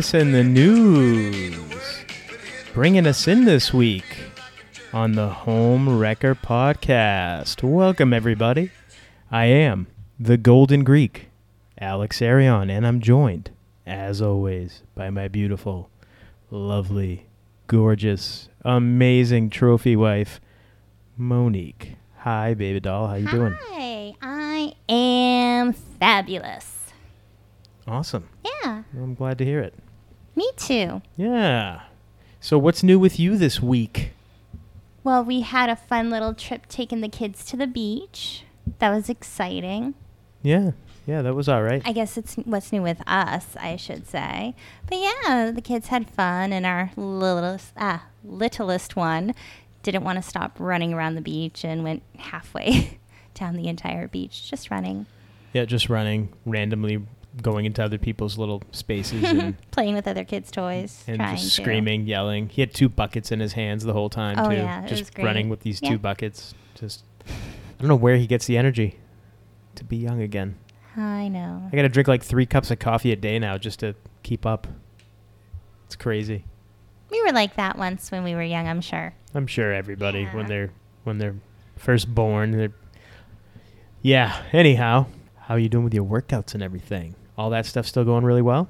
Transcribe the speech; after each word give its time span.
Lewis 0.00 0.14
and 0.14 0.34
the 0.34 0.42
news. 0.42 2.04
Bringing 2.72 3.06
us 3.06 3.28
in 3.28 3.44
this 3.44 3.74
week 3.74 4.16
on 4.94 5.12
the 5.12 5.28
Homewrecker 5.28 6.40
Podcast. 6.40 7.62
Welcome, 7.62 8.14
everybody. 8.14 8.70
I 9.30 9.44
am 9.44 9.88
the 10.18 10.38
Golden 10.38 10.84
Greek, 10.84 11.28
Alex 11.78 12.22
Arion, 12.22 12.70
and 12.70 12.86
I'm 12.86 13.02
joined, 13.02 13.50
as 13.84 14.22
always, 14.22 14.84
by 14.94 15.10
my 15.10 15.28
beautiful, 15.28 15.90
lovely, 16.50 17.26
gorgeous, 17.66 18.48
amazing 18.64 19.50
trophy 19.50 19.96
wife, 19.96 20.40
Monique. 21.18 21.96
Hi, 22.20 22.54
baby 22.54 22.80
doll. 22.80 23.08
How 23.08 23.16
you 23.16 23.28
doing? 23.28 23.54
Hi, 23.68 24.14
I 24.22 24.72
am 24.88 25.74
fabulous. 25.74 26.90
Awesome. 27.86 28.30
Yeah, 28.42 28.84
I'm 28.94 29.12
glad 29.14 29.36
to 29.36 29.44
hear 29.44 29.60
it. 29.60 29.74
Me 30.36 30.50
too. 30.56 31.02
Yeah. 31.16 31.82
So, 32.40 32.58
what's 32.58 32.82
new 32.82 32.98
with 32.98 33.18
you 33.20 33.36
this 33.36 33.60
week? 33.60 34.12
Well, 35.02 35.24
we 35.24 35.40
had 35.40 35.70
a 35.70 35.76
fun 35.76 36.10
little 36.10 36.34
trip 36.34 36.66
taking 36.68 37.00
the 37.00 37.08
kids 37.08 37.44
to 37.46 37.56
the 37.56 37.66
beach. 37.66 38.44
That 38.78 38.90
was 38.90 39.08
exciting. 39.08 39.94
Yeah, 40.42 40.72
yeah, 41.06 41.22
that 41.22 41.34
was 41.34 41.48
all 41.48 41.62
right. 41.62 41.82
I 41.84 41.92
guess 41.92 42.16
it's 42.16 42.36
what's 42.36 42.72
new 42.72 42.82
with 42.82 43.02
us, 43.06 43.56
I 43.58 43.76
should 43.76 44.06
say. 44.06 44.54
But 44.88 44.98
yeah, 44.98 45.50
the 45.54 45.62
kids 45.62 45.88
had 45.88 46.08
fun, 46.08 46.52
and 46.52 46.64
our 46.64 46.92
littlest, 46.96 47.72
ah, 47.76 48.04
littlest 48.24 48.96
one 48.96 49.34
didn't 49.82 50.04
want 50.04 50.22
to 50.22 50.28
stop 50.28 50.56
running 50.58 50.92
around 50.92 51.14
the 51.14 51.20
beach 51.20 51.64
and 51.64 51.82
went 51.82 52.02
halfway 52.18 52.98
down 53.34 53.56
the 53.56 53.68
entire 53.68 54.06
beach 54.08 54.48
just 54.50 54.70
running, 54.70 55.06
yeah, 55.52 55.64
just 55.64 55.88
running 55.88 56.32
randomly, 56.44 57.02
going 57.42 57.64
into 57.64 57.82
other 57.82 57.98
people's 57.98 58.36
little 58.38 58.62
spaces 58.72 59.22
and, 59.24 59.56
playing 59.70 59.94
with 59.94 60.08
other 60.08 60.24
kids' 60.24 60.50
toys, 60.50 61.04
and 61.06 61.18
trying 61.18 61.36
just 61.36 61.54
to. 61.56 61.62
screaming, 61.62 62.06
yelling. 62.06 62.48
He 62.48 62.60
had 62.62 62.74
two 62.74 62.88
buckets 62.88 63.30
in 63.30 63.40
his 63.40 63.52
hands 63.52 63.84
the 63.84 63.92
whole 63.92 64.10
time 64.10 64.36
Oh, 64.38 64.48
too. 64.50 64.56
yeah, 64.56 64.86
just 64.86 65.16
running 65.18 65.48
with 65.48 65.60
these 65.60 65.80
Yeah. 65.82 65.90
two 65.90 65.98
buckets. 65.98 66.54
Just 66.74 67.04
I 67.26 67.32
don't 67.78 67.88
know 67.88 67.96
where 67.96 68.16
he 68.16 68.26
gets 68.26 68.46
the 68.46 68.58
energy 68.58 68.98
to 69.76 69.84
be 69.84 69.96
young 69.96 70.20
again. 70.20 70.56
I 70.96 71.28
know. 71.28 71.62
I 71.72 71.76
got 71.76 71.82
to 71.82 71.88
drink 71.88 72.08
like 72.08 72.22
3 72.22 72.44
cups 72.46 72.70
of 72.70 72.78
coffee 72.80 73.12
a 73.12 73.16
day 73.16 73.38
now 73.38 73.56
just 73.58 73.78
to 73.80 73.94
keep 74.24 74.44
up. 74.44 74.66
It's 75.86 75.96
crazy. 75.96 76.44
We 77.10 77.22
were 77.22 77.32
like 77.32 77.54
that 77.56 77.78
once 77.78 78.10
when 78.10 78.22
we 78.24 78.34
were 78.34 78.42
young, 78.42 78.66
I'm 78.68 78.80
sure. 78.80 79.14
I'm 79.34 79.46
sure 79.46 79.72
everybody 79.72 80.24
when 80.26 80.46
they're 80.46 80.70
when 81.04 81.18
they're 81.18 81.36
first 81.76 82.12
born, 82.14 82.50
they're 82.52 82.72
Yeah, 84.02 84.42
anyhow, 84.52 85.06
how 85.38 85.54
are 85.54 85.58
you 85.58 85.68
doing 85.68 85.84
with 85.84 85.94
your 85.94 86.04
workouts 86.04 86.54
and 86.54 86.62
everything? 86.62 87.14
All 87.40 87.48
that 87.48 87.64
stuff 87.64 87.86
still 87.86 88.04
going 88.04 88.22
really 88.22 88.42
well? 88.42 88.68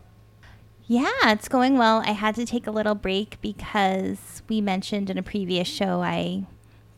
Yeah, 0.87 1.11
it's 1.25 1.49
going 1.49 1.77
well. 1.77 2.05
I 2.07 2.13
had 2.13 2.37
to 2.37 2.47
take 2.47 2.69
a 2.69 2.71
little 2.71 2.95
break 2.95 3.41
because 3.41 4.45
we 4.49 4.61
mentioned 4.61 5.11
in 5.11 5.19
a 5.19 5.25
previous 5.25 5.67
show 5.67 6.03
I 6.03 6.45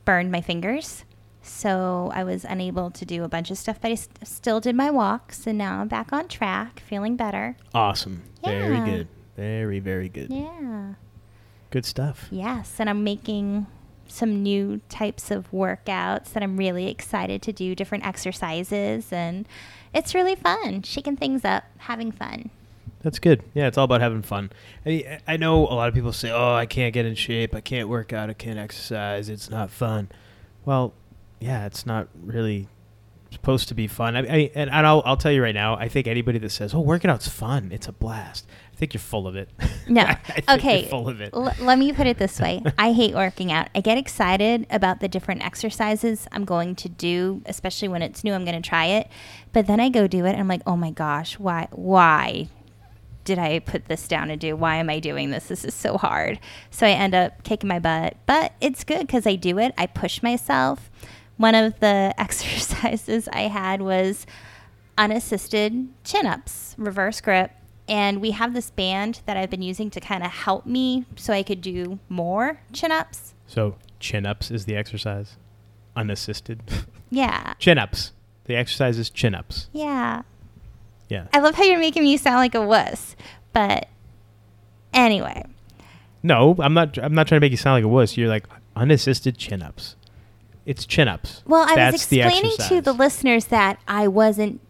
burned 0.05 0.31
my 0.31 0.43
fingers. 0.43 1.07
So 1.41 2.13
I 2.13 2.25
was 2.25 2.45
unable 2.45 2.91
to 2.91 3.07
do 3.07 3.25
a 3.25 3.29
bunch 3.29 3.51
of 3.51 3.57
stuff, 3.57 3.81
but 3.81 3.91
I 3.91 3.95
st- 3.95 4.29
still 4.29 4.61
did 4.61 4.77
my 4.77 4.91
walks, 4.91 5.47
and 5.47 5.57
now 5.57 5.81
I'm 5.81 5.89
back 5.89 6.13
on 6.13 6.29
track, 6.29 6.81
feeling 6.81 7.17
better. 7.17 7.57
Awesome. 7.75 8.23
Yeah. 8.45 8.69
Very 8.69 8.91
good. 8.91 9.09
Very 9.35 9.79
very 9.79 10.11
good. 10.11 10.31
Yeah. 10.31 10.93
Good 11.71 11.87
stuff. 11.87 12.29
Yes, 12.31 12.75
and 12.81 12.91
I'm 12.91 13.03
making 13.03 13.67
some 14.09 14.43
new 14.43 14.83
types 14.91 15.31
of 15.31 15.51
workouts 15.51 16.35
that 16.35 16.43
I'm 16.43 16.59
really 16.59 16.89
excited 16.89 17.41
to 17.43 17.53
do, 17.53 17.75
different 17.75 18.05
exercises, 18.07 19.11
and 19.11 19.49
it's 19.95 20.15
really 20.15 20.35
fun, 20.35 20.83
shaking 20.83 21.17
things 21.17 21.45
up, 21.45 21.65
having 21.79 22.13
fun. 22.13 22.51
That's 23.03 23.19
good. 23.19 23.43
Yeah, 23.53 23.67
it's 23.67 23.77
all 23.77 23.85
about 23.85 24.01
having 24.01 24.23
fun. 24.23 24.51
I, 24.87 25.19
I 25.27 25.37
know 25.37 25.67
a 25.67 25.75
lot 25.75 25.89
of 25.89 25.95
people 25.95 26.13
say, 26.13 26.31
"Oh, 26.31 26.55
I 26.55 26.67
can't 26.67 26.95
get 26.95 27.05
in 27.05 27.15
shape. 27.17 27.55
I 27.55 27.61
can't 27.61 27.89
work 27.89 28.13
out. 28.13 28.31
I 28.31 28.35
can't 28.35 28.59
exercise. 28.59 29.29
It's 29.29 29.51
not 29.51 29.71
fun." 29.71 30.09
Well, 30.65 30.95
yeah, 31.41 31.67
it's 31.67 31.85
not 31.85 32.09
really 32.23 32.69
supposed 33.33 33.69
to 33.69 33.75
be 33.75 33.87
fun. 33.87 34.17
I, 34.17 34.21
I 34.21 34.51
and 34.55 34.71
I'll 34.71 35.03
I'll 35.05 35.17
tell 35.17 35.33
you 35.33 35.43
right 35.43 35.55
now. 35.55 35.77
I 35.77 35.89
think 35.89 36.07
anybody 36.07 36.39
that 36.39 36.51
says, 36.51 36.75
"Oh, 36.75 36.81
working 36.81 37.11
out's 37.11 37.29
fun. 37.29 37.71
It's 37.73 37.89
a 37.89 37.93
blast," 37.93 38.47
I 38.73 38.77
think 38.77 38.95
you're 38.95 39.01
full 39.01 39.27
of 39.27 39.37
it. 39.37 39.51
No. 39.89 40.03
I 40.07 40.15
think 40.15 40.51
okay. 40.51 40.81
you're 40.81 40.89
full 40.89 41.09
of 41.09 41.21
it. 41.21 41.31
L- 41.33 41.55
let 41.61 41.79
me 41.79 41.93
put 41.93 42.07
it 42.07 42.19
this 42.19 42.41
way. 42.41 42.63
I 42.79 42.93
hate 42.93 43.15
working 43.15 43.51
out. 43.51 43.69
I 43.75 43.81
get 43.81 43.99
excited 43.99 44.67
about 44.71 45.01
the 45.01 45.09
different 45.09 45.45
exercises 45.45 46.27
I'm 46.33 46.45
going 46.45 46.75
to 46.77 46.89
do, 46.89 47.43
especially 47.47 47.89
when 47.89 48.03
it's 48.03 48.23
new. 48.23 48.33
I'm 48.33 48.45
going 48.45 48.61
to 48.61 48.69
try 48.69 48.87
it. 48.87 49.09
But 49.53 49.67
then 49.67 49.81
I 49.81 49.89
go 49.89 50.07
do 50.07 50.25
it 50.25 50.31
and 50.31 50.41
I'm 50.41 50.49
like, 50.49 50.63
"Oh 50.67 50.77
my 50.77 50.91
gosh, 50.91 51.39
why 51.39 51.69
why 51.73 52.49
did 53.25 53.39
I 53.39 53.61
put 53.61 53.87
this 53.87 54.09
down 54.09 54.29
to 54.29 54.37
do? 54.37 54.57
Why 54.57 54.77
am 54.77 54.91
I 54.91 54.99
doing 54.99 55.31
this? 55.31 55.49
This 55.49 55.65
is 55.65 55.75
so 55.75 55.97
hard." 55.97 56.39
So 56.71 56.87
I 56.87 56.91
end 56.91 57.15
up 57.15 57.43
kicking 57.45 57.69
my 57.69 57.79
butt. 57.79 58.17
But 58.27 58.53
it's 58.61 58.85
good 58.85 59.09
cuz 59.09 59.27
I 59.27 59.37
do 59.37 59.59
it. 59.59 59.75
I 59.79 59.87
push 59.87 60.23
myself. 60.23 60.91
One 61.43 61.57
of 61.57 61.81
the 61.81 62.15
exercises 62.19 63.29
I 63.33 63.43
had 63.43 63.83
was 63.83 64.27
unassisted 64.97 65.89
chin-ups, 66.05 66.77
reverse 66.79 67.21
grip 67.21 67.51
and 67.89 68.21
we 68.21 68.31
have 68.31 68.55
this 68.55 68.71
band 68.71 69.23
that 69.27 69.37
I've 69.37 69.51
been 69.51 69.61
using 69.61 69.91
to 69.91 70.01
kind 70.01 70.23
of 70.23 70.31
help 70.31 70.67
me 70.67 71.05
so 71.17 71.33
I 71.33 71.43
could 71.43 71.61
do 71.61 71.99
more 72.09 72.61
chin 72.73 72.93
ups. 72.93 73.35
So 73.49 73.75
chin 73.99 74.25
ups 74.25 74.53
is 74.53 74.67
the 74.67 74.77
exercise, 74.77 75.37
unassisted. 75.97 76.63
Yeah. 77.11 77.53
chin 77.59 77.77
ups. 77.77 78.13
The 78.45 78.55
exercise 78.57 78.99
is 78.99 79.11
chin 79.11 79.35
ups. 79.35 79.69
Yeah. 79.73 80.23
Yeah. 81.11 81.27
I 81.35 81.41
love 81.41 81.57
how 81.57 81.65
you're 81.65 81.79
making 81.79 82.05
me 82.05 82.17
sound 82.17 82.37
like 82.37 82.55
a 82.55 82.63
wuss. 82.63 83.17
But 83.53 83.87
anyway, 84.95 85.45
No, 86.23 86.57
I'm 86.61 86.73
not. 86.73 86.97
I'm 86.97 87.13
not 87.15 87.27
trying 87.29 87.41
to 87.41 87.45
make 87.45 87.51
you 87.51 87.59
sound 87.59 87.75
like 87.75 87.85
a 87.85 87.89
wuss. 87.89 88.17
You're 88.17 88.31
like 88.31 88.47
unassisted 88.77 89.37
chin 89.37 89.61
ups. 89.61 89.97
It's 90.65 90.87
chin 90.87 91.09
ups. 91.09 91.43
well, 91.47 91.67
I 91.69 91.75
That's 91.75 91.93
was 91.95 92.07
the 92.07 92.21
explaining 92.23 92.57
to 92.69 92.81
the 92.81 92.93
listeners 92.93 93.47
that 93.47 93.81
I 93.89 94.07
wasn't, 94.09 94.61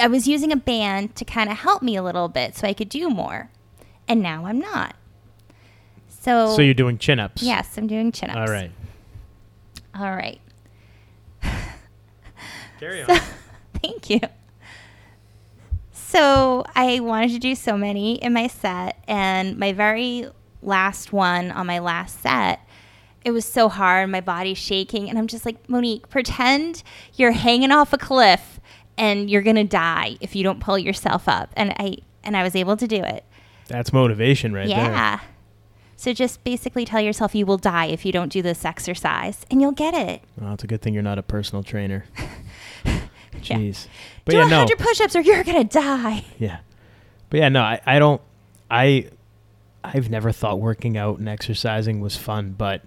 I 0.00 0.08
was 0.08 0.26
using 0.26 0.50
a 0.50 0.56
band 0.56 1.14
to 1.16 1.24
kind 1.24 1.48
of 1.50 1.58
help 1.58 1.82
me 1.82 1.94
a 1.96 2.02
little 2.02 2.28
bit 2.28 2.56
so 2.56 2.66
I 2.66 2.72
could 2.74 2.88
do 2.88 3.08
more. 3.08 3.50
And 4.08 4.20
now 4.20 4.46
I'm 4.46 4.58
not. 4.58 4.96
So, 6.08 6.56
So 6.56 6.62
you're 6.62 6.74
doing 6.74 6.98
chin 6.98 7.20
ups. 7.20 7.42
yes, 7.42 7.76
I'm 7.78 7.86
doing 7.86 8.10
chin 8.12 8.30
ups. 8.30 8.38
All 8.38 8.46
right. 8.54 8.70
All 9.94 10.10
right. 10.16 10.40
Carry 12.80 13.04
So, 13.04 13.16
thank 13.82 14.10
you. 14.10 14.20
So 15.92 16.64
I 16.74 17.00
wanted 17.00 17.30
to 17.30 17.38
do 17.38 17.54
so 17.54 17.76
many 17.76 18.16
in 18.16 18.32
my 18.32 18.46
set, 18.46 19.02
and 19.08 19.56
my 19.56 19.72
very 19.72 20.26
last 20.62 21.12
one 21.12 21.50
on 21.50 21.66
my 21.66 21.78
last 21.78 22.20
set, 22.20 22.60
it 23.24 23.30
was 23.30 23.44
so 23.44 23.68
hard. 23.68 24.10
My 24.10 24.20
body's 24.20 24.58
shaking, 24.58 25.08
and 25.08 25.18
I'm 25.18 25.26
just 25.26 25.44
like, 25.46 25.68
Monique, 25.68 26.08
pretend 26.08 26.82
you're 27.14 27.32
hanging 27.32 27.70
off 27.70 27.92
a 27.92 27.98
cliff 27.98 28.60
and 28.98 29.30
you're 29.30 29.42
gonna 29.42 29.64
die 29.64 30.16
if 30.20 30.36
you 30.36 30.42
don't 30.42 30.60
pull 30.60 30.78
yourself 30.78 31.28
up. 31.28 31.50
And 31.56 31.72
I 31.78 31.98
and 32.24 32.36
I 32.36 32.42
was 32.42 32.54
able 32.54 32.76
to 32.76 32.86
do 32.86 33.02
it. 33.02 33.24
That's 33.68 33.92
motivation 33.92 34.52
right 34.52 34.68
there. 34.68 34.76
yeah. 34.76 35.20
So 35.96 36.12
just 36.12 36.42
basically 36.42 36.84
tell 36.84 37.00
yourself 37.00 37.34
you 37.34 37.46
will 37.46 37.58
die 37.58 37.86
if 37.86 38.04
you 38.04 38.10
don't 38.10 38.30
do 38.30 38.42
this 38.42 38.64
exercise, 38.64 39.46
and 39.50 39.60
you'll 39.60 39.72
get 39.72 39.94
it. 39.94 40.22
Well, 40.40 40.54
it's 40.54 40.64
a 40.64 40.66
good 40.66 40.82
thing 40.82 40.94
you're 40.94 41.02
not 41.02 41.18
a 41.18 41.22
personal 41.22 41.62
trainer. 41.62 42.04
Yeah. 43.44 43.56
Jeez. 43.56 43.86
But 44.24 44.32
do 44.32 44.38
yeah, 44.38 44.46
a 44.46 44.48
no. 44.50 44.58
hundred 44.58 44.78
push-ups, 44.78 45.16
or 45.16 45.20
you're 45.20 45.42
gonna 45.42 45.64
die. 45.64 46.24
Yeah. 46.38 46.58
But 47.30 47.40
yeah, 47.40 47.48
no, 47.48 47.62
I, 47.62 47.80
I 47.86 47.98
don't 47.98 48.20
I 48.70 49.08
I've 49.82 50.10
never 50.10 50.32
thought 50.32 50.60
working 50.60 50.96
out 50.96 51.18
and 51.18 51.28
exercising 51.28 52.00
was 52.00 52.16
fun, 52.16 52.54
but 52.56 52.82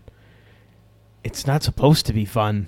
it's 1.26 1.48
not 1.48 1.64
supposed 1.64 2.06
to 2.06 2.14
be 2.14 2.24
fun. 2.24 2.68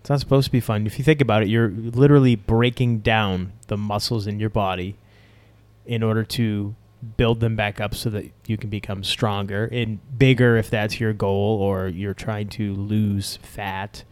It's 0.00 0.08
not 0.08 0.20
supposed 0.20 0.46
to 0.46 0.52
be 0.52 0.60
fun. 0.60 0.86
If 0.86 0.96
you 0.96 1.04
think 1.04 1.20
about 1.20 1.42
it, 1.42 1.48
you're 1.48 1.68
literally 1.68 2.36
breaking 2.36 3.00
down 3.00 3.52
the 3.66 3.76
muscles 3.76 4.28
in 4.28 4.38
your 4.38 4.48
body 4.48 4.96
in 5.84 6.04
order 6.04 6.22
to 6.22 6.76
build 7.16 7.40
them 7.40 7.56
back 7.56 7.80
up 7.80 7.94
so 7.94 8.08
that 8.10 8.30
you 8.46 8.56
can 8.56 8.70
become 8.70 9.02
stronger 9.02 9.68
and 9.72 9.98
bigger 10.16 10.56
if 10.56 10.70
that's 10.70 11.00
your 11.00 11.12
goal 11.12 11.60
or 11.60 11.88
you're 11.88 12.14
trying 12.14 12.48
to 12.48 12.74
lose 12.74 13.38
fat 13.42 14.04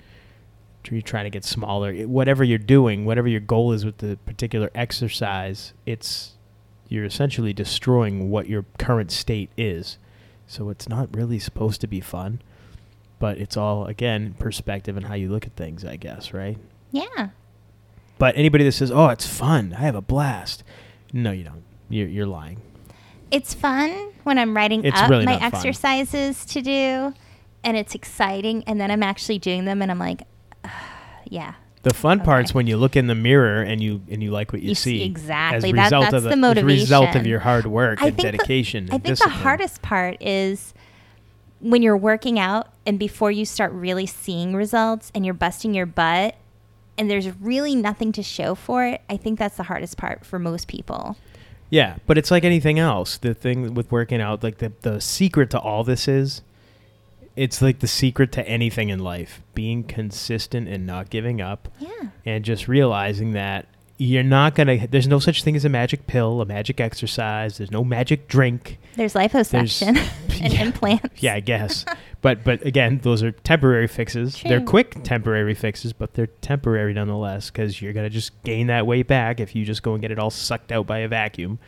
you're 0.91 1.03
trying 1.03 1.25
to 1.25 1.31
get 1.31 1.45
smaller 1.45 1.95
whatever 2.07 2.43
you're 2.43 2.57
doing 2.57 3.05
whatever 3.05 3.29
your 3.29 3.41
goal 3.41 3.73
is 3.73 3.85
with 3.85 3.99
the 3.99 4.17
particular 4.25 4.71
exercise 4.75 5.75
it's 5.85 6.39
you're 6.89 7.05
essentially 7.05 7.53
destroying 7.53 8.31
what 8.31 8.49
your 8.49 8.65
current 8.79 9.11
state 9.11 9.51
is 9.59 9.99
so 10.47 10.71
it's 10.71 10.89
not 10.89 11.15
really 11.15 11.39
supposed 11.39 11.79
to 11.83 11.87
be 11.87 12.01
fun 12.01 12.41
but 13.19 13.39
it's 13.39 13.57
all 13.57 13.87
again 13.87 14.35
perspective 14.39 14.97
and 14.97 15.07
how 15.07 15.15
you 15.15 15.29
look 15.31 15.47
at 15.47 15.53
things 15.57 15.85
i 15.85 15.97
guess 15.97 16.33
right 16.33 16.59
Yeah. 16.93 17.29
but 18.19 18.37
anybody 18.37 18.65
that 18.65 18.73
says 18.73 18.91
oh 18.91 19.09
it's 19.09 19.27
fun 19.27 19.75
i 19.77 19.81
have 19.81 19.95
a 19.95 20.01
blast 20.03 20.63
no 21.13 21.31
you 21.33 21.45
don't 21.45 21.63
you're, 21.91 22.09
you're 22.09 22.27
lying 22.27 22.61
It's 23.31 23.53
fun 23.55 23.91
when 24.25 24.39
I'm 24.39 24.55
writing 24.57 24.85
It's 24.85 24.99
up 25.01 25.09
really 25.11 25.25
my 25.27 25.33
not 25.33 25.41
fun. 25.41 25.55
exercises 25.55 26.45
to 26.47 26.61
do, 26.63 27.15
and 27.65 27.77
it's 27.77 27.95
exciting. 27.95 28.63
And 28.67 28.79
then 28.81 28.91
I'm 28.91 29.03
actually 29.03 29.39
doing 29.39 29.65
them, 29.67 29.81
and 29.83 29.91
I'm 29.91 29.99
like, 29.99 30.23
"Ah, 30.65 30.71
yeah. 31.29 31.55
the 31.83 31.91
The 31.91 31.95
fun 31.95 32.21
part's 32.21 32.51
Okay. 32.51 32.57
when 32.57 32.67
you 32.67 32.77
look 32.79 32.95
in 32.97 33.07
the 33.07 33.15
mirror 33.15 33.63
and 33.63 33.83
you 33.83 34.01
and 34.11 34.23
you 34.23 34.31
like 34.31 34.53
what 34.53 34.63
you, 34.63 34.71
You 34.71 34.75
see- 34.75 35.03
exactly. 35.03 35.71
As 35.71 35.91
That- 35.91 35.91
that's 35.91 36.15
of 36.15 36.23
the 36.25 36.31
As 36.31 36.57
a 36.59 36.65
result 36.65 37.15
of 37.17 37.27
your 37.27 37.41
hard 37.41 37.67
work 37.67 38.03
I 38.03 38.09
and 38.09 38.17
think 38.17 38.27
the- 38.27 38.33
dedication. 38.39 38.85
I 38.89 38.93
think 38.93 39.05
discipline. 39.05 39.37
the 39.37 39.43
hardest 39.43 39.83
part 39.83 40.17
is 40.23 40.73
when 41.61 41.83
you're 41.83 41.97
working 41.97 42.39
out 42.39 42.69
and 42.87 42.99
before 42.99 43.31
you 43.31 43.45
start 43.45 43.73
really 43.73 44.07
seeing 44.07 44.55
results 44.55 45.11
and 45.15 45.25
you're 45.25 45.35
busting 45.35 45.75
your 45.75 45.87
butt 45.87 46.37
and 46.97 47.11
there's 47.11 47.29
really 47.41 47.75
nothing 47.75 48.13
to 48.13 48.23
show 48.23 48.55
for 48.55 48.85
it. 48.87 49.01
I 49.09 49.17
think 49.17 49.39
that's 49.39 49.57
the 49.57 49.65
hardest 49.65 49.97
part 49.97 50.25
for 50.25 50.39
most 50.39 50.69
people. 50.69 51.17
Yeah, 51.71 51.97
but 52.07 52.17
it's 52.17 52.31
like 52.31 52.45
anything 52.45 52.79
else. 52.79 53.19
The 53.19 53.35
thing 53.35 53.75
with 53.75 53.93
working 53.93 54.21
out, 54.21 54.43
like 54.43 54.59
the 54.59 54.73
the 54.83 55.01
secret 55.01 55.51
to 55.51 55.59
all 55.61 55.85
this 55.85 56.09
is, 56.09 56.41
it's 57.37 57.61
like 57.61 57.81
the 57.81 57.87
secret 57.87 58.33
to 58.33 58.49
anything 58.49 58.89
in 58.89 59.01
life: 59.01 59.43
being 59.55 59.85
consistent 59.85 60.67
and 60.67 60.87
not 60.87 61.11
giving 61.11 61.41
up, 61.43 61.69
Yeah. 61.79 62.09
and 62.25 62.43
just 62.45 62.69
realizing 62.69 63.33
that 63.33 63.67
you're 63.99 64.23
not 64.23 64.55
gonna. 64.55 64.87
There's 64.87 65.09
no 65.09 65.19
such 65.19 65.43
thing 65.43 65.57
as 65.57 65.65
a 65.65 65.69
magic 65.69 66.07
pill, 66.07 66.41
a 66.41 66.47
magic 66.47 66.81
exercise. 66.81 67.59
There's 67.59 67.71
no 67.71 67.85
magic 67.85 68.29
drink. 68.29 68.79
There's 68.97 69.15
liposuction 69.15 69.97
and 70.43 70.53
Yeah. 70.53 70.63
implants. 70.63 71.23
Yeah, 71.23 71.35
I 71.35 71.41
guess. 71.41 71.85
but 72.23 72.45
but 72.45 72.65
again, 72.65 73.01
those 73.03 73.23
are 73.23 73.33
temporary 73.33 73.87
fixes. 73.89 74.41
They're 74.43 74.61
quick 74.61 75.03
temporary 75.05 75.55
fixes, 75.55 75.93
but 75.93 76.15
they're 76.15 76.27
temporary 76.29 76.95
nonetheless 76.95 77.51
because 77.51 77.83
you're 77.83 77.93
gonna 77.93 78.09
just 78.11 78.41
gain 78.45 78.69
that 78.69 78.87
weight 78.87 79.07
back 79.09 79.41
if 79.41 79.55
you 79.55 79.65
just 79.65 79.83
go 79.83 79.93
and 79.95 80.01
get 80.01 80.11
it 80.11 80.19
all 80.19 80.31
sucked 80.31 80.71
out 80.73 80.87
by 80.87 80.99
a 80.99 81.09
vacuum. 81.09 81.59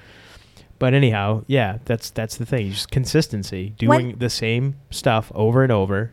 But 0.79 0.94
anyhow, 0.94 1.44
yeah, 1.47 1.79
that's 1.85 2.11
that's 2.11 2.37
the 2.37 2.47
thing. 2.47 2.71
Just 2.71 2.91
consistency, 2.91 3.71
doing 3.76 4.17
the 4.19 4.31
same 4.31 4.76
stuff 4.91 5.31
over 5.35 5.62
and 5.62 5.71
over, 5.71 6.12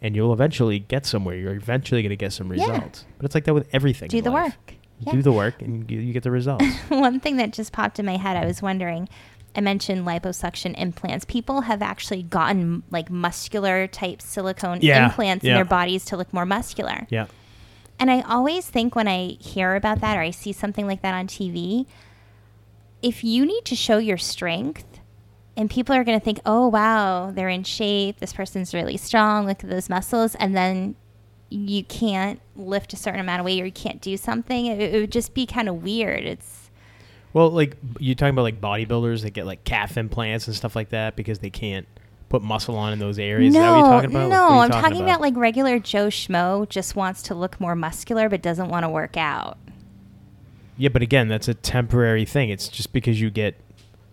and 0.00 0.16
you'll 0.16 0.32
eventually 0.32 0.78
get 0.78 1.04
somewhere. 1.04 1.36
You're 1.36 1.54
eventually 1.54 2.02
gonna 2.02 2.16
get 2.16 2.32
some 2.32 2.52
Yeah. 2.54 2.64
results. 2.70 3.04
But 3.18 3.26
it's 3.26 3.34
like 3.34 3.44
that 3.44 3.52
with 3.54 3.68
everything. 3.74 4.08
Do 4.08 4.22
the 4.22 4.30
life. 4.30 4.56
work. 4.66 4.74
Yeah. 5.00 5.12
do 5.12 5.22
the 5.22 5.32
work, 5.32 5.60
and 5.60 5.90
you, 5.90 6.00
you 6.00 6.12
get 6.12 6.22
the 6.22 6.30
results. 6.30 6.64
One 6.88 7.20
thing 7.20 7.36
that 7.38 7.52
just 7.52 7.72
popped 7.72 7.98
in 7.98 8.06
my 8.06 8.16
head, 8.16 8.36
I 8.36 8.44
was 8.46 8.62
wondering. 8.62 9.08
I 9.56 9.60
mentioned 9.60 10.04
liposuction 10.06 10.74
implants. 10.76 11.24
People 11.24 11.60
have 11.62 11.80
actually 11.82 12.22
gotten 12.24 12.82
like 12.90 13.08
muscular 13.10 13.86
type 13.86 14.20
silicone 14.20 14.78
Yeah, 14.82 15.04
implants 15.06 15.44
in 15.44 15.54
their 15.54 15.64
bodies 15.64 16.04
to 16.06 16.16
look 16.16 16.32
more 16.32 16.44
muscular. 16.46 17.06
yeah. 17.10 17.26
And 18.00 18.10
I 18.10 18.22
always 18.22 18.68
think 18.68 18.96
when 18.96 19.06
I 19.06 19.36
hear 19.38 19.76
about 19.76 20.00
that 20.00 20.16
or 20.16 20.20
I 20.20 20.30
see 20.32 20.52
something 20.52 20.88
like 20.88 21.02
that 21.02 21.14
on 21.14 21.28
TV, 21.28 21.86
if 23.02 23.22
you 23.22 23.46
need 23.46 23.64
to 23.66 23.76
show 23.76 23.98
your 23.98 24.16
strength 24.18 24.84
and 25.56 25.70
people 25.70 25.94
are 25.94 26.02
going 26.02 26.18
to 26.18 26.24
think, 26.24 26.40
oh, 26.44 26.66
wow, 26.66 27.30
they're 27.30 27.48
in 27.48 27.62
shape. 27.62 28.18
This 28.18 28.32
person's 28.32 28.74
really 28.74 28.96
strong. 28.96 29.46
Look 29.46 29.62
at 29.62 29.70
those 29.70 29.88
muscles. 29.88 30.34
And 30.36 30.56
then 30.56 30.96
you 31.50 31.84
can't 31.84 32.40
lift 32.56 32.92
a 32.92 32.96
certain 32.96 33.20
amount 33.20 33.40
of 33.40 33.46
weight 33.46 33.60
or 33.62 33.66
you 33.66 33.72
can't 33.72 34.00
do 34.00 34.16
something. 34.16 34.66
It, 34.66 34.80
it 34.94 35.00
would 35.00 35.12
just 35.12 35.34
be 35.34 35.46
kind 35.46 35.68
of 35.68 35.82
weird. 35.82 36.24
It's, 36.24 36.70
Well, 37.32 37.50
like 37.50 37.76
you're 37.98 38.14
talking 38.14 38.34
about 38.34 38.42
like 38.42 38.60
bodybuilders 38.60 39.22
that 39.22 39.30
get 39.30 39.46
like 39.46 39.64
calf 39.64 39.96
implants 39.96 40.46
and 40.46 40.56
stuff 40.56 40.74
like 40.74 40.90
that 40.90 41.16
because 41.16 41.38
they 41.40 41.50
can't 41.50 41.86
put 42.28 42.42
muscle 42.42 42.76
on 42.76 42.92
in 42.92 42.98
those 42.98 43.18
areas. 43.18 43.54
Is 43.54 43.60
that 43.60 43.70
what 43.70 43.78
you're 43.78 43.86
talking 43.86 44.10
about? 44.10 44.28
no, 44.28 44.42
What 44.42 44.50
are 44.50 44.54
you 44.54 44.60
I'm 44.62 44.70
talking 44.70 45.02
about? 45.02 45.20
like 45.20 45.36
regular 45.36 45.78
Joe 45.78 46.08
Schmo 46.08 46.68
just 46.68 46.96
wants 46.96 47.22
to 47.24 47.34
look 47.34 47.60
more 47.60 47.76
muscular 47.76 48.28
but 48.28 48.42
doesn't 48.42 48.68
want 48.68 48.84
to 48.84 48.88
work 48.88 49.16
out. 49.16 49.56
yeah, 50.76 50.88
but 50.88 51.02
again, 51.02 51.28
that's 51.28 51.46
a 51.46 51.54
temporary 51.54 52.24
thing. 52.24 52.50
It's 52.50 52.66
just 52.68 52.92
because 52.92 53.20
you 53.20 53.30
get, 53.30 53.54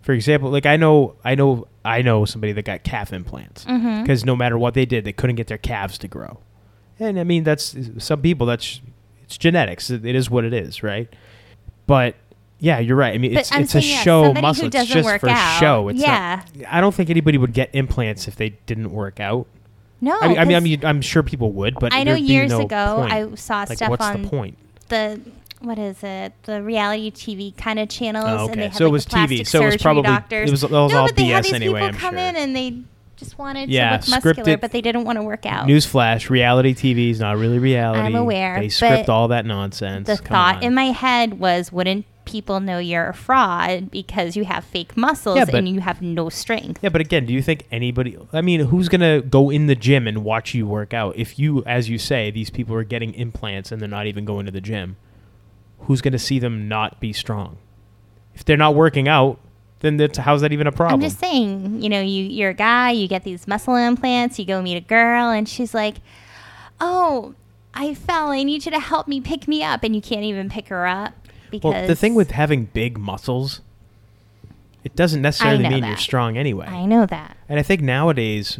for 0.02 0.12
example, 0.12 0.50
like 0.50 0.66
I 0.66 0.76
know, 0.76 1.16
I 1.24 1.34
know, 1.34 1.66
I 1.84 2.02
know 2.02 2.24
somebody 2.24 2.52
that 2.52 2.64
got 2.64 2.84
calf 2.84 3.12
implants 3.12 3.64
mm-hmm. 3.64 4.02
because 4.02 4.24
no 4.24 4.36
matter 4.36 4.56
what 4.56 4.74
they 4.74 4.86
did, 4.86 5.04
they 5.04 5.12
couldn't 5.12 5.36
get 5.36 5.48
their 5.48 5.58
calves 5.58 5.98
to 5.98 6.06
grow. 6.06 6.38
And 7.00 7.18
I 7.18 7.24
mean, 7.24 7.44
that's 7.44 7.76
some 7.98 8.22
people. 8.22 8.46
That's 8.46 8.80
it's 9.24 9.36
genetics. 9.38 9.90
It 9.90 10.04
is 10.04 10.30
what 10.30 10.44
it 10.44 10.52
is, 10.52 10.82
right? 10.82 11.08
But 11.86 12.16
yeah, 12.58 12.78
you're 12.78 12.96
right. 12.96 13.14
I 13.14 13.18
mean, 13.18 13.34
But 13.34 13.40
it's 13.40 13.52
I'm 13.52 13.62
it's 13.62 13.74
a 13.74 13.82
yeah, 13.82 14.02
show 14.02 14.32
muscle. 14.34 14.66
It's 14.72 14.86
just 14.86 15.20
for 15.20 15.28
out, 15.28 15.58
show. 15.60 15.88
It's 15.88 16.00
yeah. 16.00 16.42
not. 16.56 16.66
I 16.72 16.80
don't 16.80 16.94
think 16.94 17.10
anybody 17.10 17.38
would 17.38 17.52
get 17.52 17.70
implants 17.72 18.28
if 18.28 18.36
they 18.36 18.50
didn't 18.66 18.92
work 18.92 19.18
out. 19.20 19.46
No, 20.00 20.18
I 20.20 20.28
mean, 20.28 20.38
I 20.38 20.44
mean, 20.44 20.56
I 20.56 20.60
mean, 20.60 20.84
I'm 20.84 21.00
sure 21.00 21.22
people 21.22 21.52
would, 21.52 21.78
but 21.78 21.92
I 21.94 22.02
know 22.02 22.14
years 22.14 22.50
no 22.50 22.62
ago 22.62 22.96
point. 22.98 23.12
I 23.12 23.34
saw 23.36 23.60
like, 23.68 23.78
stuff 23.78 23.90
what's 23.90 24.04
on 24.04 24.22
the 24.22 24.28
point? 24.28 24.58
the 24.88 25.20
what 25.60 25.78
is 25.78 26.02
it? 26.02 26.32
The 26.42 26.60
reality 26.60 27.10
TV 27.12 27.56
kind 27.56 27.78
of 27.78 27.88
channels, 27.88 28.24
Oh, 28.26 28.48
and 28.48 28.60
they 28.60 28.64
had 28.64 28.74
So 28.76 28.86
it 28.86 28.90
was 28.90 29.06
TV. 29.06 29.46
So 29.46 29.62
it 29.62 29.66
was 29.66 29.76
probably- 29.76 30.02
doctors. 30.02 30.48
it 30.48 30.50
was- 30.52 30.64
it 30.64 30.70
was 30.70 30.92
no, 30.92 30.98
all 30.98 31.06
but 31.06 31.16
they 31.16 31.26
had 31.26 31.44
these 31.44 31.52
anyway, 31.52 31.80
people 31.82 31.94
I'm 31.94 32.00
come 32.00 32.14
sure. 32.14 32.18
in 32.24 32.36
and 32.36 32.56
they 32.56 32.78
just 33.16 33.38
wanted 33.38 33.68
Yeah, 33.68 33.96
to 33.98 34.10
look 34.10 34.24
muscular, 34.24 34.56
but 34.56 34.72
they 34.72 34.80
didn't 34.80 35.04
want 35.04 35.16
to 35.16 35.22
work 35.22 35.46
out. 35.46 35.66
Newsflash: 35.68 36.28
reality 36.30 36.74
TV 36.74 37.10
is 37.10 37.20
not 37.20 37.36
really 37.38 37.58
reality. 37.58 38.00
I'm 38.00 38.14
aware, 38.14 38.58
They 38.60 38.68
script 38.68 39.08
all 39.08 39.28
that 39.28 39.46
nonsense. 39.46 40.06
the 40.06 40.16
Come 40.16 40.26
thought 40.26 40.56
on. 40.56 40.62
in 40.62 40.74
my 40.74 40.86
head 40.86 41.38
was, 41.38 41.70
wouldn't 41.72 42.06
people 42.24 42.60
know 42.60 42.78
you're 42.78 43.08
a 43.08 43.14
fraud 43.14 43.90
because 43.90 44.36
you 44.36 44.44
have 44.44 44.64
fake 44.64 44.96
muscles 44.96 45.36
Yeah, 45.36 45.44
but- 45.44 45.56
and 45.56 45.68
you 45.68 45.80
have 45.80 46.00
no 46.00 46.28
strength? 46.28 46.78
Yeah, 46.82 46.88
but 46.90 47.00
again, 47.00 47.26
do 47.26 47.32
you 47.32 47.42
think 47.42 47.66
anybody? 47.70 48.16
I 48.32 48.40
mean, 48.40 48.60
who's 48.60 48.88
gonna 48.88 49.20
go 49.20 49.50
in 49.50 49.66
the 49.66 49.74
gym 49.74 50.06
and 50.06 50.24
watch 50.24 50.54
you 50.54 50.66
work 50.66 50.94
out? 50.94 51.14
If 51.16 51.38
you, 51.38 51.62
as 51.66 51.88
you 51.88 51.98
say, 51.98 52.30
these 52.30 52.48
people 52.50 52.74
are 52.76 52.84
getting 52.84 53.12
implants 53.14 53.72
and 53.72 53.80
they're 53.82 53.88
not 53.88 54.06
even 54.06 54.24
going 54.24 54.46
to 54.46 54.52
the 54.52 54.60
gym, 54.60 54.96
who's 55.80 56.00
gonna 56.00 56.18
see 56.18 56.38
them 56.38 56.68
not 56.68 57.00
be 57.00 57.12
strong? 57.12 57.56
If 58.34 58.44
they're 58.44 58.56
not 58.56 58.74
working 58.74 59.08
out, 59.08 59.38
then 59.82 59.98
that's, 59.98 60.16
how's 60.18 60.40
that 60.40 60.52
even 60.52 60.66
a 60.66 60.72
problem? 60.72 61.00
I'm 61.00 61.06
just 61.06 61.20
saying, 61.20 61.82
you 61.82 61.88
know, 61.88 62.00
you 62.00 62.24
you're 62.24 62.50
a 62.50 62.54
guy, 62.54 62.92
you 62.92 63.06
get 63.06 63.24
these 63.24 63.46
muscle 63.46 63.76
implants, 63.76 64.38
you 64.38 64.44
go 64.46 64.62
meet 64.62 64.76
a 64.76 64.80
girl, 64.80 65.30
and 65.30 65.48
she's 65.48 65.74
like, 65.74 65.96
"Oh, 66.80 67.34
I 67.74 67.94
fell. 67.94 68.30
I 68.30 68.42
need 68.42 68.64
you 68.64 68.70
to 68.72 68.80
help 68.80 69.06
me 69.06 69.20
pick 69.20 69.46
me 69.46 69.62
up," 69.62 69.84
and 69.84 69.94
you 69.94 70.00
can't 70.00 70.24
even 70.24 70.48
pick 70.48 70.68
her 70.68 70.86
up 70.86 71.14
because 71.50 71.72
well, 71.74 71.86
the 71.86 71.94
thing 71.94 72.14
with 72.14 72.30
having 72.30 72.64
big 72.64 72.98
muscles, 72.98 73.60
it 74.84 74.96
doesn't 74.96 75.22
necessarily 75.22 75.68
mean 75.68 75.84
you're 75.84 75.96
strong 75.96 76.36
anyway. 76.36 76.66
I 76.66 76.86
know 76.86 77.06
that. 77.06 77.36
And 77.48 77.60
I 77.60 77.62
think 77.62 77.82
nowadays, 77.82 78.58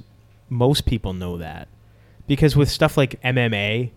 most 0.49 0.87
people 0.87 1.13
know 1.15 1.39
that. 1.39 1.69
Because 2.29 2.55
with 2.55 2.71
stuff 2.71 2.97
like 2.97 3.21
MMA, 3.23 3.91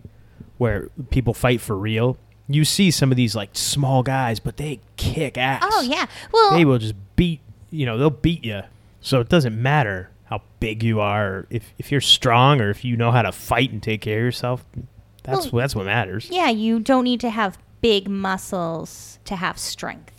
where 0.58 0.88
people 1.10 1.34
fight 1.34 1.60
for 1.60 1.76
real, 1.76 2.16
you 2.48 2.64
see 2.64 2.90
some 2.90 3.10
of 3.10 3.16
these 3.16 3.36
like 3.36 3.50
small 3.52 4.02
guys, 4.02 4.40
but 4.40 4.56
they 4.56 4.80
kick 4.96 5.38
ass. 5.38 5.62
Oh 5.64 5.82
yeah. 5.82 6.06
Well, 6.32 6.50
They 6.52 6.64
will 6.64 6.78
just 6.78 6.94
beat, 7.16 7.40
you 7.70 7.86
know, 7.86 7.98
they'll 7.98 8.10
beat 8.10 8.44
you. 8.44 8.62
So 9.00 9.20
it 9.20 9.28
doesn't 9.28 9.60
matter 9.60 10.10
how 10.24 10.42
big 10.60 10.82
you 10.82 11.00
are, 11.00 11.26
or 11.28 11.46
if, 11.50 11.72
if 11.78 11.90
you're 11.92 12.00
strong, 12.00 12.60
or 12.60 12.70
if 12.70 12.84
you 12.84 12.96
know 12.96 13.10
how 13.12 13.22
to 13.22 13.32
fight 13.32 13.70
and 13.72 13.82
take 13.82 14.00
care 14.00 14.18
of 14.18 14.24
yourself. 14.24 14.64
That's, 15.22 15.52
Well, 15.52 15.60
that's 15.60 15.74
what 15.74 15.86
matters. 15.86 16.28
yeah, 16.30 16.50
you 16.50 16.78
don't 16.80 17.04
need 17.04 17.20
to 17.20 17.30
have 17.30 17.58
big 17.80 18.08
muscles 18.08 19.18
to 19.24 19.36
have 19.36 19.58
strength. 19.58 20.12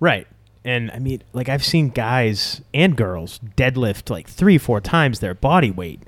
Right. 0.00 0.26
And 0.64 0.90
I 0.90 0.98
mean, 0.98 1.22
like 1.32 1.48
I've 1.48 1.64
seen 1.64 1.88
guys 1.88 2.60
and 2.74 2.96
girls 2.96 3.40
deadlift 3.56 4.10
like 4.10 4.28
three, 4.28 4.58
four 4.58 4.80
times 4.80 5.20
their 5.20 5.34
body 5.34 5.70
weight. 5.70 6.02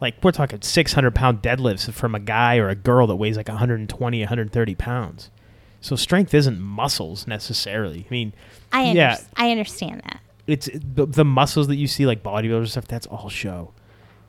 Like 0.00 0.22
we're 0.22 0.32
talking 0.32 0.60
600 0.60 1.14
pound 1.14 1.40
deadlifts 1.42 1.90
from 1.92 2.14
a 2.14 2.20
guy 2.20 2.56
or 2.58 2.68
a 2.68 2.74
girl 2.74 3.06
that 3.06 3.16
weighs 3.16 3.36
like 3.38 3.48
120, 3.48 4.20
130 4.20 4.74
pounds. 4.74 5.30
So 5.80 5.96
strength 5.96 6.34
isn't 6.34 6.60
muscles 6.60 7.26
necessarily. 7.26 8.06
I 8.06 8.10
mean, 8.10 8.32
I 8.82 8.92
yeah, 8.92 9.18
I 9.36 9.50
understand 9.50 10.02
that. 10.04 10.20
it's 10.46 10.68
the, 10.72 11.06
the 11.06 11.24
muscles 11.24 11.68
that 11.68 11.76
you 11.76 11.86
see 11.86 12.06
like 12.06 12.22
bodybuilders 12.22 12.58
and 12.58 12.70
stuff. 12.70 12.88
That's 12.88 13.06
all 13.06 13.28
show. 13.28 13.72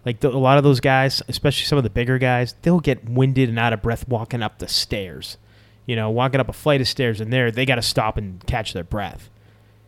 Like 0.06 0.22
the, 0.22 0.30
a 0.30 0.38
lot 0.38 0.58
of 0.58 0.64
those 0.64 0.80
guys, 0.80 1.22
especially 1.28 1.66
some 1.66 1.78
of 1.78 1.84
the 1.84 1.90
bigger 1.90 2.18
guys, 2.18 2.56
they'll 2.62 2.80
get 2.80 3.10
winded 3.10 3.50
and 3.50 3.60
out 3.60 3.74
of 3.74 3.82
breath 3.82 4.08
walking 4.08 4.42
up 4.42 4.60
the 4.60 4.68
stairs. 4.68 5.38
You 5.86 5.96
know, 5.96 6.10
walking 6.10 6.40
up 6.40 6.50
a 6.50 6.54
flight 6.54 6.82
of 6.82 6.88
stairs, 6.88 7.22
and 7.22 7.32
there 7.32 7.52
they 7.52 7.66
got 7.66 7.76
to 7.76 7.82
stop 7.82 8.18
and 8.18 8.46
catch 8.46 8.74
their 8.74 8.84
breath. 8.84 9.30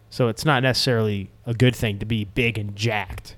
So 0.10 0.28
it's 0.28 0.46
not 0.46 0.64
necessarily 0.64 1.30
a 1.46 1.54
good 1.54 1.76
thing 1.76 2.00
to 2.00 2.06
be 2.06 2.26
big 2.26 2.58
and 2.58 2.76
jacked. 2.76 3.36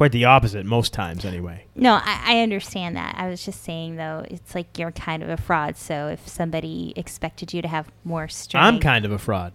Quite 0.00 0.12
the 0.12 0.24
opposite 0.24 0.64
most 0.64 0.94
times, 0.94 1.26
anyway. 1.26 1.66
No, 1.74 2.00
I, 2.02 2.22
I 2.24 2.40
understand 2.40 2.96
that. 2.96 3.16
I 3.18 3.28
was 3.28 3.44
just 3.44 3.62
saying 3.62 3.96
though, 3.96 4.24
it's 4.30 4.54
like 4.54 4.78
you're 4.78 4.92
kind 4.92 5.22
of 5.22 5.28
a 5.28 5.36
fraud. 5.36 5.76
So 5.76 6.08
if 6.08 6.26
somebody 6.26 6.94
expected 6.96 7.52
you 7.52 7.60
to 7.60 7.68
have 7.68 7.92
more 8.02 8.26
strength, 8.26 8.64
I'm 8.64 8.80
kind 8.80 9.04
of 9.04 9.12
a 9.12 9.18
fraud. 9.18 9.52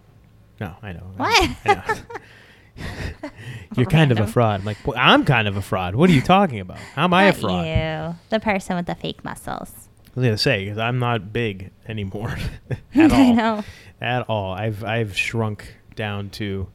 No, 0.60 0.72
I 0.80 0.92
know. 0.92 1.10
What? 1.16 1.50
I 1.64 1.74
know. 1.74 3.28
You're 3.76 3.86
kind 3.86 4.12
of 4.12 4.20
a 4.20 4.28
fraud. 4.28 4.60
I'm 4.60 4.64
like, 4.64 4.76
well, 4.86 4.96
I'm 4.96 5.24
kind 5.24 5.48
of 5.48 5.56
a 5.56 5.62
fraud. 5.62 5.96
What 5.96 6.10
are 6.10 6.12
you 6.12 6.22
talking 6.22 6.60
about? 6.60 6.78
How 6.78 7.02
am 7.02 7.12
I 7.12 7.24
a 7.24 7.32
fraud? 7.32 7.66
You, 7.66 8.16
the 8.30 8.38
person 8.38 8.76
with 8.76 8.86
the 8.86 8.94
fake 8.94 9.24
muscles. 9.24 9.88
I 10.06 10.10
was 10.14 10.24
gonna 10.26 10.38
say 10.38 10.66
because 10.66 10.78
I'm 10.78 11.00
not 11.00 11.32
big 11.32 11.72
anymore 11.88 12.38
at 12.70 12.78
all. 13.10 13.18
I 13.18 13.32
know. 13.32 13.64
At 14.00 14.22
all. 14.28 14.52
I've 14.52 14.84
I've 14.84 15.16
shrunk 15.16 15.74
down 15.96 16.30
to 16.30 16.68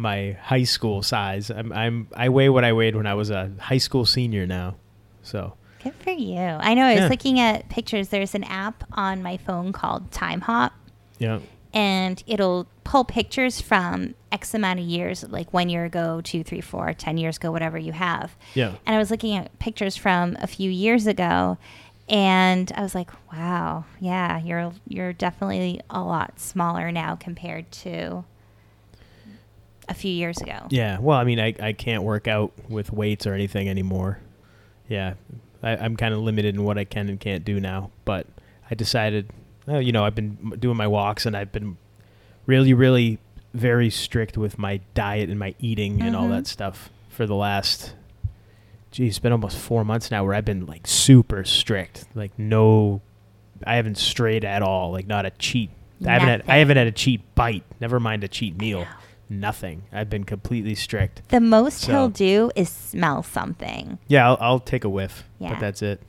my 0.00 0.32
high 0.42 0.64
school 0.64 1.02
size. 1.02 1.50
I'm 1.50 1.72
I'm 1.72 2.08
I 2.16 2.28
weigh 2.28 2.48
what 2.48 2.64
I 2.64 2.72
weighed 2.72 2.96
when 2.96 3.06
I 3.06 3.14
was 3.14 3.30
a 3.30 3.50
high 3.60 3.78
school 3.78 4.04
senior 4.04 4.46
now. 4.46 4.76
So 5.22 5.54
Good 5.84 5.94
for 5.94 6.10
you. 6.10 6.38
I 6.38 6.74
know. 6.74 6.84
I 6.84 6.92
was 6.94 7.00
Yeah. 7.02 7.08
looking 7.08 7.40
at 7.40 7.68
pictures. 7.68 8.08
There's 8.08 8.34
an 8.34 8.44
app 8.44 8.84
on 8.92 9.22
my 9.22 9.36
phone 9.38 9.72
called 9.72 10.10
Timehop, 10.10 10.72
yeah, 11.18 11.38
and 11.72 12.22
it'll 12.26 12.66
pull 12.84 13.04
pictures 13.04 13.60
from 13.60 14.14
X 14.32 14.52
amount 14.54 14.78
of 14.80 14.84
years, 14.84 15.24
like 15.28 15.52
one 15.54 15.68
year 15.70 15.84
ago, 15.86 16.20
two, 16.22 16.42
three, 16.44 16.60
four, 16.60 16.92
ten 16.92 17.16
years 17.16 17.36
ago, 17.38 17.50
whatever 17.52 17.78
you 17.78 17.92
have. 17.92 18.36
yeah. 18.54 18.74
And 18.84 18.94
I 18.96 18.98
was 18.98 19.10
looking 19.10 19.36
at 19.36 19.58
pictures 19.58 19.96
from 19.96 20.36
a 20.40 20.46
few 20.46 20.70
years 20.70 21.06
ago, 21.06 21.56
And 22.08 22.72
I 22.74 22.82
was 22.82 22.94
like, 22.96 23.10
wow, 23.32 23.84
yeah, 24.00 24.38
you're 24.40 24.72
you're 24.88 25.12
definitely 25.12 25.80
a 25.88 26.00
lot 26.02 26.40
smaller 26.40 26.90
now 26.90 27.14
compared 27.16 27.70
to 27.84 28.24
a 29.90 29.94
few 29.94 30.12
years 30.12 30.38
ago. 30.40 30.66
Yeah. 30.70 30.98
Well, 30.98 31.18
I 31.18 31.24
mean, 31.24 31.38
I, 31.40 31.54
I 31.60 31.72
can't 31.74 32.02
work 32.04 32.26
out 32.28 32.52
with 32.68 32.92
weights 32.92 33.26
or 33.26 33.34
anything 33.34 33.68
anymore. 33.68 34.18
Yeah. 34.88 35.14
I, 35.62 35.76
I'm 35.76 35.96
kind 35.96 36.14
of 36.14 36.20
limited 36.20 36.54
in 36.54 36.64
what 36.64 36.78
I 36.78 36.84
can 36.84 37.08
and 37.08 37.20
can't 37.20 37.44
do 37.44 37.60
now. 37.60 37.90
But 38.04 38.26
I 38.70 38.74
decided, 38.74 39.28
uh, 39.68 39.78
you 39.78 39.92
know, 39.92 40.04
I've 40.04 40.14
been 40.14 40.54
doing 40.58 40.76
my 40.76 40.86
walks 40.86 41.26
and 41.26 41.36
I've 41.36 41.52
been 41.52 41.76
really, 42.46 42.72
really 42.72 43.18
very 43.52 43.90
strict 43.90 44.38
with 44.38 44.58
my 44.58 44.80
diet 44.94 45.28
and 45.28 45.38
my 45.38 45.54
eating 45.58 46.00
and 46.00 46.14
all 46.16 46.26
Mhm. 46.28 46.30
that 46.30 46.46
stuff 46.46 46.88
for 47.08 47.26
the 47.26 47.34
last, 47.34 47.94
geez, 48.92 49.10
it's 49.10 49.18
been 49.18 49.32
almost 49.32 49.58
four 49.58 49.84
months 49.84 50.10
now 50.10 50.24
where 50.24 50.34
I've 50.34 50.44
been 50.44 50.66
like 50.66 50.86
super 50.86 51.44
strict. 51.44 52.04
Like, 52.14 52.38
no, 52.38 53.02
I 53.66 53.74
haven't 53.76 53.98
strayed 53.98 54.44
at 54.44 54.62
all. 54.62 54.92
Like, 54.92 55.06
not 55.08 55.26
a 55.26 55.30
cheat. 55.30 55.70
I 56.06 56.12
haven't 56.12 56.28
had, 56.28 56.42
I 56.48 56.56
haven't 56.58 56.76
had 56.78 56.86
a 56.86 56.92
cheat 56.92 57.20
bite. 57.34 57.64
Never 57.80 58.00
mind 58.00 58.24
a 58.24 58.28
cheat 58.28 58.56
meal. 58.56 58.86
Nothing. 59.32 59.84
I've 59.92 60.10
been 60.10 60.24
completely 60.24 60.74
strict. 60.74 61.22
The 61.28 61.40
most 61.40 61.78
So- 61.82 61.92
he'll 61.92 62.08
do 62.08 62.50
is 62.56 62.68
smell 62.68 63.22
something. 63.22 63.98
Yeah, 64.08 64.26
I'll, 64.28 64.38
I'll 64.40 64.60
take 64.60 64.82
a 64.84 64.88
whiff, 64.88 65.24
Yeah. 65.38 65.50
but 65.50 65.60
that's 65.60 65.82
it. 65.82 66.02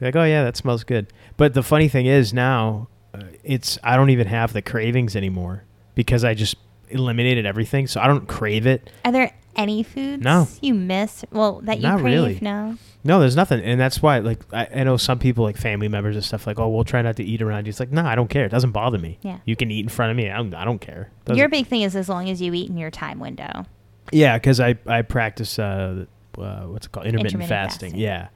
Like, 0.00 0.14
oh 0.16 0.24
yeah, 0.24 0.44
that 0.44 0.56
smells 0.56 0.84
good. 0.84 1.12
But 1.36 1.52
the 1.54 1.62
funny 1.62 1.88
thing 1.88 2.06
is 2.06 2.32
now, 2.32 2.88
uh, 3.12 3.24
it's 3.44 3.78
I 3.82 3.96
don't 3.96 4.10
even 4.10 4.28
have 4.28 4.52
the 4.52 4.62
cravings 4.62 5.14
anymore 5.16 5.64
because 5.94 6.24
I 6.24 6.32
just 6.34 6.54
eliminated 6.90 7.46
everything, 7.46 7.86
so 7.86 8.00
I 8.00 8.06
don't 8.06 8.26
crave 8.28 8.66
it. 8.66 8.90
Are 9.04 9.12
there 9.12 9.32
any 9.56 9.82
foods 9.82 10.22
No. 10.22 10.46
you 10.60 10.74
miss? 10.74 11.24
Well, 11.32 11.60
that 11.64 11.78
you 11.78 11.82
Not 11.82 12.00
crave? 12.00 12.04
really. 12.04 12.38
No. 12.40 12.76
No, 13.02 13.18
there's 13.18 13.34
nothing, 13.36 13.60
and 13.64 13.80
that's 13.80 14.02
why. 14.02 14.18
Like, 14.18 14.40
I, 14.52 14.68
I 14.74 14.84
know 14.84 14.96
some 14.98 15.18
people, 15.18 15.42
like 15.44 15.56
family 15.56 15.88
members 15.88 16.16
and 16.16 16.24
stuff, 16.24 16.46
like, 16.46 16.58
oh, 16.58 16.68
we'll 16.68 16.84
try 16.84 17.00
not 17.00 17.16
to 17.16 17.24
eat 17.24 17.40
around 17.40 17.64
you. 17.66 17.70
It's 17.70 17.80
like, 17.80 17.90
no, 17.90 18.04
I 18.04 18.14
don't 18.14 18.28
care. 18.28 18.44
It 18.44 18.50
doesn't 18.50 18.72
bother 18.72 18.98
me. 18.98 19.18
Yeah. 19.22 19.38
You 19.46 19.56
can 19.56 19.70
eat 19.70 19.80
in 19.80 19.88
front 19.88 20.10
of 20.10 20.16
me. 20.18 20.28
I 20.28 20.36
don't, 20.36 20.52
I 20.54 20.64
don't 20.66 20.80
care. 20.80 21.10
Doesn't- 21.24 21.38
Your 21.38 21.48
big 21.48 21.66
thing 21.66 21.80
is 21.82 21.96
as 21.96 22.08
long 22.10 22.28
as 22.28 22.42
you 22.42 22.52
eat 22.52 22.68
in 22.68 22.76
your 22.76 22.90
time 22.90 23.18
window. 23.18 23.64
Yeah, 24.12 24.36
because 24.36 24.60
I 24.60 24.76
I 24.86 25.02
practice 25.02 25.58
uh, 25.58 26.04
uh 26.36 26.62
what's 26.64 26.86
it 26.86 26.92
called 26.92 27.06
intermittent, 27.06 27.34
Intermittent 27.42 27.48
fasting. 27.48 27.90
fasting. 27.92 28.00
Yeah, 28.00 28.28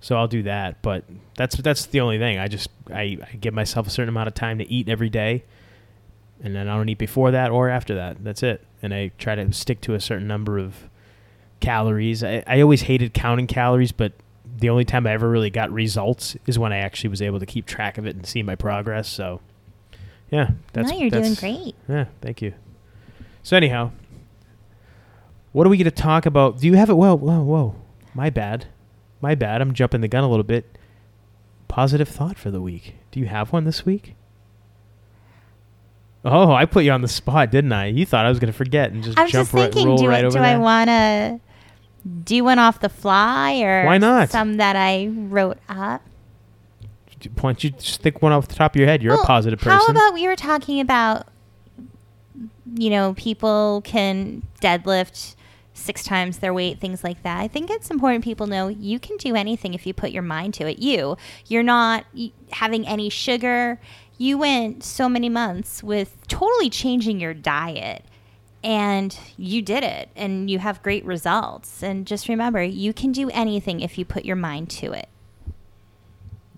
so 0.00 0.16
I'll 0.16 0.28
do 0.28 0.42
that. 0.42 0.82
But 0.82 1.04
that's 1.36 1.56
that's 1.56 1.86
the 1.86 2.00
only 2.00 2.18
thing. 2.18 2.38
I 2.38 2.48
just 2.48 2.68
I, 2.92 3.16
I 3.22 3.36
give 3.40 3.54
myself 3.54 3.86
a 3.86 3.90
certain 3.90 4.08
amount 4.10 4.28
of 4.28 4.34
time 4.34 4.58
to 4.58 4.68
eat 4.70 4.88
every 4.88 5.08
day, 5.08 5.44
and 6.42 6.54
then 6.54 6.68
I 6.68 6.76
don't 6.76 6.88
eat 6.88 6.98
before 6.98 7.30
that 7.30 7.50
or 7.50 7.68
after 7.68 7.94
that. 7.96 8.22
That's 8.24 8.42
it. 8.42 8.64
And 8.82 8.94
I 8.94 9.12
try 9.18 9.34
to 9.34 9.52
stick 9.52 9.80
to 9.82 9.94
a 9.94 10.00
certain 10.00 10.26
number 10.26 10.58
of 10.58 10.74
calories. 11.60 12.24
I, 12.24 12.42
I 12.46 12.60
always 12.60 12.82
hated 12.82 13.14
counting 13.14 13.46
calories, 13.46 13.92
but 13.92 14.12
the 14.58 14.70
only 14.70 14.84
time 14.84 15.06
I 15.06 15.12
ever 15.12 15.28
really 15.28 15.50
got 15.50 15.70
results 15.70 16.36
is 16.46 16.58
when 16.58 16.72
I 16.72 16.78
actually 16.78 17.10
was 17.10 17.22
able 17.22 17.40
to 17.40 17.46
keep 17.46 17.66
track 17.66 17.98
of 17.98 18.06
it 18.06 18.16
and 18.16 18.26
see 18.26 18.42
my 18.42 18.56
progress. 18.56 19.08
So, 19.08 19.40
yeah, 20.30 20.50
that's 20.72 20.90
no, 20.90 20.98
you're 20.98 21.10
doing 21.10 21.34
great. 21.34 21.74
yeah, 21.88 22.06
thank 22.20 22.42
you. 22.42 22.54
So 23.42 23.56
anyhow, 23.56 23.90
what 25.52 25.66
are 25.66 25.70
we 25.70 25.76
going 25.76 25.84
to 25.84 25.90
talk 25.90 26.26
about? 26.26 26.58
Do 26.58 26.66
you 26.66 26.74
have 26.74 26.90
it? 26.90 26.94
Whoa, 26.94 27.16
whoa, 27.16 27.42
whoa! 27.42 27.74
My 28.14 28.30
bad, 28.30 28.66
my 29.20 29.34
bad. 29.34 29.60
I'm 29.60 29.72
jumping 29.72 30.00
the 30.00 30.08
gun 30.08 30.24
a 30.24 30.28
little 30.28 30.44
bit. 30.44 30.78
Positive 31.68 32.08
thought 32.08 32.36
for 32.36 32.50
the 32.50 32.60
week. 32.60 32.96
Do 33.10 33.20
you 33.20 33.26
have 33.26 33.52
one 33.52 33.64
this 33.64 33.86
week? 33.86 34.14
Oh, 36.24 36.52
I 36.52 36.66
put 36.66 36.84
you 36.84 36.92
on 36.92 37.00
the 37.00 37.08
spot, 37.08 37.50
didn't 37.50 37.72
I? 37.72 37.86
You 37.86 38.04
thought 38.04 38.26
I 38.26 38.28
was 38.28 38.38
going 38.38 38.52
to 38.52 38.56
forget 38.56 38.92
and 38.92 39.02
just 39.02 39.18
I 39.18 39.22
was 39.22 39.32
jump 39.32 39.46
just 39.46 39.54
right, 39.54 39.72
thinking, 39.72 39.86
roll 39.86 39.96
do, 39.96 40.08
right 40.08 40.30
do 40.30 40.38
I 40.38 40.58
want 40.58 40.88
to 40.88 41.40
do 42.24 42.44
one 42.44 42.58
off 42.58 42.80
the 42.80 42.88
fly 42.88 43.60
or 43.60 43.86
Why 43.86 43.98
not? 43.98 44.30
some 44.30 44.58
that 44.58 44.76
I 44.76 45.06
wrote 45.08 45.58
up? 45.68 46.02
Why 47.22 47.52
don't 47.52 47.64
you 47.64 47.70
just 47.70 48.02
think 48.02 48.22
one 48.22 48.32
off 48.32 48.48
the 48.48 48.54
top 48.54 48.74
of 48.74 48.78
your 48.78 48.88
head? 48.88 49.02
You're 49.02 49.14
Well, 49.14 49.22
a 49.22 49.26
positive 49.26 49.58
person. 49.58 49.78
How 49.78 49.86
about 49.86 50.14
we 50.14 50.26
were 50.26 50.36
talking 50.36 50.80
about, 50.80 51.26
you 52.74 52.90
know, 52.90 53.14
people 53.14 53.82
can 53.84 54.42
deadlift 54.62 55.36
six 55.74 56.02
times 56.02 56.38
their 56.38 56.52
weight, 56.52 56.80
things 56.80 57.02
like 57.02 57.22
that. 57.22 57.40
I 57.40 57.48
think 57.48 57.70
it's 57.70 57.90
important 57.90 58.24
people 58.24 58.46
know 58.46 58.68
you 58.68 58.98
can 58.98 59.16
do 59.16 59.34
anything 59.34 59.74
if 59.74 59.86
you 59.86 59.94
put 59.94 60.10
your 60.10 60.22
mind 60.22 60.54
to 60.54 60.68
it. 60.68 60.78
You, 60.78 61.16
you're 61.46 61.62
not 61.62 62.04
having 62.52 62.86
any 62.86 63.08
sugar. 63.08 63.80
You 64.22 64.36
went 64.36 64.84
so 64.84 65.08
many 65.08 65.30
months 65.30 65.82
with 65.82 66.28
totally 66.28 66.68
changing 66.68 67.20
your 67.20 67.32
diet. 67.32 68.04
And 68.62 69.18
you 69.38 69.62
did 69.62 69.82
it, 69.82 70.10
and 70.14 70.50
you 70.50 70.58
have 70.58 70.82
great 70.82 71.02
results. 71.06 71.82
And 71.82 72.06
just 72.06 72.28
remember, 72.28 72.62
you 72.62 72.92
can 72.92 73.10
do 73.12 73.30
anything 73.30 73.80
if 73.80 73.96
you 73.96 74.04
put 74.04 74.26
your 74.26 74.36
mind 74.36 74.68
to 74.72 74.92
it. 74.92 75.08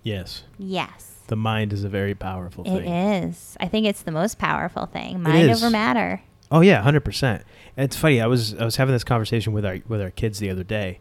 yes, 0.02 0.42
Yes. 0.58 1.20
the 1.28 1.36
mind 1.36 1.72
is 1.72 1.84
a 1.84 1.88
very 1.88 2.14
powerful 2.16 2.64
It 2.66 2.82
thing. 2.82 2.88
is. 2.92 3.56
I 3.60 3.68
think 3.68 3.86
it's 3.86 4.02
the 4.02 4.10
most 4.10 4.38
powerful 4.38 4.86
thing. 4.86 5.22
Mind 5.22 5.48
over 5.50 5.70
matter. 5.70 6.22
Oh 6.50 6.60
yeah, 6.60 6.82
hundred 6.82 7.04
percent. 7.04 7.44
And 7.76 7.84
it's 7.84 7.96
funny. 7.96 8.20
I 8.20 8.26
was 8.26 8.54
I 8.54 8.64
was 8.64 8.74
having 8.76 8.92
this 8.94 9.04
conversation 9.04 9.52
with 9.52 9.64
our 9.64 9.78
with 9.88 10.00
our 10.02 10.10
kids 10.10 10.40
the 10.40 10.50
other 10.50 10.64
day, 10.64 10.98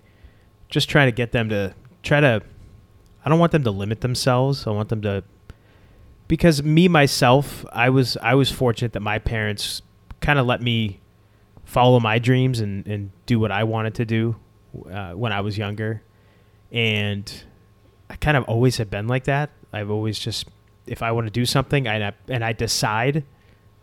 just 0.69 0.87
trying 0.87 1.07
to 1.07 1.11
get 1.11 1.31
them 1.31 1.49
to 1.49 1.73
try 2.03 2.19
to. 2.21 2.41
I 3.25 3.29
don't 3.29 3.39
want 3.39 3.51
them 3.51 3.63
to 3.63 3.71
limit 3.71 4.01
themselves. 4.01 4.67
I 4.67 4.69
want 4.69 4.89
them 4.89 5.01
to, 5.01 5.23
because 6.31 6.63
me 6.63 6.87
myself, 6.87 7.65
I 7.73 7.89
was 7.89 8.15
I 8.21 8.35
was 8.35 8.49
fortunate 8.49 8.93
that 8.93 9.01
my 9.01 9.19
parents 9.19 9.81
kind 10.21 10.39
of 10.39 10.45
let 10.45 10.61
me 10.61 11.01
follow 11.65 11.99
my 11.99 12.19
dreams 12.19 12.61
and 12.61 12.87
and 12.87 13.11
do 13.25 13.37
what 13.37 13.51
I 13.51 13.65
wanted 13.65 13.95
to 13.95 14.05
do 14.05 14.37
uh, 14.89 15.11
when 15.11 15.33
I 15.33 15.41
was 15.41 15.57
younger, 15.57 16.01
and 16.71 17.43
I 18.09 18.15
kind 18.15 18.37
of 18.37 18.45
always 18.45 18.77
have 18.77 18.89
been 18.89 19.09
like 19.09 19.25
that. 19.25 19.49
I've 19.73 19.91
always 19.91 20.17
just 20.17 20.47
if 20.87 21.03
I 21.03 21.11
want 21.11 21.27
to 21.27 21.31
do 21.31 21.45
something 21.45 21.85
and 21.85 22.01
I, 22.01 22.13
and 22.29 22.45
I 22.45 22.53
decide 22.53 23.25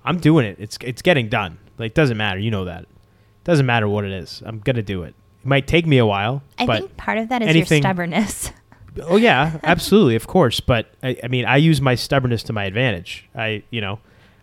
I'm 0.02 0.18
doing 0.18 0.46
it. 0.46 0.56
It's 0.58 0.78
it's 0.80 1.02
getting 1.02 1.28
done. 1.28 1.58
Like 1.76 1.92
doesn't 1.92 2.16
matter. 2.16 2.40
You 2.40 2.50
know 2.50 2.64
that. 2.64 2.86
Doesn't 3.44 3.66
matter 3.66 3.90
what 3.90 4.06
it 4.06 4.12
is. 4.12 4.42
I'm 4.46 4.60
gonna 4.60 4.80
do 4.80 5.02
it. 5.02 5.14
It 5.42 5.46
might 5.46 5.66
take 5.66 5.86
me 5.86 5.98
a 5.98 6.06
while, 6.06 6.42
I 6.58 6.64
think 6.64 6.96
part 6.96 7.18
of 7.18 7.28
that 7.28 7.42
is 7.42 7.54
your 7.54 7.66
stubbornness. 7.66 8.52
oh 9.02 9.16
yeah, 9.16 9.58
absolutely, 9.62 10.16
of 10.16 10.26
course. 10.26 10.60
But 10.60 10.92
I, 11.02 11.16
I 11.22 11.28
mean, 11.28 11.44
I 11.44 11.56
use 11.56 11.80
my 11.80 11.94
stubbornness 11.94 12.42
to 12.44 12.52
my 12.52 12.64
advantage. 12.64 13.28
I 13.34 13.62
you 13.70 13.80
know, 13.80 14.00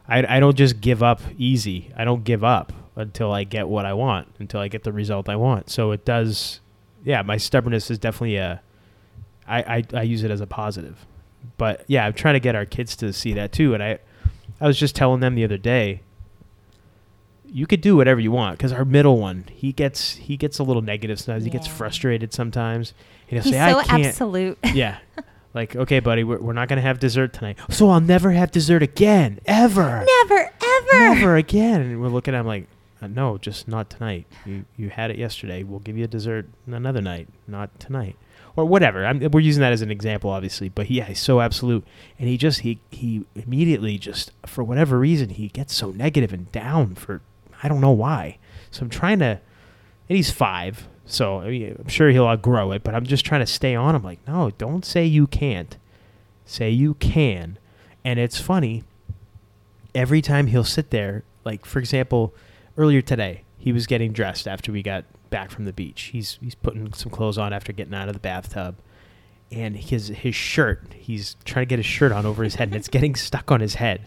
I 0.08 0.38
I 0.38 0.40
don't 0.40 0.56
just 0.56 0.82
give 0.82 1.04
up 1.04 1.22
easy. 1.38 1.92
I 1.96 2.06
don't 2.06 2.24
give 2.24 2.44
up 2.44 2.74
until 2.96 3.32
I 3.32 3.44
get 3.44 3.68
what 3.68 3.86
I 3.86 3.94
want. 3.94 4.28
Until 4.40 4.60
I 4.60 4.68
get 4.68 4.84
the 4.84 4.94
result 4.94 5.30
I 5.30 5.36
want. 5.36 5.70
So 5.70 5.92
it 5.92 6.06
does. 6.06 6.60
Yeah, 7.04 7.22
my 7.22 7.38
stubbornness 7.38 7.92
is 7.92 8.00
definitely 8.00 8.38
a. 8.38 8.62
I 9.48 9.62
I, 9.62 9.84
I 9.94 10.02
use 10.04 10.24
it 10.24 10.32
as 10.32 10.42
a 10.42 10.48
positive. 10.48 11.06
But 11.58 11.84
yeah, 11.88 12.06
I'm 12.06 12.14
trying 12.14 12.34
to 12.34 12.40
get 12.40 12.56
our 12.56 12.66
kids 12.66 12.96
to 12.98 13.14
see 13.14 13.34
that 13.34 13.52
too. 13.52 13.74
And 13.74 13.84
I, 13.84 14.00
I 14.60 14.68
was 14.68 14.80
just 14.80 14.96
telling 14.96 15.20
them 15.20 15.36
the 15.36 15.44
other 15.44 15.58
day. 15.58 16.02
You 17.56 17.66
could 17.66 17.80
do 17.80 17.96
whatever 17.96 18.20
you 18.20 18.32
want 18.32 18.58
because 18.58 18.74
our 18.74 18.84
middle 18.84 19.18
one, 19.18 19.46
he 19.50 19.72
gets 19.72 20.16
he 20.16 20.36
gets 20.36 20.60
a 20.60 20.64
little 20.64 20.82
negative 20.82 21.22
sometimes. 21.22 21.46
He 21.46 21.50
gets 21.50 21.68
frustrated 21.68 22.34
sometimes. 22.34 22.94
And 23.30 23.42
he'll 23.42 23.44
He's 23.44 23.54
say, 23.54 23.72
so 23.72 23.80
"I 23.80 23.84
can't." 23.86 24.06
absolute. 24.08 24.58
yeah. 24.74 24.98
Like, 25.56 25.74
okay, 25.74 26.02
buddy, 26.02 26.26
we're, 26.26 26.42
we're 26.42 26.52
not 26.52 26.68
going 26.68 26.76
to 26.76 26.82
have 26.82 27.00
dessert 27.00 27.32
tonight. 27.32 27.58
So 27.70 27.90
I'll 27.90 28.02
never 28.02 28.32
have 28.32 28.52
dessert 28.52 28.84
again, 28.84 29.40
ever. 29.46 30.04
Never, 30.06 30.52
ever. 30.62 31.00
Never 31.00 31.36
again. 31.38 31.80
And 31.80 32.02
we're 32.02 32.10
looking 32.10 32.36
at 32.36 32.42
him 32.42 32.46
like, 32.46 32.68
uh, 33.02 33.08
no, 33.08 33.38
just 33.38 33.66
not 33.66 33.90
tonight. 33.90 34.28
You, 34.46 34.66
you 34.76 34.90
had 34.90 35.12
it 35.12 35.18
yesterday. 35.18 35.64
We'll 35.64 35.80
give 35.80 35.98
you 35.98 36.04
a 36.04 36.08
dessert 36.10 36.50
another 36.68 37.00
night, 37.00 37.30
not 37.48 37.80
tonight. 37.80 38.18
Or 38.58 38.66
whatever. 38.66 39.06
I'm, 39.06 39.20
we're 39.32 39.40
using 39.40 39.62
that 39.62 39.72
as 39.72 39.82
an 39.82 39.92
example, 39.92 40.30
obviously. 40.30 40.68
But 40.68 40.92
yeah, 40.92 41.06
he's 41.06 41.22
so 41.22 41.40
absolute. 41.40 41.86
And 42.20 42.28
he 42.28 42.38
just, 42.38 42.60
he, 42.60 42.82
he 42.92 43.24
immediately 43.34 43.98
just, 43.98 44.32
for 44.46 44.62
whatever 44.62 45.00
reason, 45.00 45.30
he 45.30 45.48
gets 45.48 45.74
so 45.74 45.92
negative 45.92 46.34
and 46.34 46.52
down 46.52 46.96
for, 46.96 47.22
I 47.62 47.68
don't 47.68 47.82
know 47.82 47.92
why. 47.92 48.38
So 48.72 48.84
I'm 48.84 48.90
trying 48.90 49.20
to, 49.20 49.40
and 50.10 50.16
he's 50.18 50.32
five, 50.32 50.88
so 51.06 51.42
I'm 51.42 51.88
sure 51.88 52.10
he'll 52.10 52.28
outgrow 52.28 52.72
it. 52.72 52.84
But 52.84 52.96
I'm 52.96 53.06
just 53.06 53.26
trying 53.26 53.42
to 53.42 53.46
stay 53.46 53.76
on 53.76 53.96
him. 53.96 54.04
Like, 54.04 54.20
no, 54.28 54.52
don't 54.52 54.86
say 54.86 55.06
you 55.06 55.28
can't. 55.28 55.78
Say 56.46 56.70
you 56.70 56.96
can. 56.96 57.58
And 58.04 58.20
it's 58.20 58.40
funny. 58.40 58.84
Every 59.94 60.22
time 60.22 60.48
he'll 60.48 60.64
sit 60.64 60.90
there, 60.90 61.24
like 61.44 61.66
for 61.66 61.80
example, 61.80 62.34
earlier 62.78 63.02
today, 63.02 63.44
he 63.58 63.72
was 63.72 63.88
getting 63.88 64.12
dressed 64.12 64.48
after 64.48 64.72
we 64.72 64.84
got 64.84 65.06
back 65.30 65.52
from 65.52 65.66
the 65.66 65.74
beach. 65.74 66.10
He's 66.14 66.38
he's 66.42 66.56
putting 66.56 66.94
some 66.94 67.12
clothes 67.12 67.38
on 67.38 67.54
after 67.54 67.74
getting 67.74 67.94
out 67.94 68.08
of 68.08 68.14
the 68.14 68.20
bathtub. 68.20 68.76
And 69.52 69.78
his 69.78 70.10
his 70.10 70.36
shirt, 70.36 70.94
he's 70.94 71.36
trying 71.46 71.66
to 71.66 71.70
get 71.70 71.80
his 71.80 71.86
shirt 71.86 72.12
on 72.12 72.26
over 72.26 72.44
his 72.44 72.56
head, 72.56 72.70
and 72.70 72.76
it's 72.76 72.88
getting 72.88 73.16
stuck 73.16 73.52
on 73.52 73.62
his 73.62 73.76
head. 73.76 74.02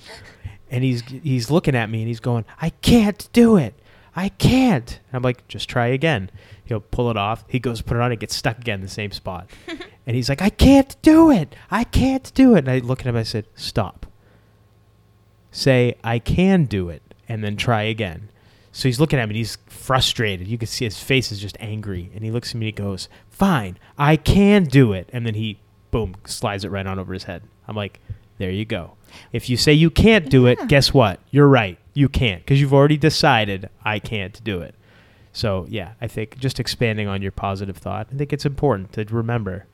And 0.71 0.85
he's 0.85 1.03
he's 1.03 1.51
looking 1.51 1.75
at 1.75 1.91
me, 1.91 2.01
and 2.01 2.09
he's 2.09 2.21
going, 2.21 2.45
"I 2.61 2.71
can't 2.71 3.29
do 3.33 3.57
it. 3.57 3.75
I 4.15 4.29
can't." 4.31 5.01
I'm 5.13 5.23
like, 5.23 5.47
"Just 5.49 5.69
try 5.69 5.87
again." 5.89 6.31
He'll 6.65 6.81
pull 6.81 7.11
it 7.11 7.17
off. 7.17 7.45
He 7.49 7.59
goes, 7.59 7.81
put 7.81 7.97
it 7.97 8.03
on. 8.03 8.13
It 8.13 8.21
gets 8.21 8.37
stuck 8.37 8.59
again 8.59 8.81
in 8.81 8.83
the 8.83 8.89
same 8.89 9.11
spot. 9.11 9.49
and 10.07 10.15
he's 10.15 10.29
like, 10.29 10.43
"I 10.43 10.51
can't 10.51 10.95
do 11.01 11.31
it. 11.31 11.57
I 11.71 11.85
can't 11.85 12.31
do 12.35 12.55
it." 12.55 12.59
And 12.61 12.71
I 12.71 12.79
look 12.79 13.01
at 13.01 13.07
him. 13.07 13.17
I 13.17 13.23
said, 13.23 13.47
"Stop. 13.55 14.07
Say 15.51 15.97
I 16.05 16.19
can 16.19 16.65
do 16.65 16.89
it, 16.91 17.03
and 17.29 17.43
then 17.43 17.57
try 17.57 17.83
again." 17.83 18.31
So 18.71 18.89
he's 18.89 19.01
looking 19.01 19.19
at 19.19 19.27
me. 19.29 19.33
and 19.33 19.39
He's 19.39 19.57
frustrated. 19.67 20.47
You 20.47 20.59
can 20.59 20.69
see 20.69 20.85
his 20.85 21.03
face 21.03 21.33
is 21.33 21.41
just 21.41 21.57
angry. 21.59 22.11
And 22.15 22.23
he 22.23 22.31
looks 22.31 22.51
at 22.51 22.57
me. 22.57 22.69
and 22.69 22.79
He 22.79 22.83
goes, 22.83 23.09
"Fine, 23.31 23.79
I 23.97 24.17
can 24.17 24.65
do 24.65 24.93
it." 24.93 25.09
And 25.13 25.25
then 25.27 25.35
he 25.35 25.59
boom, 25.91 26.17
slides 26.27 26.65
it 26.65 26.71
right 26.71 26.87
on 26.87 26.99
over 26.99 27.13
his 27.13 27.25
head. 27.25 27.43
I'm 27.67 27.77
like, 27.77 28.01
there 28.39 28.51
you 28.51 28.65
go. 28.65 28.93
If 29.33 29.49
you 29.51 29.57
say 29.57 29.73
you 29.73 29.91
can't 29.91 30.29
do 30.31 30.45
Yeah. 30.45 30.53
it, 30.53 30.69
guess 30.69 30.93
what? 30.95 31.21
You're 31.31 31.49
right. 31.49 31.79
You 31.95 32.09
can't 32.09 32.43
because 32.43 32.61
you've 32.61 32.75
already 32.75 32.97
decided 32.97 33.69
I 33.85 33.99
can't 33.99 34.43
do 34.45 34.61
it. 34.61 34.75
So 35.33 35.67
yeah, 35.69 35.93
I 36.01 36.07
think 36.07 36.39
just 36.39 36.59
expanding 36.61 37.07
on 37.09 37.23
your 37.23 37.33
positive 37.33 37.77
thought, 37.77 38.09
I 38.13 38.17
think 38.17 38.33
it's 38.33 38.47
important 38.47 38.93
to 38.95 39.05
remember 39.05 39.67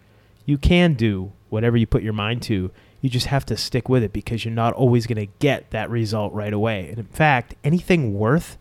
you 0.46 0.58
can 0.58 0.94
do 0.94 1.32
whatever 1.48 1.76
you 1.76 1.86
put 1.86 2.02
your 2.02 2.12
mind 2.12 2.42
to. 2.42 2.70
You 3.00 3.10
just 3.10 3.26
have 3.26 3.44
to 3.46 3.56
stick 3.56 3.88
with 3.88 4.02
it 4.02 4.12
because 4.12 4.44
you're 4.44 4.54
not 4.54 4.72
always 4.74 5.06
going 5.06 5.26
to 5.26 5.32
get 5.38 5.70
that 5.70 5.90
result 5.90 6.32
right 6.32 6.52
away. 6.52 6.88
And 6.88 6.98
in 6.98 7.06
fact, 7.06 7.54
anything 7.62 8.14
worth 8.14 8.56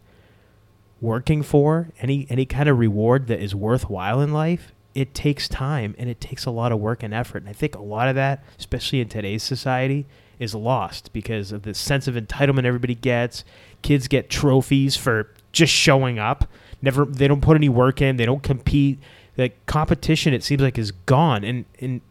working 1.01 1.43
for, 1.43 1.89
any 1.99 2.27
any 2.29 2.45
kind 2.45 2.69
of 2.69 2.77
reward 2.79 3.27
that 3.27 3.39
is 3.41 3.53
worthwhile 3.55 4.21
in 4.21 4.31
life, 4.31 4.71
it 4.95 5.13
takes 5.13 5.47
time 5.49 5.95
and 5.97 6.09
it 6.09 6.21
takes 6.21 6.45
a 6.45 6.51
lot 6.51 6.71
of 6.71 6.79
work 6.79 7.03
and 7.03 7.13
effort. 7.13 7.39
And 7.39 7.49
I 7.49 7.53
think 7.53 7.75
a 7.75 7.81
lot 7.81 8.07
of 8.07 8.15
that, 8.15 8.43
especially 8.59 9.01
in 9.01 9.09
today's 9.09 9.43
society, 9.43 10.05
is 10.43 10.53
lost 10.53 11.11
because 11.13 11.51
of 11.51 11.63
the 11.63 11.73
sense 11.73 12.07
of 12.07 12.15
entitlement 12.15 12.65
everybody 12.65 12.95
gets. 12.95 13.43
Kids 13.81 14.07
get 14.07 14.29
trophies 14.29 14.95
for 14.95 15.29
just 15.51 15.73
showing 15.73 16.19
up. 16.19 16.47
Never 16.81 17.05
they 17.05 17.27
don't 17.27 17.41
put 17.41 17.55
any 17.55 17.69
work 17.69 18.01
in, 18.01 18.17
they 18.17 18.25
don't 18.25 18.43
compete. 18.43 18.99
The 19.35 19.51
competition 19.65 20.33
it 20.33 20.43
seems 20.43 20.61
like 20.61 20.77
is 20.77 20.91
gone 20.91 21.43
and 21.43 21.65
and 21.79 22.01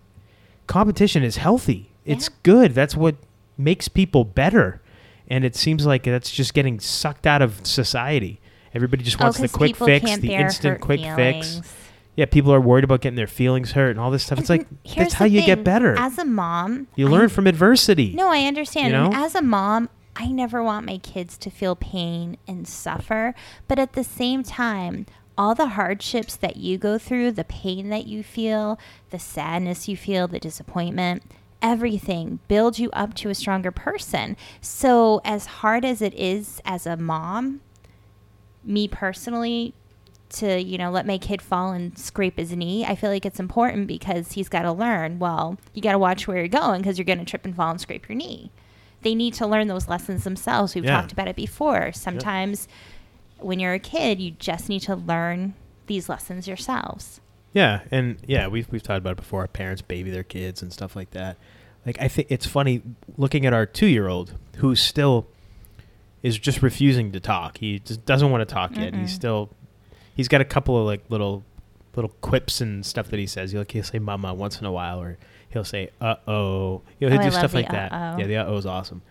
competition 0.66 1.22
is 1.22 1.36
healthy. 1.36 1.90
It's 2.04 2.28
Yeah. 2.28 2.36
good. 2.42 2.74
That's 2.74 2.96
what 2.96 3.16
makes 3.58 3.88
people 3.88 4.24
better. 4.24 4.80
And 5.28 5.44
it 5.44 5.54
seems 5.54 5.86
like 5.86 6.04
that's 6.04 6.30
just 6.30 6.52
getting 6.54 6.80
sucked 6.80 7.26
out 7.26 7.42
of 7.42 7.64
society. 7.66 8.40
Everybody 8.74 9.04
just 9.04 9.20
wants 9.20 9.38
oh, 9.38 9.42
the 9.42 9.48
quick 9.48 9.76
fix, 9.76 10.16
the 10.18 10.32
instant 10.34 10.80
quick 10.80 11.00
fix. 11.16 11.60
Yeah, 12.16 12.26
people 12.26 12.52
are 12.52 12.60
worried 12.60 12.84
about 12.84 13.00
getting 13.00 13.16
their 13.16 13.26
feelings 13.26 13.72
hurt 13.72 13.90
and 13.92 14.00
all 14.00 14.10
this 14.10 14.24
stuff. 14.24 14.38
It's 14.38 14.50
like 14.50 14.66
that's 14.96 15.14
how 15.14 15.24
you 15.24 15.42
get 15.42 15.64
better. 15.64 15.98
As 15.98 16.18
a 16.18 16.24
mom, 16.24 16.88
you 16.94 17.08
I- 17.08 17.10
learn 17.10 17.28
from 17.30 17.46
adversity. 17.46 18.12
No, 18.14 18.28
I 18.28 18.40
understand. 18.44 18.92
You 18.92 18.98
And 18.98 19.12
know? 19.12 19.24
as 19.24 19.34
a 19.34 19.42
mom, 19.42 19.88
I 20.14 20.26
never 20.26 20.62
want 20.62 20.84
my 20.84 20.98
kids 20.98 21.38
to 21.38 21.48
feel 21.50 21.74
pain 21.74 22.36
and 22.46 22.68
suffer. 22.68 23.34
But 23.66 23.78
at 23.78 23.94
the 23.94 24.04
same 24.04 24.42
time, 24.42 25.06
all 25.38 25.54
the 25.54 25.68
hardships 25.68 26.36
that 26.36 26.56
you 26.58 26.76
go 26.76 26.98
through, 26.98 27.32
the 27.32 27.44
pain 27.44 27.88
that 27.88 28.06
you 28.06 28.22
feel, 28.22 28.78
the 29.08 29.18
sadness 29.18 29.88
you 29.88 29.96
feel, 29.96 30.28
the 30.28 30.38
disappointment, 30.38 31.22
everything 31.62 32.40
builds 32.46 32.78
you 32.78 32.90
up 32.90 33.14
to 33.14 33.30
a 33.30 33.34
stronger 33.34 33.70
person. 33.70 34.36
So, 34.60 35.22
as 35.24 35.46
hard 35.46 35.86
as 35.86 36.02
it 36.02 36.12
is 36.12 36.60
as 36.66 36.84
a 36.86 36.98
mom, 36.98 37.62
me 38.62 38.86
personally, 38.88 39.72
to 40.32 40.60
you 40.60 40.76
know 40.78 40.90
let 40.90 41.06
my 41.06 41.18
kid 41.18 41.40
fall 41.42 41.72
and 41.72 41.96
scrape 41.98 42.38
his 42.38 42.54
knee 42.56 42.84
i 42.84 42.94
feel 42.94 43.10
like 43.10 43.24
it's 43.26 43.40
important 43.40 43.86
because 43.86 44.32
he's 44.32 44.48
got 44.48 44.62
to 44.62 44.72
learn 44.72 45.18
well 45.18 45.56
you 45.74 45.82
got 45.82 45.92
to 45.92 45.98
watch 45.98 46.26
where 46.26 46.38
you're 46.38 46.48
going 46.48 46.80
because 46.80 46.98
you're 46.98 47.04
going 47.04 47.18
to 47.18 47.24
trip 47.24 47.44
and 47.44 47.54
fall 47.56 47.70
and 47.70 47.80
scrape 47.80 48.08
your 48.08 48.16
knee 48.16 48.50
they 49.02 49.14
need 49.14 49.34
to 49.34 49.46
learn 49.46 49.66
those 49.68 49.88
lessons 49.88 50.24
themselves 50.24 50.74
we've 50.74 50.84
Yeah. 50.84 51.00
talked 51.00 51.12
about 51.12 51.28
it 51.28 51.36
before 51.36 51.92
sometimes 51.92 52.68
when 53.38 53.58
you're 53.60 53.74
a 53.74 53.78
kid 53.78 54.20
you 54.20 54.30
just 54.32 54.68
need 54.68 54.80
to 54.80 54.94
learn 54.96 55.54
these 55.86 56.08
lessons 56.08 56.46
yourselves 56.46 57.20
Yeah, 57.54 57.80
and 57.90 58.16
yeah, 58.26 58.46
we've 58.46 58.66
we've 58.72 58.82
talked 58.82 58.98
about 58.98 59.10
it 59.12 59.16
before. 59.16 59.40
Our 59.42 59.48
parents 59.48 59.82
baby 59.82 60.10
their 60.10 60.22
kids 60.22 60.62
and 60.62 60.72
stuff 60.72 60.96
like 60.96 61.10
that. 61.10 61.36
Like 61.84 61.98
I 62.00 62.08
think 62.08 62.28
it's 62.30 62.46
funny 62.46 62.80
looking 63.18 63.44
at 63.44 63.52
our 63.52 63.66
two 63.66 63.88
year 63.88 64.08
old 64.08 64.32
who 64.56 64.74
still 64.74 65.26
is 66.22 66.38
just 66.38 66.62
refusing 66.62 67.12
to 67.12 67.20
talk. 67.20 67.58
He 67.58 67.78
just 67.80 68.06
doesn't 68.06 68.30
want 68.30 68.40
to 68.48 68.54
talk 68.54 68.74
yet. 68.76 68.94
He's 68.94 69.12
still 69.12 69.50
he's 70.14 70.28
got 70.28 70.40
a 70.40 70.44
couple 70.44 70.78
of 70.78 70.86
like 70.86 71.04
little 71.08 71.44
little 71.94 72.10
quips 72.20 72.60
and 72.60 72.84
stuff 72.86 73.08
that 73.10 73.18
he 73.18 73.26
says. 73.26 73.52
He'll, 73.52 73.60
like 73.62 73.70
he'll 73.72 73.82
say 73.84 73.98
"mama" 73.98 74.32
once 74.34 74.58
in 74.60 74.66
a 74.66 74.72
while, 74.72 75.00
or 75.00 75.18
he'll 75.50 75.64
say 75.64 75.90
"uh 76.00 76.16
oh." 76.26 76.82
You 76.98 77.08
know, 77.08 77.12
he'll 77.16 77.22
Oh, 77.26 77.30
do 77.30 77.36
stuff 77.36 77.54
like 77.54 77.70
that. 77.70 77.92
uh-oh. 77.92 78.18
Yeah, 78.18 78.26
the 78.26 78.36
"uh 78.38 78.46
oh" 78.46 78.56
is 78.56 78.66
awesome. 78.66 79.02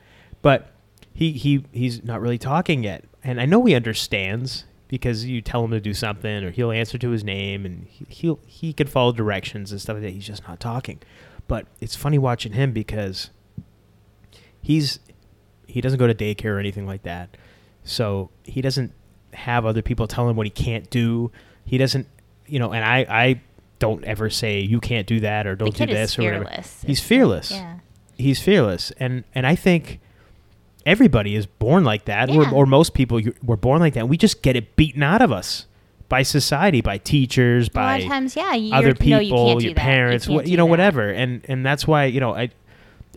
But 0.42 0.72
he 1.14 1.32
he 1.34 1.66
he's 1.72 2.04
not 2.04 2.22
really 2.22 2.38
talking 2.38 2.84
yet, 2.84 3.04
and 3.24 3.40
I 3.40 3.46
know 3.46 3.64
he 3.66 3.76
understands 3.76 4.66
because 4.88 5.24
you 5.26 5.42
tell 5.42 5.64
him 5.64 5.72
to 5.72 5.80
do 5.80 5.94
something, 5.94 6.44
or 6.44 6.52
he'll 6.52 6.72
answer 6.72 6.98
to 6.98 7.10
his 7.12 7.24
name, 7.24 7.66
and 7.66 7.86
he, 7.88 8.06
he'll 8.10 8.40
he 8.48 8.74
can 8.74 8.88
follow 8.88 9.12
directions 9.12 9.72
and 9.72 9.80
stuff 9.80 9.96
like 9.96 10.04
that. 10.04 10.12
He's 10.12 10.26
just 10.28 10.48
not 10.48 10.60
talking. 10.60 11.00
But 11.48 11.68
it's 11.82 11.96
funny 11.96 12.18
watching 12.18 12.54
him 12.54 12.72
because 12.72 13.30
he's 14.62 15.00
he 15.68 15.82
doesn't 15.82 16.00
go 16.00 16.08
to 16.08 16.14
daycare 16.16 16.56
or 16.56 16.60
anything 16.60 16.86
like 16.86 17.04
that, 17.04 17.38
so 17.84 18.30
he 18.44 18.62
doesn't 18.62 18.94
have 19.34 19.66
other 19.66 19.82
people 19.82 20.08
tell 20.08 20.28
him 20.30 20.36
what 20.36 20.46
he 20.46 20.52
can't 20.52 20.90
do. 20.90 21.32
He 21.66 21.78
doesn't, 21.78 22.08
you 22.48 22.60
know, 22.60 22.72
and 22.72 22.84
I 22.84 23.06
I 23.10 23.42
don't 23.80 24.04
ever 24.04 24.30
say 24.30 24.60
you 24.60 24.80
can't 24.80 25.08
do 25.08 25.20
that 25.22 25.48
or 25.48 25.56
don't 25.56 25.76
do 25.76 25.86
this 25.88 26.12
is 26.12 26.20
or 26.20 26.24
whatever. 26.24 26.46
fearless 26.46 26.84
He's 26.86 27.00
fearless 27.00 27.52
yeah 27.52 27.78
he's 28.16 28.40
fearless 28.40 28.92
and 29.00 29.24
and 29.34 29.48
i 29.48 29.56
think 29.56 30.00
everybody 30.86 31.36
is 31.36 31.48
born 31.48 31.84
like 31.84 32.06
that 32.06 32.30
Yeah. 32.30 32.42
or, 32.52 32.54
or 32.54 32.66
most 32.68 32.94
people 32.94 33.20
were 33.44 33.58
born 33.58 33.80
like 33.80 33.96
that 33.96 34.08
we 34.08 34.18
just 34.18 34.44
get 34.44 34.56
it 34.56 34.76
beaten 34.76 35.02
out 35.02 35.24
of 35.24 35.32
us 35.32 35.66
by 36.10 36.22
society 36.22 36.82
by 36.82 37.00
teachers 37.00 37.70
by 37.70 38.04
times 38.04 38.36
yeah 38.36 38.52
other 38.74 38.90
no, 38.90 38.94
people 38.94 39.60
you 39.62 39.70
your 39.70 39.76
parents 39.76 40.28
you, 40.28 40.36
can't 40.38 40.48
you 40.48 40.58
know 40.58 40.66
that. 40.66 40.70
whatever 40.70 41.10
and 41.10 41.42
and 41.48 41.66
that's 41.66 41.88
why 41.88 42.06
you 42.06 42.20
know 42.20 42.36
i 42.36 42.50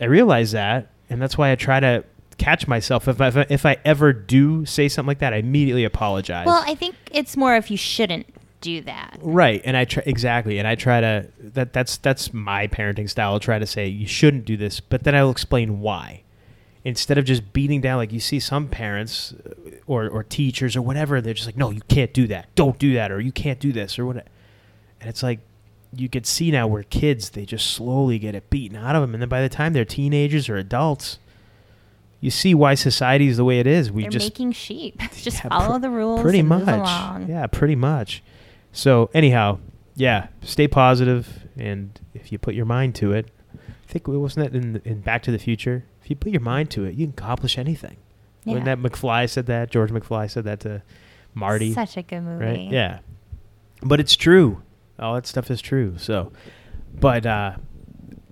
i 0.00 0.06
realize 0.06 0.52
that 0.52 0.90
and 1.10 1.20
that's 1.20 1.36
why 1.36 1.50
i 1.52 1.54
try 1.56 1.80
to 1.80 2.02
catch 2.38 2.66
myself 2.68 3.08
if 3.08 3.20
I, 3.20 3.46
if 3.48 3.64
I 3.66 3.76
ever 3.84 4.12
do 4.12 4.64
say 4.66 4.88
something 4.88 5.08
like 5.08 5.18
that 5.18 5.32
i 5.32 5.36
immediately 5.36 5.84
apologize 5.84 6.46
well 6.46 6.62
i 6.66 6.74
think 6.74 6.94
it's 7.10 7.36
more 7.36 7.56
if 7.56 7.70
you 7.70 7.76
shouldn't 7.76 8.26
do 8.60 8.80
that 8.80 9.18
Right, 9.20 9.60
and 9.62 9.76
I 9.76 9.84
try 9.84 10.02
exactly, 10.06 10.58
and 10.58 10.66
I 10.66 10.74
try 10.74 11.00
to 11.02 11.28
that 11.38 11.74
that's 11.74 11.98
that's 11.98 12.32
my 12.32 12.66
parenting 12.66 13.10
style. 13.10 13.32
I'll 13.32 13.40
try 13.40 13.58
to 13.58 13.66
say 13.66 13.86
you 13.86 14.06
shouldn't 14.06 14.46
do 14.46 14.56
this, 14.56 14.80
but 14.80 15.04
then 15.04 15.14
I'll 15.14 15.30
explain 15.30 15.80
why. 15.80 16.22
Instead 16.82 17.18
of 17.18 17.26
just 17.26 17.52
beating 17.52 17.82
down, 17.82 17.98
like 17.98 18.10
you 18.10 18.20
see 18.20 18.40
some 18.40 18.68
parents 18.68 19.34
uh, 19.34 19.70
or 19.86 20.08
or 20.08 20.22
teachers 20.24 20.76
or 20.76 20.82
whatever, 20.82 21.20
they're 21.20 21.34
just 21.34 21.46
like, 21.46 21.58
no, 21.58 21.70
you 21.70 21.82
can't 21.88 22.14
do 22.14 22.26
that, 22.28 22.54
don't 22.54 22.78
do 22.78 22.94
that, 22.94 23.12
or 23.12 23.20
you 23.20 23.32
can't 23.32 23.60
do 23.60 23.70
this 23.70 23.98
or 23.98 24.06
what. 24.06 24.16
And 24.98 25.10
it's 25.10 25.22
like 25.22 25.40
you 25.94 26.08
could 26.08 26.24
see 26.26 26.50
now 26.50 26.66
where 26.66 26.84
kids 26.84 27.30
they 27.30 27.44
just 27.44 27.70
slowly 27.70 28.18
get 28.18 28.34
it 28.34 28.48
beaten 28.48 28.78
out 28.78 28.96
of 28.96 29.02
them, 29.02 29.12
and 29.12 29.20
then 29.20 29.28
by 29.28 29.42
the 29.42 29.50
time 29.50 29.74
they're 29.74 29.84
teenagers 29.84 30.48
or 30.48 30.56
adults, 30.56 31.18
you 32.24 32.30
see 32.30 32.54
why 32.54 32.74
society 32.74 33.26
is 33.28 33.36
the 33.36 33.44
way 33.44 33.60
it 33.60 33.66
is. 33.66 33.92
We 33.92 34.02
they're 34.02 34.10
just 34.10 34.24
making 34.24 34.52
sheep. 34.52 34.98
Just 35.12 35.44
Yeah, 35.44 35.50
follow 35.50 35.74
pr- 35.74 35.82
the 35.82 35.90
rules 35.90 36.22
pretty 36.22 36.40
much. 36.40 36.64
yeah 37.28 37.46
pretty 37.46 37.76
much. 37.76 38.22
So 38.72 39.10
anyhow 39.12 39.58
yeah 39.94 40.28
stay 40.42 40.66
positive 40.66 41.46
and 41.56 42.00
if 42.14 42.32
you 42.32 42.38
put 42.38 42.54
your 42.54 42.64
mind 42.66 42.96
to 42.96 43.12
it 43.12 43.30
i 43.54 43.86
think 43.86 44.08
wasn't 44.08 44.50
that 44.52 44.58
in, 44.58 44.82
in 44.84 45.00
back 45.00 45.22
to 45.24 45.30
the 45.30 45.38
future? 45.38 45.84
If 46.02 46.08
you 46.10 46.16
put 46.16 46.32
your 46.32 46.40
mind 46.40 46.70
to 46.70 46.84
it 46.86 46.94
you 46.94 47.06
can 47.06 47.12
accomplish 47.12 47.58
anything. 47.58 47.98
Yeah. 48.44 48.54
when 48.54 48.64
that 48.64 48.78
mcfly 48.78 49.28
said 49.28 49.44
that? 49.46 49.70
George 49.70 49.90
mcfly 49.90 50.30
said 50.30 50.44
that 50.44 50.60
to 50.60 50.82
marty. 51.34 51.74
Such 51.74 51.98
a 51.98 52.02
good 52.02 52.22
movie. 52.22 52.44
Right 52.44 52.70
yeah. 52.72 53.00
But 53.82 54.00
it's 54.00 54.16
true. 54.16 54.62
All 54.98 55.14
that 55.14 55.26
stuff 55.26 55.50
is 55.50 55.60
true. 55.60 55.98
So 55.98 56.32
but 56.98 57.26
uh 57.26 57.56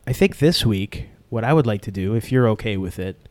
i 0.06 0.12
think 0.14 0.38
this 0.38 0.64
week 0.64 1.08
what 1.28 1.44
i 1.44 1.52
would 1.52 1.66
like 1.66 1.82
to 1.82 1.90
do 1.90 2.14
if 2.14 2.32
you're 2.32 2.48
okay 2.48 2.76
with 2.78 2.98
it 2.98 3.28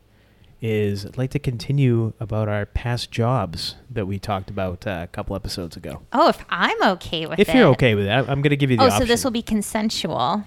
is 0.62 1.04
I'd 1.04 1.18
like 1.18 1.30
to 1.32 1.38
continue 1.38 2.12
about 2.20 2.48
our 2.48 2.64
past 2.64 3.10
jobs 3.10 3.74
that 3.90 4.06
we 4.06 4.18
talked 4.18 4.48
about 4.48 4.86
uh, 4.86 5.00
a 5.02 5.06
couple 5.08 5.36
episodes 5.36 5.76
ago. 5.76 6.02
oh 6.12 6.28
if 6.28 6.44
i'm 6.48 6.80
okay 6.92 7.26
with 7.26 7.38
it. 7.38 7.42
If 7.42 7.48
it 7.50 7.56
you're 7.56 7.66
okay 7.68 7.94
with 7.94 8.06
that, 8.06 8.30
I'm 8.30 8.40
going 8.40 8.50
to 8.50 8.56
give 8.56 8.70
you 8.70 8.76
the 8.76 8.84
oh 8.84 8.86
option. 8.86 9.00
so 9.00 9.04
this 9.06 9.24
will 9.24 9.32
be 9.32 9.42
consensual 9.42 10.44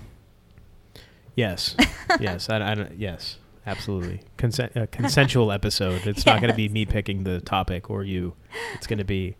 Yes, 1.35 1.75
yes, 2.19 2.49
I, 2.49 2.71
I 2.71 2.75
don't, 2.75 2.97
yes, 2.97 3.37
absolutely. 3.67 4.21
Consent, 4.37 4.71
a 4.75 4.87
consensual 4.87 5.51
episode. 5.59 6.07
It's 6.07 6.25
not 6.25 6.39
going 6.39 6.49
to 6.49 6.55
be 6.55 6.69
me 6.69 6.85
picking 6.85 7.25
the 7.25 7.41
topic 7.41 7.89
or 7.89 8.03
you. 8.03 8.33
It's 8.73 8.87
going 8.87 8.99
to 8.99 9.05
be 9.05 9.35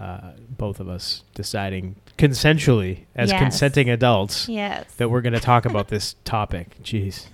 uh, 0.00 0.32
both 0.48 0.78
of 0.78 0.88
us 0.88 1.24
deciding 1.34 1.96
consensually 2.18 3.04
as 3.14 3.30
Yes. 3.30 3.40
consenting 3.40 3.88
adults 3.88 4.48
yes 4.48 4.92
that 4.96 5.08
we're 5.10 5.20
going 5.22 5.32
to 5.32 5.40
talk 5.40 5.64
about 5.64 5.88
this 5.88 6.14
topic. 6.24 6.76
Jeez. 6.82 7.26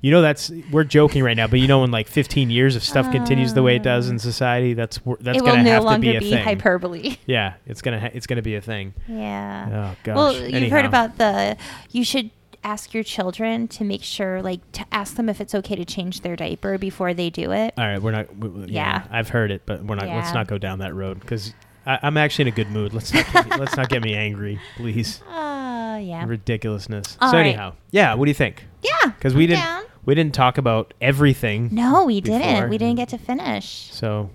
You 0.00 0.10
know 0.12 0.22
that's 0.22 0.50
we're 0.70 0.84
joking 0.84 1.22
right 1.24 1.36
now, 1.36 1.46
but 1.48 1.58
you 1.60 1.66
know 1.68 1.82
in 1.84 1.90
like 1.90 2.08
15 2.08 2.50
years 2.50 2.76
if 2.76 2.82
stuff 2.84 3.10
continues 3.12 3.54
the 3.54 3.62
way 3.62 3.76
it 3.76 3.82
does 3.82 4.08
in 4.08 4.14
um, 4.14 4.18
society, 4.18 4.74
that's 4.74 4.98
that's 5.20 5.40
going 5.40 5.56
to 5.58 5.62
no 5.64 5.70
have 5.86 5.94
to 5.94 5.98
be 5.98 6.16
a 6.16 6.20
be 6.20 6.30
thing. 6.30 6.44
hyperbole 6.44 7.16
yeah, 7.26 7.54
it's 7.66 7.82
going 7.82 7.94
to 7.94 8.00
ha- 8.00 8.10
it's 8.14 8.26
going 8.26 8.36
to 8.36 8.42
be 8.42 8.54
a 8.54 8.60
thing. 8.60 8.94
yeah 9.08 9.90
Oh 9.92 9.96
gosh. 10.04 10.16
well 10.16 10.32
you've 10.32 10.54
Anyhow. 10.54 10.76
heard 10.76 10.84
about 10.84 11.18
the 11.18 11.56
you 11.90 12.04
should 12.04 12.30
ask 12.64 12.92
your 12.92 13.04
children 13.04 13.68
to 13.68 13.84
make 13.84 14.02
sure 14.02 14.42
like 14.42 14.60
to 14.72 14.84
ask 14.92 15.14
them 15.16 15.28
if 15.28 15.40
it's 15.40 15.54
okay 15.54 15.76
to 15.76 15.84
change 15.84 16.20
their 16.22 16.34
diaper 16.36 16.76
before 16.76 17.14
they 17.14 17.30
do 17.30 17.52
it 17.52 17.72
All 17.78 17.84
right, 17.86 18.02
we're 18.02 18.10
not. 18.12 18.26
w- 18.28 18.52
w- 18.52 18.66
yeah, 18.72 19.02
Yeah. 19.04 19.16
I've 19.16 19.28
heard 19.28 19.50
it, 19.52 19.62
but 19.64 19.84
we're 19.84 19.94
not. 19.96 20.06
Let's 20.06 20.34
not 20.34 20.48
go 20.48 20.58
down 20.58 20.80
that 20.80 20.94
road 20.94 21.20
because 21.20 21.54
I'm 21.86 22.16
actually 22.16 22.42
in 22.42 22.48
a 22.48 22.56
good 22.56 22.70
mood. 22.70 22.92
Let's 22.92 23.12
not. 23.14 23.26
Get 23.32 23.48
me, 23.50 23.56
let's 23.56 23.76
not 23.76 23.88
get 23.88 24.02
me 24.02 24.14
angry, 24.14 24.60
please. 24.76 25.22
uh 25.28 25.98
yeah 26.02 26.24
Ridiculousness. 26.26 27.16
All 27.20 27.30
so 27.30 27.36
right. 27.36 27.46
anyhow, 27.46 27.74
yeah. 27.90 28.14
What 28.14 28.26
do 28.26 28.30
you 28.30 28.34
think? 28.34 28.64
Yeah. 28.82 29.10
Because 29.10 29.34
we 29.34 29.46
didn't- 29.46 29.60
down. 29.64 29.84
We 30.04 30.14
didn't 30.14 30.34
talk 30.34 30.56
about 30.56 30.94
everything. 31.02 31.68
no 31.72 32.04
we 32.06 32.20
before. 32.22 32.38
didn't 32.38 32.70
we 32.70 32.78
didn't 32.78 32.96
get 32.96 33.10
to 33.10 33.18
finish 33.18 33.90
So, 33.92 34.30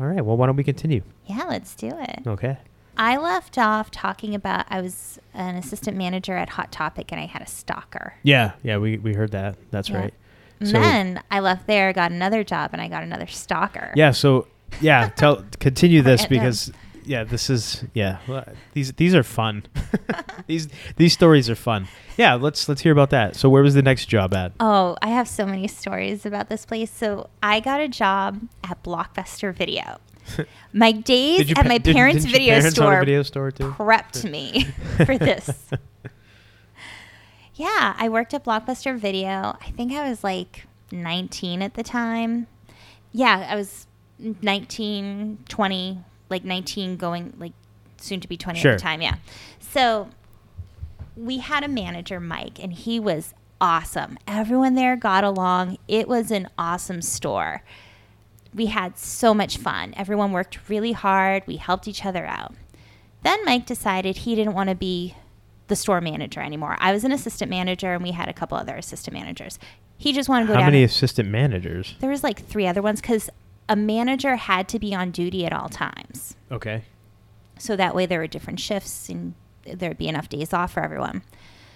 all 0.00 0.06
right. 0.06 0.24
Well, 0.24 0.36
why 0.36 0.46
don't 0.46 0.56
we 0.56 0.64
continue? 0.64 1.02
yeah 1.26 1.44
let's 1.48 1.74
do 1.76 1.88
it 1.96 2.20
Okay. 2.26 2.56
I 2.96 3.16
left 3.16 3.56
off 3.56 3.90
talking 3.90 4.34
about 4.34 4.66
I 4.68 4.80
was 4.80 5.18
an 5.32 5.54
assistant 5.56 5.96
manager 5.96 6.36
at 6.36 6.50
Hot 6.50 6.72
Topic 6.72 7.10
and 7.12 7.20
I 7.20 7.26
had 7.26 7.40
a 7.40 7.46
stalker. 7.46 8.14
Yeah, 8.22 8.52
yeah, 8.62 8.76
we, 8.78 8.98
we 8.98 9.14
heard 9.14 9.30
that. 9.32 9.56
That's 9.70 9.88
Yeah. 9.90 9.98
right. 9.98 10.14
And 10.60 10.68
So- 10.68 10.80
then 10.80 11.22
I 11.30 11.38
left 11.40 11.66
there, 11.66 11.92
got 11.92 12.10
another 12.10 12.42
job, 12.44 12.70
and 12.72 12.82
I 12.82 12.88
got 12.88 13.02
another 13.02 13.26
stalker. 13.28 13.92
Yeah, 13.96 14.10
so 14.10 14.46
yeah, 14.80 15.08
tell 15.08 15.44
continue 15.60 16.02
this 16.02 16.26
because 16.26 16.72
yeah, 17.04 17.24
this 17.24 17.50
is 17.50 17.84
yeah, 17.94 18.18
well, 18.28 18.44
these 18.74 18.92
these 18.92 19.14
are 19.14 19.22
fun. 19.22 19.64
these 20.46 20.68
these 20.96 21.12
stories 21.12 21.50
are 21.50 21.54
fun. 21.54 21.88
Yeah, 22.16 22.34
let's 22.34 22.68
let's 22.68 22.80
hear 22.82 22.92
about 22.92 23.10
that. 23.10 23.36
So 23.36 23.48
where 23.48 23.62
was 23.62 23.74
the 23.74 23.82
next 23.82 24.06
job 24.06 24.34
at? 24.34 24.52
Oh, 24.60 24.96
I 25.02 25.08
have 25.08 25.28
so 25.28 25.44
many 25.46 25.66
stories 25.68 26.24
about 26.24 26.48
this 26.48 26.64
place. 26.64 26.90
So 26.90 27.28
I 27.42 27.60
got 27.60 27.80
a 27.80 27.88
job 27.88 28.40
at 28.64 28.82
Blockbuster 28.82 29.52
Video. 29.54 29.98
My 30.72 30.92
days 30.92 31.50
at 31.50 31.56
pa- 31.56 31.62
my 31.64 31.78
did- 31.78 31.96
parents' 31.96 32.24
didn't 32.24 32.30
your 32.30 32.38
video 32.40 32.54
parents 32.60 32.78
own 32.78 32.84
a 32.84 32.90
store 32.90 33.00
video 33.00 33.22
store 33.22 33.50
too? 33.50 33.70
prepped 33.72 34.30
me 34.30 34.64
for 35.04 35.18
this. 35.18 35.50
yeah, 37.54 37.94
I 37.98 38.08
worked 38.08 38.32
at 38.32 38.44
Blockbuster 38.44 38.96
Video. 38.96 39.56
I 39.60 39.72
think 39.76 39.92
I 39.92 40.08
was 40.08 40.22
like 40.22 40.66
19 40.92 41.60
at 41.62 41.74
the 41.74 41.82
time. 41.82 42.46
Yeah, 43.10 43.48
I 43.50 43.56
was 43.56 43.86
19, 44.42 45.38
20, 45.48 45.98
like 46.30 46.44
19 46.44 46.96
going 46.96 47.32
like 47.38 47.52
soon 47.98 48.20
to 48.20 48.28
be 48.28 48.36
20 48.36 48.58
Sure. 48.60 48.72
at 48.72 48.78
the 48.78 48.82
time, 48.82 49.02
yeah. 49.02 49.16
So 49.60 50.08
we 51.16 51.38
had 51.38 51.62
a 51.64 51.68
manager, 51.68 52.20
Mike, 52.20 52.58
and 52.62 52.72
he 52.72 52.98
was 52.98 53.34
awesome. 53.60 54.18
Everyone 54.26 54.74
there 54.74 54.96
got 54.96 55.24
along. 55.24 55.78
It 55.88 56.08
was 56.08 56.30
an 56.30 56.48
awesome 56.58 57.02
store. 57.02 57.62
We 58.54 58.66
had 58.66 58.98
so 58.98 59.32
much 59.34 59.56
fun. 59.56 59.94
Everyone 59.96 60.32
worked 60.32 60.68
really 60.68 60.92
hard. 60.92 61.42
We 61.46 61.56
helped 61.56 61.86
each 61.88 62.04
other 62.04 62.26
out. 62.26 62.54
Then 63.22 63.44
Mike 63.44 63.66
decided 63.66 64.18
he 64.18 64.34
didn't 64.34 64.54
want 64.54 64.68
to 64.68 64.74
be 64.74 65.14
the 65.68 65.76
store 65.76 66.00
manager 66.00 66.40
anymore. 66.40 66.76
I 66.80 66.92
was 66.92 67.04
an 67.04 67.12
assistant 67.12 67.50
manager, 67.50 67.94
and 67.94 68.02
we 68.02 68.10
had 68.10 68.28
a 68.28 68.32
couple 68.32 68.58
other 68.58 68.74
assistant 68.76 69.14
managers. 69.14 69.58
He 69.96 70.12
just 70.12 70.28
wanted 70.28 70.46
to 70.46 70.48
go 70.48 70.54
How 70.54 70.60
down. 70.60 70.72
many 70.72 70.82
assistant 70.82 71.28
managers? 71.28 71.94
there 72.00 72.10
was 72.10 72.24
like 72.24 72.44
three 72.44 72.66
other 72.66 72.82
ones 72.82 73.00
because 73.00 73.30
a 73.68 73.76
manager 73.76 74.36
had 74.36 74.68
to 74.68 74.78
be 74.78 74.94
on 74.94 75.10
duty 75.10 75.44
at 75.46 75.52
all 75.52 75.68
times. 75.68 76.36
Okay. 76.50 76.82
So 77.58 77.76
that 77.76 77.94
way 77.94 78.06
there 78.06 78.18
were 78.18 78.26
different 78.26 78.60
shifts 78.60 79.08
and 79.08 79.34
there'd 79.64 79.98
be 79.98 80.08
enough 80.08 80.28
days 80.28 80.52
off 80.52 80.72
for 80.72 80.82
everyone. 80.82 81.22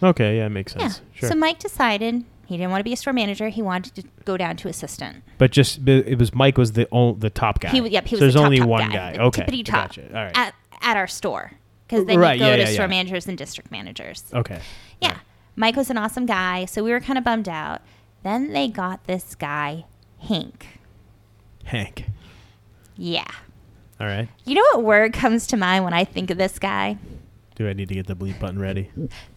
Okay, 0.02 0.38
yeah, 0.38 0.46
it 0.46 0.50
makes 0.50 0.72
sense. 0.72 1.00
Yeah. 1.14 1.20
Sure. 1.20 1.28
So 1.30 1.34
Mike 1.36 1.58
decided 1.58 2.24
he 2.46 2.56
didn't 2.56 2.70
want 2.70 2.80
to 2.80 2.84
be 2.84 2.92
a 2.92 2.96
store 2.96 3.12
manager. 3.12 3.48
He 3.48 3.62
wanted 3.62 3.94
to 3.94 4.02
go 4.24 4.36
down 4.36 4.56
to 4.56 4.68
assistant. 4.68 5.22
but 5.38 5.50
just 5.52 5.86
it 5.88 6.18
was 6.18 6.34
Mike 6.34 6.58
was 6.58 6.72
the 6.72 6.88
ol- 6.90 7.14
the 7.14 7.30
top 7.30 7.60
guy. 7.60 7.70
He, 7.70 7.80
yep, 7.88 8.06
he 8.06 8.16
was 8.16 8.18
so 8.20 8.24
there's 8.24 8.34
the 8.34 8.40
top, 8.40 8.44
only 8.46 8.58
top 8.58 8.68
one 8.68 8.90
guy. 8.90 9.16
guy. 9.16 9.22
Okay. 9.24 9.42
tippity 9.42 9.64
top 9.64 9.88
Gotcha. 9.88 10.08
All 10.08 10.24
right. 10.24 10.36
at, 10.36 10.54
at 10.82 10.96
our 10.96 11.06
store. 11.06 11.52
Because 11.88 12.04
then 12.04 12.18
Right, 12.18 12.34
you 12.34 12.40
go 12.40 12.48
yeah, 12.50 12.56
to 12.56 12.62
yeah, 12.62 12.68
store 12.68 12.84
yeah. 12.84 12.88
managers 12.88 13.28
and 13.28 13.38
district 13.38 13.70
managers. 13.70 14.24
okay. 14.34 14.60
Yeah. 15.00 15.10
Right. 15.12 15.18
Mike 15.54 15.76
was 15.76 15.88
an 15.88 15.96
awesome 15.96 16.26
guy. 16.26 16.64
So 16.64 16.82
we 16.82 16.90
were 16.90 17.00
kind 17.00 17.16
of 17.16 17.24
bummed 17.24 17.48
out. 17.48 17.80
Then 18.24 18.52
they 18.52 18.66
got 18.68 19.04
this 19.06 19.34
guy, 19.36 19.84
Hank. 20.28 20.66
Hank. 21.66 22.06
Yeah. 22.96 23.30
All 24.00 24.06
right. 24.06 24.28
You 24.44 24.54
know 24.54 24.62
what 24.72 24.84
word 24.84 25.12
comes 25.12 25.46
to 25.48 25.56
mind 25.56 25.84
when 25.84 25.92
I 25.92 26.04
think 26.04 26.30
of 26.30 26.38
this 26.38 26.58
guy? 26.58 26.98
Do 27.56 27.68
I 27.68 27.72
need 27.72 27.88
to 27.88 27.94
get 27.94 28.06
the 28.06 28.14
bleep 28.16 28.38
button 28.38 28.58
ready? 28.58 28.90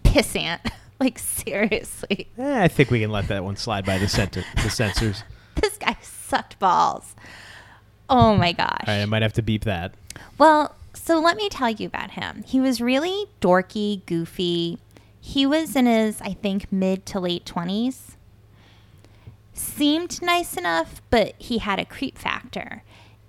Pissant. 0.03 0.59
like, 0.99 1.17
seriously. 1.17 2.27
Eh, 2.37 2.63
I 2.63 2.67
think 2.67 2.91
we 2.91 2.99
can 2.99 3.11
let 3.11 3.27
that 3.29 3.43
one 3.43 3.55
slide 3.55 3.85
by 3.85 3.97
the 3.97 4.07
center 4.07 4.43
the 4.63 4.69
censors. 4.69 5.23
This 5.55 5.77
guy 5.77 5.97
sucked 6.01 6.57
balls. 6.59 7.15
Oh 8.09 8.33
my 8.33 8.53
gosh. 8.53 8.85
All 8.87 8.93
right, 8.93 9.01
I 9.01 9.05
might 9.05 9.23
have 9.23 9.33
to 9.33 9.41
beep 9.41 9.65
that. 9.65 9.93
Well, 10.37 10.73
so 10.93 11.19
let 11.19 11.35
me 11.35 11.49
tell 11.49 11.69
you 11.69 11.85
about 11.85 12.11
him. 12.11 12.43
He 12.47 12.61
was 12.61 12.79
really 12.79 13.25
dorky, 13.41 14.05
goofy. 14.05 14.77
He 15.19 15.45
was 15.45 15.75
in 15.75 15.85
his, 15.85 16.21
I 16.21 16.31
think, 16.31 16.71
mid 16.71 17.05
to 17.07 17.19
late 17.19 17.43
20s. 17.43 18.15
Seemed 19.59 20.21
nice 20.21 20.55
enough, 20.55 21.01
but 21.09 21.35
he 21.37 21.57
had 21.57 21.79
a 21.79 21.85
creep 21.85 22.17
factor. 22.17 22.81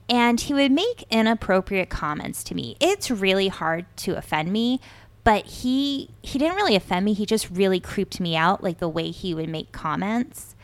And 0.08 0.40
he 0.40 0.54
would 0.54 0.70
make 0.70 1.04
inappropriate 1.10 1.90
comments 1.90 2.44
to 2.44 2.54
me. 2.54 2.76
It's 2.78 3.10
really 3.10 3.48
hard 3.48 3.84
to 3.98 4.16
offend 4.16 4.52
me, 4.52 4.80
but 5.24 5.44
he 5.44 6.10
he 6.22 6.38
didn't 6.38 6.54
really 6.54 6.76
offend 6.76 7.04
me. 7.04 7.14
He 7.14 7.26
just 7.26 7.50
really 7.50 7.80
creeped 7.80 8.20
me 8.20 8.36
out 8.36 8.62
like 8.62 8.78
the 8.78 8.88
way 8.88 9.10
he 9.10 9.34
would 9.34 9.48
make 9.48 9.72
comments. 9.72 10.54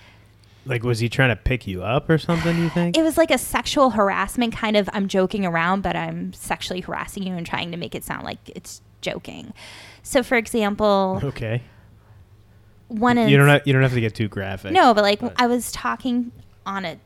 Like, 0.67 0.85
was 0.85 1.01
he 1.01 1.09
trying 1.09 1.31
to 1.31 1.37
pick 1.37 1.67
you 1.67 1.83
up 1.83 2.09
or 2.09 2.19
something? 2.19 2.57
You 2.57 2.69
think? 2.69 2.97
It 2.99 3.03
was 3.03 3.19
like 3.19 3.33
a 3.33 3.39
sexual 3.39 3.91
harassment 3.91 4.55
kind 4.55 4.77
of 4.77 4.89
I'm 4.93 5.09
joking 5.09 5.45
around, 5.45 5.83
but 5.83 5.97
I'm 5.97 6.33
sexually 6.33 6.81
harassing 6.81 7.25
you 7.25 7.35
and 7.35 7.45
trying 7.45 7.73
to 7.73 7.77
make 7.77 7.97
it 7.97 8.05
sound 8.05 8.25
like 8.25 8.39
it's 8.55 8.83
joking. 9.01 9.53
So 10.05 10.23
for 10.23 10.37
example, 10.37 11.21
okay. 11.25 11.63
One 12.89 13.19
is 13.19 13.31
You 13.31 13.37
don't 13.37 13.49
have, 13.49 13.63
you 13.67 13.73
don't 13.73 13.83
have 13.83 13.95
to 13.95 14.01
get 14.01 14.15
too 14.15 14.29
graphic. 14.29 14.73
No, 14.73 14.95
but 14.95 15.03
like 15.03 15.21
but- 15.21 15.35
I 15.37 15.47
was 15.47 15.73
talking 15.73 16.33
on 16.65 16.85
a 16.85 16.99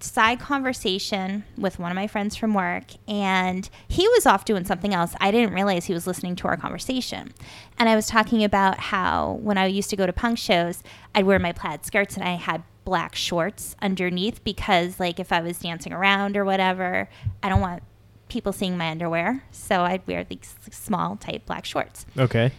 side 0.00 0.40
conversation 0.40 1.44
with 1.56 1.78
one 1.78 1.90
of 1.90 1.94
my 1.94 2.06
friends 2.06 2.34
from 2.34 2.54
work 2.54 2.86
and 3.06 3.68
he 3.86 4.06
was 4.08 4.26
off 4.26 4.44
doing 4.44 4.64
something 4.64 4.92
else. 4.92 5.14
I 5.20 5.30
didn't 5.30 5.54
realize 5.54 5.84
he 5.84 5.94
was 5.94 6.06
listening 6.06 6.34
to 6.36 6.48
our 6.48 6.56
conversation. 6.56 7.32
And 7.78 7.88
I 7.88 7.94
was 7.94 8.06
talking 8.06 8.42
about 8.42 8.78
how 8.78 9.38
when 9.42 9.58
I 9.58 9.66
used 9.66 9.90
to 9.90 9.96
go 9.96 10.06
to 10.06 10.12
punk 10.12 10.38
shows, 10.38 10.82
I'd 11.14 11.24
wear 11.24 11.38
my 11.38 11.52
plaid 11.52 11.84
skirts 11.84 12.16
and 12.16 12.24
I 12.24 12.34
had 12.34 12.64
black 12.84 13.14
shorts 13.14 13.76
underneath 13.80 14.42
because 14.42 14.98
like 14.98 15.20
if 15.20 15.32
I 15.32 15.40
was 15.40 15.58
dancing 15.58 15.92
around 15.92 16.36
or 16.36 16.44
whatever, 16.44 17.08
I 17.42 17.48
don't 17.48 17.60
want 17.60 17.82
people 18.28 18.52
seeing 18.52 18.76
my 18.76 18.90
underwear. 18.90 19.44
So 19.52 19.82
I'd 19.82 20.06
wear 20.06 20.24
these 20.24 20.56
small 20.70 21.16
tight 21.16 21.46
black 21.46 21.64
shorts. 21.64 22.06
Okay. 22.18 22.50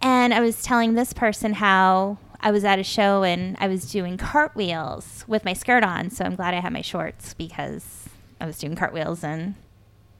And 0.00 0.32
I 0.32 0.40
was 0.40 0.62
telling 0.62 0.94
this 0.94 1.12
person 1.12 1.54
how 1.54 2.18
I 2.40 2.50
was 2.50 2.64
at 2.64 2.78
a 2.78 2.84
show 2.84 3.24
and 3.24 3.56
I 3.58 3.66
was 3.68 3.90
doing 3.90 4.16
cartwheels 4.16 5.24
with 5.26 5.44
my 5.44 5.52
skirt 5.52 5.82
on. 5.82 6.10
So 6.10 6.24
I'm 6.24 6.36
glad 6.36 6.54
I 6.54 6.60
had 6.60 6.72
my 6.72 6.82
shorts 6.82 7.34
because 7.34 8.08
I 8.40 8.46
was 8.46 8.58
doing 8.58 8.76
cartwheels 8.76 9.24
and 9.24 9.54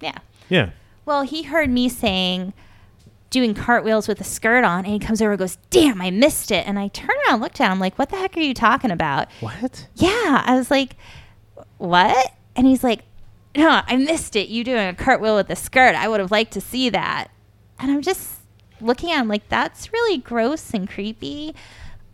yeah. 0.01 0.19
Yeah. 0.49 0.71
Well, 1.05 1.23
he 1.23 1.45
heard 1.45 1.71
me 1.71 1.88
saying 1.88 2.53
doing 3.31 3.55
cartwheels 3.55 4.09
with 4.09 4.21
a 4.21 4.25
skirt 4.25 4.64
on 4.64 4.85
and 4.85 4.93
he 4.93 4.99
comes 4.99 5.21
over 5.23 5.33
and 5.33 5.38
goes, 5.38 5.59
Damn, 5.71 6.01
I 6.01 6.11
missed 6.11 6.51
it. 6.51 6.67
And 6.67 6.79
I 6.79 6.88
turned 6.88 7.11
around 7.11 7.35
and 7.35 7.43
looked 7.43 7.61
at 7.61 7.71
him 7.71 7.79
like, 7.79 7.99
What 7.99 8.09
the 8.09 8.17
heck 8.17 8.37
are 8.37 8.41
you 8.41 8.55
talking 8.55 8.91
about? 8.91 9.29
What? 9.41 9.87
Yeah. 9.95 10.43
I 10.45 10.57
was 10.57 10.71
like, 10.71 10.97
What? 11.77 12.33
And 12.57 12.67
he's 12.67 12.83
like, 12.83 13.03
No, 13.57 13.83
I 13.87 13.97
missed 13.97 14.35
it. 14.35 14.49
You 14.49 14.64
doing 14.64 14.88
a 14.88 14.95
cartwheel 14.95 15.37
with 15.37 15.51
a 15.51 15.57
skirt. 15.57 15.95
I 15.95 16.09
would 16.09 16.21
have 16.21 16.33
liked 16.33 16.53
to 16.55 16.61
see 16.61 16.88
that. 16.91 17.29
And 17.79 17.93
I'm 17.93 18.03
just 18.03 18.38
looking 18.81 19.11
at 19.12 19.21
him 19.21 19.29
like, 19.29 19.49
That's 19.49 19.93
really 19.93 20.19
gross 20.19 20.73
and 20.75 20.88
creepy. 20.88 21.55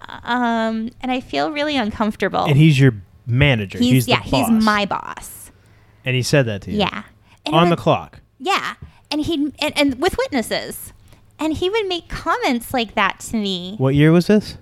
Um, 0.08 0.90
and 1.00 1.10
I 1.10 1.20
feel 1.20 1.50
really 1.50 1.76
uncomfortable. 1.76 2.44
And 2.44 2.56
he's 2.56 2.78
your 2.78 2.94
manager. 3.26 3.78
he's, 3.78 3.90
He's, 3.90 4.08
yeah, 4.08 4.22
the 4.22 4.30
boss. 4.30 4.48
he's 4.48 4.64
my 4.64 4.84
boss. 4.84 5.50
And 6.04 6.14
he 6.14 6.22
said 6.22 6.46
that 6.46 6.62
to 6.62 6.70
you. 6.72 6.78
Yeah. 6.80 7.04
And 7.46 7.54
On 7.54 7.70
the 7.70 7.76
clock. 7.76 8.20
Yeah. 8.38 8.74
And 9.10 9.22
he 9.22 9.52
and, 9.60 9.78
and 9.78 10.00
with 10.00 10.16
witnesses. 10.18 10.92
And 11.38 11.54
he 11.54 11.68
would 11.70 11.86
make 11.86 12.08
comments 12.08 12.72
like 12.74 12.94
that 12.94 13.20
to 13.30 13.36
me. 13.36 13.76
What 13.78 13.94
year 13.94 14.12
was 14.12 14.26
this? 14.28 14.56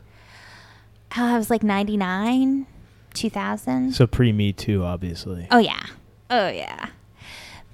Uh, 1.16 1.22
I 1.24 1.36
was 1.38 1.50
like 1.50 1.62
99, 1.62 2.66
2000. 3.12 3.92
So 3.92 4.06
pre 4.06 4.32
Me 4.32 4.52
Too, 4.52 4.82
obviously. 4.84 5.46
Oh 5.50 5.58
yeah. 5.58 5.84
Oh 6.30 6.48
yeah. 6.48 6.86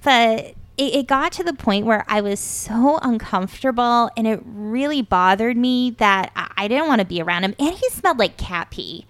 But 0.03 0.55
it, 0.79 0.95
it 0.95 1.07
got 1.07 1.31
to 1.33 1.43
the 1.43 1.53
point 1.53 1.85
where 1.85 2.05
I 2.07 2.21
was 2.21 2.39
so 2.39 2.97
uncomfortable 3.01 4.09
and 4.15 4.25
it 4.25 4.39
really 4.45 5.01
bothered 5.01 5.57
me 5.57 5.91
that 5.97 6.31
I, 6.35 6.51
I 6.57 6.67
didn't 6.67 6.87
want 6.87 6.99
to 6.99 7.05
be 7.05 7.21
around 7.21 7.43
him. 7.43 7.53
And 7.59 7.75
he 7.75 7.89
smelled 7.89 8.17
like 8.17 8.37
cat 8.37 8.71
pee, 8.71 9.05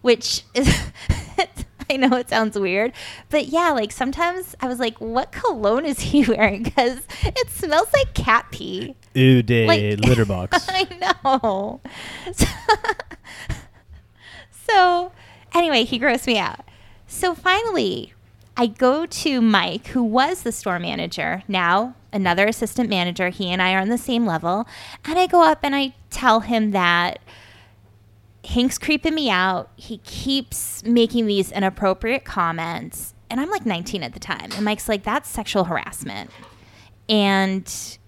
which 0.00 0.44
is 0.54 0.74
I 1.90 1.96
know 1.96 2.16
it 2.16 2.28
sounds 2.28 2.56
weird, 2.56 2.92
but 3.30 3.46
yeah, 3.48 3.70
like 3.72 3.90
sometimes 3.90 4.54
I 4.60 4.68
was 4.68 4.78
like, 4.78 4.98
what 5.00 5.32
cologne 5.32 5.84
is 5.84 5.98
he 6.00 6.24
wearing? 6.28 6.62
Because 6.62 7.00
it 7.24 7.50
smells 7.50 7.92
like 7.92 8.14
cat 8.14 8.46
pee. 8.52 8.94
Ew, 9.14 9.42
day 9.42 9.66
Like- 9.66 10.00
litter 10.06 10.24
box. 10.24 10.66
I 10.70 10.86
know. 11.28 11.80
So, 12.32 12.46
so, 14.68 15.12
anyway, 15.52 15.84
he 15.84 15.98
grossed 15.98 16.26
me 16.28 16.38
out. 16.38 16.60
So 17.08 17.34
finally, 17.34 18.14
I 18.60 18.66
go 18.66 19.06
to 19.06 19.40
Mike, 19.40 19.86
who 19.86 20.02
was 20.02 20.42
the 20.42 20.52
store 20.52 20.78
manager, 20.78 21.42
now 21.48 21.94
another 22.12 22.46
assistant 22.46 22.90
manager. 22.90 23.30
He 23.30 23.46
and 23.48 23.62
I 23.62 23.72
are 23.72 23.80
on 23.80 23.88
the 23.88 23.96
same 23.96 24.26
level. 24.26 24.66
And 25.06 25.18
I 25.18 25.26
go 25.28 25.42
up 25.42 25.60
and 25.62 25.74
I 25.74 25.94
tell 26.10 26.40
him 26.40 26.72
that 26.72 27.20
Hank's 28.44 28.76
creeping 28.76 29.14
me 29.14 29.30
out. 29.30 29.70
He 29.76 29.96
keeps 30.04 30.84
making 30.84 31.24
these 31.24 31.50
inappropriate 31.50 32.26
comments. 32.26 33.14
And 33.30 33.40
I'm 33.40 33.48
like 33.48 33.64
19 33.64 34.02
at 34.02 34.12
the 34.12 34.20
time. 34.20 34.50
And 34.54 34.62
Mike's 34.62 34.90
like, 34.90 35.04
that's 35.04 35.30
sexual 35.30 35.64
harassment. 35.64 36.28
And 37.08 37.98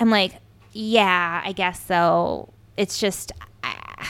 I'm 0.00 0.10
like, 0.10 0.40
yeah, 0.72 1.42
I 1.44 1.52
guess 1.52 1.78
so. 1.78 2.52
It's 2.76 2.98
just 2.98 3.30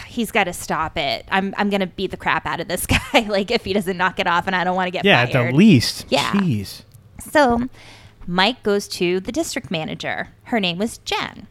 he's 0.07 0.31
got 0.31 0.45
to 0.45 0.53
stop 0.53 0.97
it. 0.97 1.27
I'm 1.31 1.55
I'm 1.57 1.71
gonna 1.71 1.87
beat 1.87 2.11
the 2.11 2.17
crap 2.17 2.47
out 2.47 2.61
of 2.61 2.69
this 2.69 2.87
guy. 3.13 3.21
like 3.29 3.51
if 3.51 3.65
he 3.65 3.73
doesn't 3.73 3.97
knock 3.97 4.19
it 4.19 4.27
off, 4.27 4.47
and 4.47 4.57
I 4.57 4.65
don't 4.65 4.77
want 4.77 4.87
to 4.89 4.91
get 4.91 5.05
yeah, 5.05 5.23
at 5.23 5.33
the 5.33 5.53
least. 5.53 6.07
Yeah. 6.09 6.31
Jeez. 6.33 6.83
So 7.21 7.69
Mike 8.27 8.63
goes 8.63 8.89
to 8.89 9.21
the 9.21 9.33
district 9.33 9.71
manager. 9.71 10.29
Her 10.45 10.61
name 10.61 10.79
was 10.79 10.99
Jen. 10.99 11.47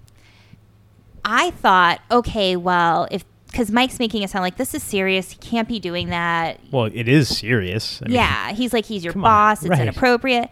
I 1.24 1.52
thought, 1.52 2.02
okay, 2.10 2.56
well, 2.56 3.08
if 3.12 3.24
because 3.48 3.70
Mike's 3.70 4.00
making 4.00 4.24
it 4.24 4.30
sound 4.30 4.44
like 4.44 4.56
this 4.56 4.74
is 4.74 4.82
serious, 4.82 5.32
he 5.32 5.38
can't 5.38 5.68
be 5.68 5.80
doing 5.80 6.10
that. 6.10 6.60
Well, 6.72 6.86
it 6.86 7.08
is 7.08 7.38
serious. 7.38 8.02
I 8.02 8.06
mean, 8.06 8.16
yeah, 8.16 8.54
he's 8.54 8.72
like 8.74 8.86
he's 8.86 9.04
your 9.04 9.14
come 9.14 9.26
on, 9.26 9.30
boss. 9.30 9.62
It's 9.62 9.70
right. 9.70 9.82
inappropriate. 9.82 10.50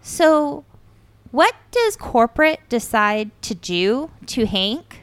So, 0.00 0.64
what 1.30 1.54
does 1.70 1.96
corporate 1.96 2.60
decide 2.68 3.30
to 3.42 3.54
do 3.54 4.10
to 4.26 4.46
Hank? 4.46 4.97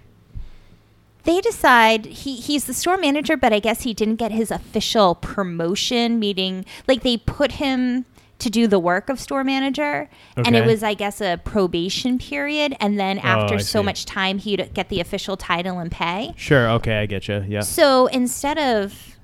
They 1.26 1.42
decide 1.42 2.06
he 2.06 2.36
he's 2.36 2.66
the 2.66 2.74
store 2.74 2.98
manager, 2.98 3.36
but 3.36 3.52
I 3.52 3.60
guess 3.60 3.82
he 3.82 3.94
didn't 3.94 4.16
get 4.16 4.32
his 4.32 4.52
official 4.52 5.16
promotion. 5.16 6.20
Meaning, 6.20 6.66
like 6.88 7.02
they 7.02 7.18
put 7.18 7.54
him 7.54 8.06
to 8.38 8.50
do 8.50 8.68
the 8.68 8.80
work 8.80 9.10
of 9.10 9.20
store 9.20 9.44
manager, 9.44 10.10
and 10.36 10.56
it 10.56 10.66
was 10.66 10.84
I 10.84 10.94
guess 10.94 11.22
a 11.22 11.40
probation 11.44 12.20
period, 12.20 12.76
and 12.80 13.00
then 13.00 13.18
oh, 13.20 13.28
after 13.28 13.56
I 13.56 13.58
so 13.58 13.82
see. 13.82 13.86
much 13.86 14.06
time, 14.06 14.38
he'd 14.38 14.74
get 14.74 14.90
the 14.90 15.00
official 15.00 15.36
title 15.36 15.80
and 15.80 15.92
pay. 15.92 16.34
Sure. 16.38 16.70
Okay, 16.72 17.00
I 17.00 17.06
get 17.06 17.28
you. 17.28 17.44
Yeah. 17.48 17.62
So 17.62 18.08
instead 18.08 18.58
of 18.60 19.18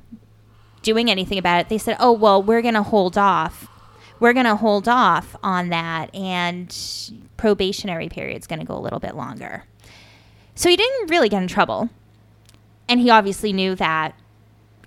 doing 0.81 1.11
anything 1.11 1.37
about 1.37 1.59
it, 1.59 1.69
they 1.69 1.77
said, 1.77 1.97
"Oh 1.99 2.13
well, 2.13 2.41
we're 2.41 2.63
going 2.63 2.73
to 2.73 2.83
hold 2.83 3.17
off. 3.17 3.67
We're 4.19 4.33
going 4.33 4.45
to 4.45 4.55
hold 4.55 4.87
off 4.87 5.35
on 5.43 5.69
that, 5.69 6.13
and 6.15 6.75
probationary 7.37 8.09
period's 8.09 8.47
going 8.47 8.59
to 8.59 8.65
go 8.65 8.75
a 8.75 8.81
little 8.81 8.99
bit 8.99 9.15
longer." 9.15 9.65
So 10.55 10.69
he 10.69 10.75
didn't 10.75 11.09
really 11.09 11.29
get 11.29 11.41
in 11.41 11.47
trouble, 11.47 11.89
and 12.89 12.99
he 12.99 13.09
obviously 13.09 13.53
knew 13.53 13.75
that 13.75 14.13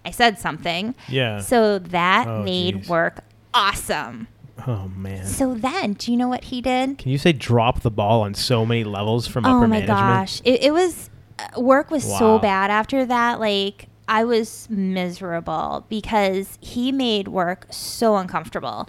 I 0.04 0.10
said 0.10 0.38
something. 0.38 0.94
Yeah. 1.08 1.40
So 1.40 1.78
that 1.78 2.26
Oh, 2.28 2.42
made 2.42 2.80
geez. 2.82 2.88
work 2.88 3.20
awesome. 3.54 4.28
oh 4.66 4.88
man. 4.96 5.24
So 5.26 5.54
then, 5.54 5.94
do 5.94 6.10
you 6.12 6.18
know 6.18 6.28
what 6.28 6.44
he 6.44 6.60
did? 6.60 6.98
Can 6.98 7.10
you 7.10 7.18
say 7.18 7.32
drop 7.32 7.80
the 7.80 7.90
ball 7.90 8.22
on 8.22 8.34
so 8.34 8.64
many 8.66 8.84
levels 8.84 9.26
from 9.26 9.44
oh 9.46 9.56
upper 9.58 9.66
management? 9.68 9.98
Oh 9.98 10.02
my 10.02 10.14
gosh 10.20 10.40
it, 10.44 10.64
it 10.64 10.72
was 10.72 11.10
uh, 11.38 11.60
work 11.60 11.90
was 11.90 12.04
so 12.04 12.38
bad 12.38 12.70
after 12.70 13.04
that 13.06 13.40
like 13.40 13.88
i 14.06 14.22
was 14.22 14.68
miserable 14.70 15.84
because 15.88 16.58
he 16.60 16.92
made 16.92 17.26
work 17.26 17.66
so 17.70 18.16
uncomfortable 18.16 18.86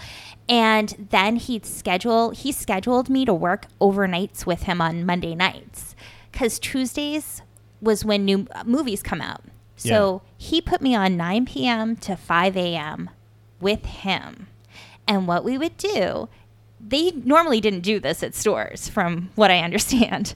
and 0.50 1.08
then 1.10 1.38
he'd 1.38 1.66
schedule 1.66 2.30
he 2.32 2.52
scheduled 2.52 3.10
me 3.10 3.24
to 3.26 3.34
work 3.34 3.66
overnights 3.82 4.46
with 4.46 4.64
him 4.64 4.80
on 4.82 5.06
monday 5.06 5.34
nights 5.34 5.95
because 6.36 6.60
tuesdays 6.60 7.42
was 7.80 8.04
when 8.04 8.26
new 8.26 8.46
uh, 8.52 8.62
movies 8.66 9.02
come 9.02 9.22
out 9.22 9.42
so 9.78 10.22
he 10.38 10.62
put 10.62 10.82
me 10.82 10.94
on 10.94 11.16
9 11.16 11.46
p.m 11.46 11.96
to 11.96 12.18
5 12.18 12.58
a.m 12.58 13.10
with 13.62 13.86
him 13.86 14.48
and 15.08 15.28
what 15.28 15.46
we 15.46 15.58
would 15.58 15.78
do 15.78 16.28
they 16.86 17.12
normally 17.12 17.62
didn't 17.62 17.82
do 17.82 18.02
this 18.02 18.22
at 18.22 18.36
stores 18.36 18.90
from 18.90 19.30
what 19.36 19.50
i 19.50 19.60
understand 19.60 20.36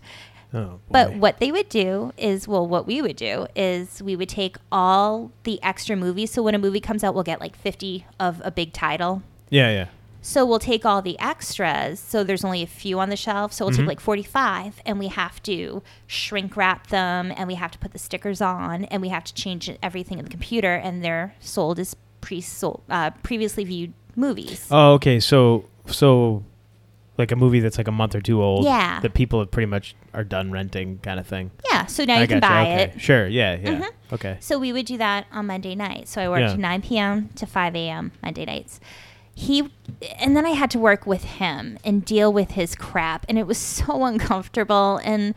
Oh, 0.52 0.80
but 0.90 1.14
what 1.14 1.40
they 1.40 1.52
would 1.52 1.70
do 1.70 2.12
is, 2.18 2.48
well, 2.48 2.66
what 2.66 2.88
we 2.88 3.04
would 3.04 3.18
do 3.18 3.46
is 3.56 4.02
we 4.02 4.16
would 4.16 4.30
take 4.30 4.58
all 4.72 5.32
the 5.44 5.62
extra 5.62 5.96
movies. 5.96 6.32
So 6.32 6.42
when 6.42 6.56
a 6.56 6.58
movie 6.58 6.80
comes 6.80 7.04
out, 7.04 7.14
we'll 7.14 7.22
get 7.22 7.40
like 7.40 7.56
50 7.56 8.08
of 8.20 8.42
a 8.44 8.50
big 8.50 8.74
title. 8.74 9.22
Yeah, 9.52 9.70
yeah. 9.70 9.88
So 10.22 10.46
we'll 10.46 10.60
take 10.60 10.86
all 10.86 11.02
the 11.02 11.18
extras. 11.20 12.00
So 12.00 12.24
there's 12.24 12.44
only 12.44 12.62
a 12.62 12.68
few 12.68 13.00
on 13.00 13.10
the 13.10 13.16
shelf. 13.16 13.54
So 13.54 13.66
we'll 13.66 13.74
take 13.74 13.86
Mhm. 13.86 13.88
like 13.88 14.00
45 14.00 14.82
and 14.86 15.00
we 15.00 15.08
have 15.08 15.42
to 15.44 15.82
shrink 16.08 16.58
wrap 16.58 16.88
them 16.88 17.32
and 17.38 17.48
we 17.48 17.56
have 17.56 17.72
to 17.72 17.80
put 17.80 17.94
the 17.94 18.00
stickers 18.00 18.42
on 18.42 18.86
and 18.86 19.02
we 19.02 19.10
have 19.10 19.24
to 19.24 19.34
change 19.34 19.72
everything 19.82 20.20
in 20.20 20.26
the 20.26 20.32
computer 20.32 20.76
and 20.76 21.04
they're 21.04 21.36
sold 21.40 21.80
as 21.80 21.96
pre 22.22 22.42
sold 22.42 22.82
uh, 22.90 23.12
previously 23.24 23.64
viewed 23.64 23.94
movies. 24.16 24.68
Oh, 24.70 24.94
okay. 24.94 25.20
So, 25.22 25.66
so 25.88 26.44
like 27.18 27.32
a 27.32 27.36
movie 27.36 27.60
that's 27.62 27.78
like 27.78 27.88
a 27.88 27.92
month 27.92 28.14
or 28.16 28.22
two 28.22 28.42
old. 28.44 28.66
Yeah. 28.66 29.00
That 29.02 29.14
people 29.14 29.40
have 29.40 29.52
pretty 29.52 29.68
much 29.68 29.96
are 30.14 30.24
done 30.26 30.52
renting, 30.52 31.00
kind 31.00 31.20
of 31.20 31.28
thing. 31.28 31.52
Yeah. 31.72 31.86
So 31.86 32.04
now 32.04 32.16
I 32.18 32.22
you 32.22 32.28
can 32.28 32.40
buy 32.42 32.62
okay. 32.62 32.84
it. 32.96 33.02
Sure. 33.02 33.26
Yeah. 33.28 33.56
Yeah. 33.62 33.70
Mhm. 33.80 33.90
Okay. 34.14 34.38
So 34.42 34.58
we 34.60 34.74
would 34.74 34.86
do 34.86 34.98
that 34.98 35.28
on 35.32 35.46
Monday 35.48 35.76
night. 35.76 36.08
So 36.10 36.22
I 36.22 36.28
worked 36.30 36.42
Yeah. 36.42 36.56
9 36.56 36.82
p.m. 36.82 37.30
to 37.36 37.46
5 37.46 37.76
a.m. 37.76 38.12
Monday 38.24 38.46
nights. 38.46 38.80
He, 39.36 39.72
and 40.18 40.36
then 40.36 40.46
I 40.46 40.52
had 40.52 40.72
to 40.72 40.80
work 40.80 41.06
with 41.06 41.24
him 41.24 41.78
and 41.84 42.04
deal 42.04 42.32
with 42.32 42.52
his 42.52 42.76
crap, 42.76 43.26
and 43.30 43.38
it 43.38 43.48
was 43.48 43.58
so 43.60 44.06
uncomfortable. 44.06 45.00
And 45.04 45.36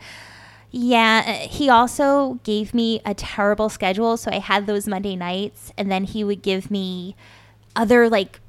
yeah, 0.71 1.33
he 1.33 1.69
also 1.69 2.39
gave 2.43 2.73
me 2.73 3.01
a 3.05 3.13
terrible 3.13 3.69
schedule. 3.69 4.17
So 4.17 4.31
I 4.31 4.39
had 4.39 4.67
those 4.67 4.87
Monday 4.87 5.15
nights, 5.15 5.71
and 5.77 5.91
then 5.91 6.03
he 6.03 6.23
would 6.23 6.41
give 6.41 6.69
me 6.71 7.15
other 7.75 8.09
like 8.09 8.39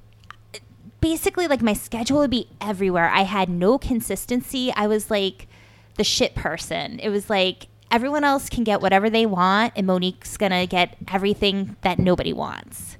basically 1.00 1.46
like 1.46 1.60
my 1.60 1.74
schedule 1.74 2.20
would 2.20 2.30
be 2.30 2.48
everywhere. 2.62 3.10
I 3.10 3.22
had 3.22 3.50
no 3.50 3.76
consistency. 3.76 4.72
I 4.74 4.86
was 4.86 5.10
like 5.10 5.48
the 5.96 6.04
shit 6.04 6.34
person. 6.34 6.98
It 6.98 7.10
was 7.10 7.28
like 7.28 7.66
everyone 7.90 8.24
else 8.24 8.48
can 8.48 8.64
get 8.64 8.80
whatever 8.80 9.10
they 9.10 9.26
want 9.26 9.74
and 9.76 9.86
Monique's 9.86 10.36
going 10.38 10.52
to 10.52 10.66
get 10.66 10.96
everything 11.12 11.76
that 11.82 11.98
nobody 11.98 12.32
wants. 12.32 12.96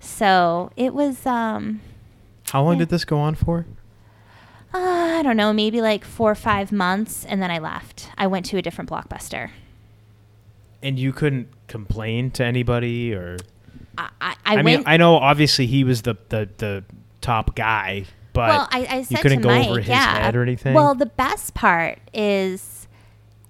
So, 0.00 0.70
it 0.76 0.94
was 0.94 1.26
um 1.26 1.80
How 2.50 2.62
long 2.62 2.74
Yeah. 2.74 2.80
did 2.80 2.88
this 2.88 3.04
go 3.04 3.18
on 3.18 3.34
for? 3.34 3.66
uh, 4.72 4.78
I 4.78 5.22
don't 5.22 5.36
know, 5.36 5.52
maybe 5.52 5.80
like 5.80 6.04
4 6.04 6.30
or 6.30 6.34
5 6.34 6.72
months 6.72 7.24
and 7.24 7.42
then 7.42 7.50
I 7.50 7.58
left. 7.58 8.08
I 8.16 8.26
went 8.26 8.46
to 8.46 8.56
a 8.56 8.62
different 8.62 8.88
blockbuster. 8.88 9.50
And 10.82 10.98
you 10.98 11.12
couldn't 11.12 11.48
complain 11.66 12.30
to 12.32 12.44
anybody, 12.44 13.12
or 13.12 13.36
I 13.98 14.08
I, 14.20 14.34
I, 14.46 14.62
mean, 14.62 14.82
I 14.86 14.96
know 14.96 15.16
obviously 15.16 15.66
he 15.66 15.84
was 15.84 16.02
the 16.02 16.16
the, 16.30 16.48
the 16.56 16.84
top 17.20 17.54
guy, 17.54 18.06
but 18.32 18.48
well, 18.48 18.68
I, 18.72 18.86
I 18.88 19.02
said 19.02 19.10
you 19.10 19.22
couldn't 19.22 19.38
to 19.42 19.48
go 19.48 19.48
Mike, 19.50 19.68
over 19.68 19.80
his 19.80 19.88
yeah. 19.88 20.24
head 20.24 20.34
or 20.36 20.42
anything. 20.42 20.72
Well, 20.72 20.94
the 20.94 21.06
best 21.06 21.52
part 21.52 21.98
is 22.14 22.88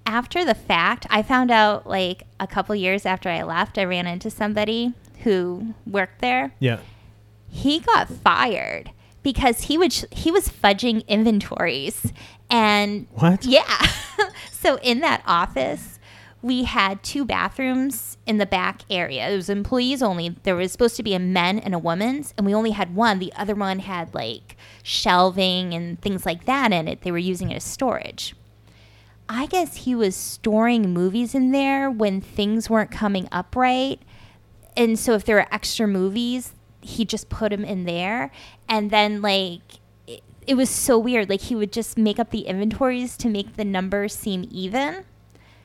after 0.06 0.44
the 0.44 0.54
fact, 0.56 1.06
I 1.08 1.22
found 1.22 1.52
out 1.52 1.86
like 1.86 2.24
a 2.40 2.48
couple 2.48 2.74
years 2.74 3.06
after 3.06 3.28
I 3.28 3.42
left, 3.42 3.78
I 3.78 3.84
ran 3.84 4.08
into 4.08 4.28
somebody 4.28 4.92
who 5.22 5.74
worked 5.86 6.20
there. 6.20 6.52
yeah. 6.58 6.78
He 7.52 7.80
got 7.80 8.08
fired 8.08 8.92
because 9.24 9.62
he 9.62 9.76
would 9.76 9.92
sh- 9.92 10.04
he 10.12 10.30
was 10.30 10.48
fudging 10.48 11.04
inventories 11.08 12.12
and 12.48 13.06
What? 13.12 13.44
yeah. 13.44 13.86
so 14.52 14.76
in 14.82 15.00
that 15.00 15.22
office, 15.26 15.98
we 16.42 16.62
had 16.64 17.02
two 17.02 17.24
bathrooms 17.24 18.16
in 18.24 18.38
the 18.38 18.46
back 18.46 18.82
area. 18.88 19.28
It 19.28 19.34
was 19.36 19.50
employees 19.50 20.00
only. 20.00 20.36
There 20.44 20.54
was 20.54 20.70
supposed 20.70 20.94
to 20.96 21.02
be 21.02 21.12
a 21.12 21.18
men 21.18 21.58
and 21.58 21.74
a 21.74 21.78
woman's, 21.78 22.32
and 22.36 22.46
we 22.46 22.54
only 22.54 22.70
had 22.70 22.94
one. 22.94 23.18
The 23.18 23.32
other 23.34 23.56
one 23.56 23.80
had 23.80 24.14
like 24.14 24.56
shelving 24.84 25.74
and 25.74 26.00
things 26.00 26.24
like 26.24 26.44
that 26.44 26.72
in 26.72 26.86
it. 26.86 27.02
They 27.02 27.10
were 27.10 27.18
using 27.18 27.50
it 27.50 27.56
as 27.56 27.64
storage. 27.64 28.36
I 29.28 29.46
guess 29.46 29.76
he 29.78 29.94
was 29.94 30.14
storing 30.16 30.92
movies 30.94 31.34
in 31.34 31.50
there 31.52 31.90
when 31.90 32.20
things 32.20 32.70
weren't 32.70 32.90
coming 32.90 33.28
up 33.32 33.54
right. 33.56 34.00
And 34.76 34.98
so 34.98 35.14
if 35.14 35.24
there 35.24 35.36
were 35.36 35.46
extra 35.52 35.86
movies, 35.86 36.54
he 36.80 37.04
just 37.04 37.28
put 37.28 37.50
them 37.50 37.64
in 37.64 37.84
there. 37.84 38.30
And 38.68 38.90
then 38.90 39.20
like 39.22 39.60
it, 40.06 40.22
it 40.46 40.54
was 40.54 40.70
so 40.70 40.98
weird. 40.98 41.28
Like 41.28 41.40
he 41.42 41.54
would 41.56 41.72
just 41.72 41.98
make 41.98 42.18
up 42.18 42.30
the 42.30 42.40
inventories 42.42 43.16
to 43.18 43.28
make 43.28 43.56
the 43.56 43.64
numbers 43.64 44.14
seem 44.14 44.46
even. 44.50 45.04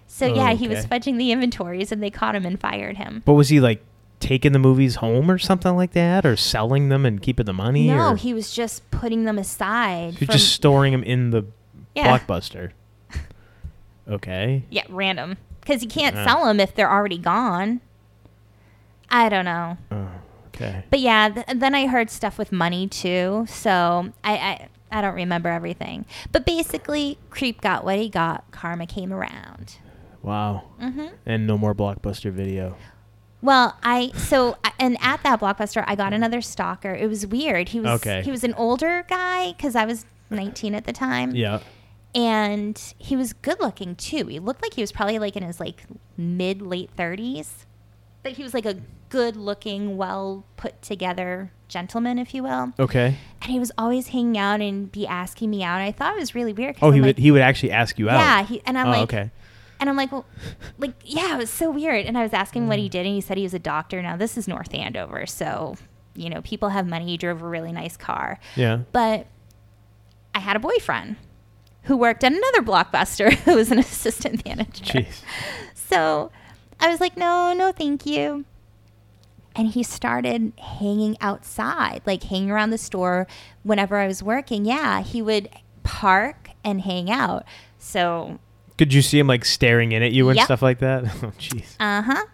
So 0.08 0.26
yeah, 0.34 0.54
he 0.54 0.68
was 0.68 0.86
fudging 0.86 1.18
the 1.18 1.32
inventories 1.32 1.92
and 1.92 2.02
they 2.02 2.10
caught 2.12 2.36
him 2.36 2.46
and 2.46 2.60
fired 2.60 2.98
him. 2.98 3.24
But 3.26 3.34
was 3.34 3.50
he 3.50 3.60
like 3.60 3.84
taking 4.20 4.52
the 4.54 4.60
movies 4.60 4.96
home 4.96 5.30
or 5.30 5.38
something 5.38 5.76
like 5.76 5.92
that, 5.92 6.26
or 6.26 6.36
selling 6.36 6.90
them 6.90 7.06
and 7.06 7.22
keeping 7.22 7.46
the 7.46 7.54
money? 7.54 7.88
No, 7.88 8.12
or 8.12 8.16
he 8.16 8.34
was 8.34 8.54
just 8.54 8.90
putting 8.92 9.26
them 9.26 9.38
aside. 9.38 10.14
he 10.14 10.20
was 10.20 10.28
from- 10.28 10.34
just 10.34 10.54
storing 10.54 10.92
them 10.94 11.04
in 11.04 11.32
the 11.32 11.46
Yeah. 11.96 12.18
blockbuster. 12.18 12.72
Okay. 14.08 14.64
Yeah, 14.70 14.84
random. 14.90 15.38
Because 15.62 15.82
you 15.82 15.90
can't 15.90 16.16
Yeah. 16.16 16.26
sell 16.26 16.46
them 16.46 16.60
if 16.60 16.76
they're 16.76 16.92
already 16.92 17.18
gone. 17.18 17.82
I 19.24 19.30
don't 19.30 19.46
know. 19.46 19.78
Oh, 19.92 20.08
okay. 20.48 20.84
But 20.90 21.00
yeah, 21.00 21.30
th- 21.30 21.46
then 21.56 21.74
I 21.76 21.88
heard 21.88 22.10
stuff 22.10 22.38
with 22.38 22.52
money 22.52 22.88
too. 22.88 23.46
So 23.48 24.12
I, 24.24 24.34
I 24.38 24.68
I 24.92 25.02
don't 25.02 25.16
remember 25.16 25.50
everything. 25.50 26.06
But 26.32 26.46
basically, 26.46 27.18
Creep 27.30 27.62
got 27.62 27.84
what 27.86 27.98
he 27.98 28.10
got. 28.10 28.50
Karma 28.52 28.86
came 28.88 29.12
around. 29.14 29.78
Wow. 30.22 30.64
hmm 30.80 31.08
And 31.26 31.46
no 31.46 31.58
more 31.58 31.76
blockbuster 31.76 32.32
video. 32.32 32.76
Well, 33.42 33.78
I 33.84 34.12
so 34.16 34.58
and 34.80 34.98
at 35.02 35.22
that 35.24 35.40
blockbuster, 35.40 35.84
I 35.88 35.96
got 35.96 36.14
another 36.14 36.42
stalker. 36.42 36.94
It 36.96 37.08
was 37.08 37.28
weird. 37.28 37.70
He 37.70 37.80
was 37.80 37.92
Okay. 38.02 38.22
he 38.24 38.32
was 38.32 38.44
an 38.44 38.54
older 38.56 39.06
guy 39.08 39.52
because 39.54 39.76
I 39.76 39.86
was 39.86 40.06
19 40.32 40.74
at 40.74 40.86
the 40.86 40.94
time. 40.94 41.36
Yeah. 41.36 41.60
and 42.16 42.94
he 42.98 43.16
was 43.16 43.34
good 43.34 43.60
looking 43.60 43.96
too. 43.96 44.26
He 44.28 44.40
looked 44.40 44.62
like 44.64 44.74
he 44.74 44.82
was 44.82 44.92
probably 44.92 45.20
like 45.20 45.36
in 45.36 45.44
his 45.44 45.60
like 45.60 45.84
mid 46.18 46.62
late 46.62 46.90
30s. 46.98 47.66
But 48.26 48.34
he 48.34 48.44
was 48.44 48.56
like 48.56 48.66
a 48.66 48.78
good 49.10 49.36
looking, 49.36 49.98
well 49.98 50.46
put 50.58 50.82
together 50.82 51.52
gentleman, 51.68 52.18
if 52.18 52.34
you 52.34 52.42
will. 52.42 52.74
Okay. 52.80 53.18
And 53.42 53.52
he 53.52 53.60
was 53.60 53.72
always 53.78 54.08
hanging 54.08 54.36
out 54.36 54.62
and 54.62 54.92
be 54.92 55.06
asking 55.06 55.52
me 55.52 55.62
out. 55.64 55.76
And 55.76 55.84
I 55.88 55.92
thought 55.92 56.16
it 56.16 56.20
was 56.20 56.34
really 56.34 56.52
weird. 56.52 56.76
Oh, 56.82 56.90
he 56.90 56.98
I'm 56.98 57.04
would 57.04 57.18
like, 57.18 57.18
he 57.20 57.30
would 57.30 57.44
actually 57.44 57.72
ask 57.72 58.00
you 58.00 58.10
out. 58.10 58.18
yeah. 58.20 58.44
He, 58.44 58.62
and 58.66 58.80
I'm 58.80 58.88
oh, 58.88 58.90
like, 58.92 59.02
okay. 59.04 59.30
and 59.80 59.90
I'm 59.92 59.96
like, 59.96 60.12
well, 60.12 60.26
like, 60.80 60.94
yeah, 61.04 61.36
it 61.36 61.38
was 61.38 61.52
so 61.52 61.70
weird. 61.70 62.08
And 62.08 62.18
I 62.18 62.24
was 62.24 62.34
asking 62.34 62.68
what 62.68 62.80
Mm. 62.80 62.82
he 62.84 62.90
did, 62.90 63.06
and 63.06 63.14
he 63.14 63.22
said 63.22 63.38
he 63.38 63.44
was 63.44 63.54
a 63.54 63.60
doctor. 63.60 64.02
Now 64.02 64.18
this 64.18 64.38
is 64.40 64.48
North 64.48 64.74
Andover, 64.74 65.28
so 65.28 65.76
you 66.16 66.30
know 66.32 66.42
people 66.42 66.70
have 66.70 66.88
money. 66.88 67.06
He 67.06 67.18
drove 67.18 67.44
a 67.44 67.48
really 67.48 67.72
nice 67.72 67.96
car, 67.96 68.40
Yeah. 68.56 68.80
but 68.92 69.28
I 70.34 70.40
had 70.40 70.56
a 70.56 70.60
boyfriend 70.60 71.18
who 71.84 71.96
worked 71.96 72.24
at 72.24 72.32
another 72.34 72.64
blockbuster 72.64 73.32
who 73.46 73.54
was 73.56 73.72
an 73.72 73.78
assistant 73.78 74.44
manager. 74.46 74.84
Jeez. 74.84 75.22
So 75.76 76.32
I 76.80 76.90
was 76.90 77.00
like, 77.00 77.16
no, 77.18 77.54
no, 77.54 77.72
thank 77.72 78.06
you. 78.06 78.46
And 79.56 79.70
he 79.70 79.84
started 79.84 80.52
hanging 80.60 81.16
outside, 81.22 82.02
like 82.06 82.24
hanging 82.24 82.52
around 82.52 82.72
the 82.72 82.78
store 82.78 83.26
whenever 83.64 83.98
I 83.98 84.08
was 84.08 84.22
working. 84.22 84.66
Yeah, 84.66 85.02
he 85.02 85.22
would 85.22 85.50
park 85.84 86.50
and 86.64 86.82
hang 86.82 87.10
out. 87.10 87.46
So, 87.80 88.40
Could 88.78 88.94
you 88.94 89.02
see 89.02 89.18
him 89.18 89.28
like 89.28 89.46
staring 89.46 89.94
in 89.94 90.04
at 90.04 90.12
you 90.12 90.28
and 90.30 90.36
Yep. 90.36 90.46
stuff 90.46 90.62
like 90.62 90.80
that? 90.80 91.06
Oh, 91.24 91.32
jeez. 91.40 91.76
uh 91.80 92.02
huh. 92.02 92.26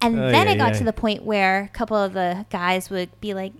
And 0.00 0.18
Ay, 0.18 0.32
then 0.32 0.48
ay, 0.48 0.52
it 0.52 0.56
got 0.58 0.72
ay. 0.74 0.78
to 0.78 0.84
the 0.84 0.92
point 0.92 1.22
where 1.24 1.62
a 1.62 1.68
couple 1.68 1.96
of 1.96 2.12
the 2.12 2.44
guys 2.50 2.90
would 2.90 3.08
be 3.20 3.32
like, 3.34 3.52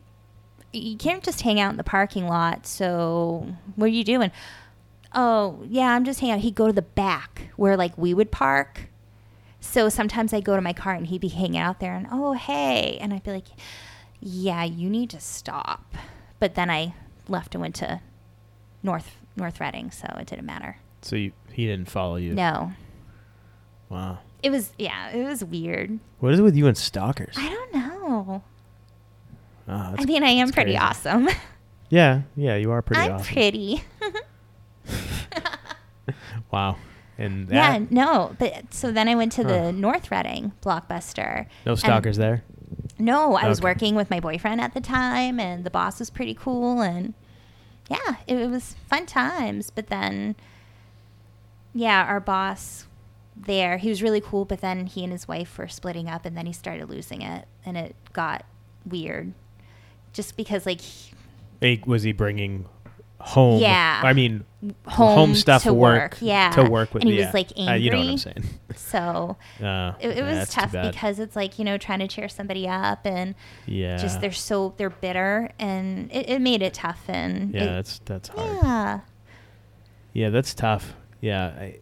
you 0.73 0.97
can't 0.97 1.23
just 1.23 1.43
hang 1.43 1.61
out 1.61 1.71
in 1.71 1.77
the 1.77 1.85
parking 1.85 2.27
lot. 2.27 2.67
So, 2.67 3.55
what 3.77 3.85
are 3.87 3.89
you 3.89 4.03
doing? 4.03 4.33
Oh, 5.15 5.63
yeah, 5.69 5.95
I'm 5.95 6.05
just 6.05 6.19
hanging 6.19 6.35
out. 6.35 6.41
He'd 6.41 6.57
go 6.57 6.67
to 6.67 6.73
the 6.73 6.83
back 6.83 7.51
where 7.55 7.77
like 7.77 7.97
we 7.97 8.13
would 8.13 8.33
park. 8.33 8.89
So 9.65 9.89
sometimes 9.89 10.33
I'd 10.33 10.45
go 10.45 10.55
to 10.55 10.63
my 10.63 10.73
car 10.73 10.93
and 10.93 11.07
he'd 11.07 11.21
be 11.21 11.29
hanging 11.29 11.59
out 11.59 11.81
there 11.81 11.95
and, 11.97 12.07
oh, 12.13 12.33
hey. 12.35 12.99
And 13.01 13.13
I'd 13.13 13.25
be 13.25 13.33
like, 13.33 13.47
yeah, 14.21 14.63
you 14.63 14.89
need 14.89 15.11
to 15.11 15.21
stop. 15.21 15.95
But 16.39 16.55
then 16.55 16.71
I 16.71 16.95
left 17.29 17.55
and 17.55 17.63
went 17.63 17.75
to 17.77 18.01
North 18.83 19.17
North 19.37 19.61
Reading, 19.61 19.91
so 19.91 20.07
it 20.21 20.27
didn't 20.29 20.47
matter. 20.47 20.77
So 21.03 21.17
you, 21.17 21.33
he 21.53 21.67
didn't 21.67 21.91
follow 21.91 22.17
you. 22.17 22.35
No. 22.35 22.73
Wow. 23.89 24.19
It 24.45 24.51
was, 24.51 24.71
yeah, 24.79 25.11
it 25.11 25.25
was 25.25 25.43
weird. 25.43 25.99
What 26.21 26.33
is 26.35 26.39
it 26.39 26.43
with 26.43 26.55
you 26.57 26.67
and 26.69 26.77
stalkers? 26.79 27.35
I 27.37 27.49
don't 27.49 27.75
know. 27.75 28.43
Oh, 29.67 29.95
I 29.99 30.05
mean, 30.05 30.23
I 30.23 30.29
am 30.29 30.53
pretty 30.53 30.73
crazy. 30.73 30.79
awesome. 30.79 31.29
Yeah, 31.89 32.23
yeah, 32.37 32.57
you 32.57 32.71
are 32.71 32.83
pretty 32.83 33.03
I'm 33.03 33.13
awesome. 33.13 33.33
pretty. 33.35 33.83
Wow. 36.51 36.77
And 37.19 37.49
yeah, 37.51 37.79
no, 37.91 38.35
but 38.39 38.75
so 38.75 38.91
then 38.91 39.09
I 39.09 39.15
went 39.15 39.33
to 39.33 39.43
Huh. 39.43 39.49
the 39.49 39.73
North 39.73 40.11
Reading 40.11 40.53
blockbuster. 40.63 41.47
no 41.65 41.75
stalkers 41.77 42.17
there. 42.17 42.43
No, 42.99 43.35
I 43.37 43.49
was 43.49 43.61
working 43.61 43.95
with 43.95 44.11
my 44.11 44.21
boyfriend 44.21 44.61
at 44.61 44.75
the 44.75 44.81
time, 44.81 45.39
and 45.41 45.65
the 45.65 45.71
boss 45.71 45.99
was 45.99 46.11
pretty 46.11 46.35
cool, 46.35 46.81
and 46.81 47.15
yeah, 47.91 48.17
it, 48.27 48.37
it 48.37 48.51
was 48.51 48.75
fun 48.89 49.07
times. 49.07 49.71
But 49.71 49.89
then, 49.89 50.37
yeah, 51.73 52.05
our 52.05 52.21
boss 52.21 52.87
there, 53.37 53.79
he 53.79 53.89
was 53.89 54.03
really 54.03 54.21
cool, 54.21 54.45
but 54.45 54.61
then 54.61 54.87
he 54.87 55.03
and 55.03 55.13
his 55.13 55.27
wife 55.27 55.59
were 55.59 55.69
splitting 55.69 56.09
up, 56.09 56.25
and 56.25 56.37
then 56.37 56.47
he 56.47 56.53
started 56.53 56.89
losing 56.89 57.23
it, 57.23 57.47
and 57.67 57.77
it 57.77 57.95
got 58.13 58.45
weird. 58.87 59.33
Just 60.13 60.37
because, 60.37 60.67
like, 60.67 60.81
he- 60.81 61.13
was 61.87 62.03
he 62.05 62.13
bringing 62.13 62.67
home? 63.27 63.61
Yeah. 63.61 64.01
I 64.05 64.13
mean, 64.13 64.45
home, 64.87 65.35
stuff 65.35 65.63
to 65.65 65.75
work, 65.75 66.17
yeah, 66.21 66.51
to 66.53 66.65
work 66.65 66.95
with. 66.95 67.03
and 67.03 67.11
he 67.11 67.19
yeah. 67.19 67.27
was 67.27 67.35
like 67.35 67.51
angry. 67.57 67.73
Uh, 67.75 67.77
you 67.77 67.91
know 67.91 67.99
what 67.99 68.07
I'm 68.09 68.19
saying? 68.19 68.45
So 68.77 69.37
Uh, 69.63 69.93
it, 70.01 70.09
it 70.11 70.17
yeah, 70.17 70.39
was 70.41 70.49
tough 70.51 70.73
because 70.73 71.19
it's 71.19 71.37
like 71.37 71.59
you 71.59 71.65
know 71.65 71.79
trying 71.79 72.01
to 72.01 72.09
cheer 72.09 72.29
somebody 72.29 72.67
up 72.69 73.07
and 73.07 73.35
yeah, 73.67 73.97
just 73.99 74.21
they're 74.21 74.33
so 74.33 74.75
they're 74.77 74.91
bitter 74.91 75.51
and 75.59 76.11
it, 76.13 76.29
it 76.29 76.41
made 76.41 76.61
it 76.63 76.75
tough 76.75 77.03
and 77.09 77.53
yeah, 77.55 77.63
it- 77.63 77.67
that's 77.67 77.99
that's 78.05 78.29
hard. 78.29 78.59
yeah 78.63 79.01
Yeah, 80.13 80.31
that's 80.31 80.55
tough. 80.55 80.95
Yeah, 81.21 81.47
I, 81.47 81.79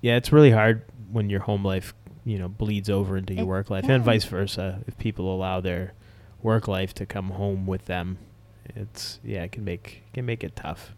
yeah, 0.00 0.16
it's 0.16 0.32
really 0.32 0.50
hard 0.50 0.82
when 1.10 1.30
your 1.30 1.40
home 1.40 1.64
life, 1.64 1.94
you 2.24 2.38
know, 2.38 2.48
bleeds 2.48 2.88
over 2.90 3.16
into 3.16 3.34
your 3.34 3.46
work 3.46 3.70
life, 3.70 3.84
yeah. 3.86 3.94
and 3.96 4.04
vice 4.04 4.24
versa. 4.24 4.80
If 4.86 4.96
people 4.98 5.34
allow 5.34 5.60
their 5.60 5.92
work 6.42 6.68
life 6.68 6.94
to 6.94 7.06
come 7.06 7.30
home 7.30 7.66
with 7.66 7.86
them, 7.86 8.18
it's 8.74 9.20
yeah, 9.24 9.42
it 9.44 9.52
can 9.52 9.64
make 9.64 10.02
can 10.12 10.26
make 10.26 10.42
it 10.42 10.56
tough. 10.56 10.92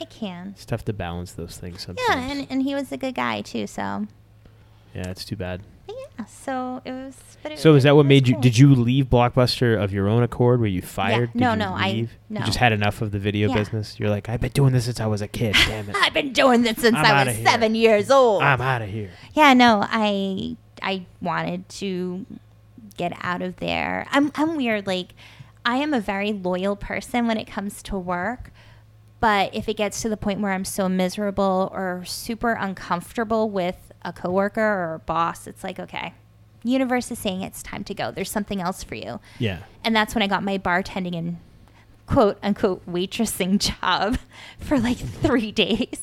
it 0.00 0.10
can 0.10 0.50
It's 0.54 0.64
tough 0.64 0.84
to 0.86 0.92
balance 0.92 1.32
those 1.32 1.56
things 1.56 1.82
sometimes. 1.82 2.08
yeah 2.08 2.30
and, 2.30 2.46
and 2.50 2.62
he 2.62 2.74
was 2.74 2.92
a 2.92 2.96
good 2.96 3.14
guy 3.14 3.40
too 3.42 3.66
so 3.66 4.06
yeah, 4.94 5.08
it's 5.10 5.24
too 5.24 5.36
bad. 5.36 5.60
but 5.86 5.96
yeah 6.18 6.24
so 6.26 6.80
it 6.84 6.92
was 6.92 7.16
but 7.42 7.52
it, 7.52 7.58
So 7.58 7.74
is 7.74 7.84
that 7.84 7.94
what 7.94 8.02
it 8.06 8.08
made 8.08 8.26
you? 8.26 8.40
Did 8.40 8.58
you 8.58 8.74
leave 8.74 9.06
Blockbuster 9.06 9.80
of 9.80 9.92
your 9.92 10.08
own 10.08 10.22
accord? 10.24 10.58
Were 10.60 10.66
you 10.66 10.82
fired? 10.82 11.32
Did 11.32 11.40
No, 11.40 11.50
you 11.52 11.56
no, 11.58 11.72
I- 11.76 11.92
leave? 11.92 12.10
no. 12.28 12.40
You 12.40 12.46
just 12.46 12.58
had 12.58 12.72
enough 12.72 13.00
of 13.00 13.12
the 13.12 13.18
video 13.20 13.48
Yeah. 13.48 13.54
business. 13.54 14.00
You're 14.00 14.10
like, 14.10 14.28
I've 14.28 14.40
been 14.40 14.50
doing 14.50 14.72
this 14.72 14.86
since 14.86 14.98
I 14.98 15.06
was 15.06 15.22
a 15.22 15.28
kid. 15.28 15.54
Damn 15.68 15.88
it, 15.90 15.94
I've 15.96 16.12
been 16.14 16.32
doing 16.32 16.62
this 16.62 16.78
since 16.78 16.96
I'm 16.96 17.04
I 17.04 17.24
was 17.24 17.36
seven 17.38 17.74
years 17.76 18.10
old 18.10 18.42
I'm 18.42 18.60
out 18.60 18.82
of 18.82 18.88
here. 18.88 19.10
yeah 19.34 19.52
no 19.54 19.84
I 19.88 20.56
I 20.82 21.06
wanted 21.22 21.68
to 21.80 22.26
get 22.96 23.12
out 23.20 23.42
of 23.42 23.56
there 23.56 24.06
I'm 24.10 24.32
I'm 24.34 24.56
weird 24.56 24.86
like 24.88 25.14
I 25.70 25.76
am 25.76 25.92
a 25.92 26.00
very 26.00 26.32
loyal 26.32 26.76
person 26.76 27.26
when 27.26 27.36
it 27.36 27.46
comes 27.46 27.82
to 27.84 27.98
work 27.98 28.50
but 29.20 29.52
if 29.52 29.68
it 29.68 29.76
gets 29.76 30.00
to 30.02 30.08
the 30.08 30.16
point 30.16 30.40
where 30.40 30.52
I'm 30.52 30.64
so 30.64 30.88
miserable 30.88 31.70
or 31.74 32.04
super 32.06 32.52
uncomfortable 32.52 33.50
with 33.50 33.92
a 34.02 34.12
coworker 34.12 34.60
or 34.62 34.94
a 34.94 34.98
boss 35.00 35.46
it's 35.46 35.62
like 35.62 35.78
okay 35.78 36.14
universe 36.64 37.10
is 37.10 37.18
saying 37.18 37.42
it's 37.42 37.62
time 37.62 37.84
to 37.84 37.94
go 37.94 38.10
there's 38.10 38.30
something 38.30 38.60
else 38.60 38.82
for 38.82 38.94
you 38.94 39.20
Yeah. 39.38 39.58
and 39.84 39.94
that's 39.94 40.14
when 40.14 40.22
I 40.22 40.26
got 40.26 40.42
my 40.42 40.56
bartending 40.58 41.16
and 41.16 41.36
quote 42.06 42.38
unquote 42.42 42.86
waitressing 42.86 43.58
job 43.80 44.18
for 44.58 44.78
like 44.78 44.98
3 44.98 45.52
days 45.52 46.00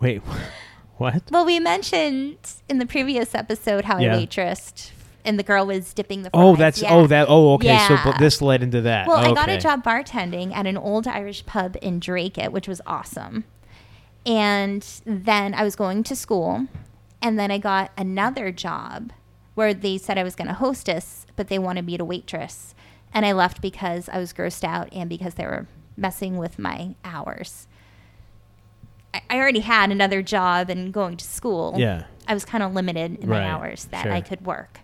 Wait, 0.00 0.22
what? 0.98 1.22
well, 1.32 1.44
we 1.44 1.58
mentioned 1.58 2.36
in 2.68 2.78
the 2.78 2.86
previous 2.86 3.34
episode 3.34 3.84
how 3.86 3.98
Yeah. 3.98 4.14
I 4.14 4.18
waitressed, 4.26 4.90
and 5.28 5.38
the 5.38 5.42
girl 5.42 5.66
was 5.66 5.92
dipping 5.92 6.22
the. 6.22 6.30
Oh, 6.32 6.54
fries. 6.54 6.58
that's 6.58 6.82
Yeah. 6.82 6.94
oh 6.94 7.06
that 7.06 7.26
oh 7.28 7.54
okay. 7.54 7.78
So 7.86 7.94
Yeah. 7.94 8.12
bu- 8.12 8.18
this 8.18 8.40
led 8.42 8.62
into 8.62 8.80
that. 8.80 9.06
Well, 9.06 9.18
I 9.18 9.32
got 9.34 9.48
a 9.50 9.58
job 9.58 9.84
bartending 9.84 10.54
at 10.54 10.66
an 10.66 10.76
old 10.76 11.06
Irish 11.06 11.44
pub 11.46 11.76
in 11.82 12.00
Dracut, 12.00 12.50
which 12.50 12.66
was 12.66 12.80
awesome. 12.86 13.44
And 14.26 14.84
then 15.04 15.54
I 15.54 15.62
was 15.62 15.76
going 15.76 16.02
to 16.04 16.16
school, 16.16 16.66
and 17.22 17.38
then 17.38 17.50
I 17.50 17.58
got 17.58 17.92
another 17.96 18.50
job 18.50 19.12
where 19.54 19.74
they 19.74 19.98
said 19.98 20.18
I 20.18 20.24
was 20.24 20.34
going 20.34 20.48
to 20.48 20.54
hostess, 20.54 21.26
but 21.36 21.48
they 21.48 21.58
wanted 21.58 21.84
me 21.84 21.96
to 21.98 22.04
waitress. 22.04 22.74
And 23.12 23.24
I 23.24 23.32
left 23.32 23.60
because 23.60 24.08
I 24.08 24.18
was 24.18 24.32
grossed 24.32 24.64
out 24.64 24.88
and 24.92 25.08
because 25.08 25.34
they 25.34 25.44
were 25.44 25.66
messing 25.96 26.36
with 26.36 26.58
my 26.58 26.94
hours. 27.04 27.66
I 29.14 29.36
already 29.38 29.60
had 29.60 29.90
another 29.90 30.22
job 30.22 30.68
and 30.70 30.92
going 30.92 31.16
to 31.16 31.24
school. 31.24 31.74
Yeah. 31.76 32.04
I 32.26 32.34
was 32.34 32.44
kind 32.44 32.62
of 32.62 32.74
limited 32.74 33.16
in 33.16 33.28
my 33.28 33.42
hours 33.44 33.86
that 33.86 34.04
sure. 34.04 34.12
I 34.12 34.20
could 34.20 34.44
work. 34.44 34.80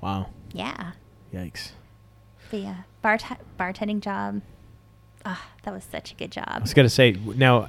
Wow. 0.00 0.28
Yeah. 0.52 0.92
Yikes. 1.32 1.70
But 2.50 2.60
yeah, 2.60 2.76
bart- 3.02 3.24
bartending 3.58 4.00
job. 4.00 4.40
Ah, 5.24 5.48
that 5.64 5.74
was 5.74 5.84
such 5.84 6.12
a 6.12 6.14
good 6.14 6.32
job. 6.32 6.46
I 6.48 6.58
was 6.60 6.74
gonna 6.74 6.88
say 6.88 7.12
now. 7.12 7.68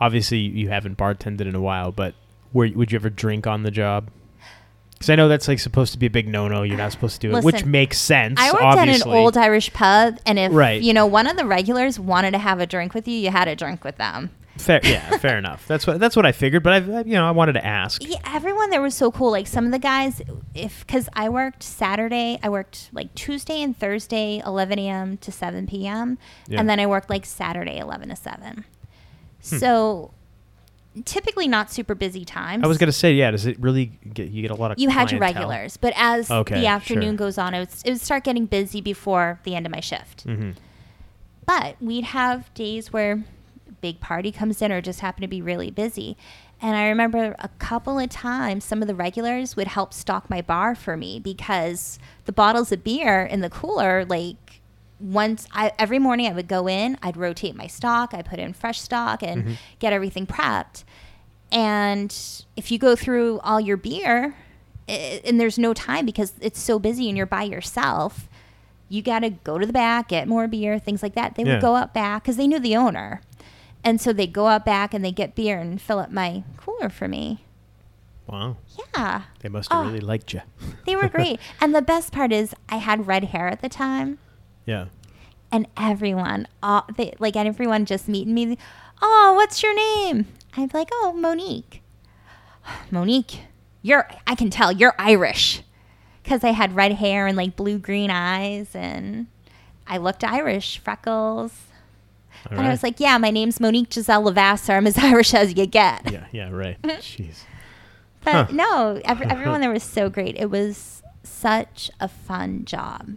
Obviously, 0.00 0.38
you 0.38 0.68
haven't 0.68 0.96
bartended 0.96 1.40
in 1.40 1.56
a 1.56 1.60
while, 1.60 1.90
but 1.90 2.14
were, 2.52 2.68
would 2.74 2.92
you 2.92 2.96
ever 2.96 3.10
drink 3.10 3.48
on 3.48 3.64
the 3.64 3.70
job? 3.72 4.10
Because 4.92 5.10
I 5.10 5.16
know 5.16 5.26
that's 5.28 5.48
like 5.48 5.58
supposed 5.58 5.92
to 5.92 5.98
be 5.98 6.06
a 6.06 6.10
big 6.10 6.28
no-no. 6.28 6.62
You're 6.62 6.76
not 6.76 6.92
supposed 6.92 7.20
to 7.20 7.28
do 7.28 7.36
it, 7.36 7.42
which 7.44 7.64
makes 7.64 7.98
sense. 7.98 8.38
I 8.40 8.52
worked 8.52 8.62
obviously. 8.62 9.10
at 9.10 9.16
an 9.16 9.22
old 9.24 9.36
Irish 9.36 9.72
pub, 9.72 10.18
and 10.26 10.38
if 10.38 10.52
Right. 10.52 10.80
you 10.80 10.92
know 10.92 11.06
one 11.06 11.26
of 11.26 11.36
the 11.36 11.44
regulars 11.46 11.98
wanted 11.98 12.30
to 12.32 12.38
have 12.38 12.60
a 12.60 12.66
drink 12.66 12.94
with 12.94 13.08
you, 13.08 13.14
you 13.16 13.30
had 13.30 13.48
a 13.48 13.56
drink 13.56 13.82
with 13.84 13.96
them. 13.96 14.30
Fair, 14.58 14.80
yeah, 14.84 15.16
fair 15.18 15.38
enough. 15.38 15.66
That's 15.66 15.86
what 15.86 15.98
that's 16.00 16.14
what 16.16 16.26
I 16.26 16.32
figured. 16.32 16.62
But 16.62 16.72
I've 16.74 16.90
I- 16.90 17.00
you 17.02 17.14
know 17.14 17.26
I 17.26 17.30
wanted 17.30 17.54
to 17.54 17.64
ask. 17.64 18.02
Yeah, 18.04 18.18
everyone 18.26 18.70
there 18.70 18.82
was 18.82 18.94
so 18.94 19.10
cool. 19.10 19.30
Like 19.30 19.46
some 19.46 19.64
of 19.66 19.72
the 19.72 19.78
guys, 19.78 20.20
if 20.54 20.86
because 20.86 21.08
I 21.14 21.28
worked 21.28 21.62
Saturday, 21.62 22.38
I 22.42 22.48
worked 22.48 22.90
like 22.92 23.14
Tuesday 23.14 23.62
and 23.62 23.76
Thursday, 23.76 24.42
11 24.44 24.78
a.m. 24.78 25.16
to 25.18 25.32
7 25.32 25.66
p.m., 25.66 26.18
Yeah. 26.48 26.60
and 26.60 26.68
then 26.68 26.78
I 26.80 26.86
worked 26.86 27.08
like 27.08 27.24
Saturday, 27.24 27.78
11 27.78 28.08
to 28.10 28.16
7. 28.16 28.64
So 29.40 30.10
typically 31.04 31.46
not 31.46 31.70
super 31.70 31.94
busy 31.94 32.24
times. 32.24 32.60
Hmm. 32.60 32.64
I 32.64 32.68
was 32.68 32.78
gonna 32.78 32.90
say, 32.92 33.12
yeah. 33.14 33.30
Does 33.30 33.46
it 33.46 33.58
really 33.60 33.86
get 34.12 34.28
you 34.30 34.42
get 34.42 34.50
a 34.50 34.54
lot 34.54 34.72
of 34.72 34.78
you 34.80 34.88
had 34.88 35.10
your 35.12 35.20
regulars, 35.20 35.76
but 35.76 35.92
as 35.96 36.30
Okay, 36.30 36.60
the 36.60 36.66
afternoon 36.66 37.10
sure. 37.12 37.26
goes 37.26 37.38
on, 37.38 37.54
it 37.54 37.60
would, 37.60 37.68
it 37.84 37.90
would 37.92 38.00
start 38.00 38.24
getting 38.24 38.46
busy 38.46 38.80
before 38.80 39.38
the 39.44 39.54
end 39.54 39.64
of 39.66 39.72
my 39.72 39.80
shift. 39.80 40.26
Mhm. 40.26 40.54
But 41.46 41.76
we'd 41.80 42.04
have 42.04 42.52
days 42.54 42.92
where 42.92 43.22
big 43.80 44.00
party 44.00 44.30
comes 44.32 44.60
in 44.62 44.72
or 44.72 44.80
just 44.80 45.00
happen 45.00 45.22
to 45.22 45.28
be 45.28 45.40
really 45.42 45.70
busy. 45.70 46.16
And 46.60 46.76
I 46.76 46.88
remember 46.88 47.36
a 47.38 47.48
couple 47.58 47.98
of 47.98 48.08
times 48.10 48.64
some 48.64 48.82
of 48.82 48.88
the 48.88 48.94
regulars 48.94 49.54
would 49.56 49.68
help 49.68 49.94
stock 49.94 50.28
my 50.28 50.40
bar 50.42 50.74
for 50.74 50.96
me 50.96 51.20
because 51.20 51.98
the 52.24 52.32
bottles 52.32 52.72
of 52.72 52.82
beer 52.82 53.22
in 53.24 53.40
the 53.40 53.50
cooler, 53.50 54.04
like 54.04 54.60
once 55.00 55.46
I 55.52 55.70
every 55.78 56.00
morning 56.00 56.26
I 56.26 56.32
would 56.32 56.48
go 56.48 56.66
in, 56.68 56.98
I'd 57.02 57.16
rotate 57.16 57.54
my 57.54 57.68
stock, 57.68 58.12
I 58.12 58.22
put 58.22 58.40
in 58.40 58.52
fresh 58.52 58.80
stock 58.80 59.22
and 59.22 59.44
Mm-hmm. 59.44 59.52
get 59.78 59.92
everything 59.92 60.26
prepped. 60.26 60.82
And 61.50 62.14
if 62.56 62.70
you 62.70 62.78
go 62.78 62.94
through 62.96 63.38
all 63.40 63.60
your 63.60 63.76
beer, 63.76 64.34
i 64.88 65.20
and 65.24 65.40
there's 65.40 65.58
no 65.58 65.72
time 65.74 66.04
because 66.06 66.32
it's 66.40 66.60
so 66.60 66.78
busy 66.78 67.08
and 67.08 67.16
you're 67.16 67.26
by 67.26 67.42
yourself, 67.44 68.28
you 68.88 69.02
got 69.02 69.20
to 69.20 69.30
go 69.30 69.58
to 69.58 69.66
the 69.66 69.72
back, 69.72 70.08
get 70.08 70.26
more 70.28 70.48
beer, 70.48 70.78
things 70.78 71.02
like 71.02 71.14
that. 71.14 71.34
They 71.36 71.44
Yeah. 71.44 71.54
would 71.54 71.62
go 71.62 71.74
up 71.76 71.94
back 71.94 72.22
because 72.22 72.36
they 72.36 72.46
knew 72.48 72.58
the 72.58 72.76
owner. 72.76 73.20
And 73.84 74.00
so 74.00 74.12
they 74.12 74.26
go 74.26 74.46
out 74.48 74.64
back 74.64 74.92
and 74.92 75.04
they 75.04 75.12
get 75.12 75.34
beer 75.34 75.58
and 75.58 75.80
fill 75.80 75.98
up 75.98 76.10
my 76.10 76.42
cooler 76.56 76.88
for 76.88 77.08
me. 77.08 77.44
Wow, 78.26 78.58
Yeah, 78.94 79.22
they 79.40 79.48
must 79.48 79.72
have 79.72 79.86
Oh. 79.86 79.88
really 79.88 80.00
liked 80.00 80.34
you. 80.34 80.42
they 80.84 80.94
were 80.96 81.08
great. 81.08 81.40
and 81.62 81.74
the 81.74 81.80
best 81.80 82.12
part 82.12 82.30
is 82.32 82.54
I 82.68 82.76
had 82.76 83.06
red 83.06 83.24
hair 83.24 83.48
at 83.48 83.62
the 83.62 83.68
time. 83.70 84.18
Yeah. 84.66 84.86
and 85.50 85.66
everyone, 85.78 86.46
all, 86.62 86.84
they, 86.98 87.14
like 87.18 87.34
everyone 87.36 87.86
just 87.86 88.06
meeting 88.06 88.34
me. 88.34 88.58
Oh, 89.00 89.32
what's 89.34 89.62
your 89.62 89.74
name? 89.74 90.26
I'm 90.58 90.68
like, 90.74 90.90
oh, 90.92 91.14
Monique. 91.16 91.80
Monique, 92.90 93.40
you're. 93.80 94.06
I 94.26 94.34
can 94.34 94.50
tell 94.50 94.70
you're 94.72 94.94
Irish, 94.98 95.62
because 96.22 96.44
I 96.44 96.50
had 96.50 96.76
red 96.76 96.92
hair 96.92 97.26
and 97.26 97.34
like 97.36 97.56
blue 97.56 97.78
green 97.78 98.10
eyes, 98.10 98.74
and 98.74 99.28
I 99.86 99.96
looked 99.96 100.22
Irish, 100.22 100.78
freckles. 100.78 101.52
All 102.50 102.58
and 102.58 102.66
I 102.66 102.70
was 102.70 102.82
like, 102.82 103.00
yeah, 103.00 103.18
my 103.18 103.30
name's 103.30 103.60
Monique 103.60 103.90
Gisele 103.90 104.22
Lavasser. 104.22 104.76
I'm 104.76 104.86
as 104.86 104.96
Irish 104.98 105.34
as 105.34 105.54
you 105.56 105.66
get. 105.66 106.10
yeah, 106.10 106.26
yeah, 106.32 106.50
right. 106.50 106.80
Jeez. 106.82 107.40
But 108.24 108.32
Huh. 108.32 108.46
no, 108.52 109.00
every, 109.04 109.26
everyone 109.30 109.60
there 109.60 109.70
was 109.72 109.82
so 109.82 110.08
great. 110.10 110.36
It 110.36 110.50
was 110.50 111.02
such 111.22 111.90
a 112.00 112.08
fun 112.08 112.64
job. 112.64 113.16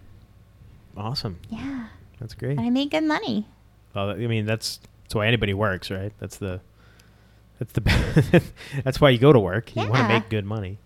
Awesome. 0.97 1.39
Yeah. 1.49 1.87
That's 2.19 2.33
great. 2.33 2.51
And 2.57 2.61
I 2.61 2.69
made 2.69 2.91
good 2.91 3.03
money. 3.03 3.47
Well, 3.95 4.11
I 4.11 4.15
mean, 4.15 4.45
that's 4.45 4.79
that's 5.03 5.15
why 5.15 5.27
anybody 5.27 5.53
works, 5.53 5.89
right? 5.89 6.13
That's 6.19 6.37
the 6.37 6.61
that's 7.59 7.73
the 7.73 8.43
that's 8.83 9.01
why 9.01 9.09
you 9.09 9.17
go 9.17 9.33
to 9.33 9.39
work. 9.39 9.75
Yeah. 9.75 9.85
You 9.85 9.89
want 9.89 10.01
to 10.03 10.07
make 10.07 10.29
good 10.29 10.45
money. 10.45 10.77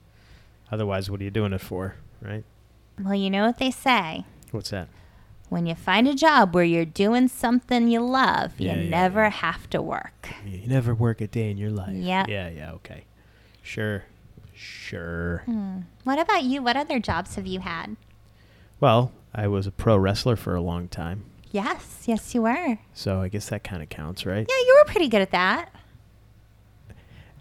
Otherwise, 0.71 1.09
what 1.11 1.19
are 1.21 1.23
you 1.23 1.29
doing 1.31 1.53
it 1.53 1.61
for, 1.61 1.95
right? 2.21 2.43
Well, 3.03 3.13
you 3.15 3.29
know 3.29 3.45
what 3.45 3.57
they 3.59 3.69
say. 3.71 4.25
What's 4.51 4.69
that? 4.71 4.87
When 5.49 5.65
you 5.67 5.75
find 5.75 6.07
a 6.07 6.15
job 6.15 6.55
where 6.55 6.63
you're 6.63 6.85
doing 6.85 7.27
something 7.27 7.87
you 7.87 7.99
love, 8.01 8.53
Yeah, 8.59 8.75
you 8.75 8.83
yeah, 8.83 8.89
never 8.89 9.23
yeah. 9.23 9.29
have 9.29 9.69
to 9.71 9.81
work. 9.81 10.29
You 10.45 10.67
never 10.67 10.93
work 10.95 11.21
a 11.21 11.27
day 11.27 11.51
in 11.51 11.57
your 11.57 11.69
life. 11.69 11.93
Yeah. 11.95 12.25
Yeah, 12.27 12.49
yeah, 12.49 12.71
okay. 12.73 13.03
Sure. 13.61 14.03
Sure. 14.53 15.43
Hmm. 15.45 15.79
What 16.03 16.17
about 16.19 16.43
you? 16.43 16.63
What 16.63 16.77
other 16.77 16.99
jobs 16.99 17.35
have 17.35 17.45
you 17.45 17.59
had? 17.59 17.95
Well, 18.79 19.11
I 19.33 19.47
was 19.47 19.67
a 19.67 19.71
pro 19.71 19.97
wrestler 19.97 20.35
for 20.35 20.55
a 20.55 20.61
long 20.61 20.87
time. 20.87 21.25
Yes, 21.51 22.03
yes, 22.05 22.33
you 22.33 22.41
were. 22.41 22.79
So 22.93 23.21
I 23.21 23.27
guess 23.29 23.49
that 23.49 23.63
kind 23.63 23.81
of 23.83 23.89
counts, 23.89 24.25
right? 24.25 24.45
Yeah, 24.49 24.55
you 24.65 24.81
were 24.83 24.91
pretty 24.91 25.07
good 25.07 25.21
at 25.21 25.31
that. 25.31 25.69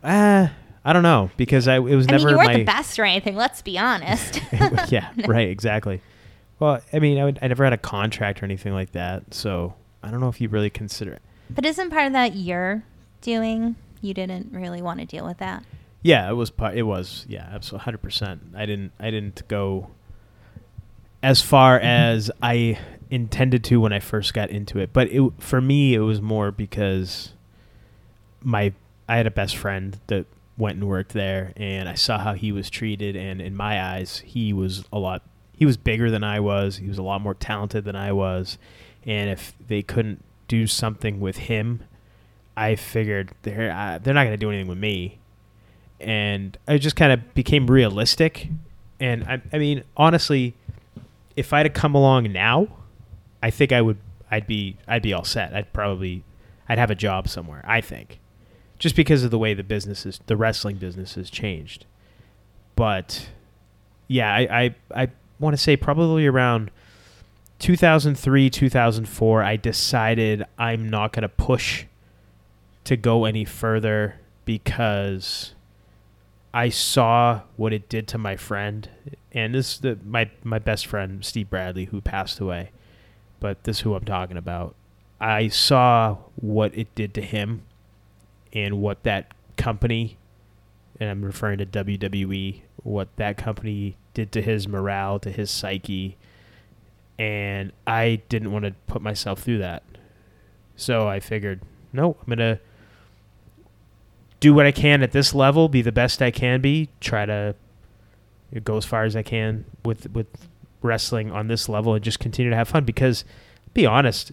Uh, 0.03 0.49
I 0.85 0.93
don't 0.93 1.03
know 1.03 1.31
because 1.37 1.67
I 1.67 1.77
it 1.77 1.81
was 1.81 2.07
I 2.09 2.13
never 2.13 2.27
mean, 2.27 2.33
you 2.33 2.37
weren't 2.37 2.49
my 2.53 2.59
the 2.59 2.65
best 2.65 2.99
or 2.99 3.05
anything. 3.05 3.37
Let's 3.37 3.63
be 3.63 3.79
honest. 3.79 4.41
yeah, 4.93 5.11
right, 5.27 5.49
exactly. 5.49 6.01
Well, 6.59 6.81
I 6.93 6.99
mean, 6.99 7.19
I, 7.19 7.25
would, 7.25 7.39
I 7.43 7.49
never 7.49 7.65
had 7.65 7.73
a 7.73 7.79
contract 7.79 8.43
or 8.43 8.45
anything 8.45 8.73
like 8.73 8.93
that, 8.93 9.35
so 9.35 9.75
I 10.03 10.11
don't 10.11 10.21
know 10.21 10.29
if 10.29 10.41
you 10.41 10.49
really 10.49 10.71
consider 10.71 11.13
it. 11.13 11.23
But 11.51 11.67
isn't 11.67 11.91
part 11.91 12.07
of 12.07 12.13
that 12.13 12.35
you're 12.35 12.85
doing? 13.21 13.77
You 14.01 14.15
didn't 14.15 14.53
really 14.53 14.83
want 14.83 15.01
to 15.01 15.07
deal 15.07 15.27
with 15.27 15.39
that. 15.39 15.65
Yeah, 16.03 16.29
it 16.29 16.35
was 16.35 16.51
part. 16.51 16.77
It 16.77 16.83
was 16.83 17.25
yeah, 17.29 17.49
absolutely, 17.51 17.85
hundred 17.85 18.03
percent. 18.03 18.43
I 18.55 18.67
didn't. 18.67 18.93
I 19.01 19.11
didn't 19.11 19.47
go 19.49 19.91
as 21.23 21.41
far 21.41 21.79
mm-hmm. 21.79 21.87
as 21.87 22.31
I 22.43 22.79
intended 23.11 23.65
to 23.65 23.81
when 23.81 23.93
I 23.93 24.01
first 24.01 24.35
got 24.35 24.51
into 24.51 24.79
it. 24.79 24.93
But 24.93 25.09
it 25.09 25.33
for 25.39 25.61
me, 25.61 25.95
it 25.95 26.01
was 26.01 26.21
more 26.21 26.51
because 26.53 27.33
my 28.43 28.75
I 29.09 29.17
had 29.17 29.27
a 29.27 29.31
best 29.31 29.57
friend 29.57 29.99
that 30.09 30.27
went 30.59 30.77
and 30.77 30.87
worked 30.87 31.15
there, 31.15 31.53
and 31.57 31.89
I 31.89 31.95
saw 31.95 32.19
how 32.19 32.35
he 32.35 32.53
was 32.53 32.69
treated, 32.71 33.17
and 33.17 33.41
in 33.41 33.57
my 33.57 33.83
eyes, 33.83 34.19
he 34.19 34.53
was 34.53 34.85
a 34.93 34.99
lot. 34.99 35.23
He 35.57 35.67
was 35.67 35.77
bigger 35.77 36.11
than 36.11 36.25
I 36.25 36.41
was. 36.41 36.77
He 36.77 36.89
was 36.89 36.99
a 36.99 37.03
lot 37.03 37.21
more 37.21 37.35
talented 37.35 37.85
than 37.85 37.97
I 37.97 38.13
was, 38.13 38.59
and 39.07 39.31
if 39.31 39.55
they 39.67 39.83
couldn't 39.83 40.23
do 40.49 40.67
something 40.67 41.21
with 41.21 41.37
him, 41.37 41.85
I 42.57 42.77
figured 42.77 43.33
they're 43.43 43.71
uh, 43.71 43.99
they're 43.99 44.15
not 44.15 44.25
going 44.25 44.35
to 44.35 44.37
do 44.37 44.51
anything 44.51 44.69
with 44.69 44.79
me 44.79 45.19
and 46.05 46.59
I 46.69 46.79
just 46.79 46.97
kind 46.97 47.13
of 47.13 47.35
became 47.35 47.67
realistic. 47.67 48.49
And 49.01 49.25
I, 49.25 49.43
I 49.53 49.59
mean, 49.59 49.85
honestly, 49.97 50.55
if 51.37 51.53
I'd 51.53 51.67
have 51.67 51.75
come 51.75 51.95
along 51.95 52.33
now, 52.33 52.69
I 53.43 53.51
think 53.51 53.73
I 53.73 53.81
would. 53.81 53.99
I'd 54.31 54.47
be. 54.47 54.77
I'd 54.87 55.03
be 55.03 55.13
all 55.13 55.25
set. 55.25 55.55
I'd 55.55 55.73
probably. 55.73 56.23
I'd 56.69 56.79
have 56.79 56.91
a 56.91 56.95
job 56.95 57.29
somewhere. 57.29 57.65
I 57.67 57.81
think, 57.81 58.19
just 58.79 58.97
because 58.97 59.25
of 59.25 59.31
the 59.31 59.39
way 59.39 59.55
the 59.55 59.65
business 59.65 60.07
is, 60.07 60.21
the 60.27 60.37
wrestling 60.37 60.77
business 60.77 61.15
has 61.15 61.31
changed. 61.31 61.87
But, 62.77 63.29
yeah, 64.09 64.33
I. 64.33 64.41
I, 64.63 64.75
I 64.95 65.09
want 65.45 65.57
to 65.57 65.63
say 65.63 65.77
probably 65.77 66.27
around 66.27 66.71
2003, 67.61 68.51
2004. 68.51 69.43
I 69.43 69.57
decided 69.57 70.45
I'm 70.59 70.89
not 70.89 71.13
going 71.13 71.23
to 71.23 71.29
push 71.29 71.85
to 72.85 72.97
go 72.97 73.25
any 73.25 73.45
further 73.45 74.17
because 74.45 75.55
I 76.53 76.69
saw 76.69 77.43
what 77.57 77.73
it 77.73 77.89
did 77.89 78.07
to 78.09 78.19
my 78.19 78.37
friend, 78.37 78.89
and 79.33 79.55
this 79.55 79.79
the 79.79 79.99
my 80.05 80.31
my 80.43 80.59
best 80.59 80.87
friend 80.87 81.25
Steve 81.25 81.51
Bradley 81.51 81.87
who 81.87 82.01
passed 82.01 82.39
away, 82.41 82.71
but 83.41 83.65
this 83.65 83.79
is 83.79 83.81
who 83.83 83.95
I'm 83.95 84.05
talking 84.05 84.37
about. 84.37 84.75
I 85.21 85.49
saw 85.49 86.19
what 86.37 86.77
it 86.77 86.95
did 86.95 87.15
to 87.15 87.23
him, 87.23 87.63
and 88.53 88.81
what 88.81 89.03
that 89.05 89.33
company, 89.57 90.17
and 91.01 91.11
I'm 91.11 91.25
referring 91.25 91.59
to 91.59 91.67
WWE, 91.67 92.61
what 92.85 93.09
that 93.17 93.37
company 93.37 93.97
did 94.13 94.31
to 94.33 94.41
his 94.41 94.69
morale, 94.69 95.19
to 95.19 95.31
his 95.31 95.51
psyche, 95.51 96.17
and 97.19 97.73
I 97.87 98.23
didn't 98.29 98.53
want 98.53 98.65
to 98.65 98.75
put 98.87 99.03
myself 99.03 99.41
through 99.41 99.59
that. 99.59 99.83
So 100.77 101.09
I 101.09 101.19
figured, 101.21 101.61
no, 101.93 102.17
I'm 102.21 102.29
gonna 102.29 102.61
do 104.41 104.55
what 104.55 104.67
I 104.67 104.73
can 104.73 105.03
at 105.03 105.13
this 105.13 105.35
level, 105.35 105.69
be 105.69 105.83
the 105.83 105.93
best 105.93 106.21
I 106.21 106.31
can 106.31 106.61
be, 106.61 106.91
try 107.01 107.25
to 107.27 107.55
go 108.63 108.77
as 108.77 108.85
far 108.85 109.05
as 109.05 109.17
I 109.17 109.23
can 109.23 109.65
with 109.85 110.11
with 110.13 110.27
wrestling 110.83 111.31
on 111.33 111.49
this 111.49 111.69
level, 111.69 111.95
and 111.95 112.05
just 112.05 112.21
continue 112.21 112.51
to 112.51 112.57
have 112.57 112.69
fun. 112.69 112.85
Because, 112.85 113.25
be 113.73 113.87
honest, 113.87 114.33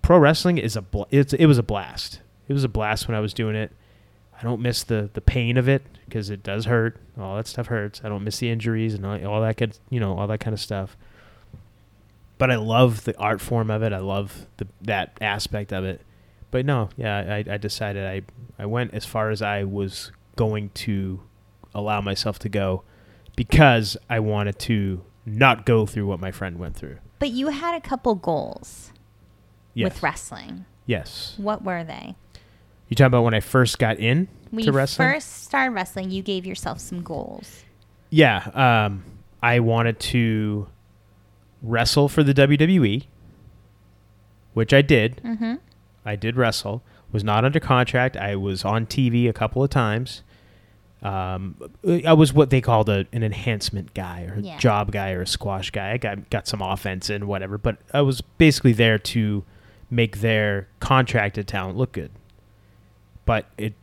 pro 0.00 0.18
wrestling 0.18 0.58
is 0.58 0.76
a 0.76 0.82
bl- 0.82 1.02
it's 1.10 1.32
it 1.32 1.46
was 1.46 1.58
a 1.58 1.62
blast. 1.62 2.20
It 2.48 2.52
was 2.52 2.64
a 2.64 2.68
blast 2.68 3.08
when 3.08 3.16
I 3.16 3.20
was 3.20 3.34
doing 3.34 3.56
it. 3.56 3.72
I 4.42 4.44
don't 4.44 4.60
miss 4.60 4.82
the 4.82 5.08
the 5.14 5.20
pain 5.20 5.56
of 5.56 5.68
it 5.68 5.86
because 6.04 6.28
it 6.28 6.42
does 6.42 6.64
hurt. 6.64 6.98
All 7.18 7.36
that 7.36 7.46
stuff 7.46 7.68
hurts. 7.68 8.00
I 8.04 8.08
don't 8.08 8.24
miss 8.24 8.38
the 8.38 8.50
injuries 8.50 8.92
and 8.94 9.06
all, 9.06 9.24
all 9.26 9.40
that 9.42 9.56
good, 9.56 9.78
you 9.88 10.00
know, 10.00 10.18
all 10.18 10.26
that 10.26 10.40
kind 10.40 10.52
of 10.52 10.58
stuff. 10.60 10.96
But 12.38 12.50
I 12.50 12.56
love 12.56 13.04
the 13.04 13.16
art 13.18 13.40
form 13.40 13.70
of 13.70 13.82
it. 13.82 13.92
I 13.92 13.98
love 13.98 14.46
the 14.56 14.66
that 14.82 15.16
aspect 15.20 15.72
of 15.72 15.84
it. 15.84 16.00
But 16.50 16.66
no, 16.66 16.90
yeah, 16.96 17.18
I, 17.48 17.54
I 17.54 17.56
decided 17.56 18.04
I 18.04 18.22
I 18.62 18.66
went 18.66 18.94
as 18.94 19.04
far 19.04 19.30
as 19.30 19.40
I 19.42 19.62
was 19.64 20.10
going 20.36 20.70
to 20.70 21.20
allow 21.74 22.00
myself 22.00 22.38
to 22.40 22.48
go 22.48 22.82
because 23.36 23.96
I 24.10 24.18
wanted 24.20 24.58
to 24.60 25.04
not 25.24 25.64
go 25.64 25.86
through 25.86 26.06
what 26.06 26.18
my 26.20 26.32
friend 26.32 26.58
went 26.58 26.74
through. 26.76 26.98
But 27.20 27.30
you 27.30 27.48
had 27.48 27.76
a 27.76 27.80
couple 27.80 28.14
goals 28.16 28.92
Yes. 29.74 29.84
with 29.94 30.02
wrestling. 30.02 30.64
yes. 30.84 31.34
What 31.38 31.62
were 31.64 31.84
they? 31.84 32.16
You 32.88 32.94
talking 32.96 33.06
about 33.06 33.24
when 33.24 33.34
I 33.34 33.40
first 33.40 33.78
got 33.78 33.98
in 33.98 34.28
When 34.50 34.64
to 34.64 34.70
you 34.70 34.76
wrestling? 34.76 35.08
first 35.12 35.44
started 35.44 35.70
wrestling, 35.74 36.10
you 36.10 36.22
gave 36.22 36.44
yourself 36.46 36.78
some 36.78 37.02
goals. 37.02 37.64
Yeah, 38.10 38.38
um, 38.54 39.04
I 39.42 39.60
wanted 39.60 39.98
to 40.00 40.68
wrestle 41.62 42.08
for 42.08 42.22
the 42.22 42.34
WWE, 42.34 43.04
which 44.52 44.72
I 44.74 44.82
did. 44.82 45.20
Mm-hmm. 45.24 45.54
I 46.04 46.16
did 46.16 46.36
wrestle. 46.36 46.82
Was 47.12 47.24
not 47.24 47.44
under 47.44 47.60
contract. 47.60 48.16
I 48.16 48.36
was 48.36 48.64
on 48.64 48.86
TV 48.86 49.28
a 49.28 49.32
couple 49.32 49.62
of 49.62 49.70
times. 49.70 50.22
Um, 51.02 51.56
I 52.06 52.12
was 52.12 52.32
what 52.32 52.50
they 52.50 52.60
called 52.60 52.88
a, 52.88 53.06
an 53.12 53.22
enhancement 53.22 53.92
guy 53.92 54.24
or 54.24 54.34
a 54.34 54.40
Yeah. 54.40 54.58
job 54.58 54.92
guy 54.92 55.10
or 55.12 55.22
a 55.22 55.26
squash 55.26 55.70
guy. 55.70 55.92
I 55.92 55.96
got 55.96 56.30
got 56.30 56.46
some 56.46 56.62
offense 56.62 57.10
and 57.10 57.24
whatever, 57.24 57.58
but 57.58 57.78
I 57.92 58.02
was 58.02 58.20
basically 58.20 58.72
there 58.72 58.98
to 58.98 59.44
make 59.90 60.18
their 60.20 60.68
contracted 60.80 61.48
talent 61.48 61.76
look 61.76 61.92
good. 61.92 62.10
But 63.24 63.46
it 63.56 63.74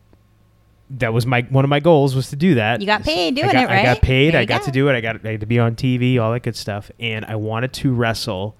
that 0.89 1.13
was 1.13 1.25
my 1.25 1.41
one 1.49 1.63
of 1.63 1.69
my 1.69 1.79
goals 1.79 2.15
was 2.15 2.29
to 2.29 2.35
do 2.35 2.55
that. 2.55 2.81
You 2.81 2.87
got 2.87 3.03
paid 3.03 3.35
doing 3.35 3.49
I 3.49 3.53
got, 3.53 3.63
it, 3.63 3.67
right? 3.67 3.79
I 3.79 3.83
got 3.83 4.01
paid. 4.01 4.35
I 4.35 4.45
got 4.45 4.61
go. 4.61 4.65
to 4.65 4.71
do 4.71 4.89
it. 4.89 4.95
I 4.95 5.01
got, 5.01 5.25
I 5.25 5.33
got 5.33 5.39
to 5.41 5.45
be 5.45 5.59
on 5.59 5.75
TV, 5.75 6.19
all 6.19 6.31
that 6.31 6.41
good 6.41 6.55
stuff. 6.55 6.89
And 6.99 7.25
I 7.25 7.35
wanted 7.35 7.73
to 7.73 7.93
wrestle. 7.93 8.55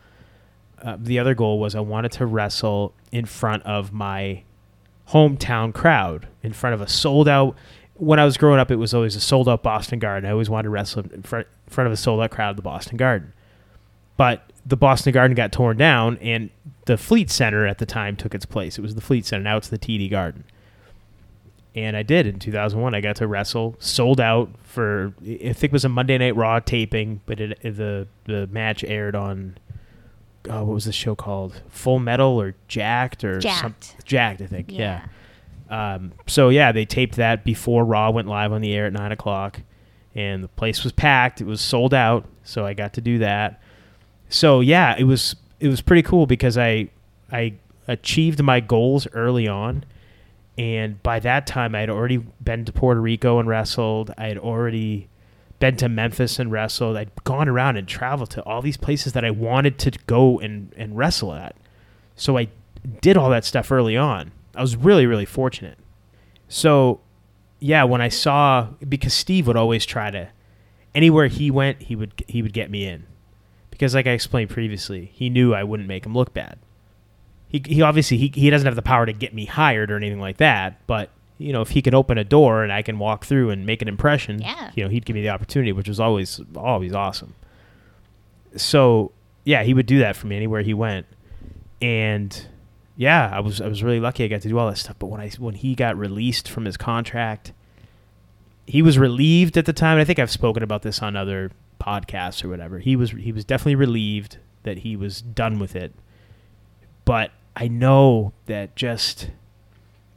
Uh, 0.81 0.97
the 0.99 1.19
other 1.19 1.33
goal 1.33 1.59
was 1.59 1.75
I 1.75 1.79
wanted 1.79 2.11
to 2.13 2.25
wrestle 2.25 2.93
in 3.11 3.25
front 3.25 3.63
of 3.63 3.91
my 3.91 4.43
hometown 5.09 5.73
crowd, 5.73 6.27
in 6.43 6.53
front 6.53 6.73
of 6.73 6.81
a 6.81 6.87
sold 6.87 7.27
out. 7.27 7.55
When 7.95 8.19
I 8.19 8.25
was 8.25 8.37
growing 8.37 8.59
up, 8.59 8.71
it 8.71 8.77
was 8.77 8.93
always 8.93 9.15
a 9.15 9.19
sold 9.19 9.49
out 9.49 9.63
Boston 9.63 9.99
Garden. 9.99 10.29
I 10.29 10.31
always 10.31 10.49
wanted 10.49 10.63
to 10.63 10.69
wrestle 10.69 11.03
in 11.11 11.23
front, 11.23 11.47
in 11.67 11.73
front 11.73 11.87
of 11.87 11.93
a 11.93 11.97
sold 11.97 12.21
out 12.21 12.31
crowd 12.31 12.55
the 12.55 12.61
Boston 12.61 12.95
Garden. 12.95 13.33
But 14.15 14.51
the 14.65 14.77
Boston 14.77 15.13
Garden 15.13 15.35
got 15.35 15.51
torn 15.51 15.77
down, 15.77 16.17
and 16.17 16.49
the 16.85 16.97
Fleet 16.97 17.29
Center 17.29 17.65
at 17.65 17.79
the 17.79 17.85
time 17.85 18.15
took 18.15 18.35
its 18.35 18.45
place. 18.45 18.77
It 18.77 18.81
was 18.81 18.95
the 18.95 19.01
Fleet 19.01 19.25
Center. 19.25 19.43
Now 19.43 19.57
it's 19.57 19.67
the 19.69 19.79
TD 19.79 20.09
Garden 20.11 20.45
and 21.75 21.95
I 21.95 22.03
did 22.03 22.25
in 22.27 22.39
2001. 22.39 22.95
I 22.95 23.01
got 23.01 23.15
to 23.17 23.27
wrestle, 23.27 23.75
sold 23.79 24.19
out 24.19 24.49
for 24.63 25.13
I 25.21 25.53
think 25.53 25.63
it 25.65 25.71
was 25.71 25.85
a 25.85 25.89
Monday 25.89 26.17
Night 26.17 26.35
Raw 26.35 26.59
taping, 26.59 27.21
but 27.25 27.39
it, 27.39 27.57
it- 27.61 27.77
the 27.77 28.07
the 28.25 28.47
match 28.47 28.83
aired 28.83 29.15
on 29.15 29.57
oh, 30.49 30.63
what 30.63 30.73
was 30.73 30.85
the 30.85 30.91
show 30.93 31.15
called? 31.15 31.61
Full 31.69 31.99
Metal 31.99 32.39
or 32.41 32.55
Jakked 32.67 33.23
or 33.23 33.41
some- 33.41 33.75
Jakked. 33.79 34.05
Jakked, 34.05 34.41
I 34.41 34.45
think. 34.47 34.71
Yeah. 34.71 35.05
Um, 35.69 36.13
so 36.25 36.49
yeah, 36.49 36.71
they 36.71 36.85
taped 36.85 37.15
that 37.17 37.43
before 37.43 37.85
Raw 37.85 38.09
went 38.09 38.27
live 38.27 38.51
on 38.51 38.61
the 38.61 38.73
air 38.73 38.87
at 38.87 38.93
nine 38.93 39.11
o'clock, 39.11 39.61
and 40.15 40.43
the 40.43 40.47
place 40.47 40.83
was 40.83 40.91
packed. 40.91 41.41
It 41.41 41.45
was 41.45 41.61
sold 41.61 41.93
out, 41.93 42.25
so 42.43 42.65
I 42.65 42.73
got 42.73 42.93
to 42.93 43.01
do 43.01 43.19
that. 43.19 43.61
So 44.29 44.61
yeah, 44.61 44.95
it 44.97 45.03
was 45.03 45.35
it 45.59 45.67
was 45.67 45.81
pretty 45.81 46.01
cool 46.01 46.25
because 46.25 46.57
I 46.57 46.89
I 47.31 47.53
achieved 47.87 48.41
my 48.41 48.59
goals 48.59 49.07
early 49.13 49.47
on, 49.47 49.83
and 50.59 51.01
by 51.01 51.21
that 51.21 51.47
time 51.47 51.73
I 51.73 51.79
had 51.79 51.89
already 51.89 52.17
been 52.17 52.65
to 52.65 52.73
Puerto 52.73 52.99
Rico 52.99 53.39
and 53.39 53.47
wrestled. 53.47 54.13
I 54.17 54.27
had 54.27 54.37
already 54.37 55.07
been 55.59 55.77
to 55.77 55.87
Memphis 55.87 56.37
and 56.37 56.51
wrestled. 56.51 56.97
I'd 56.97 57.11
gone 57.23 57.47
around 57.47 57.77
and 57.77 57.87
traveled 57.87 58.29
to 58.31 58.43
all 58.43 58.61
these 58.61 58.75
places 58.75 59.13
that 59.13 59.23
I 59.23 59.31
wanted 59.31 59.79
to 59.79 59.91
go 60.05 60.37
and 60.37 60.73
and 60.75 60.97
wrestle 60.97 61.33
at. 61.33 61.55
So 62.17 62.37
I 62.37 62.49
did 62.99 63.15
all 63.15 63.29
that 63.29 63.45
stuff 63.45 63.71
early 63.71 63.95
on. 63.95 64.33
I 64.53 64.61
was 64.61 64.75
really 64.75 65.05
really 65.05 65.25
fortunate. 65.25 65.77
So 66.49 66.99
yeah, 67.61 67.85
when 67.85 68.01
I 68.01 68.09
saw 68.09 68.67
because 68.87 69.13
Steve 69.13 69.47
would 69.47 69.55
always 69.55 69.85
try 69.85 70.11
to 70.11 70.27
anywhere 70.93 71.27
he 71.27 71.49
went, 71.49 71.83
he 71.83 71.95
would 71.95 72.21
he 72.27 72.41
would 72.41 72.53
get 72.53 72.69
me 72.69 72.85
in. 72.85 73.05
Because 73.71 73.95
like 73.95 74.07
I 74.07 74.11
explained 74.11 74.49
previously, 74.49 75.09
he 75.13 75.29
knew 75.29 75.53
I 75.53 75.63
wouldn't 75.63 75.87
make 75.87 76.05
him 76.05 76.13
look 76.13 76.33
bad. 76.33 76.59
He 77.49 77.61
he 77.65 77.81
obviously 77.81 78.17
he, 78.17 78.31
he 78.33 78.49
doesn't 78.49 78.65
have 78.67 78.75
the 78.75 78.81
power 78.81 79.05
to 79.05 79.11
get 79.13 79.33
me 79.33 79.45
hired 79.45 79.91
or 79.91 79.97
anything 79.97 80.19
like 80.21 80.37
that, 80.37 80.85
but 80.87 81.09
you 81.37 81.51
know, 81.51 81.61
if 81.61 81.69
he 81.71 81.81
can 81.81 81.93
open 81.95 82.17
a 82.17 82.23
door 82.23 82.63
and 82.63 82.71
I 82.71 82.81
can 82.81 82.99
walk 82.99 83.25
through 83.25 83.49
and 83.49 83.65
make 83.65 83.81
an 83.81 83.87
impression, 83.87 84.41
Yeah. 84.41 84.71
you 84.75 84.83
know, 84.83 84.89
he'd 84.89 85.05
give 85.05 85.15
me 85.15 85.21
the 85.21 85.29
opportunity, 85.29 85.71
which 85.71 85.87
was 85.87 85.99
always 85.99 86.39
always 86.55 86.93
awesome. 86.93 87.33
So, 88.55 89.11
yeah, 89.45 89.63
he 89.63 89.73
would 89.73 89.85
do 89.85 89.99
that 89.99 90.15
for 90.15 90.27
me 90.27 90.35
anywhere 90.35 90.61
he 90.61 90.73
went. 90.73 91.05
And 91.81 92.47
yeah, 92.97 93.29
I 93.33 93.39
was 93.39 93.61
I 93.61 93.67
was 93.67 93.83
really 93.83 93.99
lucky 93.99 94.23
I 94.23 94.27
got 94.27 94.41
to 94.41 94.49
do 94.49 94.57
all 94.57 94.67
that 94.69 94.77
stuff, 94.77 94.97
but 94.99 95.07
when 95.07 95.21
I 95.21 95.29
when 95.39 95.55
he 95.55 95.75
got 95.75 95.97
released 95.97 96.49
from 96.49 96.65
his 96.65 96.77
contract, 96.77 97.53
he 98.67 98.81
was 98.81 98.97
relieved 98.99 99.57
at 99.57 99.65
the 99.65 99.73
time. 99.73 99.93
And 99.93 100.01
I 100.01 100.05
think 100.05 100.19
I've 100.19 100.31
spoken 100.31 100.61
about 100.61 100.81
this 100.81 101.01
on 101.01 101.15
other 101.15 101.51
podcasts 101.79 102.43
or 102.43 102.49
whatever. 102.49 102.79
He 102.79 102.95
was 102.95 103.11
he 103.11 103.31
was 103.31 103.45
definitely 103.45 103.75
relieved 103.75 104.37
that 104.63 104.79
he 104.79 104.95
was 104.97 105.21
done 105.21 105.57
with 105.59 105.75
it. 105.75 105.93
But 107.09 107.31
I 107.55 107.67
know 107.69 108.33
that 108.45 108.75
just 108.75 109.31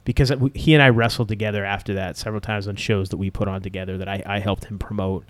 because 0.05 0.31
he 0.53 0.75
and 0.75 0.83
I 0.83 0.89
wrestled 0.89 1.27
together 1.27 1.65
after 1.65 1.95
that 1.95 2.17
several 2.17 2.39
times 2.39 2.67
on 2.67 2.75
shows 2.75 3.09
that 3.09 3.17
we 3.17 3.31
put 3.31 3.47
on 3.47 3.63
together 3.63 3.97
that 3.97 4.07
I, 4.07 4.21
I 4.27 4.37
helped 4.37 4.65
him 4.65 4.77
promote. 4.77 5.25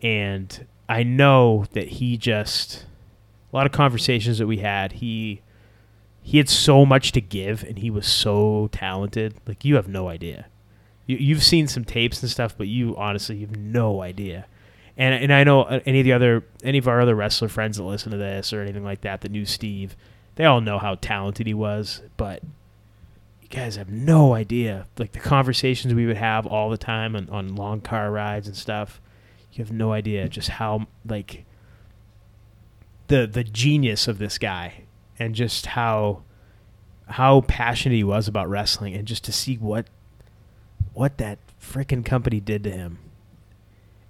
And 0.00 0.64
I 0.88 1.02
know 1.02 1.64
that 1.72 1.88
he 1.88 2.16
just 2.16 2.86
a 3.52 3.56
lot 3.56 3.66
of 3.66 3.72
conversations 3.72 4.38
that 4.38 4.46
we 4.46 4.58
had, 4.58 4.92
he 4.92 5.42
he 6.22 6.38
had 6.38 6.48
so 6.48 6.86
much 6.86 7.10
to 7.10 7.20
give 7.20 7.64
and 7.64 7.80
he 7.80 7.90
was 7.90 8.06
so 8.06 8.68
talented. 8.70 9.34
Like 9.48 9.64
you 9.64 9.74
have 9.74 9.88
no 9.88 10.06
idea. 10.06 10.46
You, 11.06 11.16
you've 11.16 11.42
seen 11.42 11.66
some 11.66 11.84
tapes 11.84 12.22
and 12.22 12.30
stuff, 12.30 12.56
but 12.56 12.68
you 12.68 12.96
honestly 12.96 13.38
you 13.38 13.48
have 13.48 13.56
no 13.56 14.00
idea. 14.00 14.46
And 14.96 15.12
and 15.12 15.32
I 15.32 15.42
know 15.42 15.62
uh, 15.62 15.80
any 15.86 15.98
of 15.98 16.04
the 16.04 16.12
other 16.12 16.44
any 16.62 16.78
of 16.78 16.86
our 16.86 17.00
other 17.00 17.16
wrestler 17.16 17.48
friends 17.48 17.78
that 17.78 17.82
listen 17.82 18.12
to 18.12 18.16
this 18.16 18.52
or 18.52 18.62
anything 18.62 18.84
like 18.84 19.00
that 19.00 19.22
that 19.22 19.32
knew 19.32 19.44
Steve, 19.44 19.96
they 20.36 20.44
all 20.44 20.60
know 20.60 20.78
how 20.78 20.96
talented 20.96 21.46
he 21.46 21.54
was. 21.54 22.02
But 22.16 22.42
you 23.42 23.48
guys 23.48 23.76
have 23.76 23.88
no 23.88 24.34
idea. 24.34 24.86
Like 24.98 25.12
the 25.12 25.20
conversations 25.20 25.94
we 25.94 26.06
would 26.06 26.16
have 26.16 26.46
all 26.46 26.70
the 26.70 26.78
time 26.78 27.14
on, 27.16 27.28
on 27.30 27.54
long 27.54 27.80
car 27.80 28.10
rides 28.10 28.46
and 28.46 28.56
stuff. 28.56 29.00
You 29.52 29.64
have 29.64 29.72
no 29.72 29.92
idea 29.92 30.28
just 30.28 30.48
how 30.48 30.86
like 31.06 31.44
the 33.06 33.26
the 33.26 33.44
genius 33.44 34.08
of 34.08 34.18
this 34.18 34.38
guy 34.38 34.84
and 35.18 35.34
just 35.34 35.66
how 35.66 36.22
how 37.06 37.42
passionate 37.42 37.94
he 37.94 38.04
was 38.04 38.26
about 38.26 38.48
wrestling 38.48 38.94
and 38.94 39.06
just 39.06 39.24
to 39.24 39.32
see 39.32 39.56
what 39.56 39.86
what 40.92 41.18
that 41.18 41.38
freaking 41.60 42.04
company 42.04 42.40
did 42.40 42.64
to 42.64 42.70
him. 42.70 42.98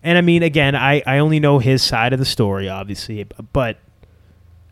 And 0.03 0.19
I 0.19 0.21
mean, 0.21 0.43
again, 0.43 0.75
I, 0.77 1.03
I 1.07 1.19
only 1.19 1.41
know 1.41 1.59
his 1.59 1.83
side 1.83 2.13
of 2.13 2.19
the 2.19 2.27
story, 2.27 2.69
obviously, 2.69 3.25
but 3.53 3.79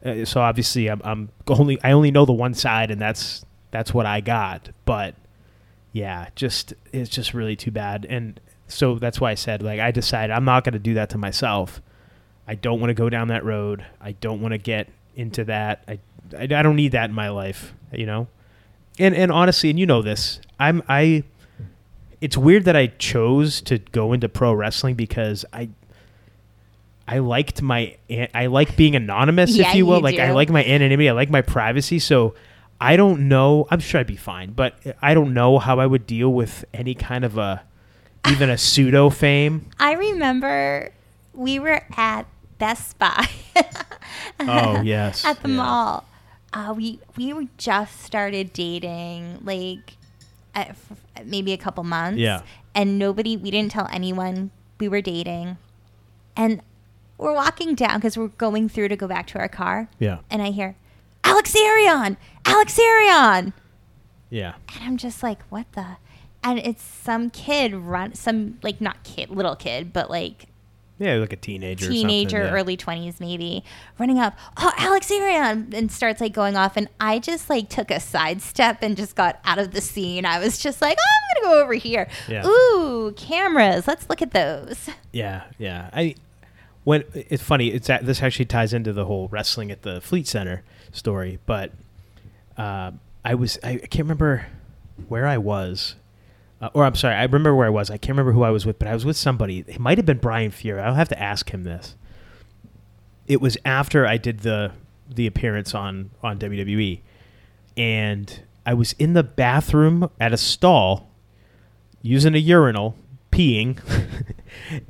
uh, 0.04 0.24
so 0.24 0.40
obviously 0.40 0.88
I'm, 0.88 1.00
I'm 1.04 1.28
only 1.48 1.78
I 1.82 1.92
only 1.92 2.10
know 2.10 2.24
the 2.24 2.32
one 2.32 2.54
side, 2.54 2.90
and 2.90 3.00
that's 3.00 3.44
that's 3.70 3.94
what 3.94 4.06
I 4.06 4.20
got. 4.20 4.70
But 4.84 5.14
yeah, 5.92 6.28
just 6.34 6.74
it's 6.92 7.10
just 7.10 7.34
really 7.34 7.56
too 7.56 7.70
bad, 7.70 8.06
and 8.08 8.40
so 8.66 8.98
that's 8.98 9.20
why 9.20 9.30
I 9.30 9.34
said 9.34 9.62
like 9.62 9.80
I 9.80 9.90
decided 9.90 10.32
I'm 10.32 10.44
not 10.44 10.64
going 10.64 10.72
to 10.72 10.78
do 10.78 10.94
that 10.94 11.10
to 11.10 11.18
myself. 11.18 11.80
I 12.46 12.54
don't 12.54 12.80
want 12.80 12.90
to 12.90 12.94
go 12.94 13.08
down 13.08 13.28
that 13.28 13.44
road. 13.44 13.84
I 14.00 14.12
don't 14.12 14.40
want 14.40 14.52
to 14.52 14.58
get 14.58 14.88
into 15.14 15.44
that. 15.44 15.84
I, 15.86 15.98
I 16.36 16.42
I 16.42 16.46
don't 16.62 16.76
need 16.76 16.92
that 16.92 17.10
in 17.10 17.14
my 17.14 17.28
life, 17.28 17.74
you 17.92 18.06
know. 18.06 18.28
And 18.98 19.14
and 19.14 19.30
honestly, 19.30 19.70
and 19.70 19.78
you 19.78 19.86
know 19.86 20.02
this, 20.02 20.40
I'm 20.58 20.82
I 20.88 21.24
it's 22.20 22.36
weird 22.36 22.64
that 22.64 22.76
I 22.76 22.86
chose 22.86 23.60
to 23.62 23.78
go 23.78 24.12
into 24.12 24.28
pro 24.28 24.52
wrestling 24.52 24.94
because 24.94 25.44
I 25.52 25.70
I 27.08 27.18
liked 27.18 27.62
my 27.62 27.96
I 28.34 28.46
like 28.46 28.76
being 28.76 28.94
anonymous, 28.96 29.50
Yeah, 29.56 29.68
if 29.70 29.74
you 29.74 29.86
will. 29.86 29.96
you 29.98 30.02
like 30.02 30.18
I 30.18 30.32
like 30.32 30.50
my 30.50 30.64
anonymity. 30.64 31.08
I 31.08 31.12
like 31.12 31.30
my 31.30 31.42
privacy. 31.42 31.98
So 31.98 32.34
I 32.80 32.96
don't 32.96 33.28
know. 33.28 33.66
I'm 33.70 33.80
sure 33.80 34.00
I'd 34.00 34.06
be 34.06 34.16
fine, 34.16 34.52
but 34.52 34.74
I 35.00 35.14
don't 35.14 35.34
know 35.34 35.58
how 35.58 35.78
I 35.80 35.86
would 35.86 36.06
deal 36.06 36.32
with 36.32 36.64
any 36.74 36.94
kind 36.94 37.24
of 37.24 37.38
a 37.38 37.62
even 38.30 38.50
a 38.50 38.56
pseudo 38.58 39.10
fame. 39.10 39.66
I 39.80 39.92
remember 39.94 40.90
we 41.34 41.58
were 41.58 41.82
at 41.96 42.26
Best 42.58 42.98
Buy 42.98 43.26
Oh 44.40 44.80
yes, 44.82 45.24
at 45.24 45.42
the 45.42 45.48
Yeah. 45.48 45.56
mall. 45.56 46.04
Uh, 46.52 46.74
we 46.76 47.00
we 47.16 47.48
just 47.56 48.00
started 48.02 48.52
dating, 48.52 49.38
like 49.42 49.96
uh, 50.54 50.64
f- 50.68 50.92
maybe 51.24 51.52
a 51.52 51.56
couple 51.56 51.82
months. 51.84 52.18
Yeah. 52.18 52.42
and 52.74 52.98
nobody. 52.98 53.36
We 53.36 53.50
didn't 53.50 53.72
tell 53.72 53.88
anyone 53.92 54.50
we 54.78 54.86
were 54.88 55.00
dating, 55.00 55.56
and 56.36 56.60
we're 57.18 57.34
walking 57.34 57.74
down 57.74 57.98
because 57.98 58.16
we're 58.16 58.28
going 58.28 58.68
through 58.68 58.88
to 58.88 58.96
go 58.96 59.06
back 59.06 59.26
to 59.28 59.38
our 59.38 59.48
car, 59.48 59.88
Yeah, 59.98 60.18
and 60.30 60.42
I 60.42 60.50
hear 60.50 60.76
Alex 61.24 61.54
Arion, 61.56 62.16
Alex 62.44 62.78
Arion, 62.78 63.52
yeah, 64.30 64.54
and 64.74 64.84
I'm 64.84 64.96
just 64.96 65.22
like, 65.22 65.42
what 65.44 65.70
the? 65.72 65.96
And 66.44 66.58
it's 66.58 66.82
some 66.82 67.30
kid 67.30 67.72
run, 67.74 68.14
some 68.14 68.58
like 68.62 68.80
not 68.80 69.04
kid, 69.04 69.30
little 69.30 69.54
kid, 69.54 69.92
but 69.92 70.10
like 70.10 70.46
yeah. 71.02 71.14
Like 71.14 71.32
a 71.32 71.36
teenager, 71.36 71.88
teenager, 71.88 72.36
or 72.36 72.40
something, 72.44 72.54
yeah. 72.54 72.60
early 72.60 72.76
20s 72.76 73.20
maybe, 73.20 73.64
running 73.98 74.18
up, 74.18 74.36
oh, 74.56 74.72
Alex 74.76 75.10
Arion, 75.10 75.72
and 75.74 75.90
starts 75.90 76.20
like 76.20 76.32
going 76.32 76.56
off. 76.56 76.76
And 76.76 76.88
I 77.00 77.18
just 77.18 77.50
like 77.50 77.68
took 77.68 77.90
a 77.90 77.98
sidestep 77.98 78.78
and 78.82 78.96
just 78.96 79.16
got 79.16 79.40
out 79.44 79.58
of 79.58 79.72
the 79.72 79.80
scene. 79.80 80.24
I 80.24 80.38
was 80.38 80.58
just 80.58 80.80
like, 80.80 80.98
oh, 80.98 81.02
I'm 81.02 81.42
going 81.42 81.52
to 81.52 81.56
go 81.56 81.64
over 81.64 81.74
here. 81.74 82.08
Yeah. 82.28 82.46
Ooh, 82.46 83.12
cameras. 83.16 83.88
Let's 83.88 84.08
look 84.08 84.22
at 84.22 84.30
those. 84.30 84.88
Yeah, 85.12 85.44
yeah. 85.58 85.90
I 85.92 86.14
when 86.84 87.04
it's 87.14 87.42
funny. 87.42 87.68
It's 87.68 87.88
a- 87.88 88.00
this 88.02 88.22
actually 88.22 88.46
ties 88.46 88.72
into 88.72 88.92
the 88.92 89.04
whole 89.04 89.28
wrestling 89.28 89.70
at 89.70 89.82
the 89.82 90.00
Fleet 90.00 90.26
Center 90.26 90.62
story. 90.92 91.38
But 91.46 91.72
uh, 92.56 92.92
I 93.24 93.34
was 93.34 93.58
I 93.62 93.76
can't 93.78 94.00
remember 94.04 94.46
where 95.08 95.26
I 95.26 95.38
was, 95.38 95.94
uh, 96.60 96.70
or 96.74 96.84
I'm 96.84 96.94
sorry, 96.94 97.14
I 97.14 97.22
remember 97.24 97.54
where 97.54 97.66
I 97.66 97.70
was. 97.70 97.90
I 97.90 97.96
can't 97.96 98.10
remember 98.10 98.32
who 98.32 98.42
I 98.42 98.50
was 98.50 98.66
with, 98.66 98.78
but 98.78 98.88
I 98.88 98.94
was 98.94 99.04
with 99.04 99.16
somebody. 99.16 99.64
It 99.66 99.78
might 99.80 99.98
have 99.98 100.06
been 100.06 100.18
Brian 100.18 100.50
Fury. 100.50 100.80
I'll 100.80 100.94
have 100.94 101.08
to 101.10 101.20
ask 101.22 101.50
him 101.50 101.64
this. 101.64 101.94
It 103.26 103.40
was 103.40 103.56
after 103.64 104.06
I 104.06 104.16
did 104.16 104.40
the 104.40 104.72
the 105.08 105.26
appearance 105.26 105.74
on 105.74 106.10
on 106.22 106.38
WWE, 106.38 107.00
and 107.76 108.42
I 108.66 108.74
was 108.74 108.92
in 108.94 109.12
the 109.14 109.22
bathroom 109.22 110.10
at 110.20 110.32
a 110.32 110.36
stall 110.36 111.08
using 112.02 112.34
a 112.34 112.38
urinal, 112.38 112.96
peeing 113.30 113.78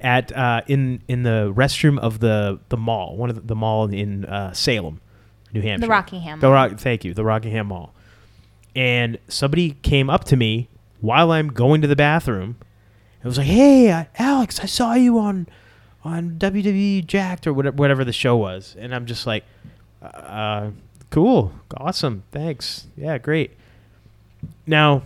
at 0.01 0.35
uh, 0.37 0.63
in 0.67 1.03
in 1.09 1.23
the 1.23 1.53
restroom 1.55 1.99
of 1.99 2.21
the 2.21 2.61
the 2.69 2.77
mall, 2.77 3.17
one 3.17 3.31
of 3.31 3.37
the, 3.37 3.43
the 3.43 3.57
mall 3.57 3.87
in 3.87 4.25
uh, 4.25 4.53
Salem, 4.53 5.01
New 5.53 5.61
Hampshire. 5.63 5.87
The 5.87 5.91
Rockingham 5.91 6.41
The. 6.41 6.51
Rock. 6.51 6.79
Thank 6.79 7.05
you, 7.05 7.15
the 7.15 7.25
Rockingham 7.25 7.69
Mall. 7.69 7.95
And 8.75 9.19
somebody 9.29 9.73
came 9.83 10.09
up 10.09 10.25
to 10.25 10.37
me 10.37 10.69
while 11.01 11.31
I'm 11.31 11.49
going 11.49 11.83
to 11.83 11.89
the 11.89 11.97
bathroom. 11.97 12.57
It 13.23 13.27
was 13.27 13.39
like, 13.39 13.47
"Hey, 13.47 13.93
I, 13.93 14.09
Alex, 14.19 14.61
I 14.61 14.67
saw 14.67 14.95
you 14.95 15.19
on 15.19 15.47
on 16.05 16.33
WWE 16.39 17.07
Jakked 17.07 17.47
or 17.47 17.53
whatever, 17.53 17.77
whatever 17.77 18.05
the 18.05 18.13
show 18.13 18.37
was," 18.37 18.75
and 18.79 18.95
I'm 18.95 19.07
just 19.07 19.27
like, 19.27 19.45
uh, 20.03 20.71
"Cool, 21.11 21.53
awesome, 21.77 22.25
thanks, 22.33 22.87
yeah, 22.97 23.19
great." 23.19 23.53
Now, 24.67 25.03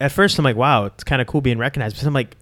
at 0.00 0.12
first 0.12 0.38
I'm 0.38 0.44
like, 0.44 0.56
wow, 0.56 0.86
it's 0.86 1.04
kind 1.04 1.20
of 1.20 1.28
cool 1.28 1.40
being 1.40 1.58
recognized. 1.58 1.96
But 1.96 2.06
I'm 2.06 2.12
like, 2.12 2.36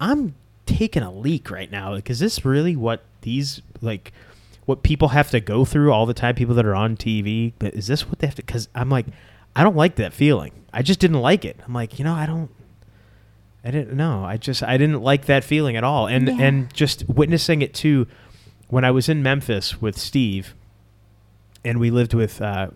I'm 0.00 0.34
taking 0.68 1.02
a 1.02 1.12
leak 1.12 1.50
right 1.50 1.70
now. 1.70 1.92
Like, 1.92 2.10
is 2.10 2.18
this 2.20 2.44
really 2.44 2.76
what 2.76 3.02
these 3.22 3.62
like 3.80 4.12
what 4.66 4.82
people 4.82 5.08
have 5.08 5.30
to 5.30 5.40
go 5.40 5.64
through 5.64 5.92
all 5.92 6.06
the 6.06 6.14
time? 6.14 6.34
People 6.34 6.54
that 6.56 6.66
are 6.66 6.74
on 6.74 6.96
TV, 6.96 7.52
but 7.58 7.74
is 7.74 7.86
this 7.86 8.06
what 8.08 8.18
they 8.18 8.26
have 8.26 8.36
to? 8.36 8.42
Because 8.44 8.68
I'm 8.74 8.90
like, 8.90 9.06
I 9.56 9.62
don't 9.64 9.76
like 9.76 9.96
that 9.96 10.12
feeling. 10.12 10.52
I 10.72 10.82
just 10.82 11.00
didn't 11.00 11.20
like 11.20 11.44
it. 11.44 11.58
I'm 11.66 11.72
like, 11.72 11.98
you 11.98 12.04
know, 12.04 12.14
I 12.14 12.26
don't. 12.26 12.50
I 13.64 13.70
didn't 13.70 13.96
know. 13.96 14.24
I 14.24 14.36
just 14.36 14.62
I 14.62 14.76
didn't 14.76 15.02
like 15.02 15.26
that 15.26 15.42
feeling 15.44 15.76
at 15.76 15.84
all. 15.84 16.06
And 16.06 16.28
Yeah. 16.28 16.36
and 16.40 16.72
just 16.74 17.08
witnessing 17.08 17.60
it 17.62 17.74
too, 17.74 18.06
when 18.68 18.84
I 18.84 18.90
was 18.90 19.08
in 19.08 19.22
Memphis 19.22 19.80
with 19.82 19.98
Steve, 19.98 20.54
and 21.64 21.80
we 21.80 21.90
lived 21.90 22.14
with 22.14 22.40
uh, 22.40 22.68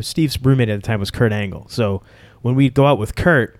Steve's 0.00 0.40
roommate 0.40 0.68
at 0.68 0.76
the 0.80 0.86
time 0.86 1.00
was 1.00 1.10
Kurt 1.10 1.32
Angle. 1.32 1.66
So 1.68 2.02
when 2.42 2.54
we'd 2.54 2.72
go 2.74 2.86
out 2.86 2.98
with 2.98 3.16
Kurt, 3.16 3.57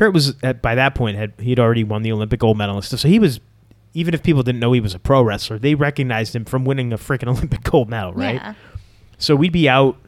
Kurt 0.00 0.14
was 0.14 0.34
at, 0.42 0.62
by 0.62 0.76
that 0.76 0.94
point 0.94 1.18
had 1.18 1.34
he'd 1.38 1.58
already 1.58 1.84
won 1.84 2.00
the 2.00 2.10
Olympic 2.10 2.40
gold 2.40 2.56
medal 2.56 2.74
and 2.74 2.82
stuff. 2.82 3.00
So 3.00 3.08
he 3.08 3.18
was 3.18 3.38
even 3.92 4.14
if 4.14 4.22
people 4.22 4.42
didn't 4.42 4.58
know 4.58 4.72
he 4.72 4.80
was 4.80 4.94
a 4.94 4.98
pro 4.98 5.20
wrestler, 5.20 5.58
they 5.58 5.74
recognized 5.74 6.34
him 6.34 6.46
from 6.46 6.64
winning 6.64 6.90
a 6.90 6.96
freaking 6.96 7.28
Olympic 7.28 7.62
gold 7.64 7.90
medal, 7.90 8.14
right? 8.14 8.36
Yeah. 8.36 8.54
So 9.18 9.36
we'd 9.36 9.52
be 9.52 9.68
out 9.68 9.98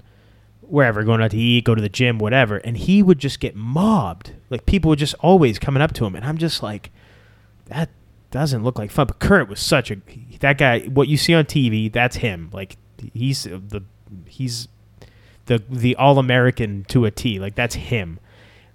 wherever, 0.62 1.04
going 1.04 1.20
out 1.20 1.32
to 1.32 1.36
eat, 1.36 1.64
go 1.66 1.74
to 1.74 1.82
the 1.82 1.90
gym, 1.90 2.16
whatever, 2.16 2.56
and 2.56 2.78
he 2.78 3.02
would 3.02 3.18
just 3.18 3.38
get 3.38 3.54
mobbed. 3.54 4.32
Like 4.48 4.64
people 4.64 4.88
would 4.88 4.98
just 4.98 5.14
always 5.20 5.58
coming 5.58 5.82
up 5.82 5.92
to 5.92 6.06
him, 6.06 6.14
and 6.16 6.24
I'm 6.24 6.38
just 6.38 6.62
like, 6.62 6.90
that 7.66 7.90
doesn't 8.30 8.64
look 8.64 8.78
like 8.78 8.90
fun. 8.90 9.08
But 9.08 9.18
Kurt 9.18 9.46
was 9.46 9.60
such 9.60 9.90
a 9.90 9.98
that 10.40 10.56
guy. 10.56 10.80
What 10.84 11.08
you 11.08 11.18
see 11.18 11.34
on 11.34 11.44
TV, 11.44 11.92
that's 11.92 12.16
him. 12.16 12.48
Like 12.50 12.78
he's 13.12 13.42
the 13.42 13.84
he's 14.24 14.68
the 15.44 15.62
the 15.68 15.96
all 15.96 16.18
American 16.18 16.84
to 16.84 17.04
a 17.04 17.10
T. 17.10 17.38
Like 17.38 17.56
that's 17.56 17.74
him. 17.74 18.20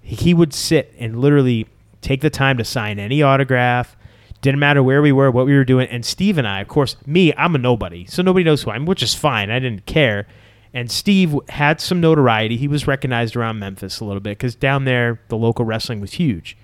He 0.07 0.33
would 0.33 0.53
sit 0.53 0.93
and 0.97 1.19
literally 1.19 1.67
take 2.01 2.21
the 2.21 2.29
time 2.29 2.57
to 2.57 2.63
sign 2.63 2.97
any 2.97 3.21
autograph. 3.21 3.97
Didn't 4.41 4.59
matter 4.59 4.81
where 4.81 5.01
we 5.01 5.11
were, 5.11 5.29
what 5.29 5.45
we 5.45 5.55
were 5.55 5.65
doing. 5.65 5.87
And 5.89 6.05
Steve 6.05 6.37
and 6.37 6.47
I, 6.47 6.61
of 6.61 6.67
course, 6.67 6.95
me, 7.05 7.33
I'm 7.35 7.55
a 7.55 7.57
nobody, 7.57 8.05
so 8.05 8.21
nobody 8.21 8.45
knows 8.45 8.63
who 8.63 8.71
I 8.71 8.75
am, 8.75 8.85
which 8.85 9.03
is 9.03 9.13
fine. 9.13 9.49
I 9.49 9.59
didn't 9.59 9.85
care. 9.85 10.27
And 10.73 10.89
Steve 10.89 11.35
had 11.49 11.81
some 11.81 11.99
notoriety. 11.99 12.55
He 12.55 12.67
was 12.67 12.87
recognized 12.87 13.35
around 13.35 13.59
Memphis 13.59 13.99
a 13.99 14.05
little 14.05 14.21
bit 14.21 14.37
because 14.37 14.55
down 14.55 14.85
there 14.85 15.19
the 15.27 15.37
local 15.37 15.65
wrestling 15.65 15.99
was 15.99 16.13
huge. 16.13 16.55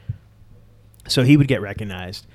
So 1.07 1.23
he 1.23 1.35
would 1.35 1.47
get 1.47 1.61
recognized 1.61 2.25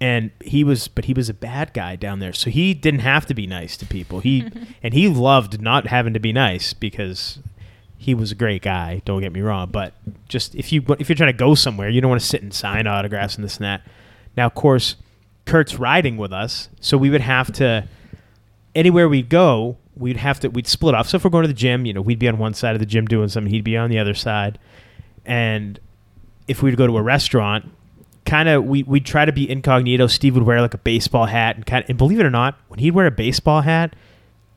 and 0.00 0.30
he 0.44 0.64
was 0.64 0.86
but 0.88 1.06
he 1.06 1.12
was 1.12 1.28
a 1.28 1.34
bad 1.34 1.72
guy 1.72 1.96
down 1.96 2.20
there 2.20 2.32
so 2.32 2.50
he 2.50 2.72
didn't 2.72 3.00
have 3.00 3.26
to 3.26 3.34
be 3.34 3.46
nice 3.46 3.76
to 3.76 3.86
people 3.86 4.20
he 4.20 4.48
and 4.82 4.94
he 4.94 5.08
loved 5.08 5.60
not 5.60 5.86
having 5.86 6.12
to 6.12 6.20
be 6.20 6.32
nice 6.32 6.72
because 6.72 7.40
he 7.98 8.14
was 8.14 8.32
a 8.32 8.34
great 8.34 8.62
guy 8.62 9.02
don't 9.04 9.20
get 9.20 9.32
me 9.32 9.40
wrong 9.40 9.68
but 9.70 9.92
just 10.28 10.54
if 10.54 10.72
you 10.72 10.82
if 10.98 11.08
you're 11.08 11.16
trying 11.16 11.32
to 11.32 11.36
go 11.36 11.54
somewhere 11.54 11.88
you 11.88 12.00
don't 12.00 12.08
want 12.08 12.20
to 12.20 12.26
sit 12.26 12.42
and 12.42 12.54
sign 12.54 12.86
autographs 12.86 13.34
and 13.34 13.44
this 13.44 13.56
and 13.56 13.64
that. 13.64 13.82
Now 14.36 14.46
of 14.46 14.54
course 14.54 14.96
kurt's 15.44 15.78
riding 15.78 16.16
with 16.16 16.32
us 16.32 16.68
so 16.80 16.96
we 16.96 17.10
would 17.10 17.20
have 17.20 17.52
to 17.52 17.86
anywhere 18.74 19.08
we'd 19.08 19.28
go 19.28 19.76
we'd 19.96 20.16
have 20.16 20.40
to 20.40 20.48
we'd 20.48 20.66
split 20.66 20.94
off. 20.94 21.08
So 21.08 21.16
if 21.16 21.24
we're 21.24 21.30
going 21.30 21.42
to 21.42 21.48
the 21.48 21.54
gym 21.54 21.84
you 21.84 21.92
know 21.92 22.00
we'd 22.00 22.18
be 22.18 22.28
on 22.28 22.38
one 22.38 22.54
side 22.54 22.74
of 22.74 22.80
the 22.80 22.86
gym 22.86 23.06
doing 23.06 23.28
something 23.28 23.52
he'd 23.52 23.64
be 23.64 23.76
on 23.76 23.90
the 23.90 23.98
other 23.98 24.14
side. 24.14 24.58
And 25.26 25.78
if 26.46 26.62
we'd 26.62 26.76
go 26.76 26.86
to 26.86 26.96
a 26.96 27.02
restaurant 27.02 27.70
kind 28.28 28.48
of 28.48 28.64
we 28.64 28.82
we'd 28.82 29.06
try 29.06 29.24
to 29.24 29.32
be 29.32 29.50
incognito. 29.50 30.06
Steve 30.06 30.34
would 30.34 30.44
wear 30.44 30.60
like 30.60 30.74
a 30.74 30.78
baseball 30.78 31.26
hat 31.26 31.56
and 31.56 31.66
kind 31.66 31.82
of, 31.82 31.90
and 31.90 31.98
believe 31.98 32.20
it 32.20 32.26
or 32.26 32.30
not, 32.30 32.58
when 32.68 32.78
he'd 32.78 32.92
wear 32.92 33.06
a 33.06 33.10
baseball 33.10 33.62
hat, 33.62 33.96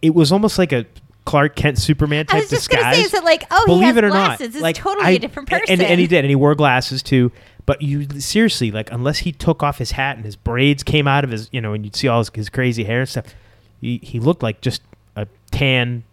it 0.01 0.13
was 0.13 0.31
almost 0.31 0.59
like 0.59 0.71
a 0.71 0.85
Clark 1.25 1.55
Kent 1.55 1.77
Superman 1.77 2.25
type 2.25 2.35
I 2.35 2.39
was 2.41 2.49
just 2.49 2.67
disguise. 2.69 2.83
gonna 2.83 2.95
say, 2.95 3.01
is 3.03 3.13
it 3.13 3.23
like, 3.23 3.43
oh, 3.51 3.63
believe 3.67 3.97
it 3.97 4.03
or 4.03 4.09
glasses? 4.09 4.39
not, 4.39 4.55
It's 4.55 4.61
like 4.61 4.75
totally 4.75 5.05
I- 5.05 5.11
a 5.11 5.19
different 5.19 5.49
person. 5.49 5.65
And, 5.69 5.81
and 5.81 5.99
he 5.99 6.07
did, 6.07 6.19
and 6.25 6.29
he 6.29 6.35
wore 6.35 6.55
glasses 6.55 7.03
too. 7.03 7.31
But 7.67 7.81
you 7.83 8.07
seriously, 8.19 8.71
like, 8.71 8.91
unless 8.91 9.19
he 9.19 9.31
took 9.31 9.61
off 9.61 9.77
his 9.77 9.91
hat 9.91 10.15
and 10.15 10.25
his 10.25 10.35
braids 10.35 10.81
came 10.81 11.07
out 11.07 11.23
of 11.23 11.29
his, 11.29 11.47
you 11.51 11.61
know, 11.61 11.73
and 11.73 11.85
you'd 11.85 11.95
see 11.95 12.07
all 12.07 12.17
his, 12.19 12.31
his 12.33 12.49
crazy 12.49 12.83
hair 12.85 13.01
and 13.01 13.07
stuff, 13.09 13.35
he, 13.79 13.99
he 14.01 14.19
looked 14.19 14.41
like 14.41 14.61
just 14.61 14.81
a 15.15 15.27
tan 15.51 16.03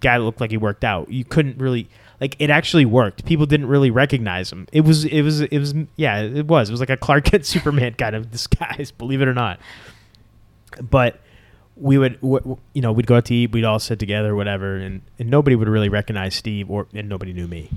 guy 0.00 0.18
that 0.18 0.24
looked 0.24 0.42
like 0.42 0.50
he 0.50 0.58
worked 0.58 0.84
out. 0.84 1.10
You 1.10 1.24
couldn't 1.24 1.56
really 1.58 1.88
like 2.20 2.36
it 2.38 2.50
actually 2.50 2.84
worked. 2.84 3.24
People 3.24 3.46
didn't 3.46 3.66
really 3.66 3.90
recognize 3.90 4.52
him. 4.52 4.68
It 4.72 4.82
was 4.82 5.06
it 5.06 5.22
was 5.22 5.40
it 5.40 5.58
was 5.58 5.74
yeah, 5.96 6.20
it 6.20 6.46
was. 6.46 6.68
It 6.68 6.72
was 6.72 6.80
like 6.80 6.90
a 6.90 6.98
Clark 6.98 7.24
Kent 7.24 7.46
Superman 7.46 7.94
kind 7.94 8.14
of 8.14 8.30
disguise, 8.30 8.90
believe 8.90 9.22
it 9.22 9.26
or 9.28 9.34
not. 9.34 9.58
But 10.82 11.18
we 11.80 11.98
would 11.98 12.18
you 12.22 12.82
know, 12.82 12.92
we'd 12.92 13.06
go 13.06 13.16
out 13.16 13.24
to 13.26 13.34
eat, 13.34 13.52
we'd 13.52 13.64
all 13.64 13.78
sit 13.78 13.98
together 13.98 14.36
whatever 14.36 14.76
and, 14.76 15.02
and 15.18 15.30
nobody 15.30 15.56
would 15.56 15.68
really 15.68 15.88
recognize 15.88 16.34
Steve 16.34 16.70
or 16.70 16.86
and 16.94 17.08
nobody 17.08 17.32
knew 17.32 17.48
me. 17.48 17.70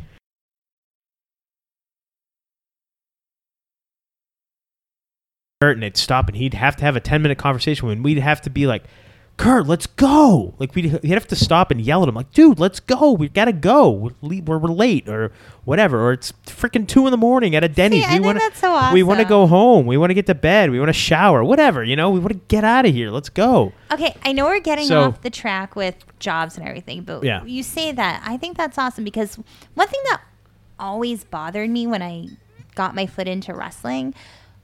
And 5.62 5.82
they'd 5.82 5.96
stop 5.96 6.28
and 6.28 6.36
he'd 6.36 6.56
have 6.56 6.76
to 6.76 6.84
have 6.84 6.98
a 6.98 7.00
10 7.00 7.22
minute 7.22 7.38
conversation 7.38 7.88
him. 7.88 8.04
We'd 8.04 8.18
have 8.18 8.42
to 8.42 8.50
be 8.50 8.68
like, 8.68 8.84
Kurt, 9.36 9.66
let's 9.66 9.88
go. 9.88 10.54
Like 10.60 10.76
we'd, 10.76 10.86
he'd 11.02 11.10
have 11.12 11.28
to 11.28 11.36
stop 11.36 11.72
and 11.72 11.82
yell 11.82 12.04
at 12.04 12.08
him, 12.10 12.14
like, 12.16 12.32
dude, 12.34 12.60
let's 12.60 12.80
go. 12.80 13.12
We 13.14 13.30
gotta 13.30 13.52
go. 13.52 13.90
We're, 13.90 14.12
we're, 14.22 14.58
we're 14.60 14.70
late 14.70 15.10
or 15.10 15.32
whatever. 15.66 16.00
Or 16.08 16.14
it's 16.14 16.32
freaking 16.46 16.88
two 16.88 17.08
in 17.08 17.12
the 17.12 17.18
morning 17.18 17.56
at 17.56 17.64
a 17.64 17.68
Denny's. 17.68 18.06
I 18.08 18.20
we 18.20 18.26
wanna, 18.28 18.40
that's 18.40 18.60
so 18.60 18.94
We 18.94 19.02
want 19.02 19.20
to 19.20 19.24
awesome. 19.26 19.30
go 19.30 19.48
home. 19.48 19.86
We 19.88 19.98
want 19.98 20.12
to 20.12 20.14
get 20.14 20.28
to 20.28 20.36
bed. 20.36 20.70
We 20.70 20.78
want 20.80 20.90
to 20.90 20.94
shower. 20.94 21.44
Whatever. 21.44 21.84
You 21.84 21.96
know, 21.96 22.12
we 22.12 22.20
want 22.20 22.34
to 22.34 22.40
get 22.48 22.64
out 22.64 22.86
of 22.86 22.94
here. 22.94 23.10
Let's 23.10 23.30
go. 23.30 23.74
Okay, 23.92 24.16
I 24.24 24.34
know 24.34 24.46
we're 24.46 24.60
getting 24.60 24.86
So- 24.88 25.02
off 25.02 25.22
the 25.22 25.32
track 25.32 25.76
with 25.76 25.96
jobs 26.20 26.56
and 26.58 26.68
everything, 26.68 27.02
but 27.02 27.24
Yeah. 27.24 27.44
you 27.44 27.64
say 27.64 27.92
that. 27.92 28.22
I 28.26 28.38
think 28.38 28.56
that's 28.56 28.78
awesome 28.78 29.04
because 29.04 29.40
one 29.74 29.88
thing 29.88 30.02
that 30.12 30.22
always 30.80 31.24
bothered 31.24 31.72
me 31.72 31.88
when 31.88 32.04
I 32.04 32.28
got 32.76 32.94
my 32.94 33.08
foot 33.08 33.28
into 33.28 33.54
wrestling 33.54 34.14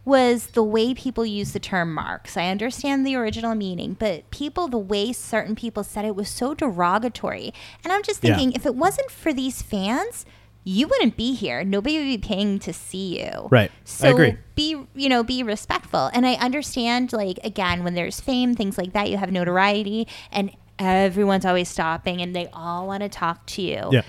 was 0.09 0.47
the 0.47 0.63
way 0.63 0.93
people 0.93 1.25
use 1.25 1.53
the 1.53 1.59
term 1.59 1.93
marks. 1.93 2.35
I 2.35 2.49
understand 2.49 3.05
the 3.07 3.15
original 3.15 3.55
meaning, 3.55 3.95
but 3.97 4.29
people, 4.31 4.67
the 4.67 4.77
way 4.77 5.13
certain 5.13 5.55
people 5.55 5.83
said 5.85 6.03
it 6.03 6.15
was 6.15 6.27
so 6.27 6.53
derogatory. 6.53 7.53
And 7.83 7.93
I'm 7.93 8.03
just 8.03 8.21
Yeah. 8.23 8.35
thinking, 8.35 8.53
if 8.53 8.65
it 8.65 8.75
wasn't 8.75 9.09
for 9.11 9.31
these 9.31 9.61
fans, 9.61 10.25
you 10.65 10.87
wouldn't 10.87 11.15
be 11.15 11.33
here. 11.33 11.63
Nobody 11.63 11.97
would 11.97 12.03
be 12.05 12.17
paying 12.17 12.59
to 12.59 12.73
see 12.73 13.21
you. 13.23 13.47
Right. 13.49 13.71
So 13.85 14.13
be 14.55 14.75
you 14.93 15.07
know 15.07 15.23
be 15.23 15.41
respectful 15.41 16.09
and 16.13 16.27
i 16.27 16.33
understand 16.33 17.13
like 17.13 17.39
again 17.45 17.81
when 17.85 17.93
there's 17.93 18.19
fame 18.19 18.55
things 18.55 18.77
like 18.77 18.91
that 18.91 19.09
you 19.09 19.15
have 19.15 19.31
notoriety 19.31 20.05
and 20.33 20.51
everyone's 20.77 21.45
always 21.45 21.69
stopping 21.69 22.21
and 22.21 22.35
they 22.35 22.47
all 22.51 22.85
want 22.85 23.01
to 23.01 23.07
talk 23.07 23.45
to 23.45 23.61
you 23.61 23.87
Yeah. 23.91 24.01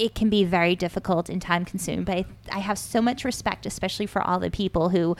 It, 0.00 0.14
can 0.14 0.30
be 0.30 0.44
very 0.44 0.74
difficult 0.74 1.28
and 1.28 1.40
time 1.42 1.64
consuming 1.64 2.04
but 2.04 2.16
I, 2.18 2.24
I 2.52 2.58
have 2.60 2.78
so 2.78 3.00
much 3.02 3.24
respect 3.24 3.66
especially 3.66 4.06
for 4.06 4.22
all 4.22 4.38
the 4.40 4.50
people 4.50 4.88
who 4.88 5.16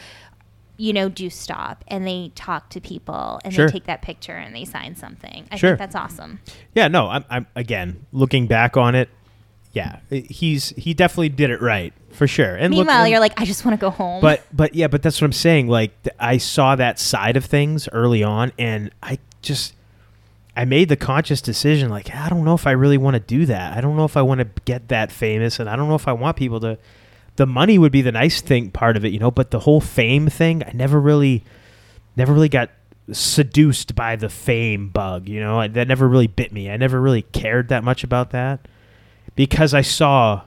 you 0.76 0.92
know 0.94 1.08
do 1.10 1.28
stop 1.28 1.84
and 1.88 2.06
they 2.06 2.32
talk 2.34 2.70
to 2.70 2.80
people 2.80 3.38
and 3.44 3.52
Sure. 3.52 3.66
they 3.66 3.72
take 3.72 3.84
that 3.84 4.00
picture 4.02 4.32
and 4.36 4.54
they 4.56 4.64
sign 4.64 4.96
something 4.96 5.46
i 5.52 5.56
Sure. 5.56 5.70
think 5.70 5.78
that's 5.78 5.94
awesome 5.94 6.40
Yeah, 6.74 6.88
no, 6.88 7.08
I'm, 7.08 7.24
I'm 7.28 7.46
again 7.54 8.06
looking 8.12 8.46
back 8.46 8.76
on 8.76 8.94
it. 8.94 9.08
Yeah, 9.72 10.00
he's 10.10 10.70
he 10.70 10.94
definitely 10.94 11.28
did 11.28 11.50
it 11.50 11.62
right 11.62 11.92
for 12.10 12.26
sure. 12.26 12.56
And 12.56 12.74
look- 12.74 12.86
meanwhile 12.86 13.02
and- 13.04 13.10
you're 13.12 13.20
like 13.20 13.40
i 13.40 13.44
just 13.44 13.64
want 13.64 13.78
to 13.78 13.80
go 13.80 13.90
home 13.90 14.20
but 14.20 14.42
but 14.52 14.74
yeah, 14.74 14.88
but 14.88 15.00
that's 15.02 15.20
what 15.20 15.26
I'm 15.26 15.32
saying. 15.32 15.68
Like 15.68 15.92
th- 16.02 16.16
I 16.18 16.38
saw 16.38 16.74
that 16.74 16.98
side 16.98 17.36
of 17.36 17.44
things 17.44 17.88
early 17.92 18.24
on, 18.24 18.50
and 18.58 18.90
I 19.00 19.18
just 19.42 19.74
I 20.56 20.64
made 20.64 20.88
the 20.88 20.96
conscious 20.96 21.40
decision. 21.40 21.90
Like 21.90 22.14
I 22.14 22.28
don't 22.28 22.44
know 22.44 22.54
if 22.54 22.66
I 22.66 22.72
really 22.72 22.98
want 22.98 23.14
to 23.14 23.20
do 23.20 23.46
that. 23.46 23.76
I 23.76 23.80
don't 23.80 23.96
know 23.96 24.04
if 24.04 24.16
I 24.16 24.22
want 24.22 24.40
to 24.40 24.62
get 24.64 24.88
that 24.88 25.12
famous, 25.12 25.60
and 25.60 25.68
I 25.68 25.76
don't 25.76 25.88
know 25.88 25.94
if 25.94 26.08
I 26.08 26.12
want 26.12 26.36
people 26.36 26.60
to. 26.60 26.78
The 27.36 27.46
money 27.46 27.78
would 27.78 27.92
be 27.92 28.02
the 28.02 28.12
nice 28.12 28.40
thing 28.40 28.70
part 28.70 28.96
of 28.96 29.04
it, 29.04 29.12
you 29.12 29.18
know, 29.18 29.30
but 29.30 29.50
the 29.50 29.60
whole 29.60 29.80
fame 29.80 30.28
thing, 30.28 30.62
I 30.64 30.72
never 30.72 31.00
really, 31.00 31.44
never 32.16 32.34
really 32.34 32.48
got 32.48 32.70
seduced 33.12 33.94
by 33.94 34.16
the 34.16 34.28
fame 34.28 34.88
bug. 34.88 35.28
You 35.28 35.40
know, 35.40 35.60
I, 35.60 35.68
that 35.68 35.88
never 35.88 36.08
really 36.08 36.26
bit 36.26 36.52
me. 36.52 36.70
I 36.70 36.76
never 36.76 37.00
really 37.00 37.22
cared 37.22 37.68
that 37.68 37.84
much 37.84 38.04
about 38.04 38.30
that 38.30 38.66
because 39.36 39.72
I 39.72 39.80
saw 39.80 40.42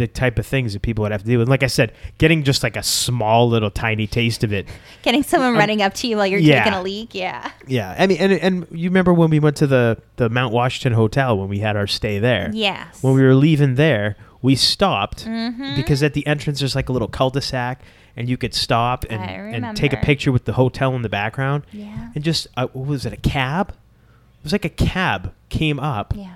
the 0.00 0.06
type 0.08 0.38
of 0.38 0.46
things 0.46 0.72
that 0.72 0.82
people 0.82 1.02
would 1.02 1.12
have 1.12 1.22
to 1.22 1.26
do. 1.28 1.40
And 1.40 1.48
like 1.48 1.62
I 1.62 1.66
said, 1.68 1.92
getting 2.18 2.42
just 2.42 2.62
like 2.62 2.76
a 2.76 2.82
small 2.82 3.48
little 3.48 3.70
tiny 3.70 4.06
taste 4.06 4.42
of 4.42 4.52
it. 4.52 4.66
getting 5.02 5.22
someone 5.22 5.50
Um, 5.50 5.56
running 5.58 5.82
up 5.82 5.94
to 5.94 6.06
you 6.08 6.16
while 6.16 6.26
you're 6.26 6.40
yeah. 6.40 6.64
taking 6.64 6.78
a 6.78 6.82
leak 6.82 7.14
yeah 7.14 7.50
Yeah. 7.66 7.94
I 7.98 8.06
mean, 8.06 8.18
and, 8.18 8.32
and 8.32 8.66
you 8.72 8.88
remember 8.90 9.12
when 9.14 9.30
we 9.30 9.38
went 9.38 9.56
to 9.58 9.66
the, 9.66 9.98
the 10.16 10.28
Mount 10.28 10.52
Washington 10.52 10.94
Hotel 10.94 11.36
when 11.38 11.48
we 11.48 11.58
had 11.60 11.76
our 11.76 11.86
stay 11.86 12.18
there? 12.18 12.50
yes 12.52 13.02
When 13.02 13.14
we 13.14 13.22
were 13.22 13.34
leaving 13.34 13.74
there, 13.76 14.16
we 14.42 14.54
stopped 14.56 15.26
Mhm. 15.26 15.76
because 15.76 16.02
at 16.02 16.14
the 16.14 16.26
entrance 16.26 16.60
there's 16.60 16.74
like 16.74 16.88
a 16.88 16.92
little 16.92 17.08
cul-de-sac 17.08 17.80
and 18.16 18.28
you 18.28 18.36
could 18.36 18.54
stop 18.54 19.04
and, 19.10 19.22
and 19.64 19.76
take 19.76 19.92
a 19.92 19.96
picture 19.98 20.32
with 20.32 20.44
the 20.46 20.54
hotel 20.54 20.94
in 20.96 21.02
the 21.02 21.08
background. 21.08 21.62
yeah 21.72 22.08
And 22.14 22.24
just, 22.24 22.46
uh, 22.56 22.66
what 22.72 22.86
was 22.86 23.04
it, 23.06 23.12
a 23.12 23.16
cab? 23.18 23.70
It 23.70 24.44
was 24.44 24.52
like 24.52 24.64
a 24.64 24.70
cab 24.70 25.32
came 25.50 25.78
up 25.78 26.14
yeah 26.16 26.34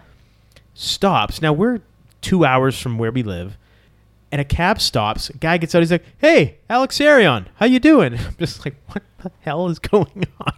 stops. 0.74 1.40
Now 1.40 1.52
we're 1.52 1.80
two 2.24 2.44
hours 2.44 2.78
from 2.80 2.98
where 2.98 3.12
we 3.12 3.22
live, 3.22 3.56
and 4.32 4.40
a 4.40 4.44
cab 4.44 4.80
stops. 4.80 5.30
A 5.30 5.36
guy 5.36 5.58
gets 5.58 5.74
out. 5.74 5.80
He's 5.80 5.92
like, 5.92 6.04
"Hey, 6.18 6.56
Alex 6.68 7.00
Arion, 7.00 7.48
how 7.56 7.66
you 7.66 7.78
doing?" 7.78 8.14
I'm 8.18 8.36
just 8.38 8.64
like, 8.64 8.74
"What 8.88 9.02
the 9.22 9.30
hell 9.40 9.68
is 9.68 9.78
going 9.78 10.24
on?" 10.40 10.52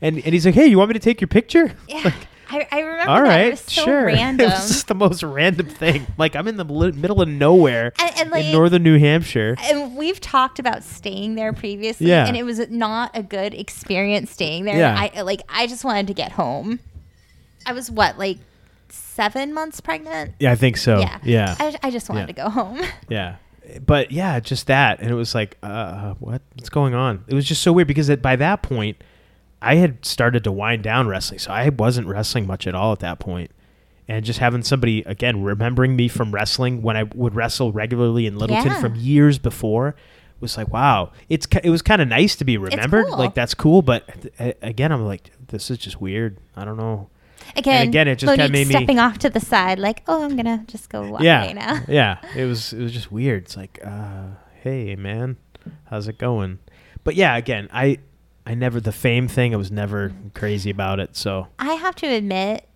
And 0.00 0.16
and 0.16 0.32
he's 0.34 0.44
like, 0.46 0.54
"Hey, 0.54 0.66
you 0.66 0.78
want 0.78 0.88
me 0.88 0.94
to 0.94 0.98
take 1.00 1.20
your 1.20 1.28
picture?" 1.28 1.72
Yeah, 1.88 2.12
I, 2.48 2.68
I 2.70 2.80
remember 2.80 3.10
All. 3.10 3.24
It 3.40 3.50
was 3.50 3.60
so 3.60 3.84
sure. 3.84 4.06
random. 4.06 4.46
it 4.50 4.54
was 4.54 4.68
just 4.68 4.86
the 4.88 4.94
most 4.94 5.22
random 5.24 5.66
thing. 5.66 6.06
Like 6.16 6.36
I'm 6.36 6.46
in 6.46 6.56
the 6.56 6.64
middle 6.64 7.20
of 7.20 7.28
nowhere 7.28 7.92
and, 7.98 8.18
and, 8.20 8.30
like, 8.30 8.44
in 8.44 8.52
northern 8.52 8.84
New 8.84 8.98
Hampshire. 8.98 9.56
and 9.58 9.96
we've 9.96 10.20
talked 10.20 10.58
about 10.60 10.84
staying 10.84 11.34
there 11.34 11.52
previously, 11.52 12.06
Yeah. 12.08 12.26
and 12.26 12.36
it 12.36 12.44
was 12.44 12.60
not 12.70 13.10
a 13.14 13.22
good 13.22 13.52
experience 13.52 14.30
staying 14.30 14.64
there. 14.64 14.78
Yeah. 14.78 15.08
I 15.14 15.22
like 15.22 15.40
I 15.48 15.66
just 15.66 15.84
wanted 15.84 16.06
to 16.08 16.14
get 16.14 16.32
home. 16.32 16.78
I 17.66 17.72
was 17.72 17.90
what 17.90 18.16
like 18.16 18.38
seven 18.88 19.52
months 19.54 19.80
pregnant. 19.80 20.34
Yeah, 20.38 20.52
I 20.52 20.54
think 20.56 20.76
so. 20.76 20.98
yeah, 21.00 21.18
yeah, 21.22 21.56
I, 21.58 21.76
I 21.84 21.90
just 21.90 22.08
wanted 22.08 22.22
Yeah. 22.22 22.26
to 22.26 22.32
go 22.32 22.48
home. 22.50 22.80
yeah. 23.08 23.36
But 23.84 24.12
yeah, 24.12 24.38
just 24.38 24.68
that, 24.68 25.00
and 25.00 25.10
it 25.10 25.14
was 25.14 25.34
like, 25.34 25.56
uh, 25.62 26.14
what? 26.20 26.40
What's 26.54 26.68
going 26.68 26.94
on? 26.94 27.24
It 27.26 27.34
was 27.34 27.44
just 27.44 27.62
so 27.62 27.72
weird 27.72 27.88
because 27.88 28.08
at, 28.08 28.22
by 28.22 28.36
that 28.36 28.62
point, 28.62 29.02
I 29.60 29.74
had 29.76 30.04
started 30.04 30.44
to 30.44 30.52
wind 30.52 30.82
down 30.84 31.08
wrestling, 31.08 31.40
so 31.40 31.50
I 31.50 31.68
wasn't 31.70 32.06
wrestling 32.06 32.46
much 32.46 32.66
at 32.68 32.74
all 32.76 32.92
at 32.92 33.00
that 33.00 33.18
point. 33.18 33.50
And 34.08 34.24
just 34.24 34.38
having 34.38 34.62
somebody 34.62 35.02
again 35.02 35.42
remembering 35.42 35.96
me 35.96 36.06
from 36.06 36.30
wrestling 36.32 36.80
when 36.82 36.96
I 36.96 37.02
would 37.02 37.34
wrestle 37.34 37.72
regularly 37.72 38.26
in 38.26 38.38
Littleton 38.38 38.66
Yeah. 38.68 38.80
from 38.80 38.94
years 38.94 39.36
before 39.40 39.96
was 40.38 40.56
like, 40.56 40.68
wow. 40.72 41.10
It's 41.28 41.48
it 41.64 41.70
was 41.70 41.82
kind 41.82 42.00
of 42.00 42.06
nice 42.06 42.36
to 42.36 42.44
be 42.44 42.56
remembered. 42.56 43.06
cool. 43.06 43.18
Like 43.18 43.34
that's 43.34 43.54
cool, 43.54 43.82
but 43.82 44.04
uh, 44.38 44.52
again, 44.62 44.92
I'm 44.92 45.04
like, 45.04 45.32
this 45.48 45.72
is 45.72 45.78
just 45.78 46.00
weird. 46.00 46.38
I 46.54 46.64
don't 46.64 46.76
know. 46.76 47.08
Again, 47.56 47.88
again, 47.88 48.08
it 48.08 48.16
just 48.16 48.30
kinda 48.30 48.44
Monique 48.44 48.52
made 48.52 48.68
me- 48.68 48.74
stepping 48.74 48.98
off 48.98 49.18
to 49.18 49.30
the 49.30 49.40
side, 49.40 49.78
like, 49.78 50.02
oh, 50.06 50.24
I'm 50.24 50.36
gonna 50.36 50.64
just 50.66 50.90
go 50.90 51.08
walk 51.08 51.22
yeah, 51.22 51.44
away 51.44 51.54
now. 51.54 51.80
yeah. 51.88 52.18
It 52.36 52.44
was 52.44 52.72
it 52.72 52.82
was 52.82 52.92
just 52.92 53.10
weird. 53.10 53.44
It's 53.44 53.56
like, 53.56 53.78
uh, 53.84 54.26
hey 54.62 54.96
man, 54.96 55.36
how's 55.84 56.08
it 56.08 56.18
going? 56.18 56.58
But 57.04 57.14
yeah, 57.14 57.36
again, 57.36 57.68
I 57.72 57.98
I 58.46 58.54
never 58.54 58.80
the 58.80 58.92
fame 58.92 59.28
thing. 59.28 59.54
I 59.54 59.56
was 59.56 59.70
never 59.70 60.12
crazy 60.34 60.70
about 60.70 61.00
it. 61.00 61.16
So 61.16 61.48
I 61.58 61.74
have 61.74 61.94
to 61.96 62.06
admit, 62.06 62.68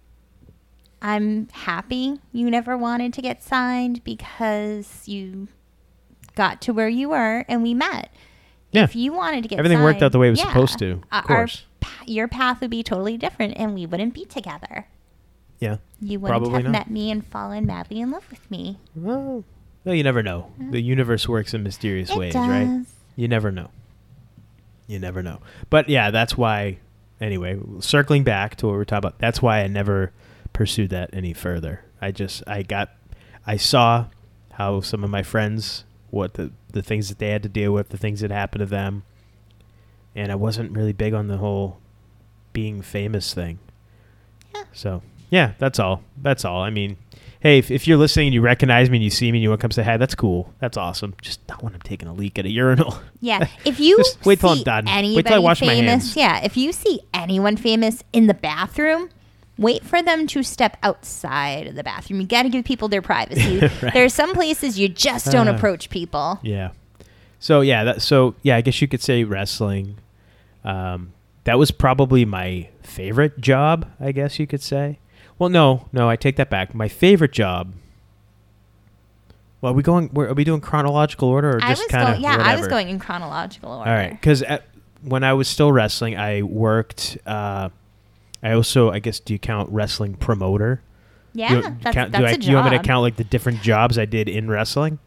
I'm 1.03 1.49
happy 1.53 2.21
you 2.33 2.51
never 2.51 2.77
wanted 2.77 3.13
to 3.15 3.23
get 3.23 3.43
signed 3.43 4.03
because 4.05 5.07
you 5.07 5.49
got 6.35 6.61
to 6.63 6.73
where 6.73 6.89
you 6.89 7.11
were 7.11 7.45
and 7.49 7.63
we 7.63 7.75
met. 7.75 8.13
Yeah. 8.73 8.85
If 8.85 8.95
you 8.95 9.13
wanted 9.13 9.43
to 9.43 9.49
get 9.49 9.59
everything 9.59 9.83
worked 9.83 10.03
out 10.03 10.13
the 10.13 10.19
way 10.19 10.29
it 10.29 10.31
was 10.31 10.41
yeah, 10.41 10.49
supposed 10.49 10.79
to. 10.79 11.03
Of 11.11 11.25
course. 11.25 11.31
Our, 11.31 11.47
pa- 11.47 11.70
your 12.07 12.29
path 12.29 12.61
would 12.61 12.71
be 12.71 12.83
totally 12.83 13.17
different 13.17 13.55
and 13.57 13.75
we 13.75 13.87
wouldn't 13.87 14.15
be 14.15 14.25
together. 14.25 14.87
yeah. 15.59 15.77
You 16.01 16.19
wouldn't 16.19 16.53
have 16.53 16.65
not. 16.65 16.73
met 16.73 16.91
me 16.91 17.11
and 17.11 17.27
fallen 17.27 17.67
madly 17.67 18.01
in 18.01 18.11
love 18.11 18.25
with 18.31 18.51
me. 18.51 18.79
Well, 18.95 19.45
well, 19.85 19.95
you 19.95 20.03
never 20.03 20.23
know. 20.23 20.51
Mm-hmm. 20.59 20.71
The 20.73 20.81
universe 20.81 21.29
works 21.29 21.55
in 21.55 21.63
mysterious 21.63 22.11
it 22.11 22.17
ways, 22.17 22.33
does. 22.33 22.49
right? 22.49 22.85
You 23.17 23.29
never 23.29 23.51
know. 23.51 23.71
You 24.87 24.99
never 24.99 25.23
know. 25.23 25.41
But 25.69 25.89
yeah, 25.89 26.11
that's 26.11 26.37
why. 26.37 26.79
Anyway, 27.21 27.61
circling 27.81 28.25
back 28.25 28.57
to 28.57 28.67
what 28.67 28.73
we 28.73 28.79
were 28.79 28.85
talking 28.87 29.09
about, 29.09 29.19
that's 29.19 29.43
why 29.43 29.61
I 29.61 29.67
never 29.67 30.11
pursued 30.55 30.89
that 30.91 31.11
any 31.13 31.35
further. 31.35 31.85
I 32.01 32.13
just 32.13 32.43
I 32.47 32.63
got 32.63 32.91
I 33.47 33.57
saw 33.59 34.07
how 34.53 34.81
some 34.81 35.05
of 35.05 35.11
my 35.11 35.23
friends 35.23 35.85
what 36.11 36.35
the 36.35 36.51
the 36.73 36.83
things 36.83 37.09
that 37.11 37.19
they 37.19 37.29
had 37.29 37.43
to 37.43 37.49
deal 37.49 37.73
with, 37.73 37.91
the 37.91 37.99
things 37.99 38.21
that 38.21 38.31
happened 38.31 38.61
to 38.61 38.67
them, 38.67 39.03
and 40.15 40.31
I 40.33 40.35
wasn't 40.35 40.73
really 40.73 40.93
big 40.93 41.15
on 41.15 41.29
the 41.29 41.37
whole 41.39 41.79
being 42.53 42.83
famous 42.83 43.33
thing. 43.35 43.59
Yeah. 44.55 44.65
So 44.73 45.03
yeah, 45.31 45.53
that's 45.59 45.79
all. 45.79 46.03
That's 46.21 46.45
all. 46.45 46.61
I 46.63 46.71
mean, 46.71 46.97
hey, 47.39 47.59
if, 47.59 47.71
if 47.71 47.87
you're 47.87 47.97
listening 47.99 48.29
and 48.29 48.35
you 48.35 48.41
recognize 48.41 48.91
me 48.91 48.97
and 48.99 49.05
you 49.05 49.11
see 49.11 49.31
me 49.31 49.39
and 49.39 49.43
you 49.45 49.49
want 49.51 49.61
to 49.61 49.65
come 49.65 49.71
say 49.71 49.83
hi, 49.85 49.97
that's 49.97 50.15
cool. 50.17 50.53
That's 50.59 50.77
awesome. 50.77 51.15
Just 51.23 51.41
not 51.49 51.63
when 51.63 51.73
I'm 51.75 51.81
taking 51.83 52.09
a 52.09 52.13
leak 52.13 52.39
at 52.39 52.45
a 52.47 52.51
urinal. 52.51 52.99
Yeah, 53.21 53.47
if 53.65 53.79
you 53.79 54.03
wait 54.25 54.41
till 54.41 54.51
I'm 54.51 54.63
done. 54.63 54.87
Wait 54.87 55.27
till 55.27 55.35
I 55.35 55.39
wash 55.39 55.61
my 55.63 55.75
hands. 55.75 56.17
yeah. 56.17 56.41
If 56.45 56.57
you 56.57 56.73
see 56.73 57.01
anyone 57.15 57.57
famous 57.57 58.03
in 58.13 58.27
the 58.27 58.35
bathroom, 58.35 59.09
wait 59.57 59.85
for 59.85 60.03
them 60.03 60.27
to 60.27 60.43
step 60.43 60.77
outside 60.83 61.67
of 61.69 61.75
the 61.77 61.85
bathroom. 61.85 62.21
You 62.21 62.27
got 62.27 62.43
to 62.43 62.49
give 62.49 62.65
people 62.65 62.89
their 62.89 63.03
privacy. 63.03 63.61
Right. 63.83 63.93
There's 63.95 64.15
some 64.15 64.33
places 64.35 64.79
you 64.79 64.89
just 64.89 65.31
don't 65.31 65.49
Uh, 65.49 65.55
approach 65.55 65.91
people. 65.91 66.41
Yeah. 66.43 66.71
So 67.41 67.63
yeah, 67.63 67.83
that 67.85 68.03
so 68.03 68.35
yeah, 68.43 68.57
I 68.57 68.61
guess 68.61 68.81
you 68.81 68.87
could 68.87 69.03
say 69.03 69.25
wrestling. 69.25 69.97
Um, 70.63 71.13
that 71.45 71.59
was 71.59 71.71
probably 71.71 72.25
my 72.25 72.69
favorite 72.83 73.41
job. 73.41 73.91
I 73.99 74.13
guess 74.13 74.39
you 74.39 74.47
could 74.47 74.63
say. 74.63 74.99
Well, 75.39 75.49
no, 75.49 75.89
no, 75.91 76.09
I 76.09 76.17
take 76.17 76.37
that 76.37 76.51
back. 76.51 76.75
My 76.75 76.87
favorite 76.87 77.33
job. 77.33 77.73
Well, 79.61 79.73
are 79.73 79.75
we 79.75 79.83
going? 79.83 80.11
Are 80.17 80.35
we 80.35 80.45
doing 80.45 80.61
chronological 80.61 81.29
order 81.29 81.57
or 81.57 81.61
just 81.61 81.89
kind 81.89 82.15
of 82.15 82.21
yeah, 82.21 82.37
I 82.39 82.57
was 82.57 82.69
going 82.69 82.89
in 82.89 82.99
chronological 82.99 83.71
order. 83.73 83.91
All 83.91 83.97
right, 83.97 84.11
because 84.11 84.43
when 85.03 85.25
I 85.25 85.33
was 85.33 85.49
still 85.49 85.73
wrestling, 85.73 86.17
I 86.17 86.43
worked. 86.43 87.19
Uh, 87.27 87.71
I 88.43 88.53
also, 88.53 88.91
I 88.91 89.01
guess, 89.01 89.21
do 89.21 89.35
you 89.35 89.39
count 89.39 89.71
wrestling 89.71 90.15
promoter? 90.15 90.83
Yeah, 91.35 91.55
You- 91.57 91.63
that's, 91.83 91.95
count- 91.95 92.13
that's 92.13 92.23
do 92.23 92.27
I, 92.27 92.31
a 92.31 92.37
job. 92.39 92.49
You 92.51 92.57
want 92.57 92.71
me 92.71 92.79
to 92.79 92.83
count 92.85 93.03
like 93.03 93.17
the 93.17 93.25
different 93.25 93.61
jobs 93.63 93.99
I 93.99 94.07
did 94.07 94.29
in 94.29 94.49
wrestling? 94.49 94.99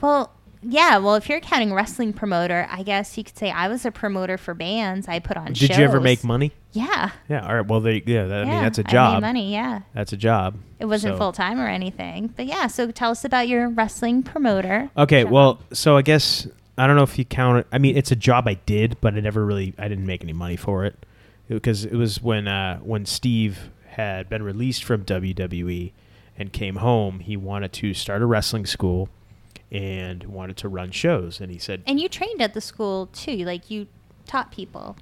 Well, 0.00 0.32
yeah. 0.62 0.98
Well, 0.98 1.14
if 1.14 1.28
you're 1.28 1.40
counting 1.40 1.72
wrestling 1.72 2.12
promoter, 2.12 2.66
I 2.70 2.82
guess 2.82 3.16
you 3.16 3.24
could 3.24 3.36
say 3.38 3.50
I 3.50 3.68
was 3.68 3.84
a 3.86 3.90
promoter 3.90 4.38
for 4.38 4.54
bands. 4.54 5.08
I 5.08 5.18
put 5.18 5.36
on 5.36 5.46
Did 5.48 5.56
shows. 5.58 5.78
you 5.78 5.84
ever 5.84 6.00
make 6.00 6.24
money? 6.24 6.52
Yeah. 6.72 7.10
Yeah. 7.28 7.46
All 7.46 7.54
right. 7.56 7.66
Well, 7.66 7.80
they, 7.80 8.02
yeah. 8.06 8.24
That, 8.26 8.42
I 8.42 8.44
mean, 8.44 8.62
that's 8.62 8.78
a 8.78 8.84
job. 8.84 9.12
I 9.12 9.14
made 9.20 9.26
money. 9.26 9.52
Yeah. 9.52 9.80
That's 9.94 10.12
a 10.12 10.16
job. 10.16 10.56
It 10.78 10.84
wasn't 10.86 11.14
So- 11.14 11.18
full 11.18 11.32
time 11.32 11.58
or 11.60 11.66
anything, 11.66 12.32
but 12.36 12.46
yeah. 12.46 12.66
So 12.66 12.90
tell 12.90 13.10
us 13.10 13.24
about 13.24 13.48
your 13.48 13.68
wrestling 13.68 14.22
promoter. 14.22 14.90
Okay. 14.96 15.22
job. 15.22 15.32
Well, 15.32 15.60
so 15.72 15.96
I 15.96 16.02
guess 16.02 16.46
I 16.76 16.86
don't 16.86 16.96
know 16.96 17.02
if 17.02 17.18
you 17.18 17.24
count 17.24 17.58
it. 17.60 17.66
I 17.72 17.78
mean, 17.78 17.96
it's 17.96 18.10
a 18.12 18.16
job 18.16 18.46
I 18.46 18.54
did, 18.54 18.96
but 19.00 19.14
I 19.14 19.20
never 19.20 19.44
really. 19.44 19.74
I 19.78 19.88
didn't 19.88 20.06
make 20.06 20.22
any 20.22 20.32
money 20.32 20.56
for 20.56 20.84
it 20.84 21.04
because 21.48 21.84
it 21.84 21.94
was 21.94 22.22
when 22.22 22.46
uh, 22.46 22.78
when 22.78 23.06
Steve 23.06 23.70
had 23.90 24.28
been 24.28 24.42
released 24.42 24.84
from 24.84 25.04
WWE 25.04 25.92
and 26.36 26.52
came 26.52 26.76
home. 26.76 27.20
He 27.20 27.36
wanted 27.36 27.72
to 27.74 27.94
start 27.94 28.22
a 28.22 28.26
wrestling 28.26 28.64
school 28.66 29.08
and 29.70 30.24
wanted 30.24 30.56
to 30.58 30.68
run 30.68 30.90
shows, 30.90 31.40
and 31.40 31.50
he 31.50 31.58
said, 31.58 31.82
and 31.86 32.00
you 32.00 32.08
trained 32.08 32.40
at 32.40 32.54
the 32.54 32.60
school 32.60 33.06
too. 33.12 33.36
Like 33.44 33.70
you 33.70 33.86
taught 34.26 34.50
people. 34.50 34.96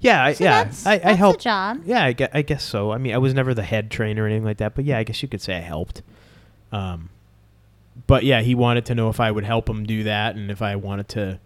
"Yeah, 0.00 0.24
I, 0.24 0.32
So 0.32 0.44
yeah, 0.44 0.64
that's, 0.64 0.86
I, 0.86 0.94
I 0.94 0.98
that's 0.98 1.18
helped." 1.18 1.40
job. 1.40 1.82
Yeah, 1.84 2.04
I 2.04 2.12
guess, 2.12 2.30
I 2.32 2.42
guess 2.42 2.64
so. 2.64 2.92
I 2.92 2.98
mean, 2.98 3.14
I 3.14 3.18
was 3.18 3.34
never 3.34 3.54
the 3.54 3.62
head 3.62 3.90
trainer 3.90 4.24
or 4.24 4.26
anything 4.26 4.44
like 4.44 4.58
that, 4.58 4.74
but 4.74 4.84
yeah, 4.84 4.98
I 4.98 5.04
guess 5.04 5.22
you 5.22 5.28
could 5.28 5.40
say 5.40 5.56
I 5.56 5.60
helped. 5.60 6.02
Um, 6.72 7.10
but 8.06 8.24
yeah, 8.24 8.40
he 8.40 8.54
wanted 8.54 8.86
to 8.86 8.94
know 8.94 9.08
if 9.08 9.20
I 9.20 9.30
would 9.30 9.44
help 9.44 9.68
him 9.68 9.84
do 9.84 10.04
that 10.04 10.36
and 10.36 10.50
if 10.50 10.62
I 10.62 10.76
wanted 10.76 11.08
to 11.10 11.40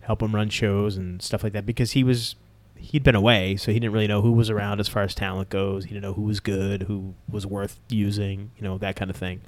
help 0.00 0.22
him 0.22 0.34
run 0.34 0.48
shows 0.48 0.96
and 0.96 1.20
stuff 1.22 1.42
like 1.42 1.54
that 1.54 1.64
because 1.64 1.92
he 1.92 2.04
was 2.04 2.36
he'd 2.76 3.02
been 3.02 3.14
away, 3.14 3.56
so 3.56 3.72
he 3.72 3.80
didn't 3.80 3.92
really 3.92 4.06
know 4.06 4.22
who 4.22 4.32
was 4.32 4.50
around 4.50 4.80
as 4.80 4.88
far 4.88 5.02
as 5.02 5.14
talent 5.14 5.48
goes. 5.50 5.84
He 5.84 5.90
didn't 5.90 6.02
know 6.02 6.12
who 6.12 6.22
was 6.22 6.40
good, 6.40 6.82
who 6.84 7.14
was 7.28 7.44
worth 7.46 7.80
using, 7.88 8.52
you 8.56 8.62
know, 8.62 8.78
that 8.78 8.96
kind 8.96 9.10
of 9.10 9.16
thing. 9.16 9.40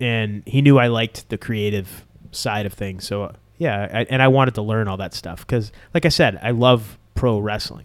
And 0.00 0.42
he 0.46 0.62
knew 0.62 0.78
I 0.78 0.88
liked 0.88 1.28
the 1.28 1.38
creative 1.38 2.04
side 2.32 2.66
of 2.66 2.72
things, 2.72 3.06
so 3.06 3.24
uh, 3.24 3.32
yeah, 3.58 3.88
I, 3.92 4.02
and 4.04 4.20
I 4.22 4.28
wanted 4.28 4.54
to 4.56 4.62
learn 4.62 4.88
all 4.88 4.96
that 4.96 5.14
stuff 5.14 5.46
because, 5.46 5.70
like 5.94 6.04
I 6.04 6.08
said, 6.08 6.40
I 6.42 6.50
love 6.50 6.98
pro 7.14 7.38
wrestling. 7.38 7.84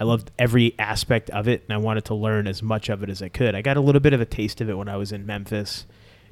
I 0.00 0.04
loved 0.04 0.30
every 0.38 0.74
aspect 0.78 1.28
of 1.30 1.48
it, 1.48 1.62
and 1.68 1.74
I 1.74 1.78
wanted 1.78 2.04
to 2.06 2.14
learn 2.14 2.46
as 2.46 2.62
much 2.62 2.88
of 2.88 3.02
it 3.02 3.10
as 3.10 3.20
I 3.22 3.28
could. 3.28 3.54
I 3.54 3.62
got 3.62 3.76
a 3.76 3.80
little 3.80 4.00
bit 4.00 4.12
of 4.12 4.20
a 4.20 4.24
taste 4.26 4.60
of 4.60 4.70
it 4.70 4.74
when 4.78 4.88
I 4.88 4.96
was 4.96 5.10
in 5.12 5.26
Memphis, 5.26 5.84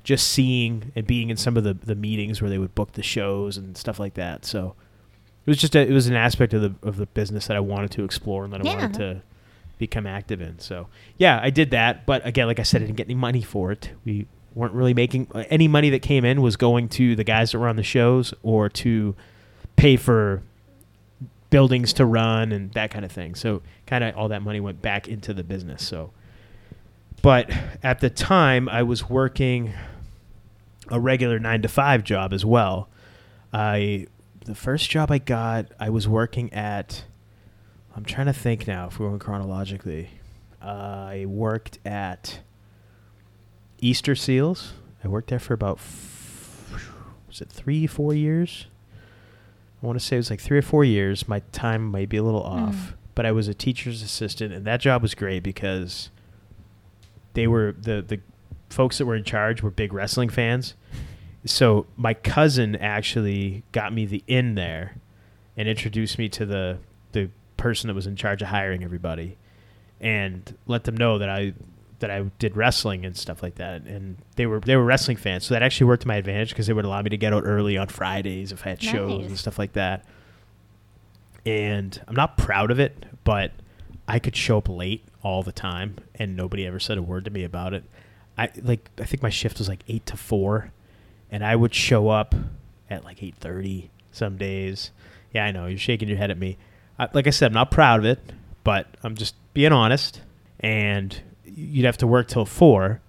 just 0.05 0.28
seeing 0.28 0.92
and 0.95 1.07
being 1.07 1.28
in 1.30 1.36
some 1.36 1.57
of 1.57 1.64
the, 1.64 1.74
the 1.74 1.95
meetings 1.95 2.40
where 2.40 2.49
they 2.51 2.59
would 2.59 2.74
book 2.74 2.92
the 2.92 3.03
shows 3.03 3.57
and 3.57 3.76
stuff 3.76 3.99
like 3.99 4.14
that. 4.14 4.45
So 4.45 4.74
it 5.47 5.51
was 5.51 5.59
just 5.59 5.74
a, 5.74 5.80
it 5.80 5.92
was 5.92 6.07
an 6.07 6.14
aspect 6.14 6.55
of 6.55 6.62
the 6.62 6.74
of 6.86 6.97
the 6.97 7.07
business 7.07 7.47
that 7.49 7.57
I 7.57 7.61
wanted 7.61 7.90
to 7.92 8.05
explore 8.05 8.45
and 8.45 8.53
that 8.53 8.61
I 8.61 8.64
Yeah. 8.64 8.74
wanted 8.74 8.95
to 8.95 9.22
become 9.78 10.07
active 10.07 10.40
in. 10.40 10.59
So 10.61 10.86
yeah, 11.18 11.40
I 11.42 11.51
did 11.51 11.70
that, 11.72 12.07
but 12.07 12.24
again, 12.26 12.47
like 12.47 12.61
I 12.61 12.62
said, 12.62 12.82
I 12.82 12.86
didn't 12.86 12.97
get 12.99 13.07
any 13.09 13.14
money 13.14 13.42
for 13.42 13.72
it. 13.72 13.90
We 14.05 14.26
weren't 14.55 14.75
really 14.75 14.95
making 14.95 15.31
any 15.51 15.69
money 15.69 15.91
that 15.91 16.03
came 16.03 16.25
in 16.25 16.41
was 16.41 16.57
going 16.57 16.89
to 16.89 17.17
the 17.17 17.25
guys 17.25 17.53
that 17.53 17.59
were 17.59 17.69
on 17.69 17.77
the 17.77 17.83
shows 17.83 18.33
or 18.43 18.69
to 18.69 19.15
pay 19.77 19.97
for 19.97 20.43
buildings 21.51 21.93
to 21.95 22.05
run 22.05 22.53
and 22.53 22.73
that 22.73 22.91
kind 22.91 23.05
of 23.05 23.13
thing. 23.13 23.35
So 23.35 23.63
kind 23.87 24.05
of 24.05 24.17
all 24.17 24.29
that 24.29 24.43
money 24.43 24.61
went 24.61 24.83
back 24.83 25.09
into 25.09 25.35
the 25.35 25.45
business. 25.45 25.87
So, 25.87 26.11
but 27.23 27.51
at 27.83 28.01
the 28.01 28.11
time 28.11 28.69
I 28.69 28.83
was 28.83 29.09
working 29.09 29.73
a 30.89 31.01
regular 31.01 31.39
nine 31.39 31.63
to 31.63 31.69
five 31.69 32.05
job 32.05 32.33
as 32.33 32.45
well. 32.45 32.89
I 33.53 34.07
the 34.45 34.55
first 34.55 34.91
job 34.91 35.11
I 35.11 35.19
got, 35.19 35.67
I 35.81 35.91
was 35.91 36.07
working 36.07 36.53
at. 36.53 37.05
I'm 37.97 38.05
trying 38.05 38.27
to 38.27 38.33
think 38.33 38.67
now 38.67 38.89
if 38.89 38.99
we're 38.99 39.09
going 39.09 39.21
chronologically. 39.21 40.11
Uh, 40.61 40.67
I 40.67 41.25
worked 41.29 41.79
at 41.85 42.41
Easter 43.85 44.14
Seals. 44.14 44.72
I 45.05 45.09
worked 45.09 45.28
there 45.28 45.39
for 45.39 45.53
about 45.55 45.76
f- 45.76 46.91
was 47.28 47.41
it 47.43 47.49
three, 47.51 47.87
four 47.87 48.14
years? 48.14 48.66
I 49.82 49.87
want 49.87 49.99
to 49.99 50.05
say 50.05 50.16
it 50.16 50.20
was 50.20 50.30
like 50.30 50.41
three 50.41 50.57
or 50.59 50.62
four 50.62 50.85
years. 50.85 51.28
My 51.28 51.41
time 51.53 51.85
might 51.91 52.09
be 52.09 52.16
a 52.16 52.22
little 52.22 52.43
off, 52.43 52.74
Mm. 52.74 52.93
but 53.14 53.26
I 53.26 53.32
was 53.32 53.47
a 53.49 53.53
teacher's 53.55 54.01
assistant, 54.03 54.55
and 54.55 54.64
that 54.64 54.80
job 54.80 55.03
was 55.03 55.14
great 55.14 55.43
because 55.43 56.09
they 57.35 57.47
were 57.47 57.74
the 57.78 58.03
the 58.07 58.20
folks 58.70 58.97
that 58.99 59.05
were 59.07 59.14
in 59.16 59.24
charge 59.24 59.62
were 59.62 59.70
big 59.70 59.93
wrestling 59.93 60.30
fans. 60.30 60.74
So 61.45 61.85
my 61.97 62.14
cousin 62.14 62.74
actually 62.76 63.64
got 63.72 63.93
me 63.93 64.07
the 64.07 64.24
in 64.26 64.55
there, 64.55 64.97
and 65.59 65.68
introduced 65.68 66.18
me 66.18 66.30
to 66.30 66.47
the 66.47 66.78
the 67.12 67.28
person 67.59 67.89
that 67.89 67.95
was 67.95 68.07
in 68.07 68.16
charge 68.16 68.41
of 68.41 68.49
hiring 68.49 68.82
everybody, 68.82 69.37
and 70.01 70.57
let 70.66 70.85
them 70.85 70.97
know 70.97 71.18
that 71.18 71.28
I 71.28 71.53
that 72.05 72.11
I 72.11 72.23
did 72.39 72.55
wrestling 72.55 73.07
and 73.07 73.17
stuff 73.17 73.43
like 73.43 73.55
that. 73.55 73.83
And 73.83 74.19
they 74.37 74.45
were 74.45 74.61
they 74.61 74.77
were 74.77 74.85
wrestling 74.85 75.17
fans, 75.17 75.45
so 75.45 75.55
that 75.55 75.63
actually 75.63 75.87
worked 75.87 76.03
to 76.03 76.09
my 76.09 76.17
advantage 76.17 76.51
because 76.51 76.67
they 76.67 76.75
would 76.75 76.85
allow 76.85 77.01
me 77.01 77.09
to 77.11 77.17
get 77.17 77.33
out 77.33 77.45
early 77.47 77.79
on 77.79 77.89
Fridays 77.89 78.53
if 78.53 78.67
I 78.67 78.71
had 78.71 78.83
shows 78.83 79.27
and 79.27 79.39
stuff 79.39 79.59
like 79.59 79.73
that. 79.73 80.05
And 81.47 81.99
I'm 82.07 82.15
not 82.15 82.37
proud 82.37 82.71
of 82.71 82.79
it, 82.79 83.07
but 83.25 83.53
I 84.07 84.19
could 84.19 84.37
show 84.37 84.59
up 84.59 84.69
late 84.69 85.05
all 85.23 85.43
the 85.43 85.53
time, 85.53 85.97
and 86.15 86.37
nobody 86.37 86.67
ever 86.67 86.79
said 86.79 86.99
a 86.99 87.03
word 87.03 87.25
to 87.25 87.31
me 87.31 87.43
about 87.43 87.73
it. 87.73 87.85
I 88.37 88.51
like 88.63 88.91
I 88.99 89.05
think 89.05 89.23
my 89.23 89.31
shift 89.31 89.59
was 89.59 89.69
like 89.69 89.81
eight 89.89 90.05
to 90.07 90.17
four, 90.17 90.73
and 91.31 91.43
I 91.43 91.57
would 91.57 91.75
show 91.75 92.09
up 92.11 92.35
at 92.91 93.05
like 93.05 93.23
eight 93.23 93.37
thirty 93.37 93.91
some 94.13 94.37
days. 94.37 94.91
Yeah, 95.33 95.47
I 95.47 95.53
know 95.53 95.67
you're 95.67 95.79
shaking 95.79 96.09
your 96.09 96.19
head 96.19 96.31
at 96.31 96.39
me. 96.39 96.59
I, 96.99 97.09
like 97.15 97.27
I 97.27 97.31
said, 97.31 97.47
I'm 97.47 97.55
not 97.55 97.71
proud 97.71 98.01
of 98.01 98.07
it, 98.07 98.21
but 98.63 98.87
I'm 99.03 99.15
just 99.15 99.35
being 99.55 99.73
honest. 99.73 100.21
And 100.61 101.21
you'd 101.55 101.87
have 101.87 101.99
to 101.99 102.07
work 102.07 102.29
till 102.29 102.45
four, 102.45 103.01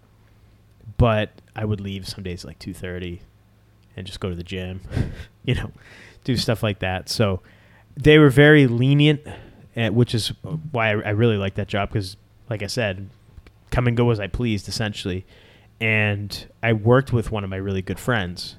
but 0.97 1.31
I 1.55 1.65
would 1.65 1.81
leave 1.81 2.07
some 2.07 2.23
days 2.23 2.45
like 2.45 2.59
two 2.59 2.73
thirty, 2.73 3.21
and 3.95 4.05
just 4.05 4.19
go 4.19 4.29
to 4.29 4.35
the 4.35 4.43
gym, 4.43 4.81
you 5.43 5.55
know, 5.55 5.71
do 6.23 6.37
stuff 6.37 6.63
like 6.63 6.79
that. 6.79 7.09
So 7.09 7.41
they 7.95 8.19
were 8.19 8.29
very 8.29 8.67
lenient, 8.67 9.21
eh, 9.75 9.89
which 9.89 10.13
is 10.13 10.29
why 10.71 10.89
I, 10.89 10.91
I 10.91 11.09
really 11.11 11.37
like 11.37 11.55
that 11.55 11.67
job 11.67 11.89
because 11.89 12.17
like 12.49 12.61
I 12.63 12.67
said, 12.67 13.09
come 13.71 13.87
and 13.87 13.97
go 13.97 14.09
as 14.11 14.19
I 14.19 14.27
pleased, 14.27 14.67
essentially. 14.67 15.25
And 15.81 16.47
I 16.63 16.73
worked 16.73 17.11
with 17.11 17.31
one 17.31 17.43
of 17.43 17.49
my 17.49 17.57
really 17.57 17.81
good 17.81 17.99
friends, 17.99 18.55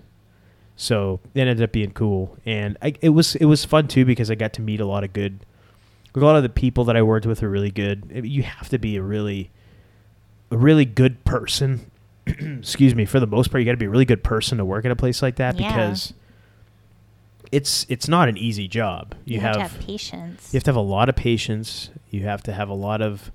so 0.77 1.21
it 1.35 1.41
ended 1.41 1.63
up 1.63 1.73
being 1.73 1.93
cool. 1.93 2.37
And 2.45 2.77
I, 2.83 2.95
it 3.01 3.11
was 3.11 3.37
it 3.37 3.47
was 3.47 3.65
fun 3.65 3.89
too 3.89 4.05
because 4.05 4.31
I 4.31 4.35
got 4.35 4.53
to 4.55 4.63
meet 4.63 4.81
a 4.81 4.87
lot 4.87 5.03
of 5.05 5.13
good. 5.13 5.41
A 6.15 6.19
lot 6.19 6.37
of 6.37 6.43
the 6.43 6.49
people 6.49 6.85
that 6.85 6.97
I 6.97 7.03
worked 7.03 7.27
with 7.27 7.43
are 7.43 7.49
really 7.49 7.71
good. 7.71 8.11
You 8.25 8.43
have 8.43 8.71
to 8.71 8.79
be 8.79 8.97
a 8.97 9.03
really, 9.03 9.51
a 10.51 10.57
really 10.57 10.85
good 10.85 11.25
person. 11.25 11.91
excuse 12.27 12.95
me. 12.95 13.05
For 13.05 13.21
the 13.21 13.27
most 13.27 13.51
part, 13.51 13.61
you 13.61 13.65
got 13.67 13.73
to 13.73 13.77
be 13.77 13.87
a 13.87 13.91
really 13.91 14.05
good 14.05 14.25
person 14.25 14.59
to 14.59 14.65
work 14.65 14.85
at 14.85 14.91
a 14.91 14.97
place 14.97 15.23
like 15.23 15.37
that 15.37 15.59
Yeah. 15.59 15.69
because 15.69 16.13
it's 17.53 17.87
it's 17.89 18.09
not 18.09 18.29
an 18.29 18.37
easy 18.37 18.67
job. 18.69 19.15
You, 19.25 19.35
You, 19.37 19.41
have, 19.41 19.55
to 19.55 19.61
have 19.63 19.79
patience. 19.81 20.53
you 20.53 20.57
have 20.59 20.65
to 20.65 20.71
have 20.71 20.77
a 20.77 20.81
lot 20.81 21.09
of 21.09 21.17
patience. 21.17 21.91
You 22.11 22.23
have 22.23 22.43
to 22.45 22.53
have 22.53 22.69
a 22.69 22.75
lot 22.75 23.01
of 23.01 23.31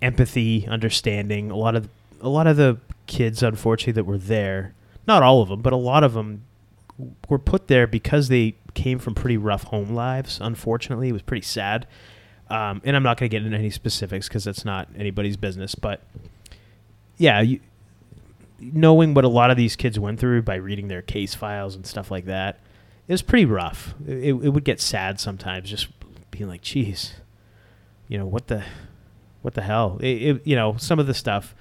empathy, 0.00 0.66
understanding. 0.66 1.50
A 1.50 1.56
lot 1.56 1.74
of 1.76 1.88
a 2.20 2.28
lot 2.28 2.46
of 2.46 2.56
the 2.56 2.78
kids, 3.06 3.42
unfortunately, 3.42 3.92
that 3.94 4.04
were 4.04 4.18
there, 4.18 4.74
not 5.06 5.22
all 5.22 5.42
of 5.42 5.48
them, 5.48 5.60
but 5.62 5.72
a 5.72 5.76
lot 5.76 6.02
of 6.04 6.14
them 6.14 6.42
were 7.28 7.38
put 7.38 7.68
there 7.68 7.86
because 7.86 8.28
they 8.28 8.54
came 8.74 8.98
from 8.98 9.14
pretty 9.14 9.36
rough 9.36 9.64
home 9.64 9.90
lives. 9.94 10.38
Unfortunately, 10.42 11.08
it 11.10 11.12
was 11.12 11.22
pretty 11.22 11.44
sad. 11.44 11.86
Um, 12.50 12.80
and 12.84 12.96
I'm 12.96 13.02
not 13.02 13.18
going 13.18 13.28
to 13.30 13.34
get 13.36 13.44
into 13.44 13.56
any 13.58 13.70
specifics 13.70 14.26
because 14.28 14.44
that's 14.44 14.64
not 14.64 14.88
anybody's 14.96 15.36
business. 15.36 15.74
But 15.74 16.02
yeah, 17.18 17.40
you, 17.40 17.60
knowing 18.60 19.14
what 19.14 19.24
a 19.24 19.28
lot 19.28 19.50
of 19.50 19.56
these 19.56 19.76
kids 19.76 19.98
went 19.98 20.18
through 20.18 20.42
by 20.42 20.54
reading 20.56 20.88
their 20.88 21.02
case 21.02 21.34
files 21.34 21.74
and 21.74 21.86
stuff 21.86 22.10
like 22.10 22.24
that, 22.24 22.58
it 23.06 23.12
was 23.12 23.22
pretty 23.22 23.44
rough. 23.44 23.94
It, 24.06 24.34
it 24.34 24.48
would 24.50 24.64
get 24.64 24.80
sad 24.80 25.20
sometimes, 25.20 25.68
just 25.70 25.88
being 26.30 26.48
like, 26.48 26.62
"Geez, 26.62 27.14
you 28.06 28.18
know 28.18 28.26
what 28.26 28.46
the, 28.48 28.62
what 29.42 29.54
the 29.54 29.62
hell?" 29.62 29.98
It, 30.00 30.22
it, 30.22 30.46
you 30.46 30.56
know, 30.56 30.76
some 30.78 30.98
of 30.98 31.06
the 31.06 31.14
stuff 31.14 31.54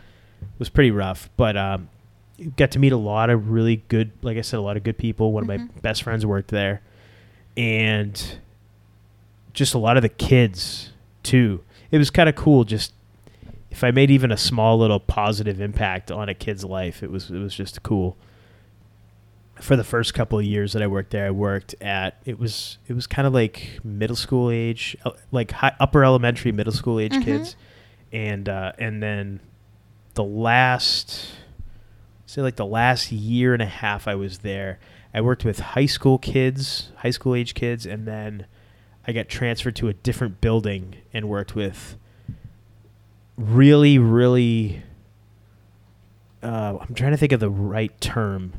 was 0.59 0.69
pretty 0.69 0.91
rough, 0.91 1.29
but 1.37 1.55
um, 1.57 1.89
got 2.57 2.71
to 2.71 2.79
meet 2.79 2.91
a 2.91 2.97
lot 2.97 3.29
of 3.29 3.49
really 3.49 3.77
good, 3.87 4.11
like 4.21 4.37
I 4.37 4.41
said, 4.41 4.57
a 4.57 4.61
lot 4.61 4.77
of 4.77 4.83
good 4.83 4.97
people. 4.97 5.31
One 5.31 5.43
of 5.43 5.47
my 5.47 5.57
Mhm. 5.57 5.81
best 5.81 6.03
friends 6.03 6.25
worked 6.25 6.49
there, 6.51 6.81
and 7.55 8.39
just 9.57 9.73
a 9.73 9.77
lot 9.79 9.97
of 9.97 10.03
the 10.03 10.09
kids 10.09 10.91
too. 11.23 11.63
It 11.89 11.97
was 11.97 12.09
kind 12.11 12.29
of 12.29 12.35
cool. 12.35 12.63
Just 12.63 12.93
if 13.71 13.83
I 13.83 13.91
made 13.91 14.11
even 14.11 14.31
a 14.31 14.37
small 14.37 14.77
little 14.77 14.99
positive 14.99 15.59
impact 15.59 16.11
on 16.11 16.29
a 16.29 16.33
kid's 16.35 16.63
life, 16.63 17.01
it 17.01 17.09
was 17.11 17.31
it 17.31 17.39
was 17.39 17.55
just 17.55 17.81
cool. 17.83 18.15
For 19.59 19.75
the 19.75 19.83
first 19.83 20.13
couple 20.13 20.37
of 20.37 20.45
years 20.45 20.73
that 20.73 20.83
I 20.83 20.87
worked 20.87 21.09
there, 21.09 21.25
I 21.25 21.31
worked 21.31 21.73
at 21.81 22.21
it 22.25 22.37
was 22.37 22.77
it 22.87 22.93
was 22.93 23.07
kind 23.07 23.27
of 23.27 23.33
like 23.33 23.79
middle 23.83 24.15
school 24.15 24.51
age, 24.51 24.95
like 25.31 25.49
high, 25.51 25.75
upper 25.79 26.03
elementary, 26.05 26.51
middle 26.51 26.73
school 26.73 26.99
age 26.99 27.13
Mhm. 27.13 27.23
kids, 27.23 27.55
and 28.13 28.47
uh, 28.47 28.73
and 28.77 29.01
then 29.01 29.39
the 30.13 30.23
last 30.23 31.31
say 32.27 32.43
like 32.43 32.57
the 32.57 32.65
last 32.65 33.11
year 33.11 33.53
and 33.53 33.61
a 33.63 33.67
half 33.67 34.07
I 34.07 34.13
was 34.13 34.39
there, 34.39 34.77
I 35.15 35.21
worked 35.21 35.43
with 35.43 35.59
high 35.59 35.87
school 35.87 36.19
kids, 36.19 36.91
high 36.97 37.09
school 37.09 37.33
age 37.33 37.55
kids, 37.55 37.87
and 37.87 38.05
then 38.05 38.45
I 39.07 39.13
got 39.13 39.29
transferred 39.29 39.75
to 39.77 39.87
a 39.87 39.93
different 39.93 40.41
building 40.41 40.95
and 41.13 41.29
worked 41.29 41.55
with 41.55 41.95
really, 43.37 43.97
really. 43.97 44.81
Uh, 46.43 46.77
I'm 46.81 46.93
trying 46.93 47.11
to 47.11 47.17
think 47.17 47.31
of 47.31 47.39
the 47.39 47.49
right 47.49 47.99
term. 48.01 48.53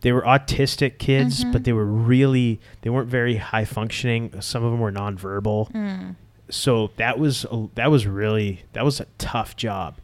They 0.00 0.10
were 0.12 0.22
autistic 0.22 0.98
kids, 0.98 1.44
Mhm. 1.44 1.52
but 1.52 1.64
they 1.64 1.72
were 1.72 1.84
really 1.86 2.60
they 2.80 2.90
weren't 2.90 3.08
very 3.08 3.36
high 3.36 3.64
functioning. 3.64 4.32
Some 4.40 4.64
of 4.64 4.72
them 4.72 4.80
were 4.80 4.90
nonverbal 4.90 5.70
Mm. 5.72 6.16
so 6.50 6.90
that 6.96 7.18
was 7.20 7.44
a, 7.52 7.68
that 7.76 7.90
was 7.90 8.06
really 8.06 8.62
that 8.72 8.84
was 8.84 9.00
a 9.00 9.06
tough 9.16 9.54
job 9.56 9.94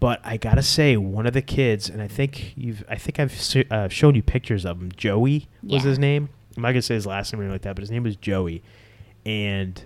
but 0.00 0.20
i 0.24 0.36
gotta 0.36 0.60
say 0.60 0.96
one 0.98 1.24
of 1.26 1.32
the 1.32 1.40
kids 1.40 1.88
and 1.88 2.02
i 2.02 2.08
think 2.08 2.52
you've 2.56 2.84
i 2.90 2.96
think 2.96 3.18
i've 3.18 3.32
uh, 3.70 3.88
shown 3.88 4.14
you 4.14 4.22
pictures 4.22 4.66
of 4.66 4.78
him 4.82 4.90
joey 4.96 5.48
was 5.62 5.82
Yeah. 5.84 5.88
his 5.90 5.98
name 5.98 6.28
i'm 6.56 6.62
not 6.64 6.70
gonna 6.72 6.82
say 6.82 6.94
his 6.94 7.06
last 7.06 7.32
name 7.32 7.40
or 7.40 7.44
anything 7.44 7.54
like 7.54 7.62
that 7.62 7.76
but 7.76 7.80
his 7.82 7.90
name 7.90 8.02
was 8.02 8.16
joey 8.16 8.62
and 9.26 9.82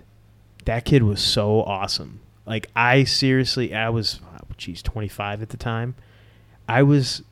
that 0.65 0.85
kid 0.85 1.03
was 1.03 1.21
so 1.21 1.61
awesome 1.63 2.19
like 2.45 2.69
i 2.75 3.03
seriously 3.03 3.73
i 3.73 3.89
was 3.89 4.19
oh, 4.35 4.45
geez 4.57 4.81
25 4.81 5.41
at 5.41 5.49
the 5.49 5.57
time 5.57 5.95
i 6.67 6.83
was 6.83 7.23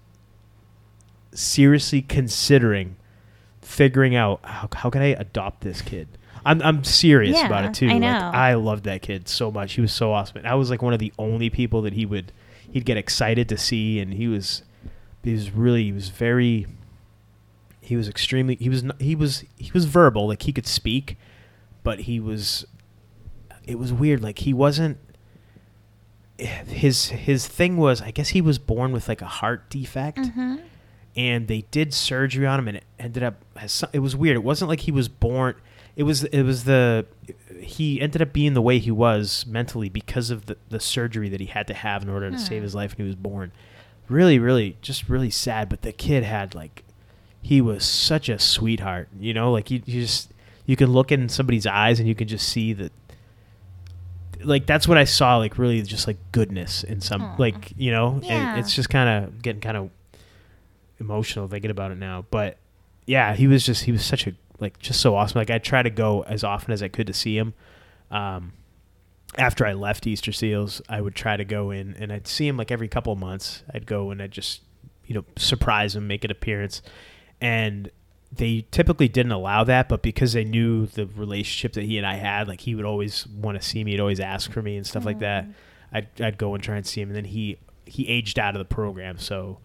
seriously 1.34 2.01
considering 2.01 2.95
figuring 3.62 4.16
out 4.16 4.39
how, 4.43 4.70
how 4.74 4.89
can 4.89 5.01
i 5.01 5.08
adopt 5.08 5.62
this 5.62 5.82
kid 5.82 6.08
I'm, 6.45 6.62
I'm 6.62 6.84
serious 6.86 7.41
about 7.43 7.66
it 7.66 7.74
too. 7.74 7.88
I 7.88 7.93
Like, 7.93 8.01
know. 8.01 8.32
I 8.34 8.53
loved 8.53 8.86
that 8.86 9.01
kid 9.01 9.28
so 9.28 9.51
much. 9.51 9.74
He 9.74 9.82
was 9.82 9.91
so 9.91 10.14
awesome. 10.14 10.38
And 10.38 10.47
I 10.47 10.55
was 10.55 10.70
like 10.70 10.82
one 10.82 10.93
of 10.93 10.99
the 10.99 11.12
only 11.20 11.49
people 11.49 11.82
that 11.82 11.91
he 11.91 12.05
would 12.05 12.32
he'd 12.72 12.86
get 12.86 12.95
excited 12.95 13.49
to 13.49 13.58
see, 13.58 13.99
and 13.99 14.14
he 14.14 14.30
was 14.30 14.64
he 15.24 15.34
was 15.34 15.51
really 15.51 15.84
he 15.84 15.91
was 15.91 16.08
very 16.08 16.66
he 17.82 17.97
was 17.97 18.08
extremely 18.08 18.55
he 18.55 18.70
was 18.70 18.86
he 18.97 19.14
was 19.14 19.43
he 19.58 19.72
was 19.74 19.86
verbal 19.86 20.28
like 20.28 20.43
he 20.43 20.53
could 20.53 20.68
speak, 20.68 21.18
but 21.88 22.00
he 22.02 22.20
was 22.20 22.66
it 23.66 23.80
was 23.80 23.92
weird 23.94 24.22
like 24.22 24.40
he 24.40 24.54
wasn't 24.54 24.98
his 26.38 27.08
his 27.10 27.48
thing 27.48 27.78
was 27.78 28.02
I 28.02 28.12
guess 28.12 28.30
he 28.30 28.42
was 28.42 28.60
born 28.60 28.92
with 28.92 29.08
like 29.08 29.22
a 29.22 29.26
heart 29.40 29.70
defect 29.70 30.20
Mhm. 30.20 30.62
and 31.16 31.48
they 31.48 31.62
did 31.72 31.94
surgery 31.94 32.46
on 32.46 32.60
him 32.60 32.68
and 32.68 32.78
it 32.78 32.84
ended 33.00 33.24
up 33.24 33.44
it 33.94 34.00
was 34.00 34.16
weird 34.16 34.36
it 34.36 34.44
wasn't 34.44 34.70
like 34.70 34.82
he 34.82 34.92
was 34.92 35.08
born 35.10 35.56
it 35.96 36.04
was 36.04 36.26
it 36.26 36.44
was 36.44 36.66
the 36.66 37.06
he 37.60 38.00
ended 38.00 38.22
up 38.22 38.34
being 38.34 38.54
the 38.54 38.62
way 38.62 38.78
he 38.78 38.92
was 38.92 39.46
mentally 39.48 39.90
because 39.90 40.30
of 40.30 40.46
the, 40.46 40.58
the 40.70 40.80
surgery 40.80 41.28
that 41.30 41.40
he 41.40 41.48
had 41.48 41.66
to 41.68 41.74
have 41.74 42.04
in 42.04 42.10
order 42.10 42.30
to 42.30 42.38
save 42.38 42.60
Hmm. 42.60 42.64
his 42.64 42.76
life 42.76 42.92
when 42.96 43.06
he 43.06 43.10
was 43.10 43.16
born 43.16 43.52
really 44.08 44.38
really 44.38 44.78
just 44.82 45.10
really 45.10 45.32
sad 45.32 45.70
but 45.70 45.82
the 45.82 45.92
kid 45.92 46.24
had 46.24 46.54
like 46.54 46.84
he 47.42 47.62
was 47.62 47.84
such 47.84 48.30
a 48.30 48.38
sweetheart 48.38 49.08
you 49.20 49.34
know 49.34 49.52
like 49.52 49.72
you, 49.72 49.82
you 49.86 50.02
just 50.02 50.32
you 50.68 50.76
can 50.76 50.91
look 50.91 51.11
in 51.11 51.28
somebody's 51.30 51.65
eyes 51.65 51.99
and 51.99 52.07
you 52.07 52.13
can 52.13 52.28
just 52.28 52.47
see 52.47 52.74
that 52.74 52.91
like 54.43 54.68
that's 54.68 54.88
what 54.88 54.97
i 54.99 55.03
saw 55.03 55.38
like 55.38 55.57
really 55.57 55.82
just 55.82 56.05
like 56.05 56.18
goodness 56.32 56.84
in 56.84 57.01
some 57.01 57.24
Aw. 57.24 57.36
like 57.39 57.74
you 57.76 57.89
know 57.89 58.20
Yeah. 58.22 58.51
and 58.51 58.59
it's 58.59 58.76
just 58.76 58.89
kind 58.89 59.09
of 59.26 59.41
getting 59.41 59.61
kind 59.61 59.76
of 59.78 59.89
emotional 60.99 61.47
thinking 61.47 61.70
about 61.70 61.91
it 61.91 61.97
now. 61.99 62.26
But 62.32 62.57
yeah, 63.05 63.36
he 63.36 63.45
was 63.47 63.63
just 63.63 63.84
he 63.84 63.91
was 63.91 64.03
such 64.03 64.26
a 64.28 64.34
like 64.59 64.80
just 64.80 64.99
so 64.99 65.15
awesome. 65.15 65.38
Like 65.39 65.51
I 65.51 65.59
try 65.59 65.84
to 65.84 65.89
go 65.91 66.22
as 66.24 66.43
often 66.43 66.72
as 66.74 66.82
I 66.82 66.88
could 66.88 67.05
to 67.07 67.13
see 67.13 67.38
him. 67.38 67.53
Um, 68.09 68.53
after 69.38 69.63
I 69.65 69.74
left 69.74 70.07
Easter 70.07 70.32
Seals, 70.32 70.82
I 70.89 71.01
would 71.01 71.13
try 71.13 71.38
to 71.38 71.45
go 71.45 71.70
in 71.70 71.95
and 71.99 72.11
I'd 72.11 72.28
see 72.28 72.47
him 72.47 72.57
like 72.57 72.72
every 72.72 72.88
couple 72.88 73.13
of 73.13 73.20
months. 73.20 73.63
I'd 73.74 73.86
go 73.86 74.09
and 74.09 74.22
I'd 74.22 74.32
just 74.32 74.61
you 75.05 75.13
know 75.13 75.24
surprise 75.36 75.95
him, 75.95 76.07
make 76.07 76.24
an 76.24 76.32
appearance, 76.32 76.82
and 77.39 77.91
they 78.32 78.65
typically 78.71 79.07
didn't 79.07 79.32
allow 79.32 79.63
that, 79.63 79.88
but 79.89 80.01
because 80.01 80.34
they 80.34 80.43
knew 80.43 80.86
the 80.86 81.05
relationship 81.07 81.73
that 81.73 81.84
he 81.86 81.97
and 81.97 82.05
I 82.05 82.15
had, 82.15 82.47
like 82.47 82.61
he 82.61 82.75
would 82.75 82.86
always 82.86 83.25
want 83.28 83.59
to 83.59 83.65
see 83.67 83.84
me, 83.84 83.91
he'd 83.91 83.99
always 83.99 84.19
ask 84.19 84.51
for 84.51 84.61
me 84.61 84.75
and 84.78 84.86
stuff 84.86 85.05
like 85.05 85.19
that. 85.19 85.45
Mm. 85.45 85.53
I'd 85.93 86.07
I'd 86.21 86.38
go 86.38 86.53
and 86.53 86.63
try 86.63 86.75
and 86.75 86.86
see 86.86 87.01
him, 87.01 87.09
and 87.09 87.15
then 87.15 87.25
he 87.25 87.57
he 87.86 88.07
aged 88.07 88.38
out 88.38 88.53
of 88.55 88.59
the 88.59 88.65
program, 88.65 89.17
so 89.17 89.59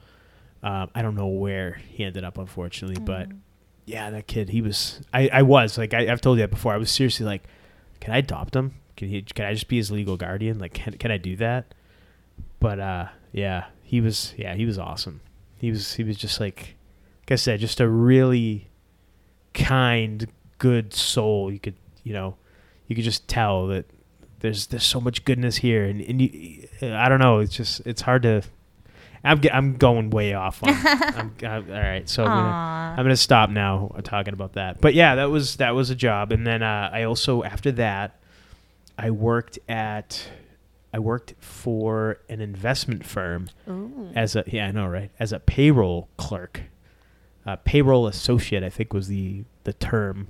um, 0.62 0.90
I 0.94 1.02
don't 1.02 1.16
know 1.16 1.26
where 1.26 1.80
he 1.88 2.04
ended 2.04 2.22
up, 2.22 2.38
unfortunately. 2.38 3.02
But 3.04 3.28
Mm. 3.30 3.38
yeah, 3.86 4.10
that 4.10 4.28
kid, 4.28 4.50
he 4.50 4.62
was. 4.62 5.00
I, 5.12 5.28
I 5.32 5.42
was 5.42 5.76
like 5.76 5.92
I, 5.92 6.10
I've 6.10 6.20
told 6.20 6.38
you 6.38 6.44
that 6.44 6.50
before. 6.50 6.72
I 6.72 6.76
was 6.76 6.90
seriously 6.90 7.26
like, 7.26 7.42
can 8.00 8.14
I 8.14 8.18
adopt 8.18 8.54
him? 8.54 8.74
Can 8.96 9.08
he? 9.08 9.22
Can 9.22 9.44
I 9.46 9.54
just 9.54 9.66
be 9.66 9.76
his 9.78 9.90
legal 9.90 10.16
guardian? 10.16 10.60
Like, 10.60 10.72
can 10.74 10.92
can 10.94 11.10
I 11.10 11.16
do 11.16 11.34
that? 11.36 11.74
But 12.60 12.78
uh, 12.78 13.06
yeah, 13.32 13.64
he 13.82 14.00
was. 14.00 14.34
Yeah, 14.36 14.54
he 14.54 14.64
was 14.64 14.78
awesome. 14.78 15.20
He 15.58 15.70
was. 15.70 15.94
He 15.94 16.04
was 16.04 16.16
just 16.16 16.38
like 16.38 16.76
I 17.32 17.36
said, 17.36 17.60
just 17.60 17.80
a 17.80 17.88
really 17.88 18.68
kind, 19.54 20.26
good 20.58 20.94
soul. 20.94 21.50
You 21.50 21.58
could, 21.58 21.76
you 22.04 22.12
know, 22.12 22.36
you 22.86 22.96
could 22.96 23.04
just 23.04 23.26
tell 23.28 23.66
that 23.68 23.86
there's 24.42 24.66
there's 24.66 24.84
so 24.84 25.00
much 25.00 25.24
goodness 25.24 25.56
here, 25.56 25.84
and 25.84 26.00
and 26.00 26.20
you, 26.20 26.68
I 26.82 27.08
don't 27.08 27.20
know. 27.20 27.38
It's 27.38 27.56
just 27.56 27.86
it's 27.86 28.02
hard 28.02 28.22
to. 28.22 28.42
I'm 29.24 29.40
I'm 29.52 29.76
going 29.76 30.10
way 30.10 30.34
off. 30.34 30.62
On, 30.64 30.68
I'm, 30.74 31.34
I'm, 31.42 31.70
all 31.70 31.80
right, 31.80 32.08
so 32.08 32.24
I'm 32.24 32.28
gonna, 32.28 32.94
I'm 32.98 33.04
gonna 33.04 33.16
stop 33.16 33.50
now 33.50 33.94
talking 34.02 34.34
about 34.34 34.54
that. 34.54 34.80
But 34.80 34.94
yeah, 34.94 35.14
that 35.14 35.30
was 35.30 35.56
that 35.56 35.76
was 35.76 35.90
a 35.90 35.94
job, 35.94 36.32
and 36.32 36.44
then 36.44 36.62
uh, 36.62 36.90
I 36.92 37.04
also 37.04 37.44
after 37.44 37.70
that, 37.72 38.20
I 38.98 39.10
worked 39.10 39.60
at 39.68 40.28
I 40.92 40.98
worked 40.98 41.34
for 41.38 42.18
an 42.28 42.40
investment 42.40 43.06
firm 43.06 43.48
Ooh. 43.68 44.10
as 44.14 44.34
a 44.34 44.44
yeah 44.46 44.66
I 44.66 44.72
know 44.72 44.86
right 44.86 45.10
as 45.20 45.32
a 45.32 45.38
payroll 45.38 46.08
clerk, 46.16 46.62
uh, 47.46 47.56
payroll 47.56 48.06
associate 48.06 48.62
I 48.62 48.70
think 48.70 48.92
was 48.92 49.08
the 49.08 49.44
the 49.64 49.72
term, 49.72 50.28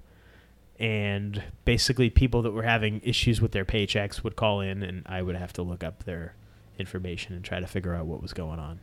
and 0.78 1.42
basically 1.64 2.10
people 2.10 2.42
that 2.42 2.50
were 2.52 2.62
having 2.62 3.00
issues 3.04 3.40
with 3.40 3.52
their 3.52 3.64
paychecks 3.64 4.22
would 4.24 4.36
call 4.36 4.60
in, 4.60 4.82
and 4.82 5.02
I 5.06 5.22
would 5.22 5.36
have 5.36 5.52
to 5.54 5.62
look 5.62 5.84
up 5.84 6.04
their 6.04 6.34
information 6.78 7.34
and 7.34 7.44
try 7.44 7.60
to 7.60 7.66
figure 7.66 7.94
out 7.94 8.06
what 8.06 8.20
was 8.22 8.32
going 8.32 8.58
on. 8.58 8.80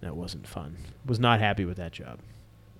That 0.00 0.16
wasn't 0.16 0.46
fun. 0.46 0.76
Was 1.06 1.18
not 1.18 1.40
happy 1.40 1.64
with 1.64 1.78
that 1.78 1.92
job. 1.92 2.18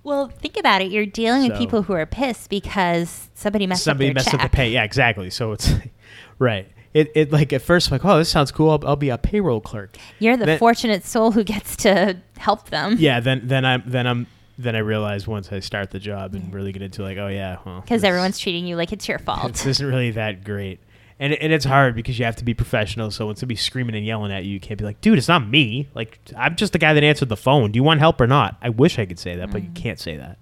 Well, 0.03 0.27
think 0.29 0.55
about 0.57 0.81
it. 0.81 0.89
You're 0.91 1.05
dealing 1.05 1.49
with 1.49 1.57
people 1.57 1.81
who 1.81 1.93
are 1.93 2.05
pissed 2.05 2.49
because 2.49 3.29
somebody 3.33 3.67
messed 3.67 3.83
somebody 3.83 4.05
up 4.09 4.13
their 4.13 4.13
messed 4.21 4.31
check. 4.31 4.39
up 4.45 4.51
the 4.51 4.55
pay. 4.55 4.69
Yeah, 4.69 4.83
exactly. 4.83 5.29
So 5.29 5.51
it's 5.51 5.73
right. 6.39 6.69
it, 6.93 7.11
it 7.13 7.31
like 7.33 7.51
at 7.51 7.61
first 7.61 7.91
like 7.91 8.05
oh 8.05 8.17
this 8.17 8.29
sounds 8.29 8.49
cool 8.51 8.69
I'll, 8.69 8.87
I'll 8.87 8.95
be 8.95 9.09
a 9.09 9.17
payroll 9.17 9.59
clerk 9.59 9.97
You're 10.19 10.37
the 10.37 10.45
Then- 10.45 10.59
fortunate 10.59 11.03
soul 11.03 11.31
who 11.33 11.43
gets 11.43 11.75
to 11.77 12.17
help 12.37 12.69
them. 12.69 12.95
yeah 12.97 13.19
then 13.19 13.41
then 13.47 13.65
i'm 13.65 13.83
then 13.85 14.07
i'm 14.07 14.27
then 14.57 14.75
i 14.75 14.79
realize 14.79 15.27
once 15.27 15.51
i 15.51 15.59
start 15.59 15.91
the 15.91 15.99
job 15.99 16.33
and 16.33 16.53
really 16.53 16.71
get 16.71 16.81
into 16.81 17.01
like 17.03 17.17
oh 17.17 17.27
yeah 17.27 17.57
well 17.65 17.81
Because 17.81 18.03
everyone's 18.03 18.39
treating 18.39 18.65
you 18.67 18.75
like 18.75 18.91
it's 18.91 19.07
your 19.07 19.19
fault. 19.27 19.53
this 19.53 19.65
isn't 19.65 19.85
really 19.87 20.11
that 20.11 20.43
great 20.43 20.79
and, 21.19 21.33
and 21.33 21.51
it's 21.51 21.65
hard 21.65 21.95
because 21.95 22.19
you 22.19 22.25
have 22.25 22.35
to 22.37 22.45
be 22.45 22.53
professional 22.53 23.09
so 23.11 23.27
when 23.27 23.35
somebody's 23.35 23.61
screaming 23.61 23.95
and 23.95 24.05
yelling 24.05 24.31
at 24.31 24.43
you 24.45 24.53
you 24.53 24.59
can't 24.59 24.77
be 24.77 24.85
like 24.85 24.99
dude 25.01 25.17
it's 25.17 25.27
not 25.27 25.47
me 25.47 25.87
like 25.95 26.19
i'm 26.37 26.55
just 26.55 26.73
the 26.73 26.79
guy 26.79 26.93
that 26.93 27.03
answered 27.03 27.29
the 27.29 27.37
phone 27.37 27.71
do 27.71 27.77
you 27.77 27.83
want 27.83 27.99
help 27.99 28.19
or 28.21 28.27
not 28.27 28.57
i 28.61 28.69
wish 28.69 28.99
i 28.99 29.05
could 29.05 29.19
say 29.19 29.35
that 29.35 29.51
but 29.51 29.63
you 29.63 29.69
can't 29.73 29.99
say 29.99 30.17
that 30.17 30.37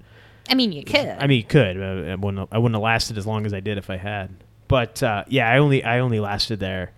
I 0.48 0.54
mean, 0.54 0.72
you 0.74 0.84
could. 0.84 1.08
I 1.08 1.26
mean, 1.26 1.40
you 1.40 1.44
could. 1.44 1.82
I 1.82 2.14
wouldn't. 2.14 2.50
I 2.52 2.60
wouldn't 2.60 2.76
have 2.76 2.84
lasted 2.84 3.18
as 3.18 3.26
long 3.26 3.48
as 3.48 3.54
I 3.56 3.62
did 3.62 3.80
if 3.80 3.90
I 3.90 3.98
had. 3.98 4.30
But 4.68 5.02
uh, 5.02 5.24
yeah, 5.28 5.50
I 5.50 5.58
only 5.58 5.84
I 5.84 5.98
only 5.98 6.20
lasted 6.20 6.60
there 6.60 6.92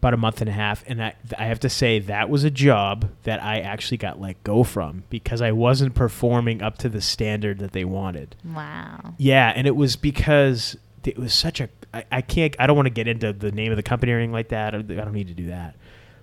about 0.00 0.14
a 0.14 0.16
month 0.16 0.40
and 0.40 0.48
a 0.48 0.52
half, 0.52 0.82
and 0.86 1.02
I 1.04 1.14
I 1.36 1.44
have 1.44 1.60
to 1.60 1.68
say 1.68 1.98
that 1.98 2.30
was 2.30 2.42
a 2.42 2.50
job 2.50 3.10
that 3.24 3.42
I 3.42 3.60
actually 3.60 3.98
got 3.98 4.18
let 4.18 4.42
go 4.44 4.64
from 4.64 5.04
because 5.10 5.42
I 5.42 5.52
wasn't 5.52 5.94
performing 5.94 6.62
up 6.62 6.78
to 6.78 6.88
the 6.88 7.02
standard 7.02 7.58
that 7.58 7.72
they 7.72 7.84
wanted. 7.84 8.34
wow. 8.54 9.14
Yeah, 9.18 9.52
and 9.54 9.66
it 9.66 9.76
was 9.76 9.96
because 9.96 10.76
it 11.04 11.18
was 11.18 11.34
such 11.34 11.60
a. 11.60 11.68
I, 11.92 12.04
I 12.10 12.20
can't. 12.22 12.56
I 12.58 12.66
don't 12.66 12.76
want 12.76 12.86
to 12.86 12.90
get 12.94 13.08
into 13.08 13.32
the 13.34 13.52
name 13.52 13.72
of 13.72 13.76
the 13.76 13.82
company 13.82 14.12
or 14.12 14.16
anything 14.16 14.32
like 14.32 14.48
that. 14.48 14.74
I 14.74 14.80
don't 14.80 15.12
need 15.12 15.28
to 15.28 15.34
do 15.34 15.46
that. 15.48 15.76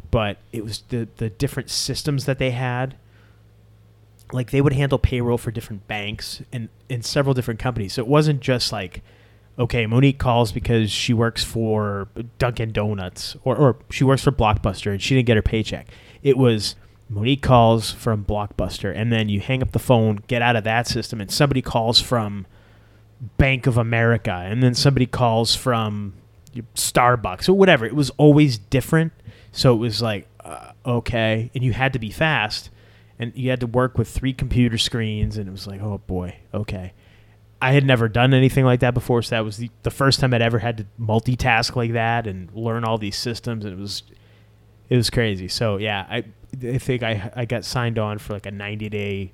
But 0.09 0.37
it 0.51 0.63
was 0.63 0.83
the 0.89 1.07
the 1.17 1.29
different 1.29 1.69
systems 1.69 2.25
that 2.25 2.39
they 2.39 2.51
had. 2.51 2.95
Like 4.33 4.49
they 4.51 4.59
would 4.59 4.73
handle 4.73 4.97
payroll 4.97 5.37
for 5.37 5.51
different 5.51 5.87
banks 5.87 6.41
and 6.51 6.69
in 6.89 7.01
several 7.03 7.33
different 7.33 7.59
companies. 7.59 7.93
So 7.93 8.01
it 8.01 8.07
wasn't 8.07 8.41
just 8.41 8.71
like, 8.73 9.01
okay, 9.59 9.85
Monique 9.87 10.19
calls 10.19 10.51
because 10.51 10.91
she 10.91 11.13
works 11.13 11.43
for 11.43 12.07
Dunkin' 12.37 12.71
Donuts 12.71 13.35
or, 13.43 13.55
or 13.55 13.77
she 13.89 14.03
works 14.03 14.23
for 14.23 14.31
Blockbuster 14.31 14.91
and 14.91 15.01
she 15.01 15.15
didn't 15.15 15.27
get 15.27 15.35
her 15.35 15.41
paycheck. 15.41 15.87
It 16.23 16.37
was 16.37 16.75
Monique 17.09 17.41
calls 17.41 17.91
from 17.91 18.25
Blockbuster 18.25 18.95
and 18.95 19.11
then 19.11 19.29
you 19.29 19.39
hang 19.39 19.61
up 19.61 19.71
the 19.71 19.79
phone, 19.79 20.19
get 20.27 20.41
out 20.41 20.55
of 20.55 20.63
that 20.65 20.87
system, 20.87 21.21
and 21.21 21.31
somebody 21.31 21.61
calls 21.61 21.99
from 21.99 22.45
Bank 23.37 23.65
of 23.65 23.77
America, 23.77 24.31
and 24.31 24.61
then 24.61 24.75
somebody 24.75 25.07
calls 25.07 25.55
from 25.55 26.13
Starbucks 26.75 27.49
or 27.49 27.53
whatever. 27.53 27.85
It 27.85 27.95
was 27.95 28.11
always 28.11 28.57
different. 28.57 29.11
So 29.51 29.73
it 29.73 29.77
was 29.77 30.01
like, 30.01 30.27
uh, 30.43 30.73
okay, 30.85 31.49
and 31.55 31.63
you 31.63 31.73
had 31.73 31.93
to 31.93 31.99
be 31.99 32.11
fast, 32.11 32.69
and 33.17 33.33
you 33.35 33.49
had 33.49 33.59
to 33.61 33.67
work 33.67 33.97
with 33.97 34.07
three 34.07 34.33
computer 34.33 34.77
screens, 34.77 35.37
and 35.37 35.47
it 35.47 35.51
was 35.51 35.65
like, 35.65 35.81
oh 35.81 35.99
boy, 36.05 36.35
okay. 36.53 36.93
I 37.61 37.71
had 37.71 37.85
never 37.85 38.07
done 38.07 38.33
anything 38.33 38.65
like 38.65 38.81
that 38.81 38.93
before, 38.93 39.21
so 39.21 39.35
that 39.35 39.43
was 39.43 39.57
the, 39.57 39.71
the 39.83 39.91
first 39.91 40.19
time 40.19 40.33
I'd 40.33 40.41
ever 40.41 40.59
had 40.59 40.77
to 40.77 40.85
multitask 40.99 41.75
like 41.75 41.93
that 41.93 42.27
and 42.27 42.51
learn 42.53 42.83
all 42.83 42.97
these 42.97 43.17
systems, 43.17 43.65
and 43.65 43.73
it 43.73 43.79
was 43.79 44.03
it 44.89 44.95
was 44.95 45.09
crazy. 45.09 45.47
So 45.47 45.77
yeah, 45.77 46.05
I 46.09 46.23
I 46.63 46.77
think 46.77 47.03
I 47.03 47.31
I 47.35 47.45
got 47.45 47.65
signed 47.65 47.97
on 47.97 48.19
for 48.19 48.33
like 48.33 48.45
a 48.45 48.51
ninety 48.51 48.89
day 48.89 49.33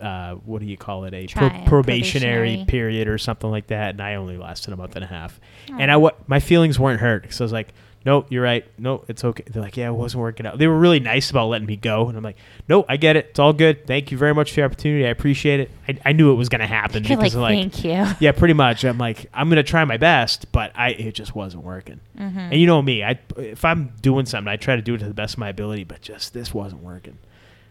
uh, 0.00 0.34
what 0.34 0.60
do 0.60 0.66
you 0.66 0.76
call 0.76 1.04
it 1.04 1.14
a 1.14 1.26
pro- 1.26 1.48
probationary, 1.48 1.66
probationary. 1.68 2.64
period 2.66 3.08
or 3.08 3.18
something 3.18 3.50
like 3.50 3.68
that, 3.68 3.90
and 3.90 4.00
I 4.00 4.14
only 4.14 4.36
lasted 4.36 4.72
a 4.72 4.76
month 4.76 4.96
and 4.96 5.04
a 5.04 5.08
half. 5.08 5.40
Oh. 5.70 5.76
And 5.78 5.90
I 5.90 6.10
my 6.26 6.40
feelings 6.40 6.78
weren't 6.78 7.00
hurt 7.00 7.22
because 7.22 7.40
I 7.40 7.44
was 7.44 7.52
like, 7.52 7.68
no, 8.06 8.24
you're 8.28 8.44
right, 8.44 8.64
no, 8.78 9.04
it's 9.08 9.24
okay. 9.24 9.42
They're 9.50 9.60
like, 9.60 9.76
yeah, 9.76 9.88
it 9.88 9.92
wasn't 9.92 10.20
working 10.20 10.46
out. 10.46 10.58
They 10.58 10.68
were 10.68 10.78
really 10.78 11.00
nice 11.00 11.28
about 11.28 11.48
letting 11.48 11.66
me 11.66 11.74
go, 11.74 12.08
and 12.08 12.16
I'm 12.16 12.22
like, 12.22 12.36
no, 12.68 12.84
I 12.88 12.96
get 12.96 13.16
it, 13.16 13.26
it's 13.30 13.40
all 13.40 13.52
good. 13.52 13.84
Thank 13.84 14.12
you 14.12 14.16
very 14.16 14.32
much 14.32 14.52
for 14.52 14.60
the 14.60 14.62
opportunity. 14.62 15.04
I 15.04 15.08
appreciate 15.10 15.58
it. 15.58 15.72
I, 15.88 15.98
I 16.04 16.12
knew 16.12 16.30
it 16.30 16.36
was 16.36 16.48
gonna 16.48 16.68
happen 16.68 17.02
You're 17.02 17.18
because 17.18 17.34
like 17.34 17.58
thank 17.58 17.84
you. 17.84 18.06
yeah, 18.20 18.30
pretty 18.30 18.54
much. 18.54 18.84
I'm 18.84 18.96
like, 18.96 19.28
I'm 19.34 19.48
gonna 19.48 19.64
try 19.64 19.84
my 19.84 19.96
best, 19.96 20.52
but 20.52 20.70
I 20.76 20.90
it 20.90 21.16
just 21.16 21.34
wasn't 21.34 21.64
working. 21.64 21.98
Mm-hmm. 22.16 22.38
And 22.38 22.54
you 22.54 22.68
know 22.68 22.80
me, 22.80 23.02
I 23.02 23.18
if 23.36 23.64
I'm 23.64 23.92
doing 24.02 24.24
something, 24.24 24.48
I 24.48 24.56
try 24.56 24.76
to 24.76 24.82
do 24.82 24.94
it 24.94 24.98
to 24.98 25.08
the 25.08 25.14
best 25.14 25.34
of 25.34 25.38
my 25.40 25.48
ability, 25.48 25.82
but 25.82 26.00
just 26.00 26.32
this 26.32 26.54
wasn't 26.54 26.84
working. 26.84 27.18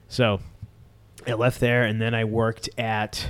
So 0.09 0.41
I 1.25 1.33
left 1.35 1.61
there, 1.61 1.83
and 1.85 2.01
then 2.01 2.13
I 2.13 2.25
worked 2.25 2.69
at 2.77 3.29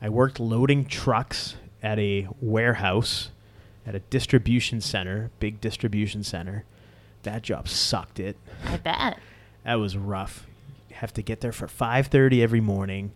I 0.00 0.10
worked 0.10 0.38
loading 0.38 0.84
trucks 0.84 1.56
at 1.82 1.98
a 1.98 2.28
warehouse 2.40 3.30
at 3.86 3.94
a 3.94 4.00
distribution 4.00 4.80
center, 4.80 5.30
big 5.40 5.60
distribution 5.60 6.22
center. 6.24 6.64
That 7.24 7.42
job 7.42 7.68
sucked 7.68 8.18
it. 8.20 8.36
I 8.66 8.76
bet. 8.78 9.18
That 9.64 9.76
was 9.76 9.96
rough. 9.96 10.46
You 10.90 10.96
have 10.96 11.14
to 11.14 11.22
get 11.22 11.40
there 11.40 11.50
for 11.52 11.66
5:30 11.66 12.42
every 12.42 12.60
morning. 12.60 13.12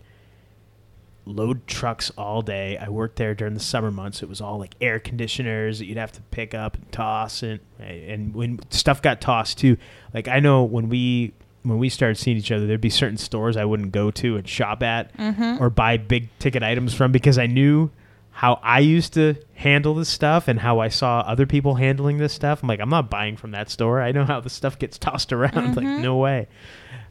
Load 1.27 1.67
trucks 1.67 2.11
all 2.17 2.41
day. 2.41 2.79
I 2.79 2.89
worked 2.89 3.17
there 3.17 3.35
during 3.35 3.53
the 3.53 3.61
summer 3.61 3.91
months. 3.91 4.23
It 4.23 4.31
was 4.31 4.41
all 4.41 4.59
like 4.59 4.75
air 4.81 4.99
conditioners 4.99 5.79
that 5.79 5.85
you'd 5.85 5.99
have 5.99 6.13
to 6.13 6.23
pick 6.31 6.55
up 6.55 6.77
and 6.77 6.91
toss 6.91 7.43
and 7.43 7.61
and 7.79 8.35
when 8.35 8.61
stuff 8.71 9.03
got 9.03 9.21
tossed 9.21 9.59
too. 9.59 9.77
Like 10.15 10.27
I 10.27 10.41
know 10.41 10.65
when 10.65 10.89
we 10.89 11.35
when 11.65 11.77
we 11.79 11.91
started 11.91 12.17
seeing 12.17 12.39
each 12.39 12.51
other, 12.51 12.67
there'd 12.67 12.81
be 12.81 12.89
certain 12.89 13.19
stores 13.19 13.59
I 13.59 13.67
wouldn't 13.67 13.93
go 13.93 14.11
to 14.13 14.39
and 14.39 14.49
shop 14.49 14.83
at 14.83 15.15
Mm-hmm. 15.19 15.63
or 15.63 15.69
buy 15.69 15.99
big 15.99 16.31
ticket 16.39 16.63
items 16.63 16.95
from 16.95 17.13
because 17.13 17.37
I 17.37 17.45
knew 17.47 17.91
how 18.39 18.61
I 18.63 18.79
used 18.79 19.15
to 19.15 19.35
handle 19.55 19.95
this 19.97 20.09
stuff 20.09 20.47
and 20.47 20.61
how 20.61 20.79
I 20.79 20.87
saw 20.87 21.19
other 21.27 21.45
people 21.45 21.75
handling 21.75 22.19
this 22.19 22.33
stuff. 22.33 22.63
I'm 22.63 22.69
like, 22.69 22.79
I'm 22.79 22.89
not 22.89 23.11
buying 23.11 23.37
from 23.37 23.51
that 23.51 23.69
store. 23.69 24.01
I 24.01 24.13
know 24.13 24.25
how 24.25 24.39
the 24.39 24.49
stuff 24.49 24.79
gets 24.79 24.97
tossed 24.97 25.33
around. 25.33 25.75
Like, 25.77 25.85
Mhm. 25.85 26.03
no 26.03 26.17
way. 26.19 26.47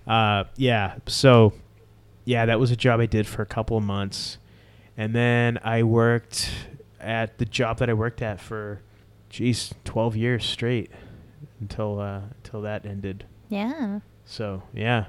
Uh, 0.07 0.45
yeah. 0.55 0.95
So, 1.05 1.51
yeah, 2.23 2.45
that 2.45 2.61
was 2.61 2.71
a 2.71 2.77
job 2.77 3.01
I 3.01 3.07
did 3.07 3.27
for 3.27 3.41
a 3.41 3.45
couple 3.45 3.75
of 3.75 3.83
months. 3.83 4.37
And 4.95 5.13
then 5.13 5.59
I 5.65 5.83
worked 5.83 6.49
at 7.01 7.37
the 7.39 7.45
job 7.45 7.79
that 7.79 7.89
I 7.89 7.93
worked 7.93 8.21
at 8.21 8.39
for, 8.39 8.79
geez, 9.29 9.73
12 9.83 10.15
years 10.15 10.45
straight 10.45 10.89
until, 11.59 11.99
uh, 11.99 12.21
until 12.37 12.61
that 12.61 12.85
ended. 12.85 13.25
Yeah. 13.49 13.99
So, 14.23 14.63
yeah. 14.73 15.07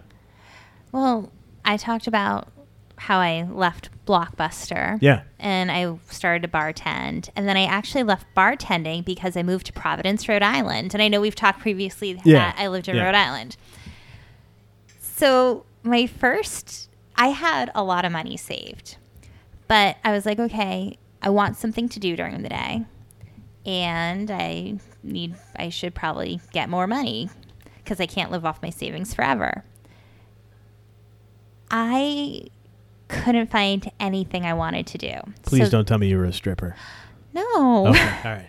Well, 0.91 1.31
I 1.65 1.77
talked 1.77 2.09
about 2.09 2.49
how 2.99 3.19
I 3.19 3.43
left 3.43 3.91
Blockbuster. 4.07 4.99
Yeah. 5.01 5.23
And 5.39 5.71
I 5.71 5.99
started 6.11 6.43
to 6.43 6.49
bartend. 6.49 7.29
And 7.37 7.49
then 7.49 7.57
I 7.57 7.65
actually 7.65 8.03
left 8.03 8.27
bartending 8.37 9.05
because 9.05 9.37
I 9.37 9.43
moved 9.43 9.67
to 9.67 9.73
Providence, 9.73 10.29
Rhode 10.29 10.43
Island. 10.43 10.95
And 10.95 11.03
I 11.03 11.09
know 11.09 11.21
we've 11.21 11.35
talked 11.35 11.61
previously 11.61 12.21
Yeah. 12.25 12.39
that 12.39 12.57
I 12.59 12.69
lived 12.69 12.89
in 12.89 12.97
Yeah. 12.97 13.05
Rhode 13.05 13.15
Island. 13.15 13.57
So 15.01 15.65
my 15.83 16.07
first, 16.07 16.89
I 17.17 17.29
had 17.29 17.71
a 17.75 17.83
lot 17.83 18.05
of 18.05 18.13
money 18.13 18.37
saved. 18.37 18.97
But 19.67 19.97
I 20.05 20.13
was 20.13 20.25
like, 20.27 20.39
okay, 20.39 20.97
I 21.21 21.31
want 21.31 21.57
something 21.57 21.89
to 21.91 22.01
do 22.01 22.17
during 22.17 22.43
the 22.43 22.49
day. 22.49 22.85
And 23.67 24.31
I 24.31 24.79
need, 25.03 25.35
I 25.57 25.69
should 25.69 25.95
probably 25.95 26.41
get 26.53 26.69
more 26.71 26.87
money 26.87 27.29
because 27.85 28.01
I 28.01 28.07
can't 28.07 28.31
live 28.31 28.47
off 28.47 28.63
my 28.63 28.71
savings 28.71 29.13
forever. 29.13 29.65
I 31.71 32.47
couldn't 33.09 33.51
find 33.51 33.91
anything 33.99 34.45
I 34.45 34.55
wanted 34.55 34.87
to 34.89 34.99
do. 34.99 35.15
Please 35.43 35.65
So- 35.65 35.71
don't 35.71 35.89
tell 35.89 35.99
me 35.99 36.09
you 36.09 36.19
were 36.19 36.25
a 36.25 36.33
stripper. 36.33 36.77
No. 37.35 37.87
Okay. 37.89 38.01
All 38.25 38.33
right. 38.33 38.49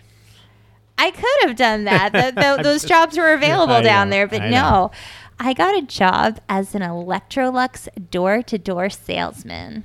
I 0.98 1.10
could 1.10 1.48
have 1.48 1.56
done 1.56 1.84
that. 1.84 2.12
Th- 2.12 2.34
th- 2.34 2.46
I'm 2.58 2.62
those 2.62 2.84
jobs 2.84 3.16
were 3.16 3.32
available 3.32 3.74
I 3.74 3.82
down 3.82 4.08
know, 4.08 4.16
there, 4.16 4.26
but 4.28 4.42
I 4.42 4.50
no. 4.50 4.60
know. 4.60 4.90
I 5.38 5.54
got 5.54 5.74
a 5.82 5.86
job 5.86 6.40
as 6.48 6.74
an 6.74 6.82
Electrolux 6.82 7.88
door 8.10 8.42
to 8.42 8.58
door 8.58 8.90
salesman. 8.90 9.84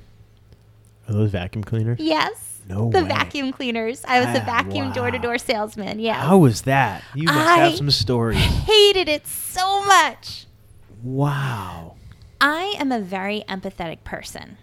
Are 1.08 1.14
those 1.14 1.30
vacuum 1.30 1.64
cleaners? 1.64 1.98
Yes. 2.00 2.60
No 2.68 2.90
The 2.90 3.02
way. 3.02 3.08
vacuum 3.08 3.52
cleaners. 3.52 4.04
I 4.06 4.18
was 4.20 4.34
a 4.36 4.42
Ah, 4.42 4.44
vacuum 4.44 4.92
door 4.92 5.10
to 5.10 5.18
door 5.18 5.38
salesman. 5.38 6.00
Yeah. 6.00 6.20
How 6.20 6.36
was 6.36 6.62
that? 6.62 7.02
You 7.14 7.24
must 7.26 7.38
I- 7.38 7.58
have 7.68 7.76
some 7.76 7.90
stories. 7.90 8.36
hated 8.38 9.08
it 9.08 9.26
so 9.26 9.84
much. 9.86 10.46
Wow. 11.02 11.94
I 12.40 12.74
am 12.78 12.92
a 12.92 13.00
very 13.00 13.44
empathetic 13.48 14.04
person. 14.04 14.58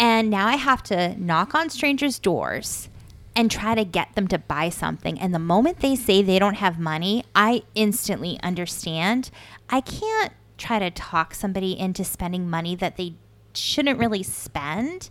And 0.00 0.30
now 0.30 0.46
I 0.46 0.56
have 0.56 0.82
to 0.84 1.14
knock 1.20 1.54
on 1.54 1.68
strangers' 1.68 2.18
doors 2.18 2.88
and 3.36 3.50
try 3.50 3.74
to 3.74 3.84
get 3.84 4.14
them 4.14 4.28
to 4.28 4.38
buy 4.38 4.70
something. 4.70 5.20
And 5.20 5.34
the 5.34 5.38
moment 5.38 5.80
they 5.80 5.94
say 5.94 6.22
they 6.22 6.38
don't 6.38 6.54
have 6.54 6.78
money, 6.78 7.22
I 7.34 7.64
instantly 7.74 8.40
understand. 8.42 9.30
I 9.68 9.82
can't 9.82 10.32
try 10.56 10.78
to 10.78 10.90
talk 10.90 11.34
somebody 11.34 11.78
into 11.78 12.02
spending 12.02 12.48
money 12.48 12.74
that 12.76 12.96
they 12.96 13.12
shouldn't 13.52 13.98
really 13.98 14.22
spend. 14.22 15.10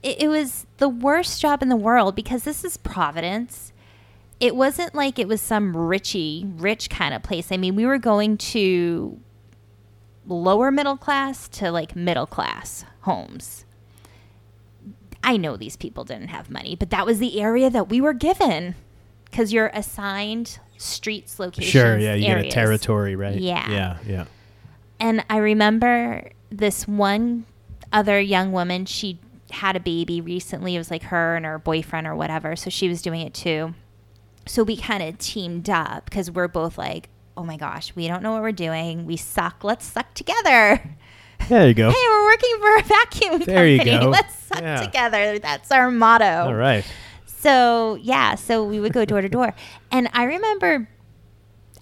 It, 0.00 0.22
it 0.22 0.28
was 0.28 0.66
the 0.76 0.88
worst 0.88 1.42
job 1.42 1.60
in 1.60 1.68
the 1.68 1.74
world 1.74 2.14
because 2.14 2.44
this 2.44 2.64
is 2.64 2.76
Providence. 2.76 3.72
It 4.38 4.54
wasn't 4.54 4.94
like 4.94 5.18
it 5.18 5.26
was 5.26 5.40
some 5.40 5.74
richy, 5.74 6.48
rich 6.56 6.88
kind 6.88 7.14
of 7.14 7.24
place. 7.24 7.50
I 7.50 7.56
mean, 7.56 7.74
we 7.74 7.84
were 7.84 7.98
going 7.98 8.38
to 8.38 9.18
lower 10.24 10.70
middle 10.70 10.96
class 10.96 11.48
to 11.48 11.72
like 11.72 11.96
middle 11.96 12.26
class 12.26 12.84
homes. 13.00 13.63
I 15.24 15.38
know 15.38 15.56
these 15.56 15.76
people 15.76 16.04
didn't 16.04 16.28
have 16.28 16.50
money, 16.50 16.76
but 16.76 16.90
that 16.90 17.06
was 17.06 17.18
the 17.18 17.40
area 17.40 17.70
that 17.70 17.88
we 17.88 18.00
were 18.00 18.12
given 18.12 18.74
because 19.24 19.52
you're 19.52 19.70
assigned 19.74 20.58
streets, 20.76 21.38
locations. 21.38 21.72
Sure. 21.72 21.98
Yeah. 21.98 22.14
You 22.14 22.26
areas. 22.26 22.44
get 22.44 22.52
a 22.52 22.54
territory, 22.54 23.16
right? 23.16 23.40
Yeah. 23.40 23.68
Yeah. 23.70 23.98
Yeah. 24.06 24.24
And 25.00 25.24
I 25.30 25.38
remember 25.38 26.30
this 26.50 26.86
one 26.86 27.46
other 27.92 28.20
young 28.20 28.52
woman, 28.52 28.84
she 28.84 29.18
had 29.50 29.76
a 29.76 29.80
baby 29.80 30.20
recently. 30.20 30.74
It 30.74 30.78
was 30.78 30.90
like 30.90 31.04
her 31.04 31.36
and 31.36 31.46
her 31.46 31.58
boyfriend 31.58 32.06
or 32.06 32.14
whatever. 32.14 32.54
So 32.54 32.68
she 32.70 32.88
was 32.88 33.00
doing 33.02 33.22
it 33.22 33.32
too. 33.32 33.74
So 34.46 34.62
we 34.62 34.76
kind 34.76 35.02
of 35.02 35.16
teamed 35.18 35.70
up 35.70 36.04
because 36.04 36.30
we're 36.30 36.48
both 36.48 36.76
like, 36.76 37.08
oh 37.36 37.44
my 37.44 37.56
gosh, 37.56 37.94
we 37.96 38.06
don't 38.06 38.22
know 38.22 38.32
what 38.32 38.42
we're 38.42 38.52
doing. 38.52 39.06
We 39.06 39.16
suck. 39.16 39.64
Let's 39.64 39.86
suck 39.86 40.12
together. 40.14 40.96
There 41.48 41.68
you 41.68 41.74
go. 41.74 41.90
Hey, 41.90 41.96
we're 42.08 42.24
working 42.24 42.56
for 42.60 42.76
a 42.76 42.82
vacuum 42.82 43.38
There 43.46 43.66
you 43.66 43.78
company. 43.78 44.00
go. 44.04 44.10
Let's 44.10 44.34
suck 44.46 44.60
Yeah. 44.62 44.80
together. 44.84 45.38
That's 45.38 45.70
our 45.70 45.90
motto. 45.90 46.46
All 46.46 46.54
right. 46.54 46.84
So 47.26 47.98
yeah, 48.00 48.34
so 48.36 48.64
we 48.64 48.80
would 48.80 48.92
go 48.92 49.04
door 49.04 49.20
to 49.20 49.28
door, 49.28 49.54
and 49.90 50.08
I 50.12 50.24
remember 50.24 50.88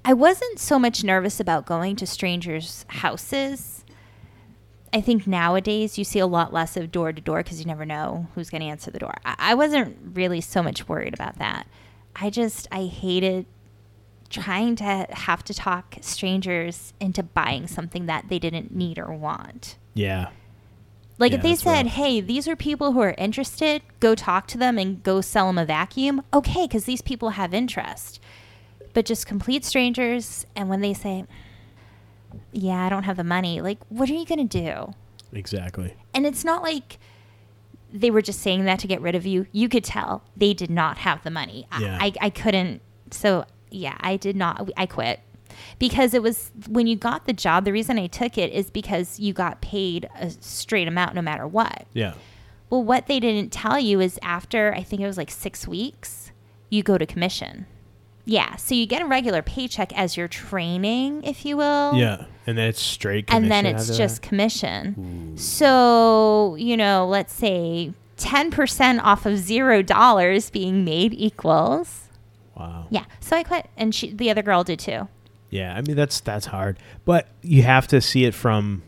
I 0.04 0.12
wasn't 0.14 0.58
so 0.58 0.78
much 0.80 1.04
nervous 1.04 1.38
about 1.38 1.64
going 1.66 1.94
to 1.96 2.06
strangers' 2.06 2.84
houses. 2.88 3.84
I 4.92 5.00
think 5.00 5.26
nowadays 5.26 5.96
you 5.96 6.04
see 6.04 6.18
a 6.18 6.26
lot 6.26 6.52
less 6.52 6.76
of 6.76 6.90
door 6.90 7.12
to 7.12 7.20
door 7.20 7.38
because 7.44 7.60
you 7.60 7.66
never 7.66 7.86
know 7.86 8.26
who's 8.34 8.50
going 8.50 8.60
to 8.62 8.66
answer 8.66 8.90
the 8.90 8.98
door. 8.98 9.14
I, 9.24 9.36
I 9.38 9.54
wasn't 9.54 9.96
really 10.14 10.40
so 10.40 10.62
much 10.62 10.88
worried 10.88 11.14
about 11.14 11.38
that. 11.38 11.66
I 12.16 12.28
just 12.28 12.66
I 12.72 12.84
hated 12.86 13.46
trying 14.32 14.74
to 14.76 15.06
have 15.10 15.44
to 15.44 15.54
talk 15.54 15.96
strangers 16.00 16.92
into 16.98 17.22
buying 17.22 17.66
something 17.68 18.06
that 18.06 18.28
they 18.28 18.38
didn't 18.38 18.74
need 18.74 18.98
or 18.98 19.12
want. 19.12 19.76
Yeah. 19.94 20.30
Like 21.18 21.32
Yeah, 21.32 21.36
if 21.36 21.42
they 21.42 21.54
said, 21.54 21.84
rough. 21.86 21.94
"Hey, 21.94 22.20
these 22.20 22.48
are 22.48 22.56
people 22.56 22.92
who 22.92 23.00
are 23.00 23.14
interested. 23.18 23.82
Go 24.00 24.14
talk 24.16 24.48
to 24.48 24.58
them 24.58 24.78
and 24.78 25.02
go 25.02 25.20
sell 25.20 25.46
them 25.46 25.58
a 25.58 25.64
vacuum." 25.64 26.22
Okay, 26.32 26.66
because 26.66 26.84
these 26.84 27.02
people 27.02 27.30
have 27.30 27.54
interest. 27.54 28.18
But 28.94 29.04
just 29.06 29.26
complete 29.26 29.64
strangers, 29.64 30.46
and 30.56 30.68
when 30.68 30.80
they 30.80 30.94
say, 30.94 31.24
"Yeah, 32.52 32.84
I 32.84 32.88
don't 32.88 33.04
have 33.04 33.16
the 33.16 33.24
money," 33.24 33.60
like, 33.60 33.78
what 33.88 34.10
are 34.10 34.14
you 34.14 34.24
gonna 34.26 34.44
do? 34.44 34.94
Exactly. 35.32 35.94
And 36.14 36.26
it's 36.26 36.44
not 36.44 36.62
like 36.62 36.98
they 37.92 38.10
were 38.10 38.22
just 38.22 38.40
saying 38.40 38.64
that 38.64 38.78
to 38.80 38.86
get 38.86 39.00
rid 39.02 39.14
of 39.14 39.26
you. 39.26 39.46
You 39.52 39.68
could 39.68 39.84
tell 39.84 40.22
they 40.36 40.54
did 40.54 40.70
not 40.70 40.98
have 40.98 41.22
the 41.22 41.30
money. 41.30 41.66
I- 41.70 41.80
Yeah. 41.82 41.98
I, 42.00 42.12
I 42.22 42.30
couldn't. 42.30 42.80
So 43.10 43.44
yeah, 43.74 43.96
I 44.00 44.16
did 44.16 44.36
not. 44.36 44.70
I 44.76 44.86
quit 44.86 45.20
because 45.78 46.14
it 46.14 46.22
was 46.22 46.50
when 46.68 46.86
you 46.86 46.96
got 46.96 47.26
the 47.26 47.32
job. 47.32 47.64
The 47.64 47.72
reason 47.72 47.98
I 47.98 48.06
took 48.06 48.38
it 48.38 48.52
is 48.52 48.70
because 48.70 49.20
you 49.20 49.32
got 49.32 49.60
paid 49.60 50.08
a 50.18 50.30
straight 50.30 50.88
amount 50.88 51.14
no 51.14 51.22
matter 51.22 51.46
what. 51.46 51.86
Yeah. 51.92 52.14
Well, 52.70 52.82
what 52.82 53.06
they 53.06 53.20
didn't 53.20 53.52
tell 53.52 53.78
you 53.78 54.00
is 54.00 54.18
after 54.22 54.72
I 54.74 54.82
think 54.82 55.02
it 55.02 55.06
was 55.06 55.18
like 55.18 55.30
six 55.30 55.68
weeks, 55.68 56.32
you 56.70 56.82
go 56.82 56.96
to 56.96 57.04
commission. 57.06 57.66
Yeah, 58.24 58.54
so 58.54 58.74
you 58.76 58.86
get 58.86 59.02
a 59.02 59.06
regular 59.06 59.42
paycheck 59.42 59.92
as 59.98 60.16
your 60.16 60.28
training, 60.28 61.24
if 61.24 61.44
you 61.44 61.56
will 61.56 61.94
Yeah. 61.94 62.26
And 62.46 62.56
then 62.56 62.68
it's 62.68 62.80
straight. 62.80 63.24
and 63.28 63.50
then 63.50 63.66
it's 63.66 63.96
just 63.96 64.22
that? 64.22 64.28
commission. 64.28 65.36
So, 65.36 66.54
you 66.54 66.76
know, 66.76 67.06
let's 67.06 67.32
say 67.32 67.92
10% 68.18 69.00
off 69.02 69.26
of 69.26 69.38
zero 69.38 69.82
dollars 69.82 70.50
being 70.50 70.84
made 70.84 71.12
equals. 71.14 72.08
Wow. 72.56 72.86
Yeah. 72.90 73.04
So 73.20 73.36
I 73.36 73.42
quit 73.42 73.68
and 73.76 73.94
she, 73.94 74.12
the 74.12 74.30
other 74.30 74.42
girl 74.42 74.64
did 74.64 74.78
too. 74.78 75.08
Yeah, 75.50 75.74
I 75.76 75.82
mean 75.82 75.96
that's 75.96 76.20
that's 76.20 76.46
hard, 76.46 76.78
but 77.04 77.28
you 77.42 77.62
have 77.62 77.86
to 77.88 78.00
see 78.00 78.24
it 78.24 78.34
from 78.34 78.82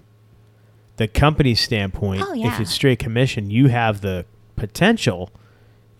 the 0.96 1.08
company's 1.08 1.60
standpoint. 1.60 2.22
Oh, 2.24 2.32
yeah. 2.32 2.54
If 2.54 2.60
it's 2.60 2.70
straight 2.70 2.98
commission, 2.98 3.50
you 3.50 3.68
have 3.68 4.00
the 4.00 4.24
potential. 4.56 5.30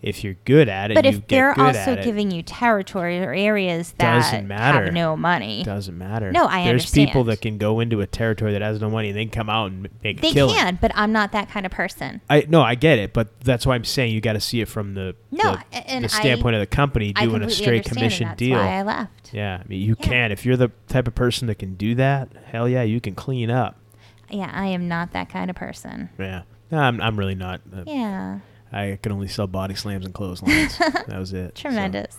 If 0.05 0.23
you're 0.23 0.35
good 0.45 0.69
at 0.69 0.91
it, 0.91 0.93
But 0.93 1.05
you 1.05 1.09
if 1.09 1.15
get 1.21 1.29
they're 1.29 1.59
also 1.59 1.93
it. 1.93 2.03
giving 2.03 2.29
you 2.29 2.43
territory 2.43 3.19
or 3.23 3.33
areas 3.33 3.93
that 3.97 4.13
Doesn't 4.21 4.47
matter. 4.47 4.85
have 4.85 4.93
no 4.93 5.17
money, 5.17 5.63
doesn't 5.63 5.97
matter. 5.97 6.31
No, 6.31 6.45
I 6.45 6.63
There's 6.63 6.91
people 6.91 7.23
that 7.23 7.41
can 7.41 7.57
go 7.57 7.79
into 7.79 8.01
a 8.01 8.05
territory 8.07 8.51
that 8.53 8.61
has 8.61 8.79
no 8.79 8.91
money 8.91 9.09
and 9.09 9.17
then 9.17 9.29
come 9.29 9.49
out 9.49 9.71
and 9.71 9.89
make 10.03 10.21
they 10.21 10.31
can, 10.31 10.77
but 10.79 10.91
I'm 10.93 11.11
not 11.11 11.31
that 11.31 11.49
kind 11.49 11.65
of 11.65 11.71
person. 11.71 12.21
I 12.29 12.45
no, 12.47 12.61
I 12.61 12.75
get 12.75 12.99
it, 12.99 13.13
but 13.13 13.39
that's 13.41 13.65
why 13.65 13.73
I'm 13.73 13.83
saying 13.83 14.13
you 14.13 14.21
got 14.21 14.33
to 14.33 14.39
see 14.39 14.61
it 14.61 14.67
from 14.67 14.93
the 14.93 15.15
No, 15.31 15.57
the, 15.73 16.01
the 16.01 16.09
standpoint 16.09 16.53
of 16.55 16.59
the 16.59 16.67
company 16.67 17.11
doing 17.11 17.41
a 17.41 17.49
straight 17.49 17.77
understand, 17.77 17.85
commission 17.97 18.27
that's 18.27 18.37
deal. 18.37 18.59
why 18.59 18.77
I 18.77 18.83
left. 18.83 19.33
Yeah, 19.33 19.59
I 19.63 19.67
mean 19.67 19.81
you 19.81 19.95
Yeah. 19.99 20.05
can 20.05 20.31
if 20.31 20.45
you're 20.45 20.55
the 20.57 20.69
type 20.87 21.07
of 21.07 21.15
person 21.15 21.47
that 21.47 21.55
can 21.57 21.73
do 21.75 21.95
that. 21.95 22.29
Hell 22.45 22.69
yeah, 22.69 22.83
you 22.83 23.01
can 23.01 23.15
clean 23.15 23.49
up. 23.49 23.75
Yeah, 24.29 24.51
I 24.53 24.67
am 24.67 24.87
not 24.87 25.13
that 25.13 25.29
kind 25.29 25.49
of 25.49 25.55
person. 25.55 26.09
Yeah, 26.19 26.43
no, 26.71 26.77
I'm 26.77 27.01
I'm 27.01 27.17
really 27.17 27.33
not. 27.33 27.61
Uh, 27.75 27.83
Yeah. 27.87 28.39
I 28.75 28.97
could 29.01 29.11
only 29.11 29.27
sell 29.27 29.47
body 29.47 29.73
slams 29.75 30.05
and 30.05 30.13
clotheslines. 30.13 30.77
that 31.07 31.17
was 31.17 31.33
it. 31.33 31.57
so. 31.57 31.61
Tremendous. 31.69 32.17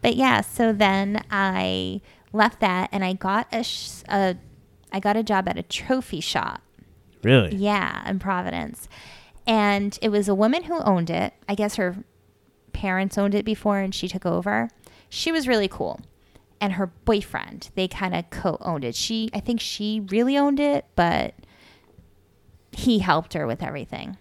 But 0.00 0.14
yeah, 0.16 0.42
so 0.42 0.72
then 0.72 1.24
I 1.30 2.00
left 2.32 2.60
that 2.60 2.88
and 2.92 3.04
I 3.04 3.14
got 3.14 3.48
a, 3.52 3.64
sh- 3.64 4.02
a 4.08 4.36
I 4.92 5.00
got 5.00 5.16
a 5.16 5.22
job 5.22 5.48
at 5.48 5.58
a 5.58 5.62
trophy 5.62 6.20
shop. 6.20 6.62
Really? 7.22 7.54
Yeah, 7.56 8.08
in 8.08 8.20
Providence. 8.20 8.88
And 9.46 9.98
it 10.00 10.10
was 10.10 10.28
a 10.28 10.34
woman 10.34 10.64
who 10.64 10.78
owned 10.80 11.10
it. 11.10 11.34
I 11.48 11.54
guess 11.54 11.76
her 11.76 11.96
parents 12.72 13.18
owned 13.18 13.34
it 13.34 13.44
before 13.44 13.78
and 13.80 13.94
she 13.94 14.06
took 14.06 14.24
over. 14.24 14.70
She 15.08 15.32
was 15.32 15.48
really 15.48 15.68
cool. 15.68 16.00
And 16.60 16.74
her 16.74 16.86
boyfriend, 16.86 17.70
they 17.74 17.88
kind 17.88 18.14
of 18.14 18.30
co-owned 18.30 18.84
it. 18.84 18.94
She 18.94 19.30
I 19.34 19.40
think 19.40 19.60
she 19.60 20.00
really 20.10 20.38
owned 20.38 20.60
it, 20.60 20.84
but 20.94 21.34
he 22.72 23.00
helped 23.00 23.34
her 23.34 23.46
with 23.46 23.62
everything. 23.62 24.16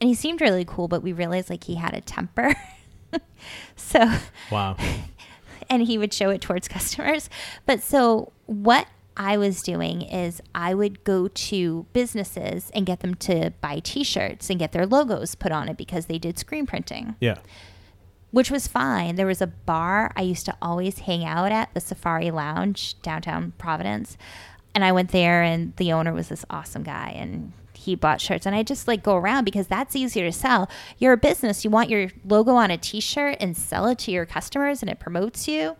And 0.00 0.08
he 0.08 0.14
seemed 0.14 0.40
really 0.40 0.64
cool, 0.64 0.88
but 0.88 1.02
we 1.02 1.12
realized 1.12 1.50
like 1.50 1.64
he 1.64 1.74
had 1.76 1.94
a 1.94 2.00
temper. 2.00 2.54
so 3.76 4.10
Wow. 4.50 4.76
and 5.70 5.82
he 5.82 5.98
would 5.98 6.12
show 6.12 6.30
it 6.30 6.40
towards 6.40 6.68
customers. 6.78 7.28
But 7.66 7.82
so 7.82 8.32
what 8.46 8.86
I 9.16 9.36
was 9.36 9.62
doing 9.62 10.02
is 10.02 10.40
I 10.54 10.74
would 10.74 11.02
go 11.02 11.26
to 11.28 11.86
businesses 11.92 12.70
and 12.72 12.86
get 12.86 13.00
them 13.00 13.14
to 13.16 13.52
buy 13.60 13.80
t-shirts 13.80 14.48
and 14.48 14.58
get 14.60 14.70
their 14.72 14.86
logos 14.86 15.34
put 15.34 15.50
on 15.50 15.68
it 15.68 15.76
because 15.76 16.06
they 16.06 16.18
did 16.18 16.38
screen 16.38 16.66
printing, 16.66 17.16
Yeah. 17.20 17.38
which 18.30 18.48
was 18.50 18.68
fine. 18.68 19.16
There 19.16 19.26
was 19.26 19.42
a 19.42 19.48
bar 19.48 20.12
I 20.14 20.22
used 20.22 20.46
to 20.46 20.56
always 20.62 21.00
hang 21.00 21.24
out 21.24 21.50
at, 21.50 21.74
the 21.74 21.80
Safari 21.80 22.30
Lounge 22.30 23.00
downtown 23.02 23.54
Providence. 23.58 24.16
And 24.72 24.84
I 24.84 24.92
went 24.92 25.10
there 25.10 25.42
and 25.42 25.74
the 25.76 25.92
owner 25.92 26.12
was 26.12 26.28
this 26.28 26.44
awesome 26.48 26.84
guy 26.84 27.12
and 27.16 27.52
he 27.88 27.94
bought 27.96 28.20
shirts 28.20 28.46
and 28.46 28.54
I 28.54 28.62
just 28.62 28.86
like 28.86 29.02
go 29.02 29.16
around 29.16 29.44
because 29.44 29.66
that's 29.66 29.96
easier 29.96 30.24
to 30.26 30.32
sell. 30.32 30.68
You're 30.98 31.12
a 31.14 31.16
business, 31.16 31.64
you 31.64 31.70
want 31.70 31.90
your 31.90 32.08
logo 32.24 32.52
on 32.54 32.70
a 32.70 32.78
t-shirt 32.78 33.36
and 33.40 33.56
sell 33.56 33.86
it 33.86 33.98
to 34.00 34.10
your 34.10 34.26
customers 34.26 34.82
and 34.82 34.90
it 34.90 34.98
promotes 35.00 35.48
you. 35.48 35.76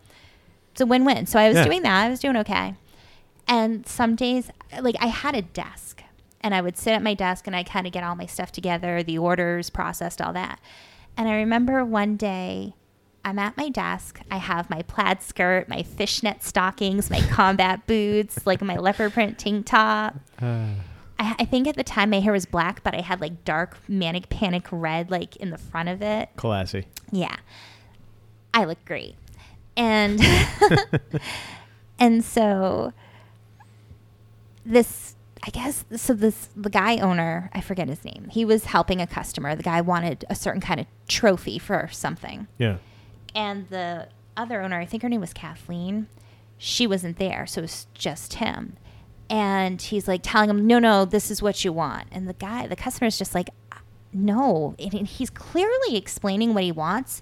It's 0.72 0.80
a 0.80 0.86
win-win. 0.86 1.26
So 1.26 1.39
I 1.39 1.48
was 1.48 1.56
Yeah. 1.59 1.64
doing 1.64 1.82
that. 1.82 2.05
I 2.05 2.09
was 2.09 2.20
doing 2.20 2.36
okay. 2.36 2.74
And 3.47 3.86
some 3.86 4.14
days 4.16 4.51
like 4.80 4.97
I 5.01 5.06
had 5.06 5.35
a 5.35 5.43
desk 5.43 6.02
and 6.40 6.55
I 6.55 6.60
would 6.60 6.76
sit 6.76 6.93
at 6.93 7.02
my 7.02 7.14
desk 7.14 7.47
and 7.47 7.55
I 7.56 7.62
kind 7.62 7.86
of 7.86 7.93
get 7.93 8.05
all 8.05 8.14
my 8.14 8.26
stuff 8.26 8.52
together, 8.52 9.02
the 9.02 9.18
orders 9.18 9.70
processed, 9.70 10.20
all 10.20 10.32
that. 10.32 10.60
And 11.16 11.28
I 11.28 11.35
remember 11.36 11.85
one 11.85 12.16
day 12.16 12.74
I'm 13.24 13.39
at 13.39 13.56
my 13.56 13.68
desk. 13.68 14.20
I 14.30 14.36
have 14.39 14.70
my 14.70 14.82
plaid 14.82 15.20
skirt, 15.22 15.68
my 15.68 15.82
fishnet 15.82 16.43
stockings, 16.43 17.10
my 17.10 17.20
combat 17.22 17.86
boots, 17.86 18.47
like 18.47 18.62
my 18.62 18.76
leopard 18.76 19.12
print 19.12 19.39
tank 19.39 19.66
top. 19.66 20.14
Uh. 20.40 20.68
I, 21.19 21.36
I 21.40 21.45
think 21.45 21.66
at 21.66 21.77
the 21.77 21.85
time 21.85 22.11
my 22.11 22.20
hair 22.20 22.32
was 22.32 22.47
black, 22.47 22.82
but 22.82 22.95
I 22.95 23.01
had 23.01 23.20
like 23.20 23.45
dark 23.45 23.77
manic 23.89 24.28
panic 24.28 24.66
red, 24.70 25.11
like 25.11 25.36
in 25.36 25.51
the 25.51 25.59
front 25.59 25.89
of 25.89 26.03
it. 26.03 26.31
Classy. 26.36 26.86
Yeah. 27.11 27.36
I 28.55 28.65
look 28.65 28.85
great. 28.85 29.15
And 29.77 30.20
and 31.99 32.24
so 32.24 32.93
this 34.65 35.16
I 35.45 35.51
guess 35.51 35.85
so 35.97 36.15
this 36.15 36.49
the 36.57 36.70
guy 36.70 36.99
owner, 36.99 37.51
I 37.53 37.61
forget 37.61 37.89
his 37.89 38.05
name. 38.05 38.28
He 38.31 38.45
was 38.45 38.65
helping 38.65 39.01
a 39.01 39.07
customer. 39.07 39.55
The 39.55 39.62
guy 39.62 39.81
wanted 39.81 40.24
a 40.28 40.35
certain 40.35 40.61
kind 40.61 40.81
of 40.81 40.86
trophy 41.07 41.59
for 41.59 41.89
something. 41.93 42.49
Yeah. 42.59 42.78
And 43.35 43.69
the 43.69 44.09
other 44.36 44.62
owner, 44.62 44.78
I 44.78 44.86
think 44.86 45.03
her 45.03 45.09
name 45.09 45.20
was 45.20 45.32
Kathleen, 45.32 46.07
she 46.59 46.86
wasn't 46.86 47.19
there, 47.19 47.47
so 47.47 47.61
it 47.61 47.62
was 47.62 47.86
just 47.95 48.35
him. 48.35 48.77
And 49.30 49.80
he's 49.80 50.09
like 50.09 50.20
telling 50.22 50.48
him, 50.48 50.66
"No, 50.66 50.78
no, 50.78 51.05
this 51.05 51.30
is 51.30 51.42
what 51.42 51.64
you 51.64 51.72
want." 51.72 52.09
And 52.10 52.28
the 52.28 52.32
guy, 52.34 52.66
the 52.66 52.76
customer 52.76 53.09
is 53.09 53.18
just 53.18 53.34
like, 53.34 53.50
"No." 54.12 54.74
And 54.78 55.06
he's 55.06 55.30
clearly 55.30 55.96
explaining 55.96 56.55
what 56.55 56.62
he 56.64 56.72
wants, 56.72 57.20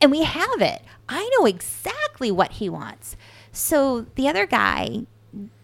and 0.00 0.10
we 0.10 0.22
have 0.22 0.60
it. 0.60 0.82
I 1.08 1.28
know 1.36 1.46
exactly 1.46 2.30
what 2.30 2.52
he 2.52 2.68
wants. 2.68 3.16
So 3.50 4.06
the 4.14 4.28
other 4.28 4.46
guy 4.46 5.06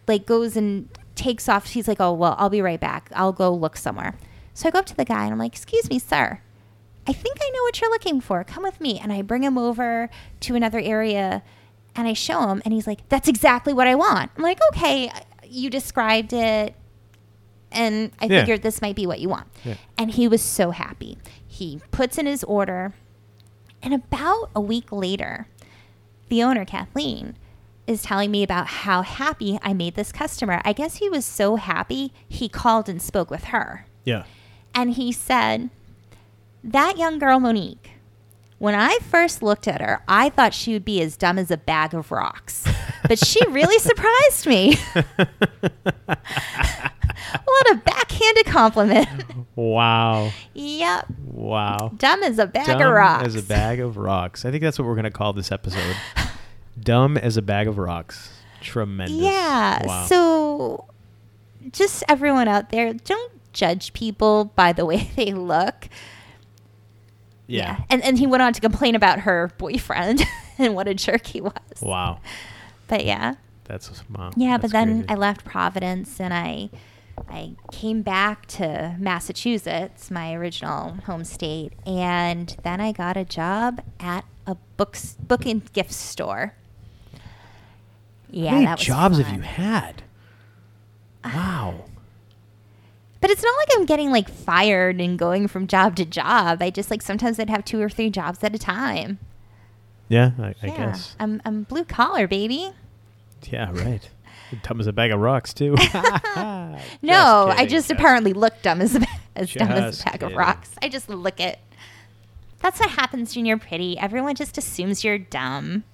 like 0.08 0.26
goes 0.26 0.56
and 0.56 0.88
takes 1.14 1.48
off. 1.48 1.66
He's 1.66 1.86
like, 1.86 2.00
"Oh, 2.00 2.12
well, 2.12 2.34
I'll 2.38 2.50
be 2.50 2.62
right 2.62 2.80
back. 2.80 3.10
I'll 3.14 3.32
go 3.32 3.54
look 3.54 3.76
somewhere." 3.76 4.16
So 4.54 4.68
I 4.68 4.72
go 4.72 4.80
up 4.80 4.86
to 4.86 4.96
the 4.96 5.04
guy 5.04 5.24
and 5.24 5.32
I'm 5.32 5.38
like, 5.38 5.54
"Excuse 5.54 5.88
me, 5.88 6.00
sir. 6.00 6.40
I 7.06 7.12
think 7.12 7.38
I 7.40 7.50
know 7.50 7.62
what 7.62 7.80
you're 7.80 7.90
looking 7.90 8.20
for. 8.20 8.42
Come 8.42 8.64
with 8.64 8.80
me." 8.80 8.98
And 8.98 9.12
I 9.12 9.22
bring 9.22 9.44
him 9.44 9.56
over 9.56 10.10
to 10.40 10.54
another 10.56 10.80
area 10.80 11.42
and 11.94 12.08
I 12.08 12.12
show 12.12 12.48
him 12.48 12.62
and 12.64 12.74
he's 12.74 12.86
like, 12.86 13.08
"That's 13.08 13.28
exactly 13.28 13.72
what 13.72 13.86
I 13.86 13.94
want." 13.94 14.32
I'm 14.36 14.42
like, 14.42 14.58
"Okay, 14.72 15.10
you 15.50 15.70
described 15.70 16.32
it 16.32 16.74
and 17.70 18.10
I 18.20 18.26
Yeah. 18.26 18.40
figured 18.40 18.62
this 18.62 18.80
might 18.80 18.96
be 18.96 19.06
what 19.06 19.20
you 19.20 19.28
want." 19.28 19.46
Yeah. 19.64 19.74
And 19.96 20.10
he 20.12 20.26
was 20.28 20.42
so 20.42 20.70
happy. 20.70 21.18
He 21.46 21.80
puts 21.90 22.18
in 22.18 22.26
his 22.26 22.44
order 22.44 22.94
and 23.82 23.94
about 23.94 24.50
a 24.56 24.60
week 24.60 24.90
later, 24.90 25.46
the 26.28 26.42
owner, 26.42 26.64
Kathleen, 26.64 27.36
is 27.86 28.02
telling 28.02 28.30
me 28.30 28.42
about 28.42 28.66
how 28.66 29.02
happy 29.02 29.58
I 29.62 29.72
made 29.72 29.94
this 29.94 30.12
customer. 30.12 30.60
I 30.64 30.72
guess 30.72 30.96
he 30.96 31.08
was 31.08 31.24
so 31.24 31.56
happy, 31.56 32.12
he 32.28 32.48
called 32.48 32.88
and 32.88 33.00
spoke 33.00 33.30
with 33.30 33.44
her. 33.44 33.86
Yeah. 34.04 34.24
And 34.74 34.94
he 34.94 35.12
said, 35.12 35.70
That 36.64 36.98
young 36.98 37.18
girl, 37.18 37.38
Monique, 37.40 37.92
When 38.58 38.74
I 38.74 38.98
first 39.08 39.42
looked 39.42 39.68
at 39.68 39.80
her, 39.80 40.02
I 40.08 40.30
thought 40.30 40.52
she 40.52 40.72
would 40.72 40.84
be 40.84 41.00
as 41.00 41.16
dumb 41.16 41.38
as 41.38 41.50
a 41.50 41.56
bag 41.56 41.94
of 41.94 42.10
rocks. 42.10 42.64
But 43.06 43.24
she 43.24 43.38
really 43.48 43.78
surprised 43.80 44.46
me. 44.46 44.76
what 47.44 47.70
a 47.70 47.76
backhanded 47.84 48.46
compliment. 48.46 49.08
Wow. 49.54 50.32
yep. 50.54 51.06
Wow. 51.26 51.92
Dumb 51.96 52.22
as 52.22 52.38
a 52.38 52.46
bag 52.46 52.66
Dumb 52.66 52.82
of 52.82 52.92
rocks. 52.92 53.26
as 53.26 53.36
a 53.36 53.42
bag 53.42 53.80
of 53.80 53.96
rocks. 53.96 54.44
I 54.44 54.50
think 54.50 54.62
that's 54.62 54.78
what 54.78 54.86
we're 54.86 54.94
going 54.94 55.04
to 55.04 55.10
call 55.10 55.32
this 55.32 55.52
episode. 55.52 55.96
Dumb 56.80 57.16
as 57.16 57.36
a 57.36 57.42
bag 57.42 57.68
of 57.68 57.78
rocks. 57.78 58.30
Tremendous. 58.60 59.16
Yeah. 59.16 59.86
Wow. 59.86 60.06
So 60.06 60.84
just 61.72 62.02
everyone 62.08 62.48
out 62.48 62.70
there, 62.70 62.92
don't 62.92 63.32
judge 63.52 63.92
people 63.92 64.46
by 64.56 64.72
the 64.72 64.84
way 64.84 65.10
they 65.16 65.32
look. 65.32 65.88
Yeah. 67.48 67.80
And 67.90 68.04
and 68.04 68.18
he 68.18 68.26
went 68.26 68.42
on 68.42 68.52
to 68.52 68.60
complain 68.60 68.94
about 68.94 69.20
her 69.20 69.50
boyfriend 69.58 70.22
and 70.58 70.74
what 70.76 70.86
a 70.86 70.94
jerk 70.94 71.26
he 71.26 71.40
was. 71.40 71.52
Wow. 71.82 72.20
But 72.86 73.04
yeah. 73.04 73.34
That's 73.64 73.90
wow. 74.08 74.30
Yeah, 74.36 74.52
That's 74.58 74.62
but 74.62 74.72
then 74.72 75.00
crazy. 75.00 75.08
I 75.08 75.14
left 75.16 75.44
Providence 75.44 76.20
and 76.20 76.32
I 76.32 76.70
I 77.28 77.56
came 77.72 78.02
back 78.02 78.46
to 78.46 78.94
Massachusetts, 78.98 80.10
my 80.10 80.32
original 80.34 80.94
home 81.06 81.24
state, 81.24 81.72
and 81.84 82.56
then 82.62 82.80
I 82.80 82.92
got 82.92 83.16
a 83.16 83.24
job 83.24 83.82
at 83.98 84.24
a 84.46 84.54
books 84.76 85.14
book 85.20 85.44
and 85.44 85.70
gift 85.72 85.92
store. 85.92 86.54
Yeah, 88.30 88.50
How 88.50 88.54
many 88.54 88.66
that 88.66 88.78
was 88.78 88.86
jobs 88.86 89.18
have 89.18 89.34
you 89.34 89.40
had? 89.42 90.02
Uh, 91.24 91.30
wow. 91.34 91.84
But 93.20 93.30
it's 93.30 93.42
not 93.42 93.54
like 93.56 93.68
I'm 93.76 93.84
getting 93.86 94.10
like 94.10 94.28
fired 94.28 95.00
and 95.00 95.18
going 95.18 95.48
from 95.48 95.66
job 95.66 95.96
to 95.96 96.04
job. 96.04 96.62
I 96.62 96.70
just 96.70 96.90
like 96.90 97.02
sometimes 97.02 97.40
I'd 97.40 97.50
have 97.50 97.64
two 97.64 97.80
or 97.80 97.88
three 97.88 98.10
jobs 98.10 98.42
at 98.44 98.54
a 98.54 98.58
time. 98.58 99.18
Yeah, 100.08 100.30
I, 100.38 100.48
I 100.62 100.66
yeah, 100.66 100.76
guess. 100.76 101.16
I'm 101.18 101.42
I'm 101.44 101.64
blue 101.64 101.84
collar, 101.84 102.26
baby. 102.28 102.70
Yeah, 103.50 103.70
right. 103.72 104.08
Dumb 104.62 104.80
as 104.80 104.86
a 104.86 104.92
bag 104.92 105.10
of 105.10 105.20
rocks 105.20 105.52
too. 105.52 105.74
No, 107.02 107.48
I 107.48 107.56
kidding, 107.56 107.68
just 107.68 107.90
apparently 107.90 108.32
look 108.32 108.62
dumb 108.62 108.80
as 108.80 108.94
a, 108.94 109.00
as 109.34 109.52
dumb 109.52 109.70
as 109.70 110.00
a 110.00 110.04
bag 110.04 110.22
of 110.22 110.32
rocks. 110.34 110.70
I 110.80 110.88
just 110.88 111.08
look 111.08 111.40
it. 111.40 111.58
That's 112.60 112.78
what 112.78 112.90
happens 112.90 113.34
when 113.34 113.46
you're 113.46 113.58
pretty. 113.58 113.98
Everyone 113.98 114.34
just 114.36 114.56
assumes 114.58 115.02
you're 115.02 115.18
dumb. 115.18 115.84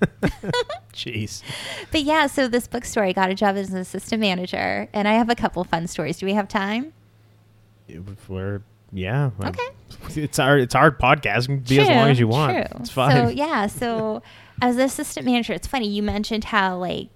Jeez. 0.92 1.42
But 1.90 2.02
yeah, 2.02 2.26
so 2.26 2.48
this 2.48 2.66
bookstore, 2.66 3.04
I 3.04 3.12
got 3.12 3.30
a 3.30 3.34
job 3.34 3.56
as 3.56 3.70
an 3.70 3.78
assistant 3.78 4.20
manager, 4.20 4.88
and 4.92 5.08
I 5.08 5.12
have 5.14 5.28
a 5.28 5.34
couple 5.34 5.64
fun 5.64 5.86
stories. 5.86 6.18
Do 6.18 6.26
we 6.26 6.34
have 6.34 6.48
time? 6.48 6.92
We're 8.28 8.62
yeah. 8.92 9.30
Okay. 9.44 9.62
It's 10.14 10.38
our 10.38 10.58
it's 10.58 10.74
our 10.74 10.90
podcast. 10.90 11.66
Be 11.66 11.80
as 11.80 11.88
long 11.88 12.10
as 12.10 12.20
you 12.20 12.28
want. 12.28 12.52
True. 12.52 12.80
It's 12.80 12.90
fine. 12.90 13.10
So 13.12 13.28
yeah, 13.32 13.66
so 13.66 14.22
as 14.62 14.76
an 14.76 14.82
assistant 14.82 15.26
manager, 15.26 15.52
it's 15.52 15.66
funny 15.66 15.88
you 15.88 16.02
mentioned 16.02 16.44
how 16.44 16.76
like 16.76 17.08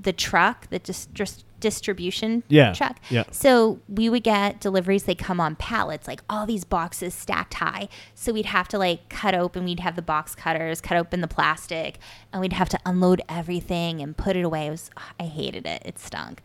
the 0.00 0.12
truck, 0.12 0.68
that 0.70 0.84
just 0.84 1.12
dis- 1.14 1.44
distribution 1.62 2.42
Yeah, 2.48 2.74
truck. 2.74 2.98
yeah. 3.08 3.24
So 3.30 3.78
we 3.88 4.10
would 4.10 4.22
get 4.22 4.60
deliveries. 4.60 5.04
They 5.04 5.14
come 5.14 5.40
on 5.40 5.56
pallets, 5.56 6.06
like 6.06 6.20
all 6.28 6.44
these 6.44 6.64
boxes 6.64 7.14
stacked 7.14 7.54
high. 7.54 7.88
So 8.14 8.34
we'd 8.34 8.44
have 8.46 8.68
to 8.68 8.78
like 8.78 9.08
cut 9.08 9.34
open. 9.34 9.64
We'd 9.64 9.80
have 9.80 9.96
the 9.96 10.02
box 10.02 10.34
cutters 10.34 10.82
cut 10.82 10.98
open 10.98 11.22
the 11.22 11.28
plastic, 11.28 11.98
and 12.32 12.42
we'd 12.42 12.52
have 12.52 12.68
to 12.68 12.78
unload 12.84 13.22
everything 13.30 14.02
and 14.02 14.14
put 14.14 14.36
it 14.36 14.44
away. 14.44 14.66
It 14.66 14.70
was 14.70 14.90
ah, 14.98 15.12
I 15.18 15.22
hated 15.24 15.64
it. 15.64 15.80
It 15.86 15.98
stunk. 15.98 16.42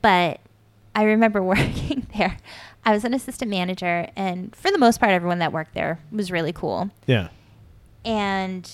But 0.00 0.38
I 0.94 1.02
remember 1.02 1.42
working 1.54 2.06
there. 2.16 2.36
I 2.84 2.92
was 2.92 3.04
an 3.04 3.14
assistant 3.14 3.50
manager, 3.50 4.08
and 4.14 4.54
for 4.54 4.70
the 4.70 4.78
most 4.78 5.00
part, 5.00 5.10
everyone 5.10 5.38
that 5.40 5.52
worked 5.52 5.74
there 5.74 5.98
was 6.12 6.30
really 6.30 6.52
cool. 6.52 6.90
yeah. 7.06 7.28
And 8.04 8.70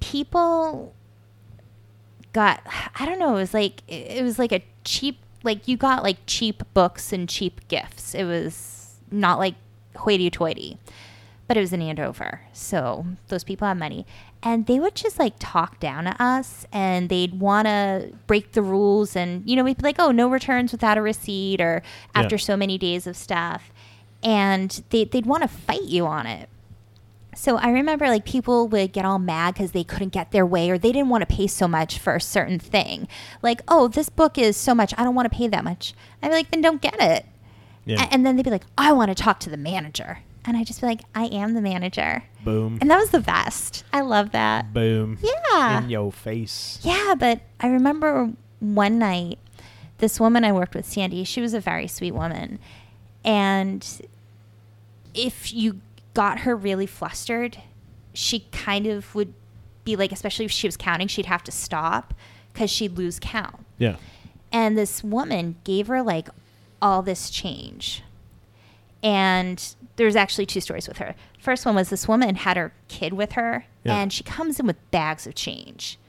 people 0.00 0.92
got, 2.32 2.62
I 2.98 3.06
don't 3.06 3.18
know, 3.18 3.36
it 3.36 3.40
was 3.40 3.54
like, 3.54 3.82
it 3.88 4.22
was 4.22 4.38
like 4.38 4.52
a 4.52 4.62
cheap, 4.84 5.18
like 5.42 5.68
you 5.68 5.76
got 5.76 6.02
like 6.02 6.18
cheap 6.26 6.62
books 6.74 7.12
and 7.12 7.28
cheap 7.28 7.66
gifts. 7.68 8.14
It 8.14 8.24
was 8.24 8.96
not 9.10 9.38
like 9.38 9.54
hoity 9.96 10.30
toity, 10.30 10.78
but 11.46 11.56
it 11.56 11.60
was 11.60 11.72
in 11.72 11.80
Andover. 11.82 12.42
So 12.52 13.06
those 13.28 13.44
people 13.44 13.66
have 13.68 13.76
money. 13.76 14.06
And 14.42 14.66
they 14.66 14.78
would 14.78 14.94
just 14.94 15.18
like 15.18 15.34
talk 15.40 15.80
down 15.80 16.04
to 16.04 16.22
us 16.22 16.64
and 16.72 17.08
they'd 17.08 17.40
want 17.40 17.66
to 17.66 18.12
break 18.28 18.52
the 18.52 18.62
rules. 18.62 19.16
And, 19.16 19.48
you 19.48 19.56
know, 19.56 19.64
we'd 19.64 19.78
be 19.78 19.82
like, 19.82 19.96
oh, 19.98 20.12
no 20.12 20.28
returns 20.28 20.70
without 20.70 20.96
a 20.96 21.02
receipt 21.02 21.60
or 21.60 21.82
Yeah. 22.14 22.22
after 22.22 22.38
so 22.38 22.56
many 22.56 22.78
days 22.78 23.06
of 23.08 23.16
stuff. 23.16 23.72
And 24.22 24.82
they, 24.90 25.04
they'd 25.04 25.26
want 25.26 25.42
to 25.42 25.48
fight 25.48 25.82
you 25.84 26.06
on 26.06 26.26
it. 26.26 26.48
So 27.40 27.56
I 27.56 27.68
remember 27.70 28.08
like 28.08 28.24
people 28.24 28.66
would 28.66 28.92
get 28.92 29.04
all 29.04 29.20
mad 29.20 29.54
because 29.54 29.70
they 29.70 29.84
couldn't 29.84 30.08
get 30.08 30.32
their 30.32 30.44
way 30.44 30.70
or 30.70 30.76
they 30.76 30.90
didn't 30.90 31.08
want 31.08 31.26
to 31.28 31.32
pay 31.36 31.46
so 31.46 31.68
much 31.68 31.96
for 32.00 32.16
a 32.16 32.20
certain 32.20 32.58
thing. 32.58 33.06
Like, 33.42 33.62
oh, 33.68 33.86
this 33.86 34.08
book 34.08 34.36
is 34.36 34.56
so 34.56 34.74
much. 34.74 34.92
I 34.98 35.04
don't 35.04 35.14
want 35.14 35.30
to 35.30 35.36
pay 35.38 35.46
that 35.46 35.62
much. 35.62 35.94
I'd 36.20 36.30
be 36.30 36.34
like, 36.34 36.50
then 36.50 36.62
don't 36.62 36.82
get 36.82 36.96
it. 37.00 37.26
Yeah. 37.84 38.02
A- 38.02 38.12
And 38.12 38.26
then 38.26 38.34
they'd 38.34 38.44
be 38.44 38.50
like, 38.50 38.64
I 38.76 38.90
want 38.90 39.10
to 39.10 39.14
talk 39.14 39.38
to 39.40 39.50
the 39.50 39.56
manager. 39.56 40.18
And 40.44 40.56
I'd 40.56 40.66
just 40.66 40.80
be 40.80 40.88
like, 40.88 41.02
I 41.14 41.26
am 41.26 41.54
the 41.54 41.60
manager. 41.60 42.24
Boom. 42.44 42.78
And 42.80 42.90
that 42.90 42.98
was 42.98 43.10
the 43.10 43.20
best. 43.20 43.84
I 43.92 44.00
love 44.00 44.32
that. 44.32 44.74
Boom. 44.74 45.18
Yeah. 45.22 45.82
In 45.84 45.90
your 45.90 46.10
face. 46.10 46.80
Yeah, 46.82 47.14
but 47.16 47.40
I 47.60 47.68
remember 47.68 48.32
one 48.58 48.98
night, 48.98 49.38
this 49.98 50.18
woman 50.18 50.44
I 50.44 50.50
worked 50.50 50.74
with, 50.74 50.86
Sandy, 50.86 51.22
she 51.22 51.40
was 51.40 51.54
a 51.54 51.60
very 51.60 51.86
sweet 51.86 52.12
woman. 52.12 52.58
And 53.24 53.86
if 55.14 55.52
you 55.54 55.80
got 56.18 56.40
her 56.40 56.56
really 56.56 56.84
flustered, 56.84 57.58
she 58.12 58.40
kind 58.50 58.88
of 58.88 59.14
would 59.14 59.32
be 59.84 59.94
like, 59.94 60.10
especially 60.10 60.44
if 60.44 60.50
she 60.50 60.66
was 60.66 60.76
counting, 60.76 61.06
she'd 61.06 61.26
have 61.26 61.44
to 61.44 61.52
stop 61.52 62.12
because 62.52 62.68
she'd 62.68 62.98
lose 62.98 63.20
count. 63.20 63.64
Yeah. 63.78 63.94
And 64.50 64.76
this 64.76 65.04
woman 65.04 65.54
gave 65.62 65.86
her 65.86 66.02
like 66.02 66.28
all 66.82 67.02
this 67.02 67.30
change. 67.30 68.02
And 69.00 69.64
there's 69.94 70.16
actually 70.16 70.46
two 70.46 70.60
stories 70.60 70.88
with 70.88 70.98
her. 70.98 71.14
First 71.38 71.64
one 71.64 71.76
was 71.76 71.88
this 71.88 72.08
woman 72.08 72.34
had 72.34 72.56
her 72.56 72.72
kid 72.88 73.12
with 73.12 73.32
her, 73.32 73.66
Yeah. 73.84 73.94
and 74.00 74.12
she 74.12 74.24
comes 74.24 74.58
in 74.58 74.66
with 74.66 74.90
bags 74.90 75.24
of 75.24 75.36
change. 75.36 76.00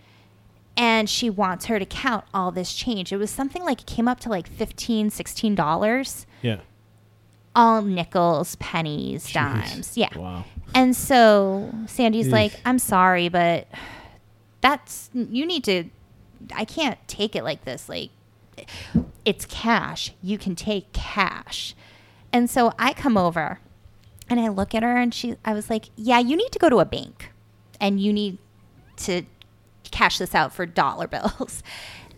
And 0.75 1.07
she 1.07 1.29
wants 1.29 1.65
her 1.65 1.77
to 1.77 1.85
count 1.85 2.25
all 2.33 2.49
this 2.51 2.73
change. 2.73 3.13
It 3.13 3.17
was 3.17 3.29
something 3.29 3.63
like 3.63 3.81
it 3.81 3.85
came 3.85 4.07
up 4.07 4.19
to 4.21 4.29
like 4.29 4.49
$15, 4.49 5.11
$16, 5.11 6.25
Yeah. 6.41 6.57
All 7.59 7.81
nickels, 7.81 8.55
pennies, 8.55 9.27
Jeez. 9.27 9.33
dimes. 9.33 9.97
Yeah. 9.97 10.17
Wow. 10.17 10.45
And 10.73 10.95
so 10.95 11.69
Sandy's 11.87 12.27
Eesh. 12.27 12.31
like, 12.31 12.53
I'm 12.63 12.79
sorry, 12.79 13.27
but 13.27 13.67
that's, 14.61 15.09
you 15.13 15.45
need 15.45 15.65
to, 15.65 15.85
I 16.55 16.63
can't 16.63 16.97
take 17.07 17.35
it 17.35 17.43
like 17.43 17.65
this. 17.65 17.89
Like, 17.89 18.11
it's 19.25 19.45
cash. 19.45 20.13
You 20.23 20.37
can 20.37 20.55
take 20.55 20.93
cash. 20.93 21.75
And 22.31 22.49
so 22.49 22.71
I 22.79 22.93
come 22.93 23.17
over 23.17 23.59
and 24.29 24.39
I 24.39 24.47
look 24.47 24.73
at 24.73 24.81
her 24.81 24.95
and 24.95 25.13
she, 25.13 25.35
I 25.43 25.53
was 25.53 25.69
like, 25.69 25.89
yeah, 25.97 26.19
you 26.19 26.37
need 26.37 26.53
to 26.53 26.59
go 26.59 26.69
to 26.69 26.77
a 26.77 26.85
bank 26.85 27.31
and 27.81 27.99
you 27.99 28.13
need 28.13 28.37
to 28.97 29.23
cash 29.91 30.17
this 30.17 30.33
out 30.33 30.53
for 30.53 30.65
dollar 30.65 31.07
bills. 31.07 31.61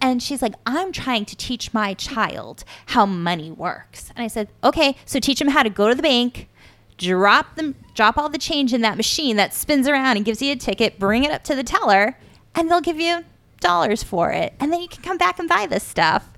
And 0.02 0.22
she's 0.22 0.42
like, 0.42 0.56
I'm 0.66 0.92
trying 0.92 1.26
to 1.26 1.36
teach 1.36 1.74
my 1.74 1.94
child 1.94 2.64
how 2.88 3.06
money 3.06 3.52
works. 3.52 4.12
And 4.16 4.24
I 4.24 4.28
said, 4.28 4.50
okay, 4.64 4.96
so 5.06 5.20
teach 5.20 5.40
him 5.40 5.50
how 5.50 5.62
to 5.62 5.70
go 5.70 5.88
to 5.88 5.96
the 5.96 6.02
bank, 6.02 6.50
drop 6.98 7.56
them, 7.56 7.76
drop 7.94 8.18
all 8.18 8.28
the 8.28 8.40
change 8.40 8.74
in 8.74 8.82
that 8.82 8.98
machine 8.98 9.36
that 9.36 9.54
spins 9.54 9.88
around 9.88 10.18
and 10.18 10.26
gives 10.26 10.42
you 10.42 10.54
a 10.54 10.56
ticket, 10.56 10.98
bring 10.98 11.24
it 11.24 11.32
up 11.32 11.44
to 11.44 11.56
the 11.56 11.64
teller, 11.64 12.18
and 12.56 12.70
they'll 12.70 12.82
give 12.82 13.00
you 13.00 13.24
dollars 13.60 14.02
for 14.02 14.32
it. 14.32 14.54
And 14.60 14.74
then 14.74 14.82
you 14.82 14.88
can 14.88 15.04
come 15.04 15.18
back 15.20 15.38
and 15.38 15.48
buy 15.48 15.68
this 15.68 15.84
stuff. 15.84 16.32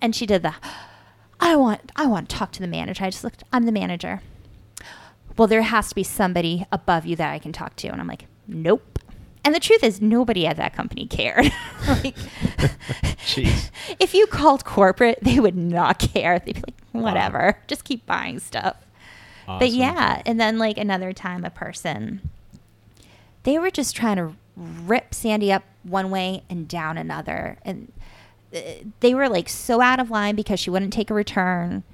And 0.00 0.14
she 0.14 0.26
did 0.26 0.42
the, 0.42 0.54
I 1.38 1.54
want, 1.54 1.92
I 1.94 2.06
want 2.06 2.28
to 2.28 2.36
talk 2.36 2.50
to 2.52 2.60
the 2.60 2.66
manager. 2.66 3.04
I 3.04 3.10
just 3.10 3.22
looked, 3.22 3.44
I'm 3.52 3.64
the 3.64 3.72
manager. 3.72 4.22
Well, 5.36 5.46
there 5.46 5.62
has 5.62 5.90
to 5.90 5.94
be 5.94 6.02
somebody 6.02 6.66
above 6.72 7.06
you 7.06 7.14
that 7.14 7.32
I 7.32 7.38
can 7.38 7.52
talk 7.52 7.76
to. 7.76 7.88
And 7.88 8.00
I'm 8.00 8.08
like, 8.08 8.26
nope. 8.48 8.97
And 9.48 9.54
the 9.54 9.60
truth 9.60 9.82
is, 9.82 10.02
nobody 10.02 10.46
at 10.46 10.58
that 10.58 10.74
company 10.74 11.06
cared. 11.06 11.46
like, 11.88 12.14
Jeez. 13.24 13.70
if 13.98 14.12
you 14.12 14.26
called 14.26 14.66
corporate, 14.66 15.20
they 15.22 15.40
would 15.40 15.56
not 15.56 15.98
care. 15.98 16.38
They'd 16.38 16.56
be 16.56 16.60
like, 16.60 16.78
whatever, 16.92 17.58
just 17.66 17.84
keep 17.84 18.04
buying 18.04 18.40
stuff. 18.40 18.76
But 19.46 19.70
yeah, 19.70 20.20
and 20.26 20.38
then 20.38 20.58
like 20.58 20.76
another 20.76 21.14
time, 21.14 21.46
a 21.46 21.50
person, 21.50 22.28
they 23.44 23.58
were 23.58 23.70
just 23.70 23.96
trying 23.96 24.16
to 24.16 24.34
rip 24.54 25.14
Sandy 25.14 25.50
up 25.50 25.62
one 25.82 26.10
way 26.10 26.42
and 26.50 26.68
down 26.68 26.98
another. 26.98 27.56
And 27.64 27.90
uh, 28.54 28.60
they 29.00 29.14
were 29.14 29.30
like 29.30 29.48
so 29.48 29.80
out 29.80 29.98
of 29.98 30.10
line 30.10 30.36
because 30.36 30.60
she 30.60 30.68
wouldn't 30.68 30.92
take 30.92 31.08
a 31.08 31.14
return. 31.14 31.84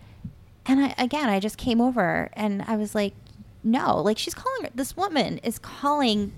And 0.66 0.86
I, 0.86 0.94
again, 0.98 1.28
I 1.28 1.38
just 1.38 1.56
came 1.56 1.80
over 1.80 2.30
and 2.32 2.62
I 2.62 2.74
was 2.74 2.96
like, 2.96 3.14
no, 3.62 4.02
like 4.02 4.18
she's 4.18 4.34
calling 4.34 4.68
this 4.74 4.96
woman 4.96 5.38
is 5.38 5.60
calling 5.60 6.32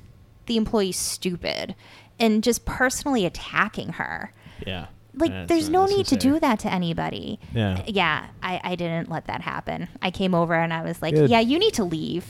the 0.47 0.56
employee 0.56 0.93
stupid 0.93 1.74
and 2.18 2.43
just 2.43 2.64
personally 2.64 3.27
attacking 3.27 3.90
her. 3.90 4.32
Yeah. 4.66 4.86
like 5.14 5.48
there's 5.48 5.68
no 5.68 5.86
need 5.86 6.06
to 6.06 6.16
do 6.16 6.39
that 6.40 6.59
to 6.60 6.73
anybody. 6.73 7.39
Yeah. 7.55 7.82
Yeah, 7.86 8.27
I, 8.43 8.60
I 8.62 8.74
didn't 8.74 9.10
let 9.10 9.27
that 9.27 9.43
happen. 9.43 9.89
I 10.02 10.10
came 10.10 10.35
over 10.35 10.55
and 10.55 10.73
I 10.73 10.82
was 10.82 11.02
like, 11.02 11.14
Good. 11.14 11.31
yeah, 11.31 11.40
you 11.40 11.59
need 11.59 11.74
to 11.74 11.85
leave. 11.85 12.27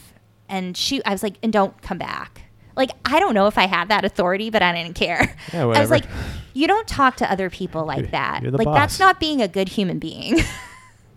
And 0.48 0.76
she, 0.76 1.04
I 1.04 1.10
was 1.10 1.22
like, 1.22 1.36
and 1.42 1.52
don't 1.52 1.80
come 1.82 1.98
back. 1.98 2.42
Like, 2.76 2.90
I 3.04 3.20
don't 3.20 3.34
know 3.34 3.46
if 3.46 3.56
I 3.58 3.66
had 3.66 3.88
that 3.88 4.04
authority, 4.04 4.50
but 4.50 4.62
I 4.62 4.72
didn't 4.72 4.94
care. 4.94 5.34
Yeah, 5.52 5.62
I 5.66 5.80
was 5.80 5.90
like, 5.90 6.04
you 6.52 6.66
don't 6.66 6.86
talk 6.86 7.16
to 7.16 7.30
other 7.30 7.48
people 7.50 7.84
like 7.86 8.10
that. 8.10 8.42
you're 8.42 8.50
the 8.50 8.58
like, 8.58 8.66
that's 8.66 8.98
not 9.00 9.18
being 9.18 9.40
a 9.40 9.48
good 9.48 9.68
human 9.68 9.98
being. 9.98 10.40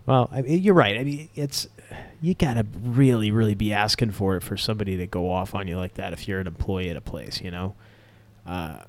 Well, 0.06 0.28
I 0.32 0.42
mean, 0.42 0.60
you're 0.60 0.74
right. 0.74 0.98
I 0.98 1.04
mean, 1.04 1.28
it's 1.36 1.68
you 2.20 2.34
gotta 2.34 2.66
really, 2.82 3.30
really 3.30 3.54
be 3.54 3.72
asking 3.72 4.12
for 4.12 4.36
it 4.36 4.42
for 4.42 4.56
somebody 4.56 4.96
to 4.96 5.06
go 5.06 5.30
off 5.30 5.54
on 5.54 5.68
you 5.68 5.76
like 5.76 5.94
that 5.94 6.12
if 6.12 6.28
you're 6.28 6.40
an 6.40 6.46
employee 6.46 6.90
at 6.90 6.96
a 6.96 7.00
place. 7.00 7.40
You 7.40 7.50
know, 7.50 7.74
uh, 8.46 8.80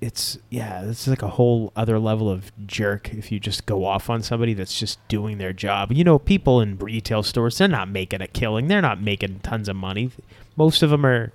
it's 0.00 0.38
yeah, 0.50 0.84
it's 0.84 1.08
like 1.08 1.22
a 1.22 1.28
whole 1.28 1.72
other 1.74 1.98
level 1.98 2.30
of 2.30 2.52
jerk 2.66 3.12
if 3.14 3.32
you 3.32 3.40
just 3.40 3.66
go 3.66 3.84
off 3.84 4.10
on 4.10 4.22
somebody 4.22 4.54
that's 4.54 4.78
just 4.78 5.06
doing 5.08 5.38
their 5.38 5.52
job. 5.52 5.92
You 5.92 6.04
know, 6.04 6.18
people 6.18 6.60
in 6.60 6.78
retail 6.78 7.22
stores 7.22 7.58
they're 7.58 7.68
not 7.68 7.88
making 7.88 8.20
a 8.20 8.28
killing. 8.28 8.68
They're 8.68 8.82
not 8.82 9.02
making 9.02 9.40
tons 9.40 9.68
of 9.68 9.76
money. 9.76 10.10
Most 10.56 10.82
of 10.82 10.90
them 10.90 11.04
are. 11.04 11.32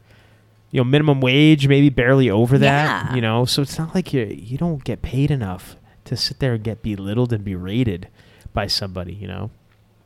You 0.72 0.80
know, 0.80 0.86
minimum 0.86 1.22
wage, 1.22 1.68
maybe 1.68 1.90
barely 1.90 2.32
over 2.32 2.58
that. 2.58 3.06
Yeah. 3.06 3.16
You 3.16 3.22
know, 3.22 3.46
so 3.46 3.62
it's 3.62 3.78
not 3.78 3.94
like 3.94 4.12
you 4.12 4.24
you 4.24 4.58
don't 4.58 4.84
get 4.84 5.04
paid 5.04 5.30
enough 5.30 5.76
to 6.06 6.18
sit 6.18 6.40
there 6.40 6.56
and 6.56 6.64
get 6.64 6.82
belittled 6.82 7.32
and 7.32 7.46
berated 7.46 8.08
by 8.54 8.66
somebody. 8.66 9.14
You 9.14 9.28
know. 9.28 9.52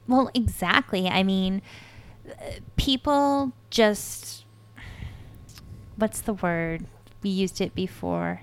Well, 0.08 0.30
exactly. 0.34 1.08
I 1.08 1.24
mean, 1.24 1.62
people 2.76 3.54
just 3.70 4.46
what's 5.98 6.22
the 6.22 6.34
word? 6.34 6.86
We 7.24 7.30
used 7.30 7.60
it 7.60 7.76
before. 7.76 8.42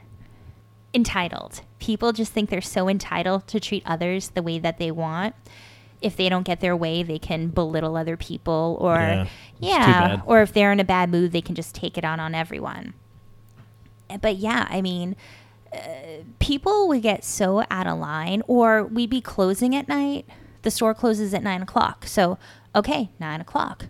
Entitled. 0.92 1.62
People 1.78 2.12
just 2.12 2.32
think 2.32 2.50
they're 2.50 2.60
so 2.60 2.88
entitled 2.88 3.46
to 3.48 3.60
treat 3.60 3.82
others 3.86 4.30
the 4.30 4.42
way 4.42 4.58
that 4.58 4.78
they 4.78 4.90
want. 4.90 5.34
If 6.00 6.16
they 6.16 6.28
don't 6.28 6.42
get 6.42 6.60
their 6.60 6.76
way, 6.76 7.02
they 7.02 7.18
can 7.18 7.48
belittle 7.48 7.96
other 7.96 8.16
people 8.16 8.76
or 8.80 8.96
Yeah, 8.96 9.26
yeah, 9.58 10.20
or 10.26 10.42
if 10.42 10.52
they're 10.52 10.72
in 10.72 10.80
a 10.80 10.84
bad 10.84 11.10
mood, 11.10 11.32
they 11.32 11.40
can 11.40 11.54
just 11.54 11.74
take 11.74 11.96
it 11.96 12.04
out 12.04 12.20
on 12.20 12.34
everyone. 12.34 12.94
But 14.20 14.36
yeah, 14.36 14.66
I 14.68 14.82
mean, 14.82 15.16
uh, 15.72 15.78
people 16.38 16.88
would 16.88 17.02
get 17.02 17.24
so 17.24 17.64
out 17.70 17.86
of 17.86 17.98
line, 17.98 18.42
or 18.46 18.84
we'd 18.84 19.10
be 19.10 19.20
closing 19.20 19.74
at 19.74 19.88
night. 19.88 20.26
The 20.64 20.70
store 20.70 20.94
closes 20.94 21.32
at 21.32 21.42
nine 21.42 21.62
o'clock. 21.62 22.06
So, 22.06 22.38
okay, 22.74 23.10
nine 23.20 23.40
o'clock. 23.40 23.86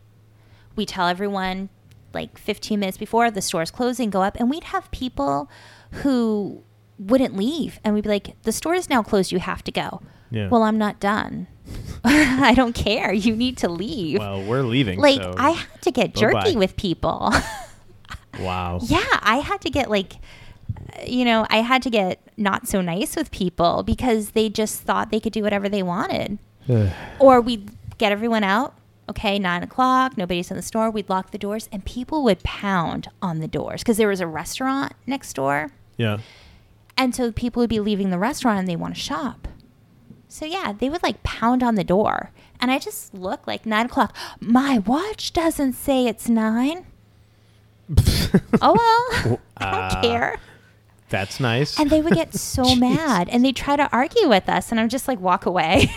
We 0.77 0.85
tell 0.85 1.09
everyone 1.09 1.71
like 2.13 2.39
15 2.39 2.79
minutes 2.79 2.99
before 2.99 3.31
the 3.31 3.43
store's 3.43 3.71
closing, 3.71 4.11
go 4.11 4.23
up, 4.23 4.37
and 4.39 4.51
we'd 4.51 4.65
have 4.65 4.91
people 4.91 5.51
who 6.03 6.63
wouldn't 6.99 7.37
leave. 7.37 7.81
And 7.83 7.95
we'd 7.95 8.05
be 8.05 8.11
like, 8.11 8.41
the 8.43 8.53
store 8.53 8.75
is 8.75 8.89
now 8.89 9.03
closed. 9.03 9.33
You 9.33 9.39
have 9.39 9.65
to 9.65 9.73
go. 9.73 10.03
Yeah. 10.31 10.49
Well, 10.49 10.63
I'm 10.63 10.79
not 10.79 11.01
done. 11.01 11.47
I 12.05 12.55
don't 12.55 12.75
care. 12.75 13.13
You 13.13 13.35
need 13.37 13.57
to 13.59 13.69
leave. 13.69 14.19
Well, 14.19 14.43
we're 14.43 14.63
leaving. 14.63 14.99
like, 14.99 15.21
so 15.21 15.35
I 15.37 15.51
had 15.51 15.83
to 15.83 15.91
get 15.91 16.15
bye-bye. 16.15 16.43
jerky 16.43 16.57
with 16.57 16.77
people. 16.77 17.33
wow. 18.41 18.81
Yeah, 18.83 19.05
I 19.23 19.37
had 19.37 19.61
to 19.63 19.71
get 19.71 19.91
like, 19.91 20.15
you 21.07 21.25
know, 21.25 21.47
I 21.51 21.59
had 21.59 21.83
to 21.83 21.91
get 21.91 22.21
not 22.37 22.67
so 22.67 22.81
nice 22.81 23.17
with 23.17 23.31
people 23.31 23.83
because 23.83 24.31
they 24.31 24.49
just 24.49 24.83
thought 24.83 25.11
they 25.11 25.21
could 25.21 25.33
do 25.33 25.43
whatever 25.43 25.69
they 25.69 25.83
wanted. 25.83 26.39
Or 27.19 27.41
we'd 27.41 27.71
get 27.99 28.13
everyone 28.13 28.45
out. 28.45 28.75
Okay, 29.09 29.39
nine 29.39 29.63
o'clock, 29.63 30.17
nobody's 30.17 30.51
in 30.51 30.57
the 30.57 30.63
store. 30.63 30.91
We'd 30.91 31.11
lock 31.11 31.31
the 31.31 31.37
doors, 31.39 31.69
and 31.71 31.85
people 31.85 32.25
would 32.25 32.43
pound 32.43 33.09
on 33.21 33.41
the 33.41 33.49
doors 33.49 33.83
because 33.83 33.99
there 33.99 34.09
was 34.09 34.21
a 34.21 34.27
restaurant 34.27 34.95
next 35.07 35.35
door. 35.35 35.71
yeah. 35.97 36.19
And 36.97 37.13
so 37.15 37.33
people 37.33 37.61
would 37.61 37.69
be 37.71 37.81
leaving 37.81 38.11
the 38.11 38.19
restaurant 38.19 38.61
and 38.61 38.69
they 38.69 38.77
want 38.77 38.95
to 38.95 39.01
shop. 39.01 39.49
So 40.29 40.45
yeah, 40.47 40.73
they 40.73 40.89
would 40.89 41.03
like 41.03 41.25
pound 41.25 41.63
on 41.65 41.75
the 41.75 41.83
door. 41.83 42.31
And 42.61 42.71
I 42.71 42.79
just 42.79 43.13
look 43.13 43.47
like 43.49 43.67
nine 43.67 43.87
o'clock. 43.87 44.15
My 44.41 44.79
watch 44.79 45.33
doesn't 45.33 45.73
say 45.73 46.07
it's 46.07 46.29
nine. 46.29 46.87
oh 48.63 48.75
well. 49.27 49.41
I 49.57 49.71
don't 49.71 49.81
Uh, 49.99 50.01
care. 50.03 50.39
That's 51.09 51.41
nice. 51.41 51.79
And 51.79 51.91
they 51.91 52.01
would 52.01 52.15
get 52.15 52.33
so 52.39 52.75
mad 52.77 53.29
and 53.29 53.45
they'd 53.45 53.57
try 53.57 53.75
to 53.77 53.89
argue 53.93 54.29
with 54.29 54.49
us. 54.49 54.71
And 54.71 54.79
I'm 54.81 54.89
just 54.89 55.09
like, 55.09 55.21
walk 55.21 55.47
away. 55.47 55.91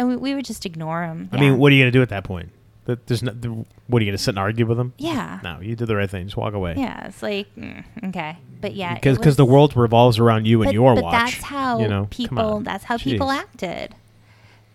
And 0.00 0.08
we, 0.08 0.16
we 0.16 0.34
would 0.34 0.46
just 0.46 0.64
ignore 0.64 1.06
them. 1.06 1.28
I 1.30 1.38
mean, 1.38 1.58
what 1.58 1.70
are 1.70 1.74
you 1.74 1.82
gonna 1.82 1.90
do 1.90 2.00
at 2.00 2.08
that 2.08 2.24
point? 2.24 2.48
That 2.86 3.06
there's 3.06 3.22
no. 3.22 3.32
The, 3.32 3.48
what 3.86 4.00
are 4.00 4.04
you 4.04 4.10
gonna 4.10 4.18
sit 4.18 4.30
and 4.30 4.38
argue 4.38 4.64
with 4.64 4.78
them? 4.78 4.94
Yeah. 4.96 5.40
No, 5.44 5.60
you 5.60 5.76
did 5.76 5.86
the 5.86 5.94
right 5.94 6.08
thing. 6.08 6.24
Just 6.24 6.38
walk 6.38 6.54
away. 6.54 6.74
Yeah. 6.76 7.06
It's 7.06 7.22
like, 7.22 7.54
mm, 7.54 7.84
okay. 8.06 8.38
But 8.62 8.74
yeah. 8.74 8.94
Because 8.94 9.18
because 9.18 9.36
the 9.36 9.44
world 9.44 9.76
revolves 9.76 10.18
around 10.18 10.46
you 10.46 10.62
and 10.62 10.68
but, 10.68 10.74
your 10.74 10.94
but 10.94 11.04
watch. 11.04 11.12
that's 11.12 11.44
how 11.44 11.80
you 11.80 11.88
know, 11.88 12.08
people 12.10 12.60
that's 12.60 12.84
how 12.84 12.96
people 12.96 13.30
acted 13.30 13.94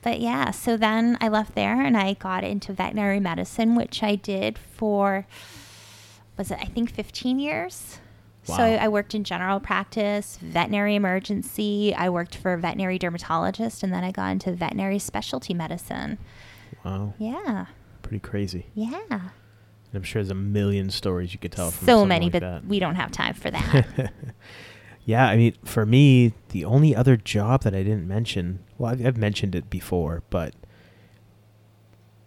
but 0.04 0.20
yeah 0.22 0.52
so 0.52 0.78
then 0.78 1.18
i 1.20 1.28
left 1.28 1.56
there 1.56 1.82
and 1.82 1.98
i 1.98 2.14
got 2.14 2.44
into 2.44 2.72
veterinary 2.72 3.20
medicine 3.20 3.74
which 3.76 4.04
i 4.04 4.16
did 4.16 4.58
for 4.58 5.26
was 6.38 6.52
it 6.52 6.60
i 6.62 6.66
think 6.66 6.92
15 6.92 7.40
years 7.40 7.98
so 8.46 8.64
i 8.64 8.88
worked 8.88 9.14
in 9.16 9.24
general 9.24 9.60
practice 9.60 10.38
veterinary 10.42 10.96
emergency 10.96 11.94
i 11.96 12.10
worked 12.10 12.36
for 12.36 12.54
a 12.54 12.58
veterinary 12.58 12.98
dermatologist 13.00 13.84
and 13.84 13.92
then 13.94 14.04
i 14.04 14.12
got 14.12 14.32
into 14.32 14.52
veterinary 14.52 15.00
specialty 15.00 15.54
medicine 15.54 16.18
Wow, 16.84 17.14
yeah 17.18 17.66
pretty 18.02 18.20
crazy. 18.20 18.68
yeah 18.76 19.00
I'm 19.94 20.04
sure 20.04 20.22
there's 20.22 20.30
a 20.30 20.36
million 20.36 20.90
stories 20.90 21.32
you 21.32 21.40
could 21.40 21.54
tell. 21.54 21.72
From 21.72 21.86
so 21.86 22.06
many 22.06 22.26
like 22.26 22.34
but 22.34 22.42
that. 22.42 22.66
we 22.66 22.80
don't 22.80 22.96
have 22.96 23.12
time 23.12 23.34
for 23.34 23.50
that 23.50 24.12
Yeah, 25.06 25.28
I 25.28 25.38
mean, 25.38 25.54
for 25.64 25.86
me, 25.86 26.34
the 26.50 26.66
only 26.66 26.96
other 26.96 27.16
job 27.16 27.62
that 27.62 27.76
I 27.76 27.84
didn't 27.84 28.08
mention, 28.08 28.60
well, 28.80 28.92
I've, 28.92 29.06
I've 29.06 29.18
mentioned 29.18 29.54
it 29.54 29.70
before, 29.70 30.24
but 30.32 30.56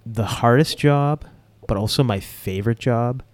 the 0.07 0.24
hardest 0.24 0.78
job, 0.78 1.24
but 1.66 1.77
also 1.77 2.03
my 2.05 2.20
favorite 2.20 2.78
job, 2.78 3.24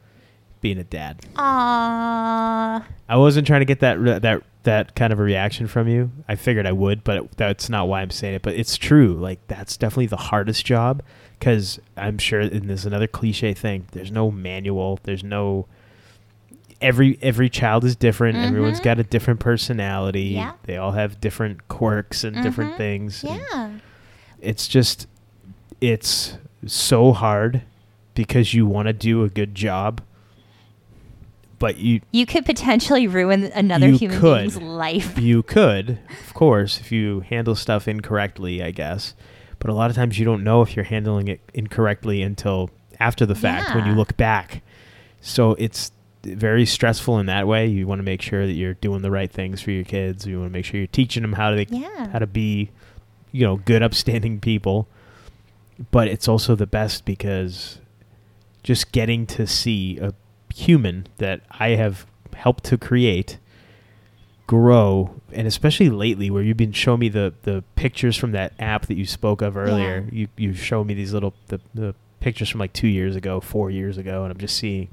being 0.65 0.78
a 0.78 0.85
dad. 0.85 1.20
Aww. 1.36 2.82
I 3.09 3.16
wasn't 3.16 3.47
trying 3.47 3.61
to 3.61 3.66
get 3.66 3.81
that 3.81 4.01
re- 4.01 4.19
that 4.19 4.43
that 4.62 4.97
kind 4.97 5.12
of 5.12 5.20
a 5.20 5.23
reaction 5.23 5.66
from 5.66 5.86
you. 5.89 6.11
I 6.27 6.36
figured 6.36 6.66
I 6.66 6.73
would, 6.73 7.05
but 7.05 7.32
that's 7.36 7.69
not 7.69 7.86
why 7.86 8.01
I'm 8.01 8.09
saying 8.11 8.36
it. 8.36 8.43
But 8.43 8.55
it's 8.55 8.78
true. 8.78 9.12
Like 9.12 9.39
that's 9.47 9.77
definitely 9.77 10.07
the 10.07 10.16
hardest 10.16 10.65
job 10.65 11.03
because 11.39 11.78
I'm 11.99 12.16
sure, 12.16 12.41
and 12.41 12.69
there's 12.70 12.86
another 12.86 13.07
cliche 13.07 13.53
thing. 13.53 13.86
There's 13.93 14.11
no 14.11 14.31
manual. 14.31 14.99
There's 15.03 15.23
no 15.23 15.66
every 16.81 17.19
every 17.20 17.51
child 17.51 17.85
is 17.85 17.95
different. 17.95 18.39
Everyone's 18.39 18.81
Mhm. 18.81 18.85
got 18.85 18.99
a 18.99 19.05
different 19.05 19.41
personality. 19.41 20.23
Yeah. 20.23 20.53
They 20.62 20.78
all 20.78 20.93
have 20.93 21.20
different 21.20 21.69
quirks 21.69 22.24
and 22.24 22.43
different 22.43 22.73
Mhm. 22.73 22.77
things. 22.78 23.23
Yeah. 23.24 23.70
it's 24.41 24.66
just 24.69 25.07
it's 25.81 26.36
so 26.66 27.12
hard 27.12 27.62
because 28.15 28.53
you 28.55 28.66
want 28.66 28.86
to 28.89 28.93
do 28.93 29.24
a 29.24 29.28
good 29.28 29.55
job, 29.55 30.01
but 31.59 31.76
you 31.78 32.01
You 32.12 32.26
could 32.26 32.44
potentially 32.47 33.06
ruin 33.06 33.44
another 33.55 33.89
human 33.89 34.20
could. 34.20 34.39
being's 34.40 34.60
life. 34.60 35.18
you 35.18 35.43
could, 35.43 35.98
of 36.26 36.35
course, 36.35 36.81
if 36.81 36.90
you 36.93 37.20
handle 37.20 37.55
stuff 37.55 37.86
incorrectly, 37.89 38.62
I 38.62 38.70
guess. 38.70 39.14
But 39.59 39.70
a 39.70 39.74
lot 39.74 39.89
of 39.90 39.97
times 39.97 40.18
you 40.18 40.24
don't 40.24 40.44
know 40.44 40.62
if 40.62 40.76
you're 40.76 40.85
handling 40.85 41.28
it 41.28 41.40
incorrectly 41.55 42.22
until 42.22 42.70
after 43.01 43.24
the 43.26 43.35
fact 43.35 43.74
when 43.74 43.86
you 43.86 43.93
look 43.93 44.16
back. 44.16 44.62
So 45.20 45.52
it's 45.55 45.90
very 46.22 46.66
stressful 46.66 47.18
in 47.18 47.26
that 47.26 47.47
way. 47.47 47.66
You 47.66 47.86
want 47.86 47.98
to 47.98 48.02
make 48.05 48.20
sure 48.22 48.47
that 48.47 48.52
you're 48.52 48.74
doing 48.74 49.02
the 49.02 49.10
right 49.10 49.31
things 49.31 49.60
for 49.62 49.70
your 49.70 49.85
kids. 49.85 50.26
You 50.26 50.40
want 50.40 50.51
to 50.51 50.52
make 50.52 50.64
sure 50.64 50.78
you're 50.78 50.86
teaching 50.86 51.22
them 51.22 51.32
how 51.35 51.51
to 51.51 51.64
Yeah. 51.70 52.09
how 52.09 52.18
to 52.18 52.26
be, 52.26 52.70
you 53.32 53.47
know, 53.47 53.56
good 53.56 53.82
upstanding 53.82 54.39
people. 54.40 54.86
But 55.90 56.09
it's 56.09 56.28
also 56.28 56.55
the 56.55 56.66
best 56.66 57.05
because 57.05 57.78
just 58.62 58.93
getting 58.93 59.26
to 59.26 59.47
see 59.47 59.98
a 59.98 60.14
human 60.55 61.06
that 61.18 61.40
I 61.51 61.70
have 61.70 62.06
helped 62.35 62.64
to 62.64 62.78
create 62.78 63.39
grow 64.47 65.20
and 65.32 65.47
especially 65.47 65.89
lately 65.89 66.31
where 66.31 66.43
you've 66.43 66.56
been 66.56 66.72
showing 66.72 67.01
me 67.01 67.09
the 67.09 67.32
the 67.43 67.64
pictures 67.76 68.16
from 68.16 68.32
that 68.32 68.52
app 68.59 68.86
that 68.86 68.94
you 68.97 69.06
spoke 69.06 69.40
of 69.43 69.56
earlier. 69.56 70.06
You 70.12 70.28
you 70.36 70.52
show 70.55 70.85
me 70.85 70.94
these 70.94 71.12
little 71.12 71.35
the, 71.48 71.60
the 71.74 71.94
pictures 72.20 72.48
from 72.48 72.60
like 72.60 72.72
two 72.72 72.89
years 72.89 73.16
ago 73.16 73.39
four 73.40 73.70
years 73.70 73.98
ago 73.98 74.22
and 74.22 74.32
i'm 74.32 74.39
just 74.39 74.56
seeing 74.56 74.89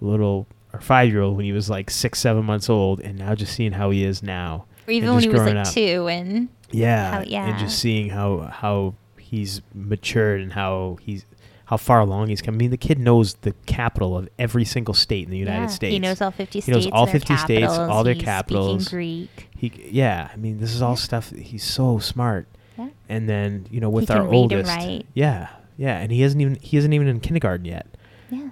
little 0.00 0.46
or 0.72 0.80
five 0.80 1.10
year 1.10 1.20
old 1.20 1.36
when 1.36 1.44
he 1.44 1.52
was 1.52 1.68
like 1.68 1.90
six 1.90 2.18
seven 2.18 2.44
months 2.44 2.70
old 2.70 3.00
and 3.00 3.18
now 3.18 3.34
just 3.34 3.52
seeing 3.54 3.72
how 3.72 3.90
he 3.90 4.04
is 4.04 4.22
now. 4.22 4.64
Or 4.86 4.92
even 4.92 5.12
when 5.12 5.22
he 5.22 5.28
was 5.28 5.40
like 5.42 5.56
up. 5.56 5.68
two 5.68 6.08
and 6.08 6.48
yeah, 6.70 7.10
How- 7.10 7.20
and 7.22 7.58
just 7.58 7.78
seeing 7.78 8.10
how 8.10 8.40
how 8.40 8.94
he's 9.18 9.62
matured 9.74 10.40
and 10.40 10.52
how 10.52 10.98
he's 11.00 11.24
how 11.66 11.76
far 11.76 12.00
along 12.00 12.28
he's 12.28 12.40
come. 12.42 12.54
I 12.54 12.58
mean, 12.58 12.70
the 12.70 12.76
kid 12.76 12.98
knows 12.98 13.34
the 13.34 13.52
capital 13.66 14.16
of 14.16 14.28
every 14.38 14.64
single 14.64 14.94
state 14.94 15.24
in 15.24 15.30
the 15.30 15.38
United 15.38 15.62
yeah, 15.62 15.66
States. 15.66 15.92
He 15.92 15.98
knows 15.98 16.20
all 16.20 16.30
50 16.30 16.60
states. 16.60 16.66
He 16.66 16.72
knows 16.72 16.86
all 16.92 17.06
their 17.06 17.12
50 17.14 17.36
states, 17.36 17.60
capitals. 17.66 17.88
all 17.90 18.04
their 18.04 18.14
He's 18.14 18.22
capitals. 18.22 18.84
Speaking 18.86 18.96
Greek. 18.98 19.48
He, 19.56 19.72
yeah, 19.90 20.30
I 20.32 20.36
mean, 20.36 20.58
this 20.60 20.74
is 20.74 20.80
all 20.82 20.92
Yeah. 20.92 20.94
stuff. 20.96 21.30
He's 21.30 21.64
so 21.64 21.98
smart. 21.98 22.46
Yeah. 22.78 22.88
And 23.08 23.28
then 23.28 23.66
you 23.70 23.80
know, 23.80 23.88
with 23.90 24.06
can 24.08 24.16
our 24.18 24.22
read 24.24 24.28
and 24.28 24.36
oldest, 24.36 24.70
write. 24.76 25.06
yeah, 25.14 25.48
yeah, 25.78 25.98
and 25.98 26.12
he 26.12 26.20
hasn't 26.22 26.40
even 26.42 26.56
he 26.60 26.76
isn't 26.76 26.92
even 26.92 27.08
in 27.08 27.20
kindergarten 27.20 27.64
yet. 27.64 27.86
Yeah. 28.30 28.50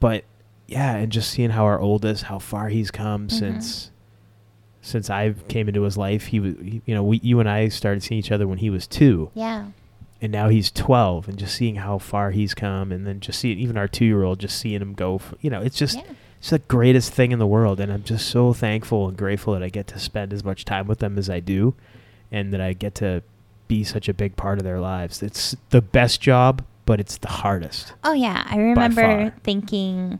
But 0.00 0.24
yeah, 0.66 0.96
and 0.96 1.10
just 1.12 1.30
seeing 1.30 1.50
how 1.50 1.64
our 1.64 1.78
oldest, 1.80 2.24
how 2.24 2.38
far 2.38 2.68
he's 2.70 2.90
come 2.90 3.28
Mhm. 3.28 3.32
since 3.38 3.90
since 4.80 5.08
I 5.08 5.32
came 5.48 5.68
into 5.68 5.82
his 5.82 5.96
life. 5.96 6.26
He 6.26 6.40
was, 6.40 6.54
he- 6.60 6.82
you 6.86 6.94
know, 6.94 7.04
we, 7.04 7.20
you 7.22 7.38
and 7.40 7.48
I 7.48 7.68
started 7.68 8.02
seeing 8.02 8.18
each 8.18 8.32
other 8.32 8.48
when 8.48 8.58
he 8.58 8.68
was 8.68 8.86
two, 8.88 9.30
Yeah. 9.34 9.66
And 10.22 10.32
now 10.32 10.48
he's 10.48 10.70
12, 10.70 11.28
and 11.28 11.38
just 11.38 11.54
seeing 11.54 11.76
how 11.76 11.98
far 11.98 12.30
he's 12.30 12.54
come, 12.54 12.90
and 12.92 13.06
then 13.06 13.20
just 13.20 13.38
seeing 13.40 13.58
even 13.58 13.76
our 13.76 13.88
two 13.88 14.06
year 14.06 14.22
old, 14.22 14.38
just 14.38 14.58
seeing 14.58 14.80
him 14.80 14.94
go, 14.94 15.16
f 15.16 15.34
you 15.42 15.50
know, 15.50 15.60
it's 15.60 15.76
just. 15.76 15.98
Yeah. 15.98 16.04
It's 16.38 16.50
the 16.50 16.58
greatest 16.58 17.12
thing 17.12 17.30
in 17.30 17.38
the 17.38 17.46
world, 17.46 17.78
and 17.78 17.92
I'm 17.92 18.02
just 18.02 18.26
so 18.26 18.52
thankful 18.52 19.06
and 19.06 19.16
grateful 19.16 19.52
that 19.52 19.62
I 19.62 19.68
get 19.68 19.86
to 19.86 20.00
spend 20.00 20.32
as 20.32 20.42
much 20.42 20.64
time 20.64 20.88
with 20.88 20.98
them 20.98 21.16
as 21.16 21.30
I 21.30 21.38
do, 21.38 21.76
and 22.32 22.52
that 22.52 22.60
I 22.60 22.72
get 22.72 22.96
to 22.96 23.22
be 23.68 23.84
such 23.84 24.08
a 24.08 24.12
big 24.12 24.34
part 24.34 24.58
of 24.58 24.64
their 24.64 24.80
lives. 24.80 25.22
It's 25.22 25.54
the 25.70 25.80
best 25.80 26.20
job, 26.20 26.64
but 26.84 26.98
it's 26.98 27.16
the 27.16 27.28
hardest. 27.28 27.92
Oh 28.02 28.12
yeah, 28.12 28.44
I 28.44 28.56
remember 28.56 29.32
thinking 29.44 30.18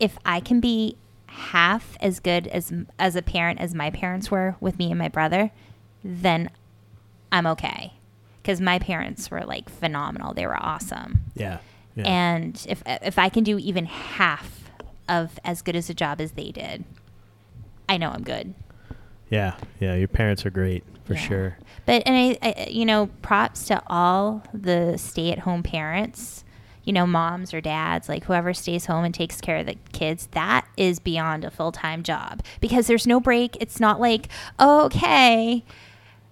if 0.00 0.18
I 0.26 0.40
can 0.40 0.58
be 0.58 0.96
half 1.26 1.96
as 2.00 2.18
good 2.18 2.48
as 2.48 2.72
as 2.98 3.14
a 3.14 3.22
parent 3.22 3.60
as 3.60 3.72
my 3.72 3.90
parents 3.90 4.32
were 4.32 4.56
with 4.60 4.78
me 4.80 4.90
and 4.90 4.98
my 4.98 5.08
brother, 5.08 5.52
then 6.02 6.50
I'm 7.30 7.46
okay. 7.46 7.92
Cuz 8.44 8.60
my 8.60 8.78
parents 8.78 9.30
were 9.30 9.42
like 9.44 9.68
phenomenal. 9.68 10.34
They 10.34 10.46
were 10.46 10.60
awesome. 10.60 11.24
Yeah. 11.34 11.58
yeah. 11.94 12.04
And 12.08 12.64
if 12.68 12.82
if 12.86 13.18
I 13.18 13.28
can 13.28 13.44
do 13.44 13.58
even 13.58 13.86
half 13.86 14.70
of 15.08 15.38
as 15.44 15.62
good 15.62 15.76
as 15.76 15.88
a 15.90 15.94
job 15.94 16.20
as 16.20 16.32
they 16.32 16.50
did, 16.50 16.84
I 17.88 17.96
know 17.98 18.10
I'm 18.10 18.22
good. 18.22 18.54
yeah, 19.30 19.54
yeah, 19.80 19.94
your 19.94 20.08
parents 20.08 20.44
are 20.44 20.50
great 20.50 20.84
for 21.04 21.14
Yeah. 21.14 21.20
sure. 21.20 21.58
But 21.86 22.02
and 22.06 22.14
I, 22.42 22.48
I, 22.48 22.68
you 22.70 22.84
know, 22.84 23.06
props 23.22 23.64
to 23.66 23.82
all 23.88 24.42
the 24.52 24.96
stay-at-home 24.98 25.62
parents. 25.62 26.44
You 26.84 26.92
know, 26.92 27.06
moms 27.06 27.54
or 27.54 27.60
dads, 27.60 28.08
like 28.08 28.24
whoever 28.24 28.52
stays 28.52 28.86
home 28.86 29.04
and 29.04 29.14
takes 29.14 29.40
care 29.40 29.58
of 29.58 29.66
the 29.66 29.76
kids. 29.92 30.26
That 30.32 30.66
is 30.76 30.98
beyond 30.98 31.44
a 31.44 31.50
full-time 31.52 32.02
job 32.02 32.42
because 32.60 32.88
there's 32.88 33.06
no 33.06 33.20
break. 33.20 33.56
It's 33.60 33.78
not 33.78 34.00
like 34.00 34.28
oh, 34.58 34.86
okay, 34.86 35.64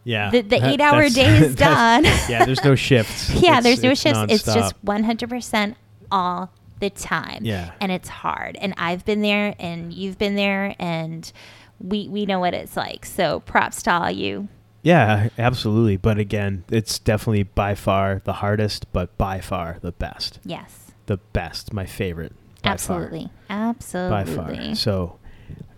Yeah. 0.05 0.31
The- 0.31 0.40
the 0.43 0.48
that- 0.60 0.62
eight-hour 0.72 1.09
day 1.10 1.39
is 1.39 1.55
done. 1.68 2.05
yeah, 2.28 2.44
there's 2.44 2.64
no 2.64 2.74
shifts. 2.74 3.31
yeah, 3.35 3.59
It's- 3.59 3.62
there's 3.62 3.82
no 3.82 3.94
shifts. 3.94 4.20
It's 4.28 4.44
just 4.44 4.85
100% 4.85 5.74
all 6.10 6.51
the 6.81 6.90
time. 6.90 7.44
Yeah. 7.44 7.72
and 7.81 7.93
it's 7.93 8.09
hard. 8.09 8.56
And 8.60 8.72
I've 8.78 9.05
been 9.05 9.20
there, 9.20 9.55
and 9.59 9.93
you've 9.93 10.18
been 10.18 10.35
there, 10.36 10.74
and 10.78 11.31
we 11.78 12.09
we 12.09 12.24
know 12.27 12.40
what 12.40 12.55
it's 12.55 12.77
like. 12.77 13.05
So 13.06 13.40
props 13.40 13.82
to 13.85 13.93
all 13.93 14.10
you. 14.10 14.48
Yeah, 14.82 15.28
absolutely. 15.39 15.98
But 15.98 16.18
again, 16.18 16.64
it's 16.70 16.98
definitely 16.98 17.43
by 17.43 17.74
far 17.74 18.22
the 18.24 18.32
hardest, 18.35 18.90
but 18.94 19.16
by 19.18 19.40
far 19.40 19.77
the 19.82 19.93
best. 19.93 20.40
Yes, 20.43 20.93
The 21.05 21.18
best, 21.35 21.72
my 21.74 21.85
favorite. 21.85 22.32
by 22.62 22.77
far. 22.77 23.10
absolutely, 23.51 24.10
by 24.10 24.24
far. 24.24 24.74
So, 24.74 25.18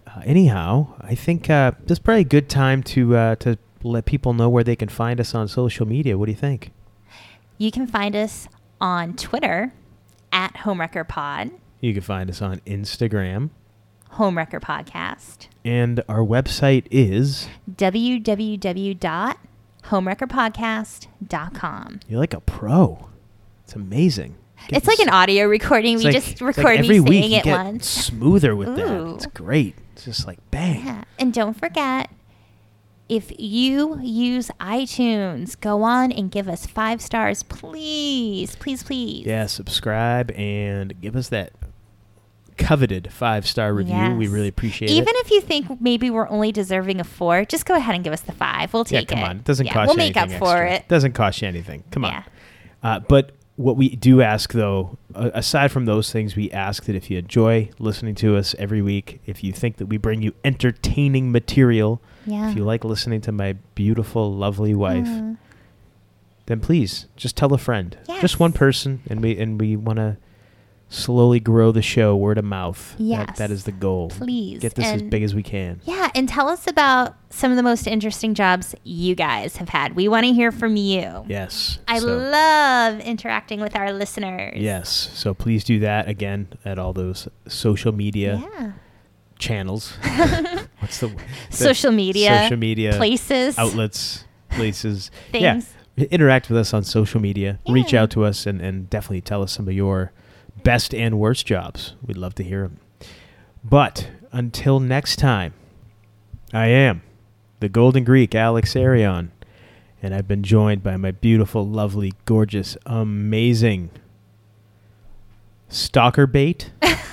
uh, 0.06 0.20
anyhow, 0.24 0.94
I 1.00 1.16
think 1.16 1.50
uh, 1.50 1.72
this 1.84 1.96
is 1.96 1.98
probably 1.98 2.20
a 2.20 2.24
good 2.24 2.48
time 2.48 2.82
to 2.94 3.16
uh, 3.16 3.34
to 3.36 3.58
let 3.90 4.04
people 4.04 4.32
know 4.34 4.48
where 4.48 4.62
they 4.64 4.76
can 4.76 4.88
find 4.88 5.18
us 5.20 5.34
on 5.34 5.48
social 5.48 5.86
media. 5.86 6.16
What 6.18 6.26
do 6.26 6.32
you 6.32 6.38
think? 6.38 6.70
You 7.59 7.70
can 7.70 7.86
find 7.86 8.14
us 8.16 8.48
on 8.80 9.14
Twitter 9.14 9.72
at 10.32 10.54
Homewrecker 10.54 11.06
Pod, 11.09 11.50
You 11.80 11.92
can 11.92 12.02
find 12.02 12.28
us 12.30 12.40
on 12.42 12.60
Instagram, 12.60 13.50
Homewrecker 14.14 14.60
Podcast, 14.60 15.48
and 15.64 16.02
our 16.09 16.20
website 16.20 16.86
is 16.90 17.48
www.homewreckerpodcast.com. 20.72 22.00
you're 22.09 22.20
like 22.20 22.34
a 22.34 22.40
pro. 22.40 23.09
It's 23.64 23.74
amazing. 23.74 24.36
Get 24.68 24.78
It's 24.78 24.86
like 24.86 25.00
an 25.00 25.09
audio 25.09 25.46
recording. 25.46 25.96
We 25.98 26.04
like- 26.04 26.14
just 26.14 26.40
like 26.40 26.56
record 26.56 26.78
every 26.78 27.00
me 27.00 27.00
week 27.00 27.22
saying 27.24 27.32
you 27.32 27.38
it 27.38 27.46
once. 27.46 27.88
Smoother 27.88 28.54
with 28.54 28.76
that. 28.76 29.14
It's 29.14 29.26
great. 29.26 29.74
It's 29.94 30.04
just 30.04 30.26
like 30.26 30.38
bang. 30.50 30.84
Yeah. 30.86 31.04
And 31.18 31.32
don't 31.32 31.54
forget, 31.54 32.10
if 33.08 33.32
you 33.38 34.00
use 34.00 34.50
iTunes, 34.60 35.58
go 35.58 35.82
on 35.82 36.12
and 36.12 36.30
give 36.30 36.48
us 36.48 36.66
five 36.66 37.02
stars, 37.02 37.42
please. 37.42 38.56
Please, 38.56 38.82
please. 38.82 39.26
Yeah, 39.26 39.46
subscribe 39.46 40.30
and 40.32 40.98
give 41.00 41.16
us 41.16 41.28
that 41.28 41.52
coveted 42.58 43.12
five 43.12 43.46
star 43.46 43.74
review. 43.74 44.14
We 44.14 44.28
really 44.28 44.48
appreciate 44.48 44.90
Even 44.90 45.02
it. 45.02 45.02
Even 45.02 45.14
if 45.16 45.30
you 45.30 45.40
think 45.40 45.80
maybe 45.80 46.10
we're 46.10 46.28
only 46.28 46.52
deserving 46.52 47.00
a 47.00 47.04
four, 47.04 47.44
just 47.44 47.66
go 47.66 47.74
ahead 47.74 47.94
and 47.94 48.04
give 48.04 48.12
us 48.12 48.20
the 48.22 48.32
five. 48.32 48.72
We'll 48.72 48.86
yeah, 48.88 49.00
take 49.00 49.08
come 49.08 49.18
it. 49.18 49.22
Come 49.22 49.30
on. 49.30 49.36
It 49.38 49.44
doesn't 49.44 49.66
Yeah, 49.66 49.72
cost 49.72 49.88
We'll 49.88 49.96
you 49.96 50.10
make 50.10 50.16
up 50.16 50.30
for 50.30 50.56
extra. 50.62 50.72
it. 50.72 50.88
Doesn't 50.88 51.12
cost 51.12 51.42
you 51.42 51.48
anything. 51.48 51.84
Come 51.90 52.04
on. 52.04 52.12
Yeah. 52.12 52.22
Uh, 52.82 53.00
but 53.00 53.32
what 53.62 53.76
we 53.76 53.97
do 53.97 54.20
ask, 54.22 54.52
though, 54.52 54.98
uh, 55.14 55.30
aside 55.34 55.70
from 55.72 55.84
those 55.86 56.10
things, 56.12 56.36
we 56.36 56.51
ask 56.51 56.84
that 56.84 56.94
if 56.97 57.10
you 57.10 57.18
enjoy 57.18 57.70
listening 57.78 58.14
to 58.16 58.36
us 58.36 58.55
every 58.59 58.82
week, 58.82 59.20
if 59.26 59.43
you 59.44 59.52
think 59.52 59.76
that 59.76 59.86
we 59.86 59.97
bring 59.97 60.22
you 60.22 60.32
entertaining 60.44 61.30
material, 61.32 62.01
Yeah. 62.26 62.51
if 62.51 62.56
you 62.56 62.64
like 62.64 62.84
listening 62.84 63.20
to 63.22 63.32
my 63.32 63.55
beautiful, 63.74 64.32
lovely 64.32 64.74
wife, 64.74 65.09
Uh, 65.09 65.34
then 66.47 66.60
please 66.60 67.06
just 67.16 67.36
tell 67.36 67.52
a 67.55 67.59
friend, 67.59 67.97
just 68.20 68.40
one 68.40 68.52
person, 68.52 69.01
and 69.09 69.22
we 69.22 69.39
and 69.39 69.60
we 69.60 69.76
want 69.76 69.97
to 69.98 70.16
slowly 70.93 71.40
grow 71.40 71.73
the 71.73 71.82
show 71.82 72.14
word 72.16 72.36
of 72.39 72.44
mouth. 72.44 72.94
That- 72.98 73.02
Yes. 73.05 73.39
that 73.39 73.51
is 73.51 73.64
the 73.64 73.73
goal. 73.73 74.10
Please. 74.10 74.60
get 74.60 74.74
this 74.74 74.86
as 74.86 75.02
big 75.02 75.23
as 75.23 75.35
we 75.35 75.43
can. 75.43 75.81
yeah, 75.85 76.10
and 76.14 76.28
tell 76.28 76.48
us 76.48 76.66
about 76.66 77.16
some 77.31 77.51
of 77.51 77.56
the 77.56 77.62
most 77.62 77.86
interesting 77.86 78.35
jobs 78.35 78.74
you 78.85 79.14
guys 79.14 79.56
have 79.56 79.70
had. 79.70 79.97
We 79.97 80.06
want 80.09 80.27
to 80.27 80.32
hear 80.32 80.52
from 80.52 80.77
you. 80.77 81.24
Yes. 81.28 81.78
I 81.89 81.98
so- 81.98 82.06
love 82.06 83.01
interacting 83.01 83.60
with 83.60 83.74
our 83.74 83.93
listeners. 83.93 84.55
Yes. 84.60 85.10
So 85.14 85.32
please 85.35 85.64
do 85.64 85.78
that 85.81 86.09
again 86.09 86.48
at 86.64 86.78
all 86.78 86.93
those 86.93 87.27
social 87.48 87.93
media 87.93 88.43
Yeah. 88.60 88.73
channels. 89.39 89.93
What's 90.81 90.98
the, 91.01 91.09
the 91.09 91.56
Social 91.56 91.90
media. 91.93 92.43
Social 92.44 92.59
media 92.59 92.93
Places. 92.97 93.59
outlets, 93.59 94.24
places. 94.51 95.10
Things. 95.32 95.43
Yeah. 95.97 96.06
Interact 96.10 96.48
with 96.48 96.59
us 96.59 96.73
on 96.73 96.85
social 96.85 97.20
media. 97.20 97.59
Reach 97.69 97.93
out 97.93 98.10
to 98.12 98.24
us 98.24 98.47
and, 98.47 98.60
and 98.60 98.89
definitely 98.89 99.20
tell 99.20 99.43
us 99.43 99.52
some 99.52 99.69
of 99.69 99.74
your 99.74 100.10
best 100.62 100.94
and 100.94 101.18
worst 101.18 101.47
jobs. 101.47 101.94
We'd 102.05 102.16
love 102.16 102.34
to 102.36 102.44
hear 102.44 102.62
them. 102.62 102.78
But 103.64 104.09
until 104.32 104.80
next 104.80 105.16
time, 105.16 105.55
I 106.52 106.66
am 106.66 107.02
the 107.60 107.68
Golden 107.68 108.05
Greek, 108.05 108.34
Alex 108.34 108.74
Arion, 108.74 109.30
and 110.02 110.14
I've 110.14 110.26
been 110.26 110.43
joined 110.43 110.82
by 110.82 110.97
my 110.97 111.12
beautiful, 111.12 111.66
lovely, 111.66 112.12
gorgeous, 112.24 112.76
amazing 112.86 113.90
stalker 115.68 116.26
bait, 116.26 116.70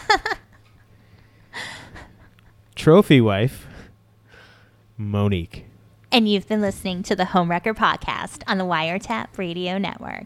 trophy 2.75 3.21
wife, 3.21 3.67
Monique. 4.97 5.65
And 6.11 6.27
you've 6.27 6.47
been 6.47 6.61
listening 6.61 7.03
to 7.03 7.15
the 7.15 7.25
Homewrecker 7.25 7.75
Podcast 7.75 8.41
on 8.47 8.57
the 8.57 8.65
Wiretap 8.65 9.37
Radio 9.37 9.77
Network. 9.77 10.25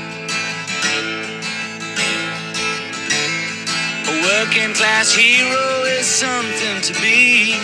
A 4.11 4.13
working 4.23 4.73
class 4.73 5.13
hero 5.13 5.83
is 5.97 6.05
something 6.05 6.81
to 6.81 6.93
be. 7.01 7.55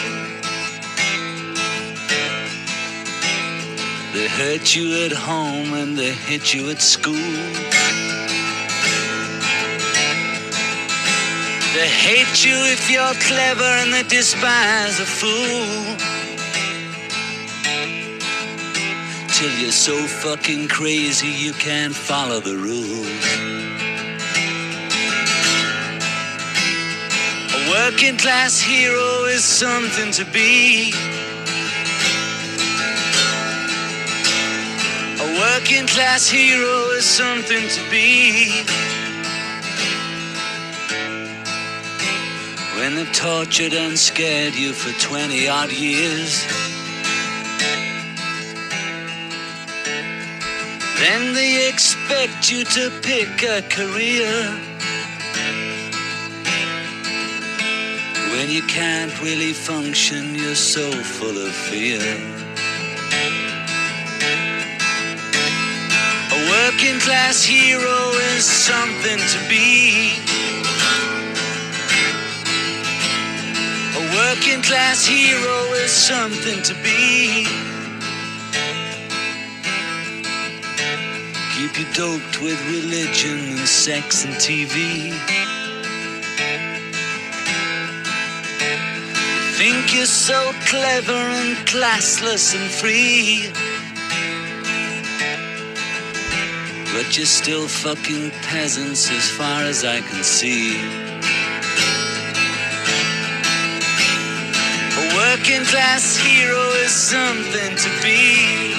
They 4.13 4.27
hurt 4.29 4.73
you 4.73 5.05
at 5.05 5.11
home 5.11 5.73
and 5.73 5.97
they 5.97 6.13
hit 6.13 6.53
you 6.53 6.69
at 6.69 6.81
school. 6.81 7.33
They 11.75 11.89
hate 12.05 12.37
you 12.45 12.57
if 12.75 12.89
you're 12.89 13.17
clever 13.29 13.71
and 13.81 13.91
they 13.93 14.03
despise 14.03 15.01
a 15.01 15.09
fool. 15.19 15.97
Till 19.35 19.53
you're 19.59 19.79
so 19.87 19.97
fucking 20.23 20.69
crazy 20.69 21.27
you 21.27 21.51
can't 21.53 21.93
follow 21.93 22.39
the 22.39 22.55
rules. 22.55 23.76
Working 27.77 28.17
class 28.17 28.59
hero 28.59 29.25
is 29.25 29.43
something 29.43 30.11
to 30.11 30.25
be. 30.31 30.91
A 35.25 35.27
working 35.43 35.85
class 35.85 36.27
hero 36.27 36.75
is 36.97 37.05
something 37.05 37.65
to 37.75 37.81
be. 37.91 38.63
When 42.77 42.95
they've 42.95 43.13
tortured 43.13 43.73
and 43.73 43.97
scared 43.97 44.55
you 44.55 44.73
for 44.73 44.91
20 44.99 45.47
odd 45.47 45.71
years. 45.71 46.45
Then 50.99 51.33
they 51.35 51.69
expect 51.69 52.51
you 52.51 52.63
to 52.63 52.91
pick 53.03 53.43
a 53.43 53.61
career. 53.69 54.76
When 58.47 58.55
you 58.55 58.63
can't 58.63 59.11
really 59.21 59.51
function, 59.51 60.33
you're 60.33 60.55
so 60.55 60.89
full 60.89 61.37
of 61.37 61.53
fear. 61.53 61.99
A 66.31 66.39
working 66.49 66.97
class 67.01 67.43
hero 67.43 67.99
is 68.31 68.45
something 68.45 69.17
to 69.17 69.39
be. 69.49 70.13
A 73.97 74.15
working 74.15 74.61
class 74.63 75.05
hero 75.05 75.73
is 75.83 75.91
something 75.91 76.63
to 76.63 76.73
be. 76.75 77.43
Keep 81.57 81.79
you 81.79 81.93
doped 81.93 82.41
with 82.41 82.59
religion 82.69 83.57
and 83.57 83.67
sex 83.67 84.23
and 84.23 84.35
TV. 84.35 85.66
Think 89.69 89.93
you're 89.95 90.05
so 90.05 90.53
clever 90.67 91.11
and 91.11 91.57
classless 91.67 92.55
and 92.55 92.71
free. 92.71 93.51
But 96.93 97.17
you're 97.17 97.25
still 97.25 97.67
fucking 97.67 98.31
peasants 98.47 99.11
as 99.11 99.29
far 99.29 99.63
as 99.63 99.83
I 99.83 99.99
can 99.99 100.23
see. 100.23 100.77
A 105.01 105.03
working 105.19 105.65
class 105.65 106.15
hero 106.15 106.63
is 106.85 106.93
something 106.93 107.75
to 107.75 107.89
be. 108.01 108.71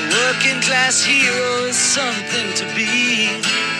A 0.00 0.04
working 0.18 0.60
class 0.60 1.04
hero 1.04 1.66
is 1.70 1.76
something 1.76 2.48
to 2.54 2.64
be. 2.74 3.75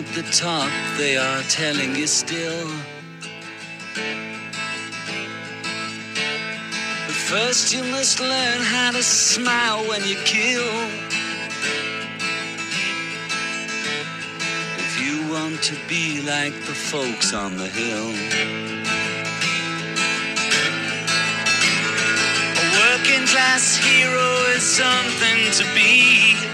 At 0.00 0.06
the 0.14 0.22
top, 0.32 0.70
they 0.96 1.18
are 1.18 1.42
telling 1.42 1.94
you 1.94 2.06
still. 2.06 2.68
But 7.06 7.18
first, 7.28 7.74
you 7.74 7.84
must 7.84 8.18
learn 8.18 8.62
how 8.62 8.92
to 8.92 9.02
smile 9.02 9.86
when 9.90 10.02
you 10.08 10.16
kill. 10.24 10.64
If 14.86 14.92
you 15.04 15.30
want 15.30 15.62
to 15.64 15.76
be 15.86 16.22
like 16.22 16.54
the 16.64 16.76
folks 16.90 17.34
on 17.34 17.58
the 17.58 17.68
hill. 17.68 18.08
A 22.56 22.68
working 22.80 23.26
class 23.26 23.76
hero 23.76 24.30
is 24.56 24.62
something 24.62 25.52
to 25.58 25.64
be. 25.74 26.49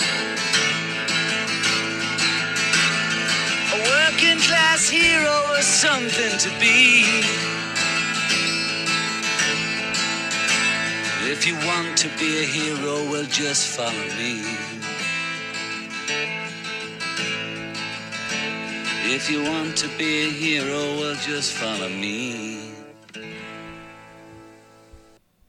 Working 4.16 4.38
class 4.38 4.88
hero 4.88 5.54
is 5.58 5.66
something 5.66 6.38
to 6.38 6.48
be. 6.58 7.04
If 11.30 11.46
you 11.46 11.54
want 11.66 11.98
to 11.98 12.08
be 12.18 12.38
a 12.38 12.46
hero, 12.46 13.10
well, 13.10 13.26
just 13.26 13.76
follow 13.76 13.92
me. 14.16 14.40
If 19.14 19.30
you 19.30 19.42
want 19.42 19.76
to 19.76 19.88
be 19.98 20.28
a 20.28 20.30
hero, 20.30 20.96
well, 20.98 21.16
just 21.16 21.52
follow 21.52 21.90
me. 21.90 22.65